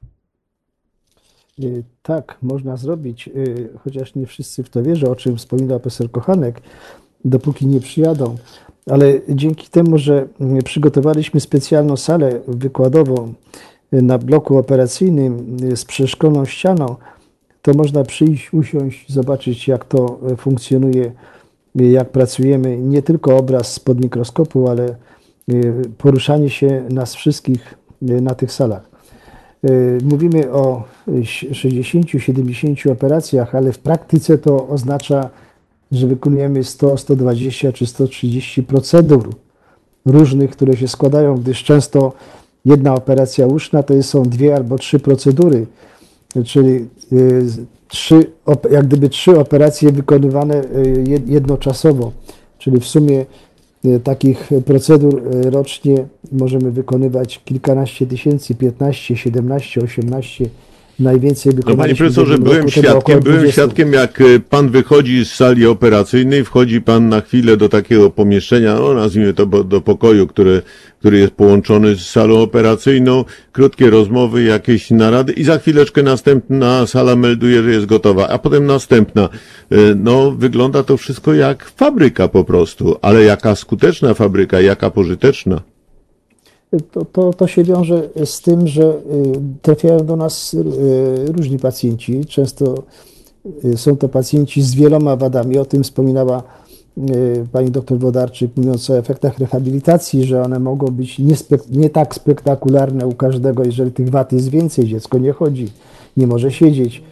Y, 1.63 1.83
Tak, 2.03 2.37
można 2.41 2.77
zrobić, 2.77 3.27
y, 3.27 3.69
chociaż 3.83 4.15
nie 4.15 4.25
wszyscy 4.25 4.63
w 4.63 4.69
to 4.69 4.83
wierzą, 4.83 5.11
o 5.11 5.15
czym 5.15 5.37
wspominał 5.37 5.79
profesor 5.79 6.11
Kochanek, 6.11 6.61
dopóki 7.25 7.67
nie 7.67 7.79
przyjadą. 7.79 8.35
Ale 8.89 9.13
dzięki 9.29 9.69
temu, 9.69 9.97
że 9.97 10.27
y, 10.59 10.63
przygotowaliśmy 10.63 11.39
specjalną 11.39 11.97
salę 11.97 12.39
wykładową 12.47 13.33
na 13.91 14.17
bloku 14.17 14.57
operacyjnym 14.57 15.57
z 15.75 15.85
przeszkloną 15.85 16.45
ścianą, 16.45 16.95
to 17.61 17.73
można 17.73 18.03
przyjść, 18.03 18.53
usiąść, 18.53 19.13
zobaczyć 19.13 19.67
jak 19.67 19.85
to 19.85 20.19
funkcjonuje, 20.37 21.11
jak 21.75 22.09
pracujemy. 22.09 22.77
Nie 22.77 23.01
tylko 23.01 23.37
obraz 23.37 23.73
spod 23.73 23.99
mikroskopu, 23.99 24.67
ale 24.67 24.95
poruszanie 25.97 26.49
się 26.49 26.83
nas 26.89 27.15
wszystkich 27.15 27.77
na 28.01 28.35
tych 28.35 28.51
salach. 28.51 28.94
Y, 29.65 29.97
Mówimy 30.03 30.51
o 30.51 30.83
y, 31.07 31.11
60-70 31.11 32.91
operacjach, 32.91 33.55
ale 33.55 33.71
w 33.71 33.79
praktyce 33.79 34.37
to 34.37 34.67
oznacza, 34.67 35.29
że 35.91 36.07
wykonujemy 36.07 36.63
100, 36.63 36.97
120 36.97 37.71
czy 37.71 37.85
130 37.85 38.63
procedur 38.63 39.29
różnych, 40.05 40.51
które 40.51 40.77
się 40.77 40.87
składają, 40.87 41.35
gdyż 41.35 41.63
często 41.63 42.13
jedna 42.65 42.93
operacja 42.93 43.47
uszna 43.47 43.83
to 43.83 44.03
są 44.03 44.23
dwie 44.23 44.55
albo 44.55 44.77
trzy 44.77 44.99
procedury, 44.99 45.65
czyli 46.45 46.87
y, 47.13 47.45
trzy, 47.87 48.31
jak 48.71 48.87
gdyby 48.87 49.09
trzy 49.09 49.39
operacje 49.39 49.91
wykonywane 49.91 50.63
y, 50.63 51.03
jed- 51.03 51.29
jednoczasowo, 51.29 52.11
czyli 52.57 52.79
w 52.79 52.87
sumie 52.87 53.25
takich 54.03 54.49
procedur 54.65 55.21
y, 55.45 55.49
rocznie 55.49 56.07
możemy 56.31 56.71
wykonywać 56.71 57.41
kilkanaście 57.45 58.07
tysięcy, 58.07 58.55
15, 58.55 59.17
17, 59.17 59.81
18, 59.81 60.45
najwięcej 60.99 61.51
No 61.51 61.55
wykonaliśmy. 61.55 61.83
panie 61.83 61.95
w 61.95 61.97
profesorze, 61.97 62.37
byłem 62.37 62.69
świadkiem, 62.69 63.19
byłem 63.19 63.37
20. 63.39 63.51
świadkiem, 63.51 63.93
jak 63.93 64.21
y, 64.21 64.39
pan 64.39 64.69
wychodzi 64.69 65.25
z 65.25 65.31
sali 65.33 65.65
operacyjnej, 65.67 66.43
wchodzi 66.43 66.81
pan 66.81 67.09
na 67.09 67.21
chwilę 67.21 67.57
do 67.57 67.69
takiego 67.69 68.09
pomieszczenia, 68.09 68.75
no 68.75 68.93
nazwijmy 68.93 69.33
to 69.33 69.45
do 69.45 69.81
pokoju, 69.81 70.27
który, 70.27 70.61
który 70.99 71.17
jest 71.19 71.33
połączony 71.33 71.95
z 71.95 72.01
salą 72.07 72.41
operacyjną, 72.41 73.25
krótkie 73.51 73.89
rozmowy, 73.89 74.43
jakieś 74.43 74.91
narady 74.91 75.33
i 75.33 75.43
za 75.43 75.57
chwileczkę 75.57 76.03
następna 76.03 76.87
sala 76.87 77.15
melduje, 77.15 77.63
że 77.63 77.71
jest 77.71 77.85
gotowa, 77.85 78.27
a 78.27 78.37
potem 78.37 78.65
następna. 78.65 79.29
Y, 79.71 79.95
No, 79.95 80.31
wygląda 80.31 80.83
to 80.83 80.97
wszystko 80.97 81.33
jak 81.33 81.65
fabryka 81.77 82.27
po 82.27 82.43
prostu, 82.43 82.95
ale 83.01 83.23
jaka 83.23 83.55
skuteczna 83.55 84.13
fabryka, 84.13 84.61
jaka 84.61 84.89
pożyteczna. 84.89 85.61
To, 86.91 87.05
to, 87.05 87.33
to 87.33 87.47
się 87.47 87.63
wiąże 87.63 88.09
z 88.25 88.41
tym, 88.41 88.67
że 88.67 88.83
y, 88.83 88.95
trafiają 89.61 90.05
do 90.05 90.15
nas 90.15 90.53
y, 90.53 90.63
różni 91.27 91.59
pacjenci. 91.59 92.25
Często 92.25 92.83
y, 93.65 93.77
są 93.77 93.97
to 93.97 94.09
pacjenci 94.09 94.61
z 94.61 94.75
wieloma 94.75 95.15
wadami. 95.15 95.57
O 95.57 95.65
tym 95.65 95.83
wspominała 95.83 96.43
pani 97.51 97.71
doktor 97.71 97.99
Wodarczyk, 97.99 98.51
mówiąc 98.57 98.89
o 98.89 98.97
efektach 98.97 99.39
rehabilitacji, 99.39 100.23
że 100.23 100.43
one 100.43 100.59
mogą 100.59 100.87
być 100.87 101.19
nie, 101.19 101.35
nie 101.71 101.89
tak 101.89 102.15
spektakularne 102.15 103.07
u 103.07 103.13
każdego, 103.13 103.63
jeżeli 103.63 103.91
tych 103.91 104.09
wad 104.09 104.31
jest 104.31 104.49
więcej. 104.49 104.85
Dziecko 104.85 105.17
nie 105.17 105.31
chodzi, 105.31 105.67
nie 106.17 106.27
może 106.27 106.51
siedzieć, 106.51 107.03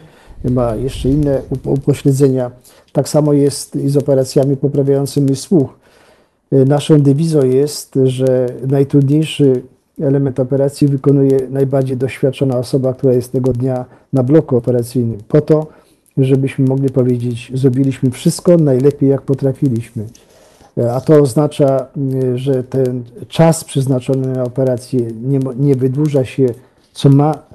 ma 0.50 0.74
jeszcze 0.76 1.08
inne 1.08 1.42
up- 1.50 1.70
upośledzenia. 1.70 2.50
Tak 2.92 3.08
samo 3.08 3.32
jest 3.32 3.76
i 3.76 3.88
z 3.88 3.96
operacjami 3.96 4.56
poprawiającymi 4.56 5.36
słuch. 5.36 5.83
Naszą 6.52 7.00
dewizą 7.00 7.44
jest, 7.44 7.98
że 8.04 8.46
najtrudniejszy 8.66 9.62
element 10.00 10.40
operacji 10.40 10.88
wykonuje 10.88 11.38
najbardziej 11.50 11.96
doświadczona 11.96 12.58
osoba, 12.58 12.94
która 12.94 13.12
jest 13.12 13.32
tego 13.32 13.52
dnia 13.52 13.84
na 14.12 14.22
bloku 14.22 14.56
operacyjnym, 14.56 15.18
po 15.28 15.40
to, 15.40 15.66
żebyśmy 16.18 16.64
mogli 16.64 16.90
powiedzieć, 16.90 17.52
zrobiliśmy 17.54 18.10
wszystko 18.10 18.56
najlepiej, 18.56 19.08
jak 19.08 19.22
potrafiliśmy. 19.22 20.06
A 20.92 21.00
to 21.00 21.14
oznacza, 21.14 21.86
y, 22.14 22.38
że 22.38 22.64
ten 22.64 23.04
czas 23.28 23.64
przeznaczony 23.64 24.32
na 24.32 24.42
operację 24.44 25.00
nie, 25.22 25.40
nie 25.56 25.74
wydłuża 25.74 26.24
się, 26.24 26.46
co 26.92 27.08
ma 27.08 27.32
y, 27.34 27.53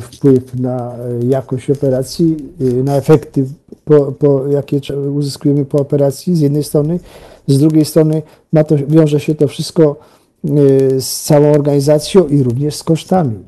wpływ 0.00 0.54
na 0.60 0.96
y, 1.22 1.26
jakość 1.26 1.70
operacji, 1.70 2.36
y, 2.60 2.84
na 2.84 2.96
efekty, 2.96 3.46
po, 3.84 4.12
po, 4.12 4.46
jakie 4.46 4.80
uzyskujemy 4.96 5.64
po 5.64 5.78
operacji 5.78 6.36
z 6.36 6.40
jednej 6.40 6.64
strony, 6.64 7.00
z 7.46 7.58
drugiej 7.58 7.84
strony 7.84 8.22
ma 8.52 8.64
to, 8.64 8.76
wiąże 8.88 9.20
się 9.20 9.34
to 9.34 9.48
wszystko 9.48 9.96
y, 10.44 11.00
z 11.00 11.22
całą 11.22 11.52
organizacją 11.52 12.28
i 12.28 12.42
również 12.42 12.74
z 12.74 12.82
kosztami. 12.82 13.38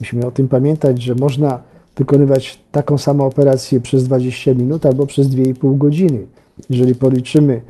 Musimy 0.00 0.26
o 0.26 0.30
tym 0.30 0.48
pamiętać, 0.48 1.02
że 1.02 1.14
można 1.14 1.62
wykonywać 1.96 2.58
taką 2.72 2.98
samą 2.98 3.26
operację 3.26 3.80
przez 3.80 4.04
20 4.04 4.54
minut 4.54 4.86
albo 4.86 5.06
przez 5.06 5.28
2,5 5.28 5.78
godziny. 5.78 6.26
Jeżeli 6.70 6.94
policzymy 6.94 7.60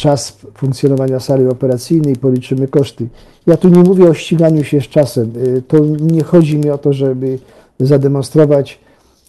czas 0.00 0.38
funkcjonowania 0.54 1.20
sali 1.20 1.46
operacyjnej, 1.46 2.16
policzymy 2.16 2.68
koszty. 2.68 3.08
Ja 3.46 3.56
tu 3.56 3.68
nie 3.68 3.82
mówię 3.82 4.08
o 4.08 4.14
ściganiu 4.14 4.64
się 4.64 4.80
z 4.80 4.88
czasem. 4.88 5.32
Y, 5.36 5.62
To 5.68 5.78
nie 6.00 6.22
chodzi 6.22 6.58
mi 6.58 6.70
o 6.70 6.78
to, 6.78 6.92
żeby 6.92 7.38
zademonstrować, 7.80 8.80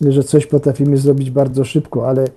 że 0.02 0.24
coś 0.24 0.46
potrafimy 0.46 0.98
zrobić 0.98 1.32
bardzo 1.32 1.64
szybko, 1.64 2.08
ale 2.08 2.28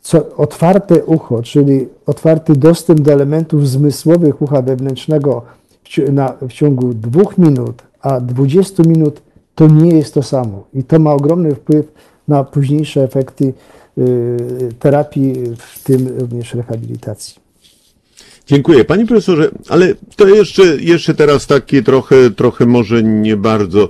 co, 0.00 0.36
otwarte 0.36 1.04
ucho, 1.04 1.42
czyli 1.42 1.88
otwarty 2.06 2.52
dostęp 2.52 3.00
do 3.00 3.12
elementów 3.12 3.68
zmysłowych 3.68 4.42
ucha 4.42 4.62
wewnętrznego 4.62 5.42
w, 5.84 6.12
na, 6.12 6.34
w 6.48 6.52
ciągu 6.52 6.94
dwóch 6.94 7.38
minut, 7.38 7.82
a 8.00 8.20
20 8.20 8.82
minut, 8.82 9.22
to 9.54 9.68
nie 9.68 9.96
jest 9.96 10.14
to 10.14 10.22
samo. 10.22 10.64
I 10.74 10.84
to 10.84 10.98
ma 10.98 11.12
ogromny 11.12 11.54
wpływ 11.54 11.92
na 12.28 12.44
późniejsze 12.44 13.02
efekty 13.02 13.54
y, 13.98 14.68
terapii, 14.78 15.34
w 15.56 15.84
tym 15.84 16.08
również 16.18 16.54
rehabilitacji. 16.54 17.39
Dziękuję. 18.50 18.84
Panie 18.84 19.06
profesorze, 19.06 19.50
ale 19.68 19.94
to 20.16 20.28
jeszcze, 20.28 20.62
jeszcze 20.80 21.14
teraz 21.14 21.46
takie 21.46 21.82
trochę, 21.82 22.30
trochę 22.30 22.66
może 22.66 23.02
nie 23.02 23.36
bardzo, 23.36 23.88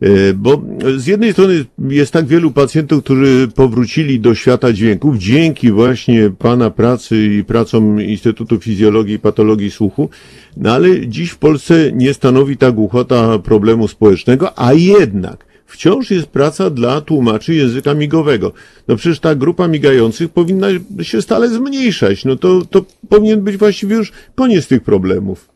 e, 0.00 0.34
bo 0.34 0.62
z 0.96 1.06
jednej 1.06 1.32
strony 1.32 1.64
jest 1.88 2.12
tak 2.12 2.26
wielu 2.26 2.50
pacjentów, 2.50 3.04
którzy 3.04 3.48
powrócili 3.54 4.20
do 4.20 4.34
świata 4.34 4.72
dźwięków 4.72 5.18
dzięki 5.18 5.70
właśnie 5.70 6.30
Pana 6.38 6.70
pracy 6.70 7.26
i 7.26 7.44
pracom 7.44 8.00
Instytutu 8.00 8.60
Fizjologii 8.60 9.14
i 9.14 9.18
Patologii 9.18 9.70
Słuchu, 9.70 10.08
no 10.56 10.72
ale 10.72 11.06
dziś 11.06 11.30
w 11.30 11.38
Polsce 11.38 11.92
nie 11.92 12.14
stanowi 12.14 12.56
ta 12.56 12.72
głuchota 12.72 13.38
problemu 13.38 13.88
społecznego, 13.88 14.58
a 14.58 14.72
jednak 14.72 15.51
wciąż 15.72 16.10
jest 16.10 16.26
praca 16.26 16.70
dla 16.70 17.00
tłumaczy 17.00 17.54
języka 17.54 17.94
migowego. 17.94 18.52
No 18.88 18.96
przecież 18.96 19.20
ta 19.20 19.34
grupa 19.34 19.68
migających 19.68 20.28
powinna 20.28 20.66
się 21.02 21.22
stale 21.22 21.48
zmniejszać. 21.48 22.24
No 22.24 22.36
to, 22.36 22.62
to 22.70 22.84
powinien 23.08 23.40
być 23.40 23.56
właściwie 23.56 23.96
już 23.96 24.12
koniec 24.34 24.66
tych 24.66 24.82
problemów. 24.82 25.48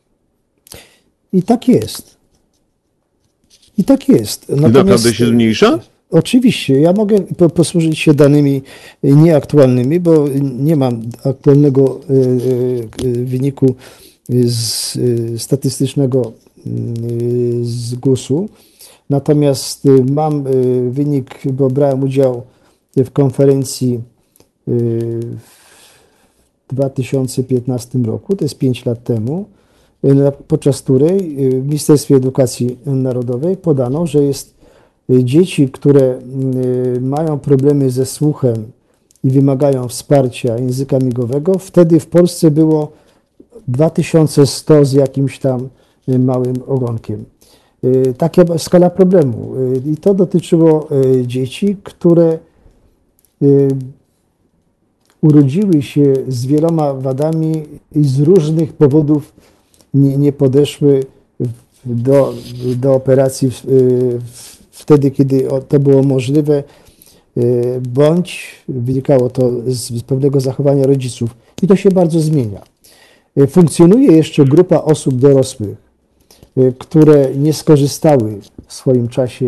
I 1.32 1.42
tak 1.42 1.68
jest. 1.68 2.16
I 3.78 3.84
tak 3.84 4.08
jest. 4.08 4.50
I 4.50 4.60
naprawdę 4.60 5.14
się 5.14 5.26
zmniejsza? 5.26 5.78
Oczywiście, 6.10 6.80
ja 6.80 6.92
mogę 6.92 7.20
po- 7.20 7.50
posłużyć 7.50 7.98
się 7.98 8.14
danymi 8.14 8.62
nieaktualnymi, 9.02 10.00
bo 10.00 10.28
nie 10.58 10.76
mam 10.76 11.02
aktualnego 11.24 12.00
y, 12.10 13.06
y, 13.06 13.24
wyniku 13.24 13.74
z, 14.28 14.98
statystycznego 15.42 16.32
y, 16.66 16.70
z 17.62 17.94
GUS-u. 17.94 18.48
Natomiast 19.10 19.86
y, 19.86 20.04
mam 20.12 20.46
y, 20.46 20.90
wynik, 20.90 21.40
bo 21.52 21.70
brałem 21.70 22.02
udział 22.02 22.42
w 22.96 23.10
konferencji 23.10 24.00
y, 24.68 25.20
w 26.68 26.74
2015 26.74 27.98
roku, 27.98 28.36
to 28.36 28.44
jest 28.44 28.58
5 28.58 28.84
lat 28.86 29.04
temu, 29.04 29.44
podczas 30.48 30.82
której 30.82 31.36
w 31.60 31.66
Ministerstwie 31.66 32.16
Edukacji 32.16 32.78
Narodowej 32.86 33.56
podano, 33.56 34.06
że 34.06 34.22
jest 34.22 34.54
dzieci, 35.08 35.68
które 35.68 36.18
mają 37.00 37.38
problemy 37.38 37.90
ze 37.90 38.06
słuchem 38.06 38.54
i 39.24 39.30
wymagają 39.30 39.88
wsparcia 39.88 40.58
języka 40.58 40.98
migowego, 40.98 41.58
wtedy 41.58 42.00
w 42.00 42.06
Polsce 42.06 42.50
było 42.50 42.92
2100 43.68 44.84
z 44.84 44.92
jakimś 44.92 45.38
tam 45.38 45.68
małym 46.08 46.56
ogonkiem. 46.66 47.24
Y, 47.84 48.14
Taka 48.18 48.58
skala 48.58 48.90
problemu. 48.90 49.54
Y, 49.56 49.82
I 49.92 49.96
to 49.96 50.14
dotyczyło 50.14 50.88
y, 51.04 51.26
dzieci, 51.26 51.76
które 51.82 52.38
urodziły 55.22 55.82
się 55.82 56.14
z 56.28 56.46
wieloma 56.46 56.94
wadami 56.94 57.62
i 57.94 58.04
z 58.04 58.20
różnych 58.20 58.72
powodów 58.72 59.32
nie, 59.94 60.16
nie 60.16 60.32
podeszły 60.32 61.04
do, 61.84 62.34
do 62.76 62.94
operacji 62.94 63.50
w- 63.50 63.64
w- 64.24 64.66
wtedy, 64.70 65.10
kiedy 65.10 65.48
to 65.68 65.80
było 65.80 66.02
możliwe, 66.02 66.62
bądź 67.88 68.54
wynikało 68.68 69.30
to 69.30 69.50
z, 69.66 70.02
pewnego 70.02 70.40
zachowania 70.40 70.86
rodziców. 70.86 71.36
I 71.62 71.66
to 71.66 71.76
się 71.76 71.90
bardzo 71.90 72.20
zmienia. 72.20 72.62
Funkcjonuje 73.48 74.12
jeszcze 74.12 74.44
grupa 74.44 74.76
osób 74.78 75.14
dorosłych, 75.14 75.76
które 76.78 77.34
nie 77.34 77.52
skorzystały 77.52 78.38
w 78.66 78.72
swoim 78.72 79.08
czasie 79.08 79.46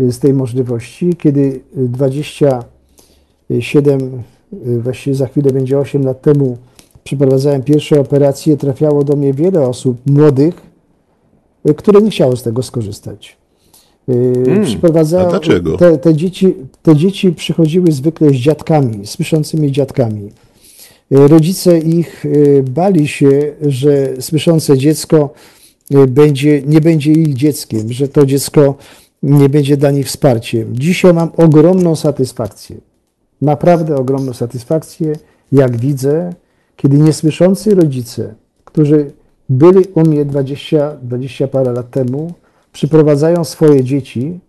y, 0.00 0.12
z 0.12 0.18
tej 0.18 0.34
możliwości, 0.34 1.14
kiedy 1.18 1.40
y, 1.40 1.62
27, 1.88 4.22
y, 4.66 4.80
właściwie 4.80 5.16
za 5.16 5.26
chwilę 5.26 5.52
będzie 5.52 5.78
8 5.78 6.04
lat 6.04 6.22
temu, 6.22 6.56
przeprowadzałem 7.04 7.62
pierwsze 7.62 8.00
operacje, 8.00 8.56
trafiało 8.56 9.04
do 9.04 9.16
mnie 9.16 9.32
wiele 9.32 9.68
osób 9.68 9.96
młodych, 10.06 10.54
y, 11.68 11.74
które 11.74 12.02
nie 12.02 12.10
chciało 12.10 12.36
z 12.36 12.42
tego 12.42 12.62
skorzystać. 12.62 13.36
Hmm, 14.06 14.64
a 15.26 15.30
dlaczego? 15.30 15.76
Te, 15.76 15.98
te, 15.98 16.14
dzieci, 16.14 16.54
te 16.82 16.96
dzieci 16.96 17.32
przychodziły 17.32 17.92
zwykle 17.92 18.30
z 18.30 18.34
dziadkami, 18.34 19.06
słyszącymi 19.06 19.72
dziadkami. 19.72 20.30
Y, 21.12 21.28
Rodzice 21.28 21.78
ich 21.78 22.24
y, 22.24 22.64
bali 22.70 23.08
się, 23.08 23.52
że 23.62 24.14
słyszące 24.20 24.78
dziecko 24.78 25.30
y, 25.34 25.57
będzie, 26.08 26.62
nie 26.62 26.80
będzie 26.80 27.12
ich 27.12 27.34
dzieckiem, 27.34 27.92
że 27.92 28.08
to 28.08 28.26
dziecko 28.26 28.74
nie 29.22 29.48
będzie 29.48 29.76
dla 29.76 29.90
nich 29.90 30.06
wsparciem. 30.06 30.76
Dzisiaj 30.76 31.14
mam 31.14 31.30
ogromną 31.36 31.96
satysfakcję, 31.96 32.76
naprawdę 33.42 33.96
ogromną 33.96 34.32
satysfakcję, 34.32 35.12
jak 35.52 35.76
widzę, 35.76 36.32
kiedy 36.76 36.98
niesłyszący 36.98 37.74
rodzice, 37.74 38.34
którzy 38.64 39.12
byli 39.48 39.84
u 39.94 40.00
mnie 40.00 40.24
20, 40.24 40.96
20 41.02 41.48
parę 41.48 41.72
lat 41.72 41.90
temu, 41.90 42.32
przyprowadzają 42.72 43.44
swoje 43.44 43.84
dzieci, 43.84 44.40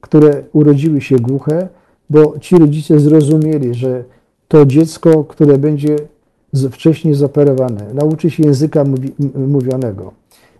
które 0.00 0.42
urodziły 0.52 1.00
się 1.00 1.16
głuche, 1.16 1.68
bo 2.10 2.38
ci 2.40 2.58
rodzice 2.58 3.00
zrozumieli, 3.00 3.74
że 3.74 4.04
to 4.48 4.66
dziecko, 4.66 5.24
które 5.24 5.58
będzie 5.58 5.96
wcześniej 6.70 7.14
zoperowane, 7.14 7.94
nauczy 7.94 8.30
się 8.30 8.42
języka 8.42 8.84
mówi, 8.84 9.12
mówionego, 9.34 10.12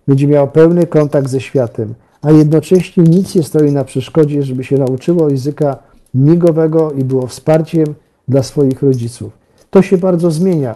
będzie 0.09 0.27
miało 0.27 0.47
pełny 0.47 0.87
kontakt 0.87 1.29
ze 1.29 1.41
światem, 1.41 1.95
a 2.23 2.31
jednocześnie 2.31 3.05
nic 3.05 3.35
nie 3.35 3.43
stoi 3.43 3.73
na 3.73 3.85
przeszkodzie, 3.85 4.43
żeby 4.43 4.65
się 4.65 4.79
nauczyło 4.79 5.29
języka 5.29 5.77
migowego 6.15 6.93
i 6.93 7.05
było 7.05 7.27
wsparciem 7.27 7.95
dla 8.29 8.43
swoich 8.43 8.83
rodziców. 8.83 9.33
To 9.71 9.83
się 9.83 9.99
bardzo 9.99 10.31
zmienia. 10.31 10.75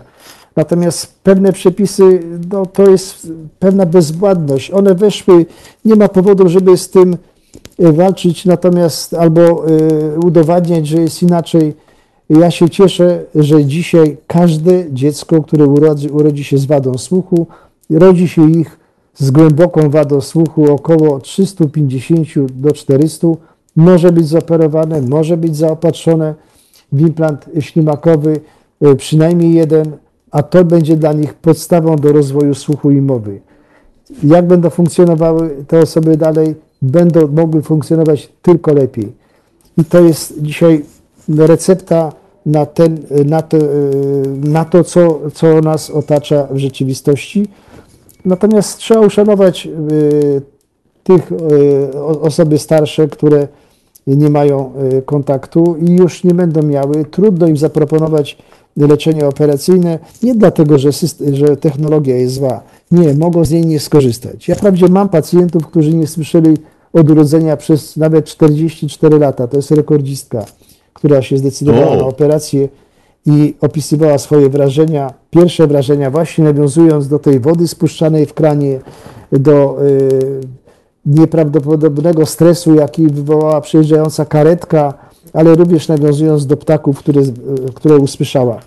Natomiast 0.56 1.14
pewne 1.22 1.52
przepisy, 1.52 2.20
no, 2.52 2.66
to 2.66 2.90
jest 2.90 3.32
pewna 3.58 3.86
bezwładność. 3.86 4.70
One 4.70 4.94
weszły, 4.94 5.46
nie 5.84 5.96
ma 5.96 6.08
powodu, 6.08 6.48
żeby 6.48 6.76
z 6.76 6.90
tym 6.90 7.16
e, 7.78 7.92
walczyć, 7.92 8.44
natomiast 8.44 9.14
albo 9.14 9.42
e, 9.42 10.18
udowadniać, 10.18 10.86
że 10.86 11.00
jest 11.00 11.22
inaczej. 11.22 11.74
Ja 12.30 12.50
się 12.50 12.70
cieszę, 12.70 13.24
że 13.34 13.64
dzisiaj 13.64 14.16
każde 14.26 14.92
dziecko, 14.92 15.42
które 15.42 15.66
urodzi, 15.66 16.08
urodzi 16.08 16.44
się 16.44 16.58
z 16.58 16.64
wadą 16.64 16.98
słuchu, 16.98 17.46
rodzi 17.90 18.28
się 18.28 18.50
ich 18.50 18.78
z 19.18 19.30
głęboką 19.30 19.90
wadą 19.90 20.20
słuchu, 20.20 20.72
około 20.72 21.20
350 21.20 22.28
do 22.52 22.72
400, 22.72 23.28
może 23.76 24.12
być 24.12 24.28
zoperowane, 24.28 25.02
może 25.02 25.36
być 25.36 25.56
zaopatrzone 25.56 26.34
w 26.92 27.00
implant 27.00 27.46
ślimakowy, 27.60 28.40
e, 28.80 28.94
przynajmniej 28.94 29.52
jeden, 29.52 29.96
a 30.30 30.42
to 30.42 30.64
będzie 30.64 30.96
dla 30.96 31.12
nich 31.12 31.34
podstawą 31.34 31.96
do 31.96 32.12
rozwoju 32.12 32.54
słuchu 32.54 32.90
i 32.90 33.00
mowy. 33.00 33.40
Jak 34.22 34.46
będą 34.46 34.70
funkcjonowały 34.70 35.56
te 35.68 35.78
osoby 35.78 36.16
dalej, 36.16 36.54
będą 36.82 37.28
mogły 37.28 37.62
funkcjonować 37.62 38.32
tylko 38.42 38.72
lepiej. 38.72 39.12
I 39.78 39.84
to 39.84 40.00
jest 40.00 40.42
dzisiaj 40.42 40.84
recepta 41.28 42.12
na, 42.46 42.66
ten, 42.66 42.98
na 43.24 43.42
to, 43.42 43.58
na 44.44 44.64
to 44.64 44.84
co, 44.84 45.20
co 45.34 45.60
nas 45.60 45.90
otacza 45.90 46.48
w 46.50 46.58
rzeczywistości. 46.58 47.48
Natomiast 48.26 48.78
trzeba 48.78 49.00
uszanować 49.00 49.68
y, 49.90 50.42
tych 51.04 51.32
y, 51.32 51.98
osoby 52.20 52.58
starsze, 52.58 53.08
które 53.08 53.48
nie 54.06 54.30
mają 54.30 54.72
y, 54.92 55.02
kontaktu 55.02 55.76
i 55.80 55.92
już 55.92 56.24
nie 56.24 56.34
będą 56.34 56.62
miały. 56.62 57.04
Trudno 57.04 57.46
im 57.46 57.56
zaproponować 57.56 58.38
leczenie 58.76 59.26
operacyjne, 59.26 59.98
nie 60.22 60.34
dlatego, 60.34 60.78
że, 60.78 60.90
że 61.32 61.56
technologia 61.56 62.16
jest 62.16 62.34
zła. 62.34 62.62
Nie, 62.90 63.14
mogą 63.14 63.44
z 63.44 63.50
niej 63.50 63.66
nie 63.66 63.80
skorzystać. 63.80 64.48
Ja 64.48 64.54
wprawdzie 64.54 64.88
mam 64.88 65.08
pacjentów, 65.08 65.66
którzy 65.66 65.94
nie 65.94 66.06
słyszeli 66.06 66.56
od 66.92 67.10
urodzenia 67.10 67.56
przez 67.56 67.96
nawet 67.96 68.24
44 68.24 69.18
lata. 69.18 69.48
To 69.48 69.56
jest 69.56 69.70
rekordzistka, 69.70 70.44
która 70.92 71.22
się 71.22 71.38
zdecydowała 71.38 71.88
O. 71.88 71.96
na 71.96 72.04
operację 72.04 72.68
i 73.26 73.54
opisywała 73.60 74.18
swoje 74.18 74.50
wrażenia, 74.50 75.14
pierwsze 75.30 75.66
wrażenia, 75.66 76.10
właśnie 76.10 76.44
nawiązując 76.44 77.08
do 77.08 77.18
tej 77.18 77.40
wody 77.40 77.68
spuszczanej 77.68 78.26
w 78.26 78.34
kranie, 78.34 78.80
do 79.32 79.76
y, 79.82 80.40
nieprawdopodobnego 81.06 82.26
stresu, 82.26 82.74
jaki 82.74 83.06
wywołała 83.06 83.60
przejeżdżająca 83.60 84.24
karetka, 84.24 84.94
ale 85.32 85.54
również 85.54 85.88
nawiązując 85.88 86.46
do 86.46 86.56
ptaków, 86.56 86.98
które, 86.98 87.20
y, 87.20 87.32
które 87.74 87.96
usłyszała. 87.96 88.60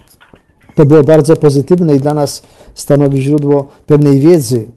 To 0.75 0.85
było 0.85 1.03
bardzo 1.03 1.35
pozytywne 1.35 1.95
i 1.95 1.99
dla 1.99 2.13
nas 2.13 2.43
stanowi 2.73 3.21
źródło 3.21 3.67
pewnej 3.85 4.19
wiedzy, 4.19 4.67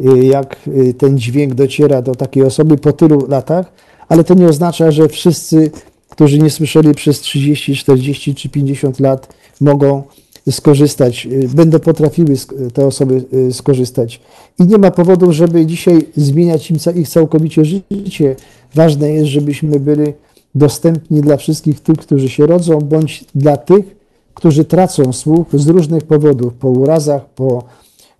y, 0.00 0.24
jak 0.24 0.56
ten 0.98 1.18
dźwięk 1.18 1.54
dociera 1.54 2.02
do 2.02 2.14
takiej 2.14 2.42
osoby 2.42 2.76
po 2.76 2.92
tylu 2.92 3.26
latach, 3.28 3.72
ale 4.08 4.24
to 4.24 4.34
nie 4.34 4.46
oznacza, 4.46 4.90
że 4.90 5.08
wszyscy, 5.08 5.70
którzy 6.20 6.38
nie 6.38 6.50
słyszeli 6.50 6.94
przez 6.94 7.20
30, 7.20 7.76
40 7.76 8.34
czy 8.34 8.48
50 8.48 9.00
lat, 9.00 9.34
mogą 9.60 10.02
skorzystać, 10.50 11.26
y, 11.26 11.48
będą 11.48 11.78
potrafiły 11.78 12.34
te 12.74 12.86
osoby 12.86 13.24
y, 13.34 13.52
skorzystać. 13.52 14.20
I 14.58 14.62
nie 14.62 14.78
ma 14.78 14.90
powodu, 14.90 15.32
żeby 15.32 15.66
dzisiaj 15.66 16.06
zmieniać 16.16 16.70
im 16.70 16.76
ich 16.94 17.08
całkowicie 17.08 17.64
życie. 17.64 18.36
Ważne 18.74 19.10
jest, 19.10 19.26
żebyśmy 19.26 19.80
byli 19.80 20.12
dostępni 20.54 21.20
dla 21.20 21.36
wszystkich 21.36 21.80
tych, 21.80 21.96
którzy 21.96 22.28
się 22.28 22.46
rodzą, 22.46 22.78
bądź 22.78 23.24
dla 23.34 23.56
tych, 23.56 23.96
którzy 24.34 24.64
tracą 24.64 25.12
słuch 25.12 25.46
z 25.52 25.68
różnych 25.68 26.04
powodów, 26.04 26.54
po 26.54 26.68
urazach, 26.68 27.28
po 27.34 27.64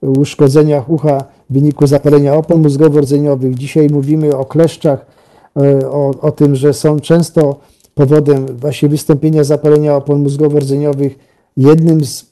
uszkodzeniach 0.02 0.90
ucha 0.90 1.24
w 1.50 1.52
wyniku 1.52 1.86
zapalenia 1.86 2.34
opon 2.34 2.62
mózgowo-rdzeniowych. 2.62 3.54
Dzisiaj 3.54 3.88
mówimy 3.88 4.36
o 4.36 4.44
kleszczach, 4.44 5.06
e, 5.56 5.90
o, 5.90 6.10
o 6.20 6.30
tym, 6.32 6.56
że 6.56 6.72
są 6.72 7.00
często 7.00 7.69
powodem 8.00 8.46
właśnie 8.46 8.88
wystąpienia 8.88 9.44
zapalenia 9.44 9.96
opon 9.96 10.22
mózgowo-rdzeniowych. 10.22 11.10
Jednym 11.56 12.04
z 12.04 12.26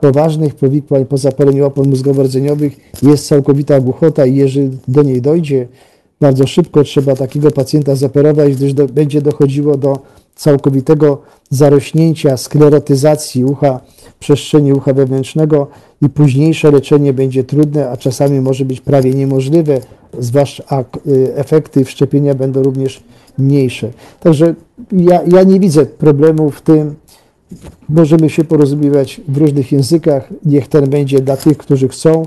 poważnych 0.00 0.54
powikłań 0.54 1.06
po 1.06 1.18
zapaleniu 1.18 1.66
opon 1.66 1.90
mózgowo-rdzeniowych 1.90 2.70
jest 3.02 3.26
całkowita 3.26 3.80
głuchota 3.80 4.26
i 4.26 4.34
jeżeli 4.36 4.70
do 4.88 5.02
niej 5.02 5.22
dojdzie, 5.22 5.68
bardzo 6.20 6.46
szybko 6.46 6.84
trzeba 6.84 7.16
takiego 7.16 7.50
pacjenta 7.50 7.94
zoperować, 7.94 8.56
gdyż 8.56 8.74
do, 8.74 8.86
będzie 8.86 9.22
dochodziło 9.22 9.76
do 9.76 9.98
całkowitego 10.34 11.22
zarośnięcia, 11.50 12.36
sklerotyzacji 12.36 13.44
ucha, 13.44 13.80
przestrzeni 14.20 14.72
ucha 14.72 14.92
wewnętrznego 14.92 15.66
i 16.02 16.08
późniejsze 16.08 16.70
leczenie 16.70 17.12
będzie 17.12 17.44
trudne, 17.44 17.90
a 17.90 17.96
czasami 17.96 18.40
może 18.40 18.64
być 18.64 18.80
prawie 18.80 19.14
niemożliwe, 19.14 19.80
zwłaszcza 20.18 20.64
a 20.68 20.80
y, 20.80 21.34
efekty 21.34 21.84
wszczepienia 21.84 22.34
będą 22.34 22.62
również 22.62 23.02
mniejsze. 23.38 23.90
Także 24.20 24.54
ja, 24.92 25.20
ja 25.26 25.42
nie 25.42 25.60
widzę 25.60 25.86
problemu 25.86 26.50
w 26.50 26.60
tym, 26.60 26.94
możemy 27.88 28.30
się 28.30 28.44
porozumiewać 28.44 29.20
w 29.28 29.36
różnych 29.36 29.72
językach, 29.72 30.28
niech 30.44 30.68
ten 30.68 30.90
będzie 30.90 31.20
dla 31.20 31.36
tych, 31.36 31.58
którzy 31.58 31.88
chcą 31.88 32.26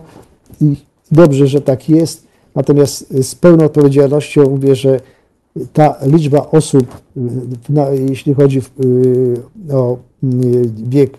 i 0.61 0.75
dobrze, 1.11 1.47
że 1.47 1.61
tak 1.61 1.89
jest. 1.89 2.27
Natomiast 2.55 3.23
z 3.23 3.35
pełną 3.35 3.65
odpowiedzialnością 3.65 4.49
mówię, 4.49 4.75
że 4.75 4.99
ta 5.73 5.95
liczba 6.05 6.47
osób, 6.51 6.87
jeśli 8.09 8.33
chodzi 8.33 8.59
y, 8.59 9.73
o 9.73 9.97
y, 10.23 10.27
wiek 10.89 11.17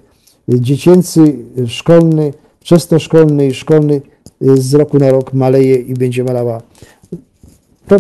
dziecięcy, 0.49 1.37
szkolny, 1.67 2.33
wczesnoszkolny 2.61 3.47
i 3.47 3.55
szkolny 3.55 4.01
y, 4.43 4.57
z 4.57 4.75
roku 4.75 4.99
na 4.99 5.11
rok 5.11 5.33
maleje 5.33 5.77
i 5.77 5.95
będzie 5.95 6.25
malała 6.25 6.63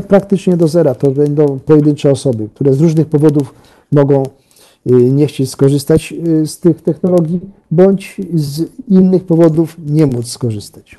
praktycznie 0.00 0.56
do 0.56 0.68
zera. 0.68 0.94
To 0.94 1.10
będą 1.10 1.58
pojedyncze 1.66 2.10
osoby, 2.10 2.48
które 2.54 2.74
z 2.74 2.80
różnych 2.80 3.06
powodów 3.06 3.54
mogą 3.92 4.22
y, 4.22 4.92
nie 4.92 5.26
chcieć 5.26 5.50
skorzystać 5.50 6.14
y, 6.26 6.46
z 6.46 6.58
tych 6.58 6.82
technologii, 6.82 7.40
bądź 7.70 8.16
z 8.34 8.62
innych 8.88 9.24
powodów 9.24 9.76
nie 9.86 10.06
móc 10.06 10.26
skorzystać. 10.26 10.98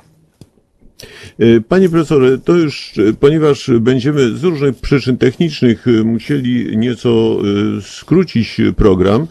E, 1.38 1.60
Panie 1.60 1.88
profesorze, 1.88 2.38
to 2.38 2.56
już, 2.56 2.94
ponieważ 3.20 3.70
będziemy 3.80 4.36
z 4.36 4.44
różnych 4.44 4.76
przyczyn 4.76 5.16
technicznych 5.16 5.86
musieli 6.04 6.76
nieco 6.76 7.36
skrócić 7.82 8.60
program, 8.76 9.26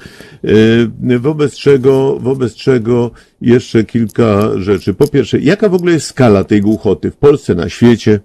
wobec 1.19 1.55
czego, 1.55 2.19
wobec 2.19 2.55
czego 2.55 3.11
jeszcze 3.41 3.83
kilka 3.83 4.49
rzeczy. 4.57 4.93
Po 4.93 5.07
pierwsze, 5.07 5.39
jaka 5.39 5.69
w 5.69 5.73
ogóle 5.73 5.93
jest 5.93 6.07
skala 6.07 6.43
tej 6.43 6.61
głuchoty 6.61 7.11
w 7.11 7.15
Polsce, 7.15 7.55
na 7.55 7.69
świecie? 7.69 8.19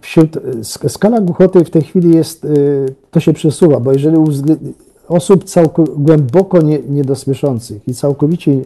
Wśród, 0.00 0.36
sk- 0.60 0.88
skala 0.88 1.20
głuchoty 1.20 1.64
w 1.64 1.70
tej 1.70 1.82
chwili 1.82 2.16
jest, 2.16 2.44
y, 2.44 2.94
to 3.10 3.20
się 3.20 3.32
przesuwa, 3.32 3.80
bo 3.80 3.92
jeżeli 3.92 4.16
osób 5.08 5.44
całko, 5.44 5.84
głęboko 5.84 6.62
nie, 6.62 6.78
niedosłyszących 6.78 7.88
i 7.88 7.94
całkowicie 7.94 8.60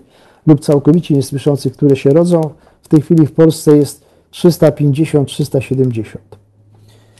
lub 0.47 0.60
całkowicie 0.60 1.14
niesłyszących, 1.14 1.72
które 1.72 1.97
się 1.97 2.10
rodzą, 2.10 2.40
w 2.82 2.89
tej 2.89 3.01
chwili 3.01 3.26
w 3.26 3.32
Polsce 3.32 3.76
jest 3.76 4.05
350-370. 4.32 6.02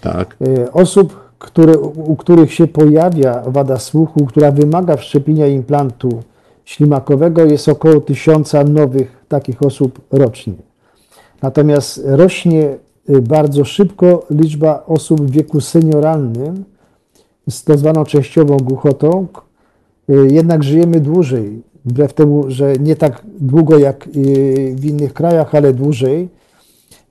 Tak. 0.01 0.37
Y, 0.47 0.73
Osób, 0.73 1.21
które, 1.39 1.79
u 1.79 2.17
których 2.17 2.55
się 2.55 2.67
pojawia 2.67 3.43
wada 3.47 3.79
słuchu, 3.79 4.27
która 4.27 4.51
wymaga 4.51 4.97
wszczepienia 4.97 5.47
implantu 5.47 6.23
ślimakowego, 6.65 7.45
jest 7.45 7.69
około 7.69 8.01
tysiąca 8.01 8.65
nowych 8.65 9.25
takich 9.29 9.63
osób 9.63 10.01
rocznie. 10.11 10.53
Natomiast 11.43 12.01
rośnie 12.05 12.77
bardzo 13.23 13.65
szybko 13.65 14.27
liczba 14.31 14.85
osób 14.87 15.21
w 15.21 15.31
wieku 15.31 15.61
senioralnym 15.61 16.65
z 17.51 17.65
tak 17.65 17.79
zwaną 17.79 18.05
częściową 18.05 18.57
głuchotą. 18.57 19.27
Y, 20.11 20.29
Jednak 20.31 20.63
żyjemy 20.63 21.01
dłużej, 21.01 21.63
wbrew 21.85 22.13
temu, 22.13 22.45
że 22.49 22.73
nie 22.77 22.97
tak 22.97 23.23
długo 23.41 23.79
jak 23.79 24.07
y, 24.07 24.75
w 24.77 24.85
innych 24.85 25.13
krajach, 25.13 25.55
ale 25.55 25.73
dłużej. 25.73 26.29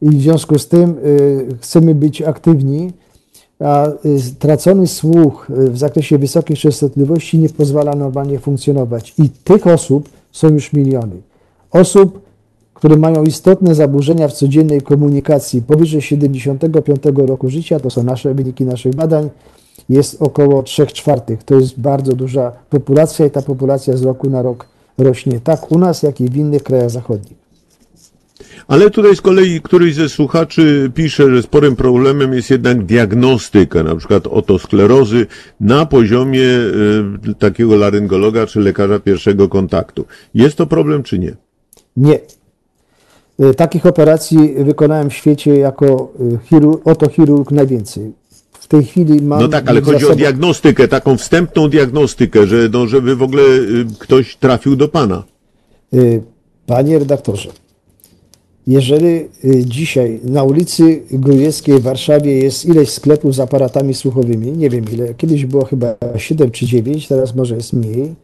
I 0.01 0.09
w 0.09 0.21
związku 0.21 0.59
z 0.59 0.67
tym 0.67 0.95
y, 1.05 1.47
chcemy 1.61 1.95
być 1.95 2.21
aktywni, 2.21 2.91
a 3.59 3.87
y, 3.87 3.91
tracony 4.39 4.87
słuch 4.87 5.49
y, 5.49 5.69
w 5.69 5.77
zakresie 5.77 6.17
wysokiej 6.17 6.57
częstotliwości 6.57 7.37
nie 7.37 7.49
pozwala 7.49 7.95
normalnie 7.95 8.39
funkcjonować. 8.39 9.13
I 9.17 9.29
tych 9.29 9.67
osób 9.67 10.09
są 10.31 10.49
już 10.49 10.73
miliony. 10.73 11.15
Osób, 11.71 12.26
które 12.77 12.97
mają 12.97 13.23
istotne 13.23 13.75
zaburzenia 13.75 14.27
w 14.27 14.33
codziennej 14.33 14.81
komunikacji 14.81 15.61
powyżej 15.61 16.01
75 16.01 17.01
roku 17.15 17.49
życia, 17.49 17.79
to 17.79 17.89
są 17.89 18.03
nasze 18.03 18.33
wyniki 18.33 18.65
naszych 18.65 18.95
badań, 18.95 19.29
jest 19.89 20.21
około 20.21 20.63
3 20.63 20.87
czwartych. 20.87 21.43
To 21.43 21.55
jest 21.55 21.79
bardzo 21.79 22.13
duża 22.13 22.51
populacja 22.69 23.25
i 23.25 23.31
ta 23.31 23.41
populacja 23.41 23.97
z 23.97 24.03
roku 24.03 24.29
na 24.29 24.41
rok 24.41 24.67
rośnie 24.97 25.39
tak 25.39 25.71
u 25.71 25.79
nas, 25.79 26.03
jak 26.03 26.21
i 26.21 26.25
w 26.29 26.35
innych 26.35 26.63
krajach 26.63 26.89
zachodnich. 26.89 27.37
Ale 28.67 28.89
tutaj 28.89 29.15
z 29.15 29.21
kolei 29.21 29.61
któryś 29.61 29.95
ze 29.95 30.09
słuchaczy 30.09 30.91
pisze, 30.95 31.35
że 31.35 31.43
sporym 31.43 31.75
problemem 31.75 32.33
jest 32.33 32.49
jednak 32.49 32.85
diagnostyka, 32.85 33.83
na 33.83 33.95
przykład 33.95 34.27
otosklerozy 34.27 35.27
na 35.59 35.85
poziomie 35.85 36.47
e, 37.29 37.33
takiego 37.39 37.75
laryngologa 37.75 38.47
czy 38.47 38.59
lekarza 38.59 38.99
pierwszego 38.99 39.49
kontaktu. 39.49 40.05
Jest 40.33 40.57
to 40.57 40.67
problem 40.67 41.03
czy 41.03 41.19
nie? 41.19 41.35
Nie. 41.97 42.19
Y, 43.39 43.53
Takich 43.53 43.85
operacji 43.85 44.53
wykonałem 44.57 45.09
w 45.09 45.13
świecie 45.13 45.57
jako 45.57 46.13
y, 46.21 46.47
chirurg, 46.49 46.87
otochirurg 46.87 47.51
najwięcej. 47.51 48.11
W 48.51 48.67
tej 48.67 48.83
chwili 48.83 49.21
mam. 49.21 49.41
No 49.41 49.47
tak, 49.47 49.69
ale 49.69 49.81
chodzi 49.81 50.05
o 50.05 50.09
sobą- 50.09 50.15
diagnostykę, 50.17 50.87
taką 50.87 51.17
wstępną 51.17 51.69
diagnostykę, 51.69 52.47
że 52.47 52.69
no, 52.73 52.87
żeby 52.87 53.15
w 53.15 53.21
ogóle 53.21 53.43
y, 53.43 53.85
ktoś 53.99 54.35
trafił 54.35 54.75
do 54.75 54.87
pana. 54.87 55.23
Panie 56.65 56.99
redaktorze, 56.99 57.49
jeżeli 58.67 59.25
dzisiaj 59.65 60.19
na 60.23 60.43
ulicy 60.43 61.01
Grujeckiej 61.11 61.79
w 61.79 61.81
Warszawie 61.81 62.37
jest 62.37 62.65
ileś 62.65 62.89
sklepów 62.89 63.35
z 63.35 63.39
aparatami 63.39 63.93
słuchowymi, 63.93 64.51
nie 64.51 64.69
wiem 64.69 64.85
ile, 64.93 65.13
kiedyś 65.13 65.45
było 65.45 65.65
chyba 65.65 65.95
7 66.17 66.51
czy 66.51 66.65
9, 66.65 67.07
teraz 67.07 67.35
może 67.35 67.55
jest 67.55 67.73
mniej, 67.73 68.15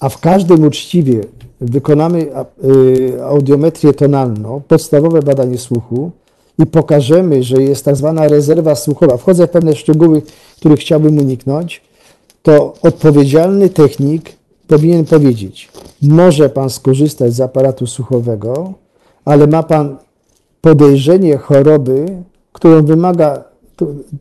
a 0.00 0.08
w 0.08 0.20
każdym 0.20 0.64
uczciwie 0.64 1.20
wykonamy 1.64 2.26
y, 2.64 3.24
audiometrię 3.24 3.92
tonalną, 3.92 4.62
podstawowe 4.68 5.22
badanie 5.22 5.58
słuchu 5.58 6.10
i 6.58 6.66
pokażemy, 6.66 7.42
że 7.42 7.62
jest 7.62 7.84
tak 7.84 7.96
zwana 7.96 8.28
rezerwa 8.28 8.74
słuchowa, 8.74 9.16
wchodzę 9.16 9.46
w 9.46 9.50
pewne 9.50 9.76
szczegóły, 9.76 10.22
których 10.56 10.80
chciałbym 10.80 11.18
uniknąć, 11.18 11.80
to 12.42 12.74
odpowiedzialny 12.82 13.68
technik 13.68 14.32
powinien 14.68 15.04
powiedzieć, 15.04 15.68
może 16.02 16.48
pan 16.48 16.70
skorzystać 16.70 17.34
z 17.34 17.40
aparatu 17.40 17.86
słuchowego, 17.86 18.72
ale 19.24 19.46
ma 19.46 19.62
pan 19.62 19.96
podejrzenie 20.60 21.36
choroby, 21.36 22.06
którą 22.52 22.82
wymaga, 22.82 23.44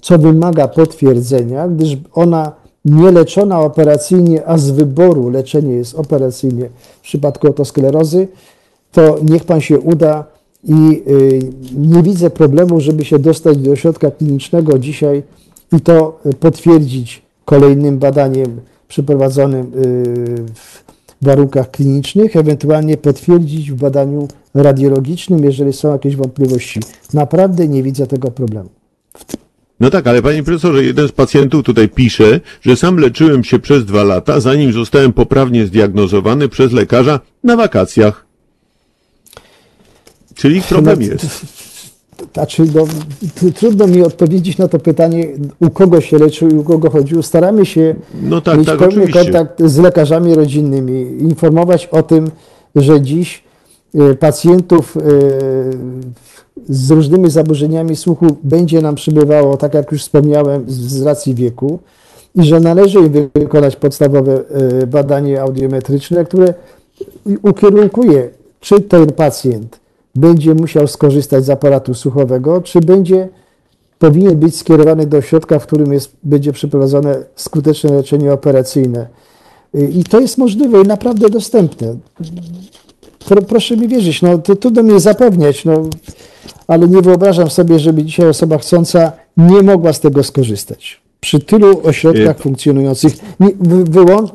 co 0.02 0.18
wymaga 0.18 0.68
potwierdzenia, 0.68 1.68
gdyż 1.68 1.98
ona 2.14 2.52
nie 2.86 3.12
leczona 3.12 3.60
operacyjnie, 3.60 4.48
a 4.48 4.58
z 4.58 4.72
wyboru 4.72 5.30
leczenie 5.30 5.74
jest 5.74 5.96
operacyjnie 5.96 6.70
w 7.02 7.02
przypadku 7.02 7.48
otosklerozy, 7.48 8.28
to 8.92 9.20
niech 9.30 9.44
pan 9.44 9.62
się 9.62 9.80
uda 9.80 10.26
i 10.64 11.04
y, 11.08 11.40
nie 11.78 12.04
widzę 12.04 12.30
problemu, 12.30 12.80
żeby 12.80 13.06
się 13.06 13.20
dostać 13.20 13.58
do 13.58 13.72
ośrodka 13.72 14.12
klinicznego 14.12 14.80
dzisiaj 14.80 15.24
i 15.78 15.82
to 15.82 16.20
potwierdzić 16.40 17.22
kolejnym 17.46 18.00
badaniem 18.00 18.62
przeprowadzonym 18.88 19.66
y, 19.66 20.46
w 20.56 20.84
warunkach 21.22 21.72
klinicznych, 21.72 22.36
ewentualnie 22.36 22.98
potwierdzić 22.98 23.72
w 23.72 23.76
badaniu 23.76 24.28
radiologicznym, 24.54 25.44
jeżeli 25.44 25.74
są 25.74 25.92
jakieś 25.92 26.16
wątpliwości. 26.16 26.80
Naprawdę 27.14 27.68
nie 27.68 27.84
widzę 27.84 28.08
tego 28.08 28.32
problemu. 28.32 28.70
No 29.80 29.90
tak, 29.90 30.08
ale 30.08 30.22
panie 30.22 30.44
profesorze, 30.44 30.84
jeden 30.84 31.08
z 31.08 31.12
pacjentów 31.12 31.64
tutaj 31.66 31.90
pisze, 31.90 32.40
że 32.62 32.76
sam 32.76 32.98
leczyłem 32.98 33.44
się 33.44 33.60
przez 33.60 33.86
dwa 33.86 34.04
lata, 34.04 34.40
zanim 34.40 34.74
zostałem 34.74 35.14
poprawnie 35.14 35.66
zdiagnozowany 35.66 36.50
przez 36.50 36.72
lekarza 36.72 37.20
na 37.44 37.56
wakacjach. 37.56 38.26
Czyli 40.36 40.62
problem 40.62 41.00
No, 41.00 41.06
jest. 41.06 41.26
Znaczy, 42.34 42.64
no, 42.76 42.84
tr- 43.42 43.54
trudno 43.54 43.88
mi 43.88 44.02
odpowiedzieć 44.02 44.58
na 44.58 44.68
to 44.68 44.80
pytanie, 44.80 45.28
u 45.60 45.70
kogo 45.70 46.02
się 46.02 46.18
leczył 46.18 46.50
i 46.50 46.54
u 46.54 46.64
kogo 46.64 46.90
chodził. 46.90 47.24
Staramy 47.24 47.66
się 47.66 47.96
No 48.24 48.42
tak, 48.42 48.58
mieć 48.58 48.68
tak, 48.68 48.80
pełny 48.80 48.94
oczywiście. 49.04 49.24
kontakt 49.24 49.64
z 49.64 49.78
lekarzami 49.78 50.36
rodzinnymi, 50.36 51.02
informować 51.22 51.88
o 51.88 52.04
tym, 52.04 52.32
że 52.76 53.02
dziś 53.02 53.44
e, 53.96 54.16
pacjentów 54.16 54.98
e, 54.98 55.02
z 56.70 56.92
różnymi 56.92 57.30
zaburzeniami 57.30 57.96
słuchu 57.96 58.26
będzie 58.44 58.82
nam 58.82 58.96
przybywało, 58.96 59.58
tak 59.58 59.74
jak 59.74 59.92
już 59.92 60.02
wspomniałem, 60.02 60.64
z 60.68 61.02
racji 61.02 61.36
wieku 61.36 61.80
i 62.36 62.44
że 62.44 62.60
należy 62.60 63.00
wykonać 63.36 63.76
podstawowe 63.76 64.42
e, 64.82 64.88
badanie 64.88 65.42
audiometryczne, 65.42 66.26
które 66.26 66.54
ukierunkuje, 67.42 68.30
czy 68.60 68.82
ten 68.82 69.06
pacjent 69.06 69.80
będzie 70.16 70.54
musiał 70.54 70.88
skorzystać 70.88 71.46
z 71.46 71.50
aparatu 71.50 71.94
słuchowego, 71.94 72.62
czy 72.62 72.80
będzie 72.80 73.30
powinien 74.00 74.38
być 74.38 74.56
skierowany 74.56 75.06
do 75.06 75.18
ośrodka, 75.18 75.60
w 75.60 75.68
którym 75.68 75.94
jest, 75.94 76.12
będzie 76.24 76.54
przeprowadzone 76.54 77.24
skuteczne 77.36 77.92
leczenie 77.92 78.34
operacyjne. 78.34 79.08
Y, 79.76 79.88
I 79.88 80.04
to 80.04 80.20
jest 80.20 80.38
możliwe 80.38 80.82
i 80.82 80.88
naprawdę 80.88 81.30
dostępne. 81.30 81.96
Pro, 83.26 83.42
proszę 83.42 83.78
mi 83.78 83.88
wierzyć, 83.88 84.22
no, 84.22 84.38
to 84.38 84.56
trudno 84.56 84.84
mnie 84.84 85.00
zapewniać, 85.00 85.66
no, 85.66 85.90
ale 86.68 86.88
nie 86.88 87.02
wyobrażam 87.02 87.50
sobie, 87.50 87.80
żeby 87.80 88.04
dzisiaj 88.04 88.28
osoba 88.28 88.58
chcąca 88.58 89.12
nie 89.38 89.62
mogła 89.62 89.94
z 89.94 90.00
tego 90.00 90.24
skorzystać. 90.24 91.02
Przy 91.20 91.40
tylu 91.40 91.82
ośrodkach 91.84 92.40
Y, 92.40 92.44
funkcjonujących. 92.44 93.14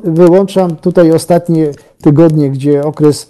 Wyłączam 0.03 0.75
tutaj 0.75 1.11
ostatnie 1.11 1.71
tygodnie, 2.01 2.49
gdzie 2.49 2.83
okres 2.83 3.29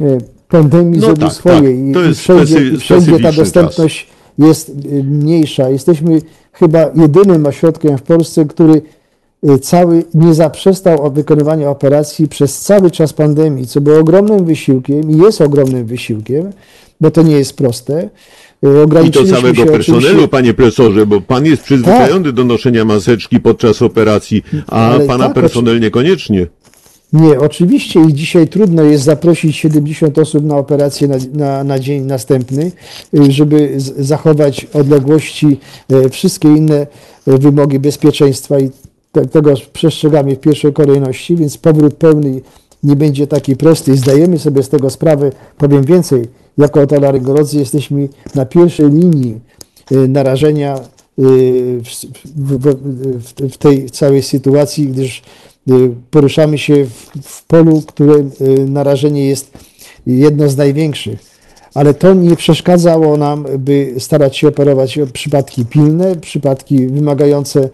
y, 0.00 0.18
pandemii 0.48 1.00
No 1.00 1.06
zrobił 1.06 1.26
tak, 1.26 1.36
swoje 1.36 1.94
tak. 1.94 2.10
i, 2.10 2.14
wszędzie, 2.14 2.68
i 2.68 2.76
wszędzie 2.76 3.20
ta 3.20 3.32
dostępność 3.32 4.06
jest 4.38 4.68
y, 4.68 5.04
mniejsza. 5.04 5.68
Jesteśmy 5.68 6.20
chyba 6.52 6.90
jedynym 6.94 7.46
ośrodkiem 7.46 7.98
w 7.98 8.02
Polsce, 8.02 8.44
który 8.44 8.82
cały 9.60 10.04
nie 10.14 10.34
zaprzestał 10.34 11.02
od 11.02 11.14
wykonywania 11.14 11.70
operacji 11.70 12.28
przez 12.28 12.60
cały 12.60 12.90
czas 12.90 13.12
pandemii, 13.12 13.66
co 13.66 13.80
było 13.80 13.98
ogromnym 13.98 14.44
wysiłkiem 14.44 15.10
i 15.10 15.16
jest 15.16 15.40
ogromnym 15.40 15.86
wysiłkiem, 15.86 16.50
bo 17.00 17.10
to 17.10 17.22
nie 17.22 17.34
jest 17.34 17.56
proste. 17.56 18.10
Y, 18.64 19.06
I 19.06 19.10
to 19.10 19.24
całego 19.24 19.66
personelu, 19.66 20.06
oczywiście- 20.06 20.28
panie 20.28 20.54
profesorze, 20.54 21.06
bo 21.06 21.20
pan 21.20 21.44
jest 21.46 21.62
przyzwyczajony 21.62 22.32
do 22.32 22.44
noszenia 22.44 22.84
maseczki 22.84 23.40
podczas 23.40 23.82
operacji, 23.82 24.42
a 24.66 24.90
Ale 24.90 25.06
pana 25.06 25.24
tak, 25.24 25.34
personel 25.34 25.80
niekoniecznie. 25.80 26.46
Nie, 27.12 27.40
oczywiście 27.40 28.00
i 28.00 28.14
dzisiaj 28.14 28.48
trudno 28.48 28.82
jest 28.82 29.04
zaprosić 29.04 29.56
70 29.56 30.18
osób 30.18 30.44
na 30.44 30.56
operację 30.56 31.08
na, 31.08 31.16
na, 31.32 31.64
na 31.64 31.78
dzień 31.78 32.02
następny, 32.02 32.72
y, 33.14 33.32
żeby 33.32 33.80
z, 33.80 34.06
zachować 34.06 34.66
odległości, 34.72 35.56
y, 35.92 36.08
wszystkie 36.08 36.48
inne 36.48 36.86
y, 37.28 37.38
wymogi 37.38 37.78
bezpieczeństwa 37.78 38.58
i 38.60 38.70
te, 39.18 39.28
tego 39.28 39.54
przestrzegamy 39.72 40.36
w 40.36 40.40
pierwszej 40.40 40.72
kolejności, 40.72 41.36
więc 41.36 41.58
powrót 41.58 41.94
pełny 41.94 42.40
nie 42.82 42.96
będzie 42.96 43.26
taki 43.26 43.56
prosty 43.56 43.92
i 43.92 43.96
zdajemy 43.96 44.38
sobie 44.38 44.62
z 44.62 44.68
tego 44.68 44.90
sprawę. 44.90 45.30
Powiem 45.58 45.84
więcej, 45.84 46.24
jako 46.58 46.80
otolaryngolodzy 46.80 47.58
jesteśmy 47.58 48.08
na 48.34 48.46
pierwszej 48.46 48.90
linii 48.90 49.40
y, 49.92 50.08
narażenia 50.08 50.80
y, 51.18 51.80
w, 53.50 53.56
tej 53.58 53.90
całej 53.90 54.22
sytuacji, 54.22 54.86
gdyż 54.86 55.22
y, 55.70 55.90
poruszamy 56.10 56.58
się 56.58 56.86
w, 57.22 57.46
polu, 57.46 57.82
które 57.86 58.14
narażenie 58.66 59.26
jest 59.26 59.50
jedno 60.06 60.48
z 60.48 60.56
największych. 60.56 61.38
Ale 61.74 61.94
to 61.94 62.14
nie 62.14 62.36
przeszkadzało 62.36 63.16
nam, 63.16 63.46
by 63.58 63.94
starać 63.98 64.36
się 64.36 64.48
operować 64.48 64.98
przypadki 65.12 65.64
pilne, 65.64 66.16
przypadki 66.16 66.86
wymagające 66.86 67.68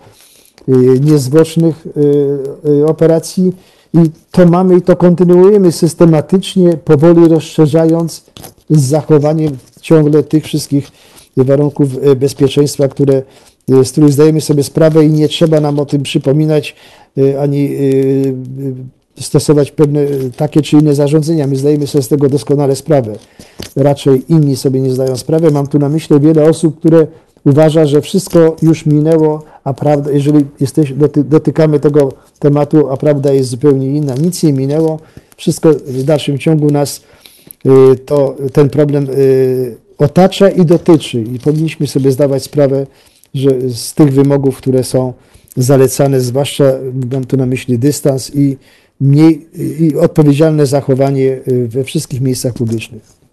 niezwłocznych 1.00 1.86
y, 1.86 2.70
y, 2.70 2.86
operacji 2.86 3.52
i 3.94 3.98
to 4.30 4.46
mamy 4.46 4.76
i 4.76 4.82
to 4.82 4.96
kontynuujemy 4.96 5.72
systematycznie, 5.72 6.76
powoli 6.84 7.28
rozszerzając 7.28 8.24
z 8.70 8.80
zachowaniem 8.80 9.56
ciągle 9.80 10.22
tych 10.22 10.44
wszystkich 10.44 10.88
warunków 11.36 11.88
y, 12.06 12.16
bezpieczeństwa, 12.16 12.88
które, 12.88 13.22
y, 13.70 13.84
z 13.84 13.92
których 13.92 14.12
zdajemy 14.12 14.40
sobie 14.40 14.62
sprawę 14.62 15.04
i 15.04 15.10
nie 15.10 15.28
trzeba 15.28 15.60
nam 15.60 15.78
o 15.78 15.86
tym 15.86 16.02
przypominać 16.02 16.76
y, 17.18 17.40
ani 17.40 17.58
y, 17.58 18.34
y, 19.18 19.22
stosować 19.22 19.70
pewne 19.70 20.00
y, 20.00 20.30
takie 20.36 20.62
czy 20.62 20.76
inne 20.76 20.94
zarządzenia. 20.94 21.46
My 21.46 21.56
zdajemy 21.56 21.86
sobie 21.86 22.02
z 22.02 22.08
tego 22.08 22.28
doskonale 22.28 22.76
sprawę. 22.76 23.12
Raczej 23.76 24.22
inni 24.28 24.56
sobie 24.56 24.80
nie 24.80 24.90
zdają 24.90 25.16
sprawy. 25.16 25.50
Mam 25.50 25.66
tu 25.66 25.78
na 25.78 25.88
myśli 25.88 26.20
wiele 26.20 26.44
osób, 26.44 26.78
które 26.78 27.06
uważa, 27.44 27.86
że 27.86 28.00
wszystko 28.00 28.56
już 28.62 28.86
minęło, 28.86 29.42
a 29.64 29.74
prawda, 29.74 30.10
jeżeli 30.10 30.44
jesteś, 30.60 30.92
doty, 30.92 31.24
dotykamy 31.24 31.80
tego 31.80 32.12
tematu, 32.38 32.90
a 32.90 32.96
prawda 32.96 33.32
jest 33.32 33.50
zupełnie 33.50 33.86
inna. 33.86 34.14
Nic 34.14 34.42
nie 34.42 34.52
minęło, 34.52 35.00
wszystko 35.36 35.70
w 35.86 36.02
dalszym 36.02 36.38
ciągu 36.38 36.70
nas 36.70 37.02
y, 37.66 37.96
to, 37.96 38.36
ten 38.52 38.70
problem 38.70 39.06
y, 39.10 39.76
otacza 39.98 40.48
i 40.48 40.64
dotyczy 40.64 41.22
i 41.22 41.38
powinniśmy 41.38 41.86
sobie 41.86 42.12
zdawać 42.12 42.42
sprawę, 42.42 42.86
że 43.34 43.50
z 43.68 43.94
tych 43.94 44.12
wymogów, 44.12 44.56
które 44.56 44.84
są 44.84 45.12
zalecane, 45.56 46.20
zwłaszcza 46.20 46.64
mam 47.12 47.24
tu 47.24 47.36
na 47.36 47.46
myśli 47.46 47.78
dystans 47.78 48.34
i 48.34 48.56
mniej 49.00 49.46
i 49.80 49.96
odpowiedzialne 49.96 50.66
zachowanie 50.66 51.40
y, 51.48 51.68
we 51.68 51.84
wszystkich 51.84 52.20
miejscach 52.20 52.54
publicznych. 52.54 53.23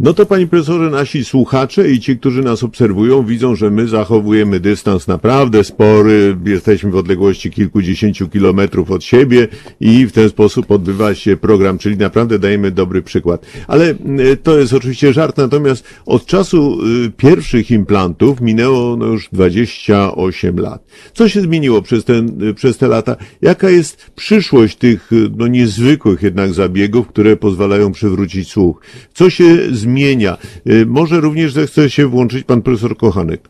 No 0.00 0.14
to 0.14 0.26
panie 0.26 0.46
profesorze, 0.46 0.90
nasi 0.90 1.24
słuchacze 1.24 1.90
i 1.90 2.00
ci, 2.00 2.18
którzy 2.18 2.42
nas 2.42 2.62
obserwują, 2.62 3.24
widzą, 3.24 3.56
że 3.56 3.70
my 3.70 3.88
zachowujemy 3.88 4.60
dystans 4.60 5.08
naprawdę 5.08 5.64
spory, 5.64 6.36
jesteśmy 6.44 6.90
w 6.90 6.96
odległości 6.96 7.50
kilkudziesięciu 7.50 8.28
kilometrów 8.28 8.90
od 8.90 9.04
siebie 9.04 9.48
i 9.80 10.06
w 10.06 10.12
ten 10.12 10.28
sposób 10.28 10.70
odbywa 10.70 11.14
się 11.14 11.36
program, 11.36 11.78
czyli 11.78 11.96
naprawdę 11.96 12.38
dajemy 12.38 12.70
dobry 12.70 13.02
przykład. 13.02 13.46
Ale 13.66 13.90
y, 13.90 14.36
to 14.42 14.58
jest 14.58 14.72
oczywiście 14.72 15.12
żart, 15.12 15.36
natomiast 15.36 15.84
od 16.06 16.26
czasu 16.26 16.78
y, 17.06 17.10
pierwszych 17.10 17.70
implantów 17.70 18.40
minęło 18.40 18.96
no 18.96 19.06
już 19.06 19.28
28 19.32 20.58
lat. 20.58 20.84
Co 21.14 21.28
się 21.28 21.40
zmieniło 21.40 21.82
przez, 21.82 22.04
ten, 22.04 22.42
y, 22.42 22.54
przez 22.54 22.78
te 22.78 22.88
lata? 22.88 23.16
Jaka 23.42 23.70
jest 23.70 24.10
przyszłość 24.10 24.76
tych 24.76 25.10
no, 25.36 25.46
niezwykłych 25.46 26.22
jednak 26.22 26.52
zabiegów, 26.52 27.08
które 27.08 27.36
pozwalają 27.36 27.92
przywrócić 27.92 28.50
słuch? 28.50 28.80
Co 29.14 29.30
się 29.30 29.74
zmienia? 29.88 30.38
Y, 30.66 30.86
Może 30.86 31.20
również 31.20 31.52
zechce 31.52 31.90
się 31.90 32.06
włączyć 32.06 32.44
pan 32.44 32.62
profesor 32.62 32.96
Kochanek. 32.96 33.48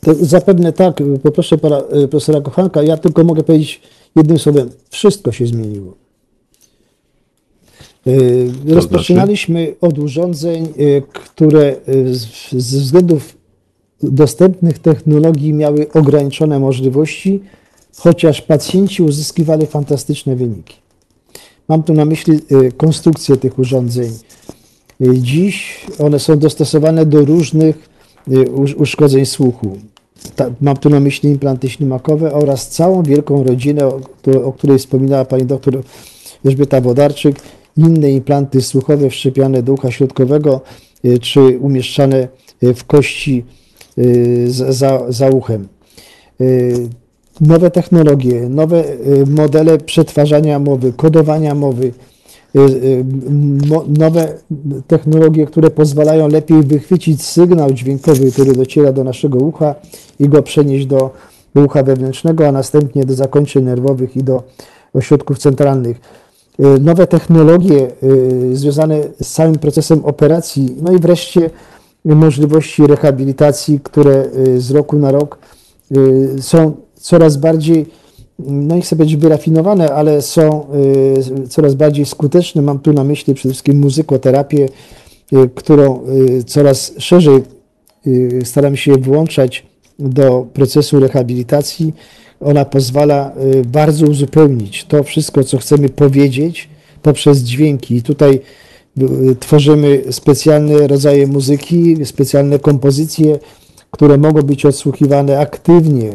To 0.00 0.14
zapewne 0.14 0.72
tak, 0.72 1.02
poproszę 1.22 1.58
pana 1.58 1.78
e, 1.78 2.08
profesora 2.08 2.40
Kochanka, 2.40 2.82
ja 2.82 2.96
tylko 2.96 3.24
mogę 3.24 3.42
powiedzieć 3.42 3.80
jednym 4.16 4.38
słowem, 4.38 4.70
wszystko 4.90 5.32
się 5.32 5.46
zmieniło. 5.46 5.94
Rozpoczynaliśmy 8.68 9.74
od 9.80 9.98
urządzeń, 9.98 10.68
które 11.12 11.76
ze 12.52 12.78
względów 12.78 13.36
dostępnych 14.02 14.78
technologii 14.78 15.52
miały 15.52 15.92
ograniczone 15.92 16.58
możliwości, 16.58 17.40
chociaż 17.96 18.42
pacjenci 18.42 19.02
uzyskiwali 19.02 19.66
fantastyczne 19.66 20.36
wyniki. 20.36 20.76
Mam 21.68 21.82
tu 21.82 21.94
na 21.94 22.04
myśli 22.04 22.38
konstrukcję 22.76 23.36
tych 23.36 23.58
urządzeń. 23.58 24.10
E, 25.00 25.18
Dziś 25.18 25.86
one 25.98 26.18
są 26.18 26.38
dostosowane 26.38 27.06
do 27.06 27.24
różnych 27.24 27.88
usz- 28.54 28.74
uszkodzeń 28.80 29.26
słuchu. 29.26 29.76
Mam 30.60 30.76
tu 30.76 30.90
na 30.90 31.00
myśli 31.00 31.30
implanty 31.30 31.68
ślimakowe 31.70 32.32
oraz 32.32 32.68
całą 32.68 33.02
wielką 33.02 33.44
rodzinę, 33.44 33.86
o, 33.86 33.92
któ- 34.00 34.44
o 34.46 34.52
której 34.52 34.78
wspominała 34.78 35.24
pani 35.24 35.44
doktor 35.44 35.82
Elżbieta 36.44 36.80
Wodarczyk, 36.80 37.36
inne 37.76 38.10
implanty 38.12 38.62
słuchowe 38.62 39.10
wszczepiane 39.10 39.62
do 39.62 39.72
ucha 39.72 39.90
środkowego 39.90 40.60
e, 41.04 41.18
czy 41.18 41.40
umieszczane 41.40 42.28
w 42.62 42.84
kości 42.84 43.44
za, 44.46 44.72
za, 45.12 45.28
uchem. 45.30 45.68
Nowe 47.40 47.70
technologie, 47.70 48.48
nowe 48.48 48.84
modele 49.26 49.78
przetwarzania 49.78 50.58
mowy, 50.58 50.92
kodowania 50.92 51.54
mowy, 51.54 51.84
y, 51.86 51.92
y, 51.92 51.92
mo- 51.92 52.09
nowe 53.98 54.34
technologie, 54.86 55.46
które 55.46 55.70
pozwalają 55.70 56.28
lepiej 56.28 56.62
wychwycić 56.62 57.22
sygnał 57.22 57.72
dźwiękowy, 57.72 58.32
który 58.32 58.52
dociera 58.52 58.92
do 58.92 59.04
naszego 59.04 59.38
ucha 59.38 59.74
i 60.18 60.28
go 60.28 60.42
przenieść 60.42 60.86
do, 60.86 61.10
ucha 61.54 61.82
wewnętrznego, 61.82 62.48
a 62.48 62.52
następnie 62.52 63.04
do 63.04 63.14
zakończeń 63.14 63.64
nerwowych 63.64 64.16
i 64.16 64.22
do 64.22 64.42
ośrodków 64.94 65.38
centralnych. 65.38 66.00
Y, 66.60 66.80
Nowe 66.80 67.06
technologie 67.06 67.90
y, 68.02 68.56
związane 68.56 69.02
z 69.22 69.32
całym 69.32 69.54
procesem 69.54 70.04
operacji, 70.04 70.76
no 70.82 70.92
i 70.92 70.98
wreszcie 70.98 71.50
możliwości 72.04 72.86
rehabilitacji, 72.86 73.80
które 73.82 74.24
y, 74.48 74.60
z 74.60 74.70
roku 74.70 74.98
na 74.98 75.12
rok 75.12 75.38
y, 75.96 76.42
są 76.42 76.72
coraz 76.94 77.36
bardziej, 77.36 77.86
no 78.46 78.76
nie 78.76 78.82
chcę 78.82 78.96
powiedzieć 78.96 79.16
wyrafinowane, 79.16 79.94
ale 79.94 80.22
są 80.22 80.66
y, 81.44 81.48
coraz 81.48 81.74
bardziej 81.74 82.06
skuteczne. 82.06 82.62
Mam 82.62 82.78
tu 82.78 82.92
na 82.92 83.04
myśli 83.04 83.34
przede 83.34 83.52
wszystkim 83.52 83.78
muzykoterapię, 83.78 84.68
y, 85.32 85.50
którą 85.54 86.00
y, 86.08 86.44
coraz 86.44 86.92
szerzej 86.98 87.42
staramy 88.44 88.76
się 88.76 88.92
włączać 88.92 89.66
do 89.98 90.46
procesu 90.52 91.00
rehabilitacji. 91.00 91.92
Ona 92.40 92.64
pozwala 92.64 93.32
bardzo 93.66 94.06
uzupełnić 94.06 94.84
to 94.84 95.02
wszystko, 95.02 95.44
co 95.44 95.58
chcemy 95.58 95.88
powiedzieć 95.88 96.68
poprzez 97.02 97.38
dźwięki. 97.38 97.96
I 97.96 98.02
tutaj 98.02 98.40
tworzymy 99.40 100.02
specjalne 100.10 100.86
rodzaje 100.86 101.26
muzyki, 101.26 102.06
specjalne 102.06 102.58
kompozycje, 102.58 103.38
które 103.90 104.18
mogą 104.18 104.42
być 104.42 104.66
odsłuchiwane 104.66 105.38
aktywnie 105.38 106.10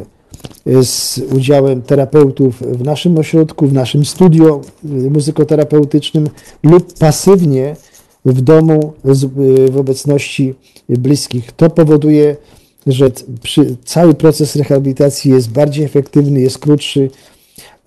z 0.82 1.18
udziałem 1.18 1.82
terapeutów 1.82 2.62
w 2.62 2.84
naszym 2.84 3.18
ośrodku, 3.18 3.68
w 3.68 3.74
naszym 3.74 4.06
studio 4.06 4.62
muzykoterapeutycznym 4.84 6.30
lub 6.64 6.94
pasywnie 6.94 7.76
w 8.26 8.42
domu 8.42 8.94
y, 9.06 9.72
w 9.72 9.78
obecności 9.78 10.56
bliskich. 10.90 11.52
To 11.52 11.70
powoduje, 11.70 12.36
że 12.88 13.12
cały 13.86 14.14
proces 14.14 14.56
rehabilitacji 14.56 15.32
jest 15.32 15.50
bardziej 15.52 15.86
efektywny, 15.86 16.42
jest 16.42 16.58
krótszy, 16.58 17.10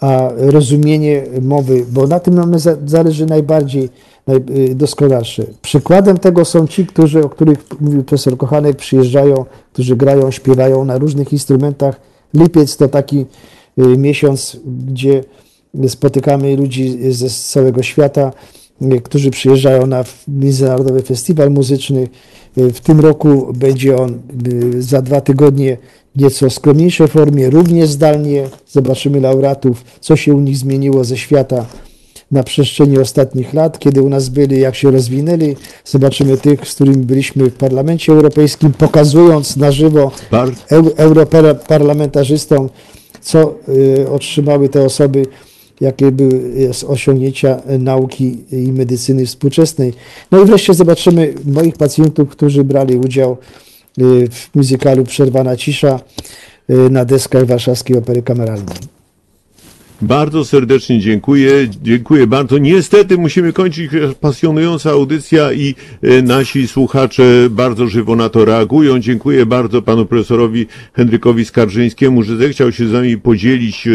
a 0.01 0.31
rozumienie 0.37 1.25
mowy, 1.43 1.85
bo 1.93 2.07
na 2.07 2.21
tym 2.21 2.35
nam 2.35 2.59
za- 2.59 2.77
zależy 2.87 3.27
najbardziej 3.27 3.89
naj, 4.27 4.37
y, 4.37 4.75
doskonalsze. 4.75 5.45
Przykładem 5.63 6.19
tego 6.19 6.45
są 6.45 6.67
ci, 6.67 6.87
którzy, 6.87 7.25
o 7.25 7.29
których 7.29 7.59
mówił 7.81 8.05
profesor 8.05 8.37
Kochanek, 8.37 8.77
przyjeżdżają, 8.77 9.45
którzy 9.73 9.97
grają, 9.97 10.31
śpiewają 10.31 10.85
na 10.85 10.99
różnych 10.99 11.33
instrumentach. 11.33 12.01
Lipiec 12.35 12.77
to 12.77 12.89
taki 12.89 13.27
y, 13.79 13.99
miesiąc, 13.99 14.57
gdzie 14.87 15.25
spotykamy 15.89 16.57
ludzi 16.57 17.13
ze 17.13 17.31
całego 17.31 17.83
świata, 17.83 18.33
y, 18.83 19.01
którzy 19.01 19.31
przyjeżdżają 19.31 19.87
na 19.87 20.05
Międzynarodowy 20.29 21.03
Festiwal 21.03 21.51
Muzyczny. 21.51 22.09
Y, 22.59 22.73
W 22.73 22.81
tym 22.81 23.01
roku 23.01 23.53
będzie 23.55 23.97
on 23.97 24.21
za 24.79 25.03
dwa 25.03 25.21
tygodnie 25.21 25.77
nieco 26.17 26.51
skromniejszej 26.51 27.09
formie, 27.09 27.51
również 27.51 27.89
zdalnie. 27.91 28.49
Zobaczymy 28.69 29.21
laureatów, 29.21 29.85
co 30.01 30.17
się 30.17 30.35
u 30.35 30.41
nich 30.41 30.57
zmieniło 30.57 31.05
ze 31.05 31.17
świata 31.17 31.67
na 32.31 32.43
przestrzeni 32.43 32.99
ostatnich 32.99 33.55
lat, 33.55 33.79
kiedy 33.79 34.03
u 34.03 34.09
nas 34.09 34.29
byli, 34.29 34.61
jak 34.61 34.75
się 34.75 34.91
rozwinęli. 34.91 35.57
Zobaczymy 35.85 36.37
tych, 36.37 36.69
z 36.69 36.75
którymi 36.75 36.97
byliśmy 36.97 37.51
w 37.51 37.55
Parlamencie 37.55 38.13
Europejskim, 38.13 38.73
pokazując 38.73 39.57
na 39.57 39.73
żywo 39.73 40.11
europarlamentarzystom, 40.97 42.69
co 43.21 43.55
y, 43.69 44.11
otrzymały 44.11 44.69
te 44.69 44.85
osoby, 44.85 45.27
jakie 45.81 46.13
były 46.13 46.53
jest 46.55 46.85
osiągnięcia 46.85 47.61
y, 47.71 47.79
nauki 47.79 48.39
i 48.53 48.73
medycyny 48.73 49.27
współczesnej. 49.27 49.93
No 50.31 50.43
i 50.43 50.45
wreszcie 50.45 50.75
zobaczymy 50.75 51.35
moich 51.45 51.77
pacjentów, 51.77 52.29
którzy 52.29 52.65
brali 52.65 52.97
udział 52.97 53.37
y, 53.99 54.29
w 54.31 54.55
muzykalu 54.55 55.05
Przerwana 55.05 55.57
cisza 55.57 56.01
y, 56.71 56.91
na 56.91 57.05
deskach 57.05 57.47
Warszawskiej 57.47 57.97
Opery 57.97 58.23
Kameralnej. 58.23 58.98
Bardzo 60.03 60.45
serdecznie 60.45 61.01
dziękuję. 61.01 61.69
Dziękuję 61.83 62.27
bardzo. 62.27 62.59
Niestety 62.59 63.19
musimy 63.19 63.53
kończyć 63.53 63.91
pasjonująca 64.21 64.91
audycja 64.91 65.53
i 65.53 65.75
e, 66.03 66.23
nasi 66.23 66.69
słuchacze 66.69 67.23
bardzo 67.51 67.87
żywo 67.87 68.17
na 68.17 68.29
to 68.29 68.45
reagują. 68.45 68.99
Dziękuję 68.99 69.47
bardzo 69.47 69.83
panu 69.83 70.07
profesorowi 70.07 70.67
Henrykowi 70.93 71.45
Skarżyńskiemu, 71.45 72.23
że 72.23 72.37
zechciał 72.37 72.73
się 72.73 72.89
z 72.89 72.93
nami 72.93 73.19
podzielić 73.19 73.87
e, 73.87 73.91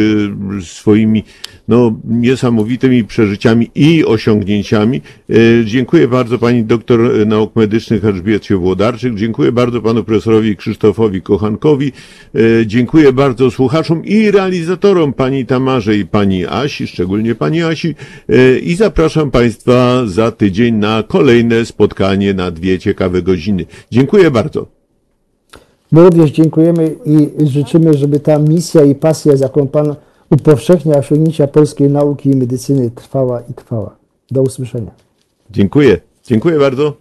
swoimi 0.65 1.23
no, 1.68 1.95
niesamowitymi 2.10 3.03
przeżyciami 3.03 3.72
i 3.76 4.06
osiągnięciami. 4.06 5.02
E, 5.30 5.34
Dziękuję 5.65 6.07
bardzo 6.07 6.38
pani 6.38 6.64
doktor 6.64 7.27
nauk 7.27 7.56
medycznych 7.56 8.06
Elżbiecie 8.06 8.56
Włodarczyk. 8.56 9.15
Dziękuję 9.15 9.52
bardzo 9.52 9.81
panu 9.81 10.03
profesorowi 10.03 10.56
Krzysztofowi 10.56 11.22
Kochankowi. 11.22 11.91
E, 12.35 12.40
Dziękuję 12.65 13.14
bardzo 13.14 13.52
słuchaczom 13.52 14.06
i 14.06 14.31
realizatorom 14.31 15.14
pani 15.14 15.45
Tamarze 15.45 15.98
i 15.98 16.06
pani 16.06 16.45
Asi, 16.45 16.88
szczególnie 16.88 17.35
pani 17.35 17.61
Asi. 17.64 17.95
E, 18.30 18.60
I 18.60 18.76
zapraszam 18.76 19.31
państwa 19.31 20.06
za 20.06 20.31
tydzień 20.31 20.76
na 20.76 21.03
kolejne 21.07 21.65
spotkanie 21.65 22.34
na 22.34 22.52
dwie 22.52 22.80
ciekawe 22.80 23.22
godziny. 23.22 23.65
Dziękuję 23.91 24.31
bardzo. 24.31 24.68
My 25.91 26.03
również 26.03 26.31
dziękujemy 26.31 26.95
i 27.06 27.48
życzymy, 27.48 27.94
żeby 27.94 28.19
ta 28.19 28.40
misja 28.40 28.84
i 28.84 28.95
pasja, 28.95 29.34
jaką 29.41 29.68
Pan 29.68 29.95
upowszechnia 30.34 30.95
osiągnięcia 30.97 31.47
polskiej 31.47 31.89
nauki 31.89 32.30
i 32.30 32.35
medycyny 32.35 32.91
trwała 32.91 33.41
i 33.41 33.53
trwała. 33.53 33.95
Do 34.31 34.41
usłyszenia. 34.41 34.91
Dziękuję. 35.49 35.99
Dziękuję 36.23 36.60
bardzo. 36.60 36.93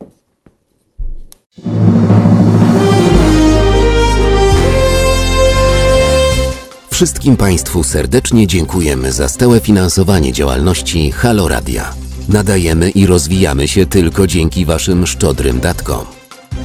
Wszystkim 6.91 7.37
Państwu 7.37 7.83
serdecznie 7.83 8.47
dziękujemy 8.47 9.13
za 9.13 9.29
stałe 9.29 9.61
finansowanie 9.61 10.33
działalności 10.33 11.11
Halo 11.11 11.49
Radia. 11.49 11.95
Nadajemy 12.29 12.91
i 12.91 13.07
rozwijamy 13.07 13.69
się 13.69 13.87
tylko 13.87 14.27
dzięki 14.27 14.65
Waszym 14.65 15.07
szczodrym 15.07 15.61
datkom. 15.61 16.05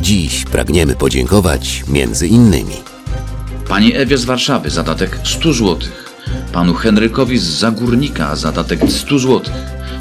Dziś 0.01 0.45
pragniemy 0.45 0.95
podziękować 0.95 1.83
między 1.87 2.27
innymi 2.27 2.75
Pani 3.69 3.95
Ewie 3.95 4.17
z 4.17 4.25
Warszawy 4.25 4.69
zadatek 4.69 5.19
100 5.23 5.53
zł. 5.53 5.77
Panu 6.53 6.73
Henrykowi 6.73 7.37
z 7.37 7.43
Zagórnika 7.43 8.35
zadatek 8.35 8.79
100 8.91 9.19
zł. 9.19 9.41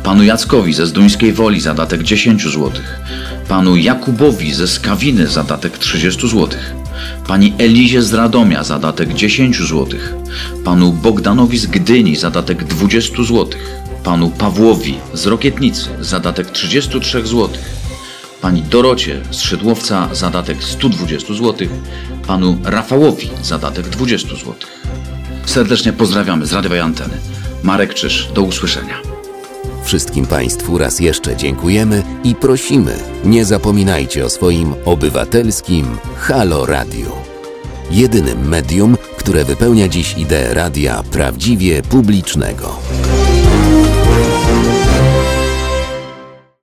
Panu 0.03 0.24
Jackowi 0.24 0.74
ze 0.74 0.86
Zduńskiej 0.86 1.32
Woli 1.32 1.61
zadatek 1.61 2.03
10 2.03 2.43
zł. 2.43 2.70
Panu 3.48 3.77
Jakubowi 3.77 4.55
ze 4.55 4.69
Skawiny 4.69 5.27
zadatek 5.27 5.78
30 5.78 6.28
zł. 6.28 6.48
Pani 7.27 7.55
Elizie 7.59 8.03
z 8.03 8.15
Radomia 8.15 8.65
zadatek 8.65 9.15
10 9.15 9.57
zł. 9.57 9.86
Panu 10.65 10.93
Bogdanowi 10.93 11.59
z 11.59 11.66
Gdyni 11.66 12.16
zadatek 12.16 12.65
20 12.65 13.16
zł. 13.16 13.47
Panu 14.05 14.31
Pawłowi 14.31 14.94
z 15.15 15.27
Rokietnicy 15.27 15.89
zadatek 16.01 16.51
33 16.51 17.27
zł. 17.27 17.48
Pani 18.40 18.62
Dorocie 18.62 19.20
z 19.31 19.40
Szydłowca 19.40 20.09
zadatek 20.15 20.65
120 20.65 21.35
zł, 21.35 21.69
panu 22.27 22.59
Rafałowi 22.65 23.31
zadatek 23.43 23.89
20 23.89 24.28
zł. 24.28 24.55
Serdecznie 25.47 25.93
pozdrawiamy 25.93 26.47
z 26.47 26.52
radiowej 26.52 26.81
anteny. 26.81 27.14
Marek 27.62 27.94
Czyż, 27.94 28.28
do 28.35 28.43
usłyszenia. 28.43 28.94
Wszystkim 29.85 30.27
Państwu 30.27 30.78
raz 30.78 31.01
jeszcze 31.01 31.36
dziękujemy 31.36 32.02
i 32.24 32.35
prosimy, 32.35 32.98
nie 33.24 33.44
zapominajcie 33.44 34.24
o 34.24 34.31
swoim 34.31 34.74
obywatelskim 34.85 35.86
Halo 36.18 36.66
Radio. 36.66 37.23
Jedynym 37.90 38.48
medium, 38.48 38.97
które 39.18 39.44
wypełnia 39.44 39.89
dziś 39.89 40.18
ideę 40.18 40.55
radia 40.55 41.02
prawdziwie 41.10 41.82
publicznego. 41.82 42.78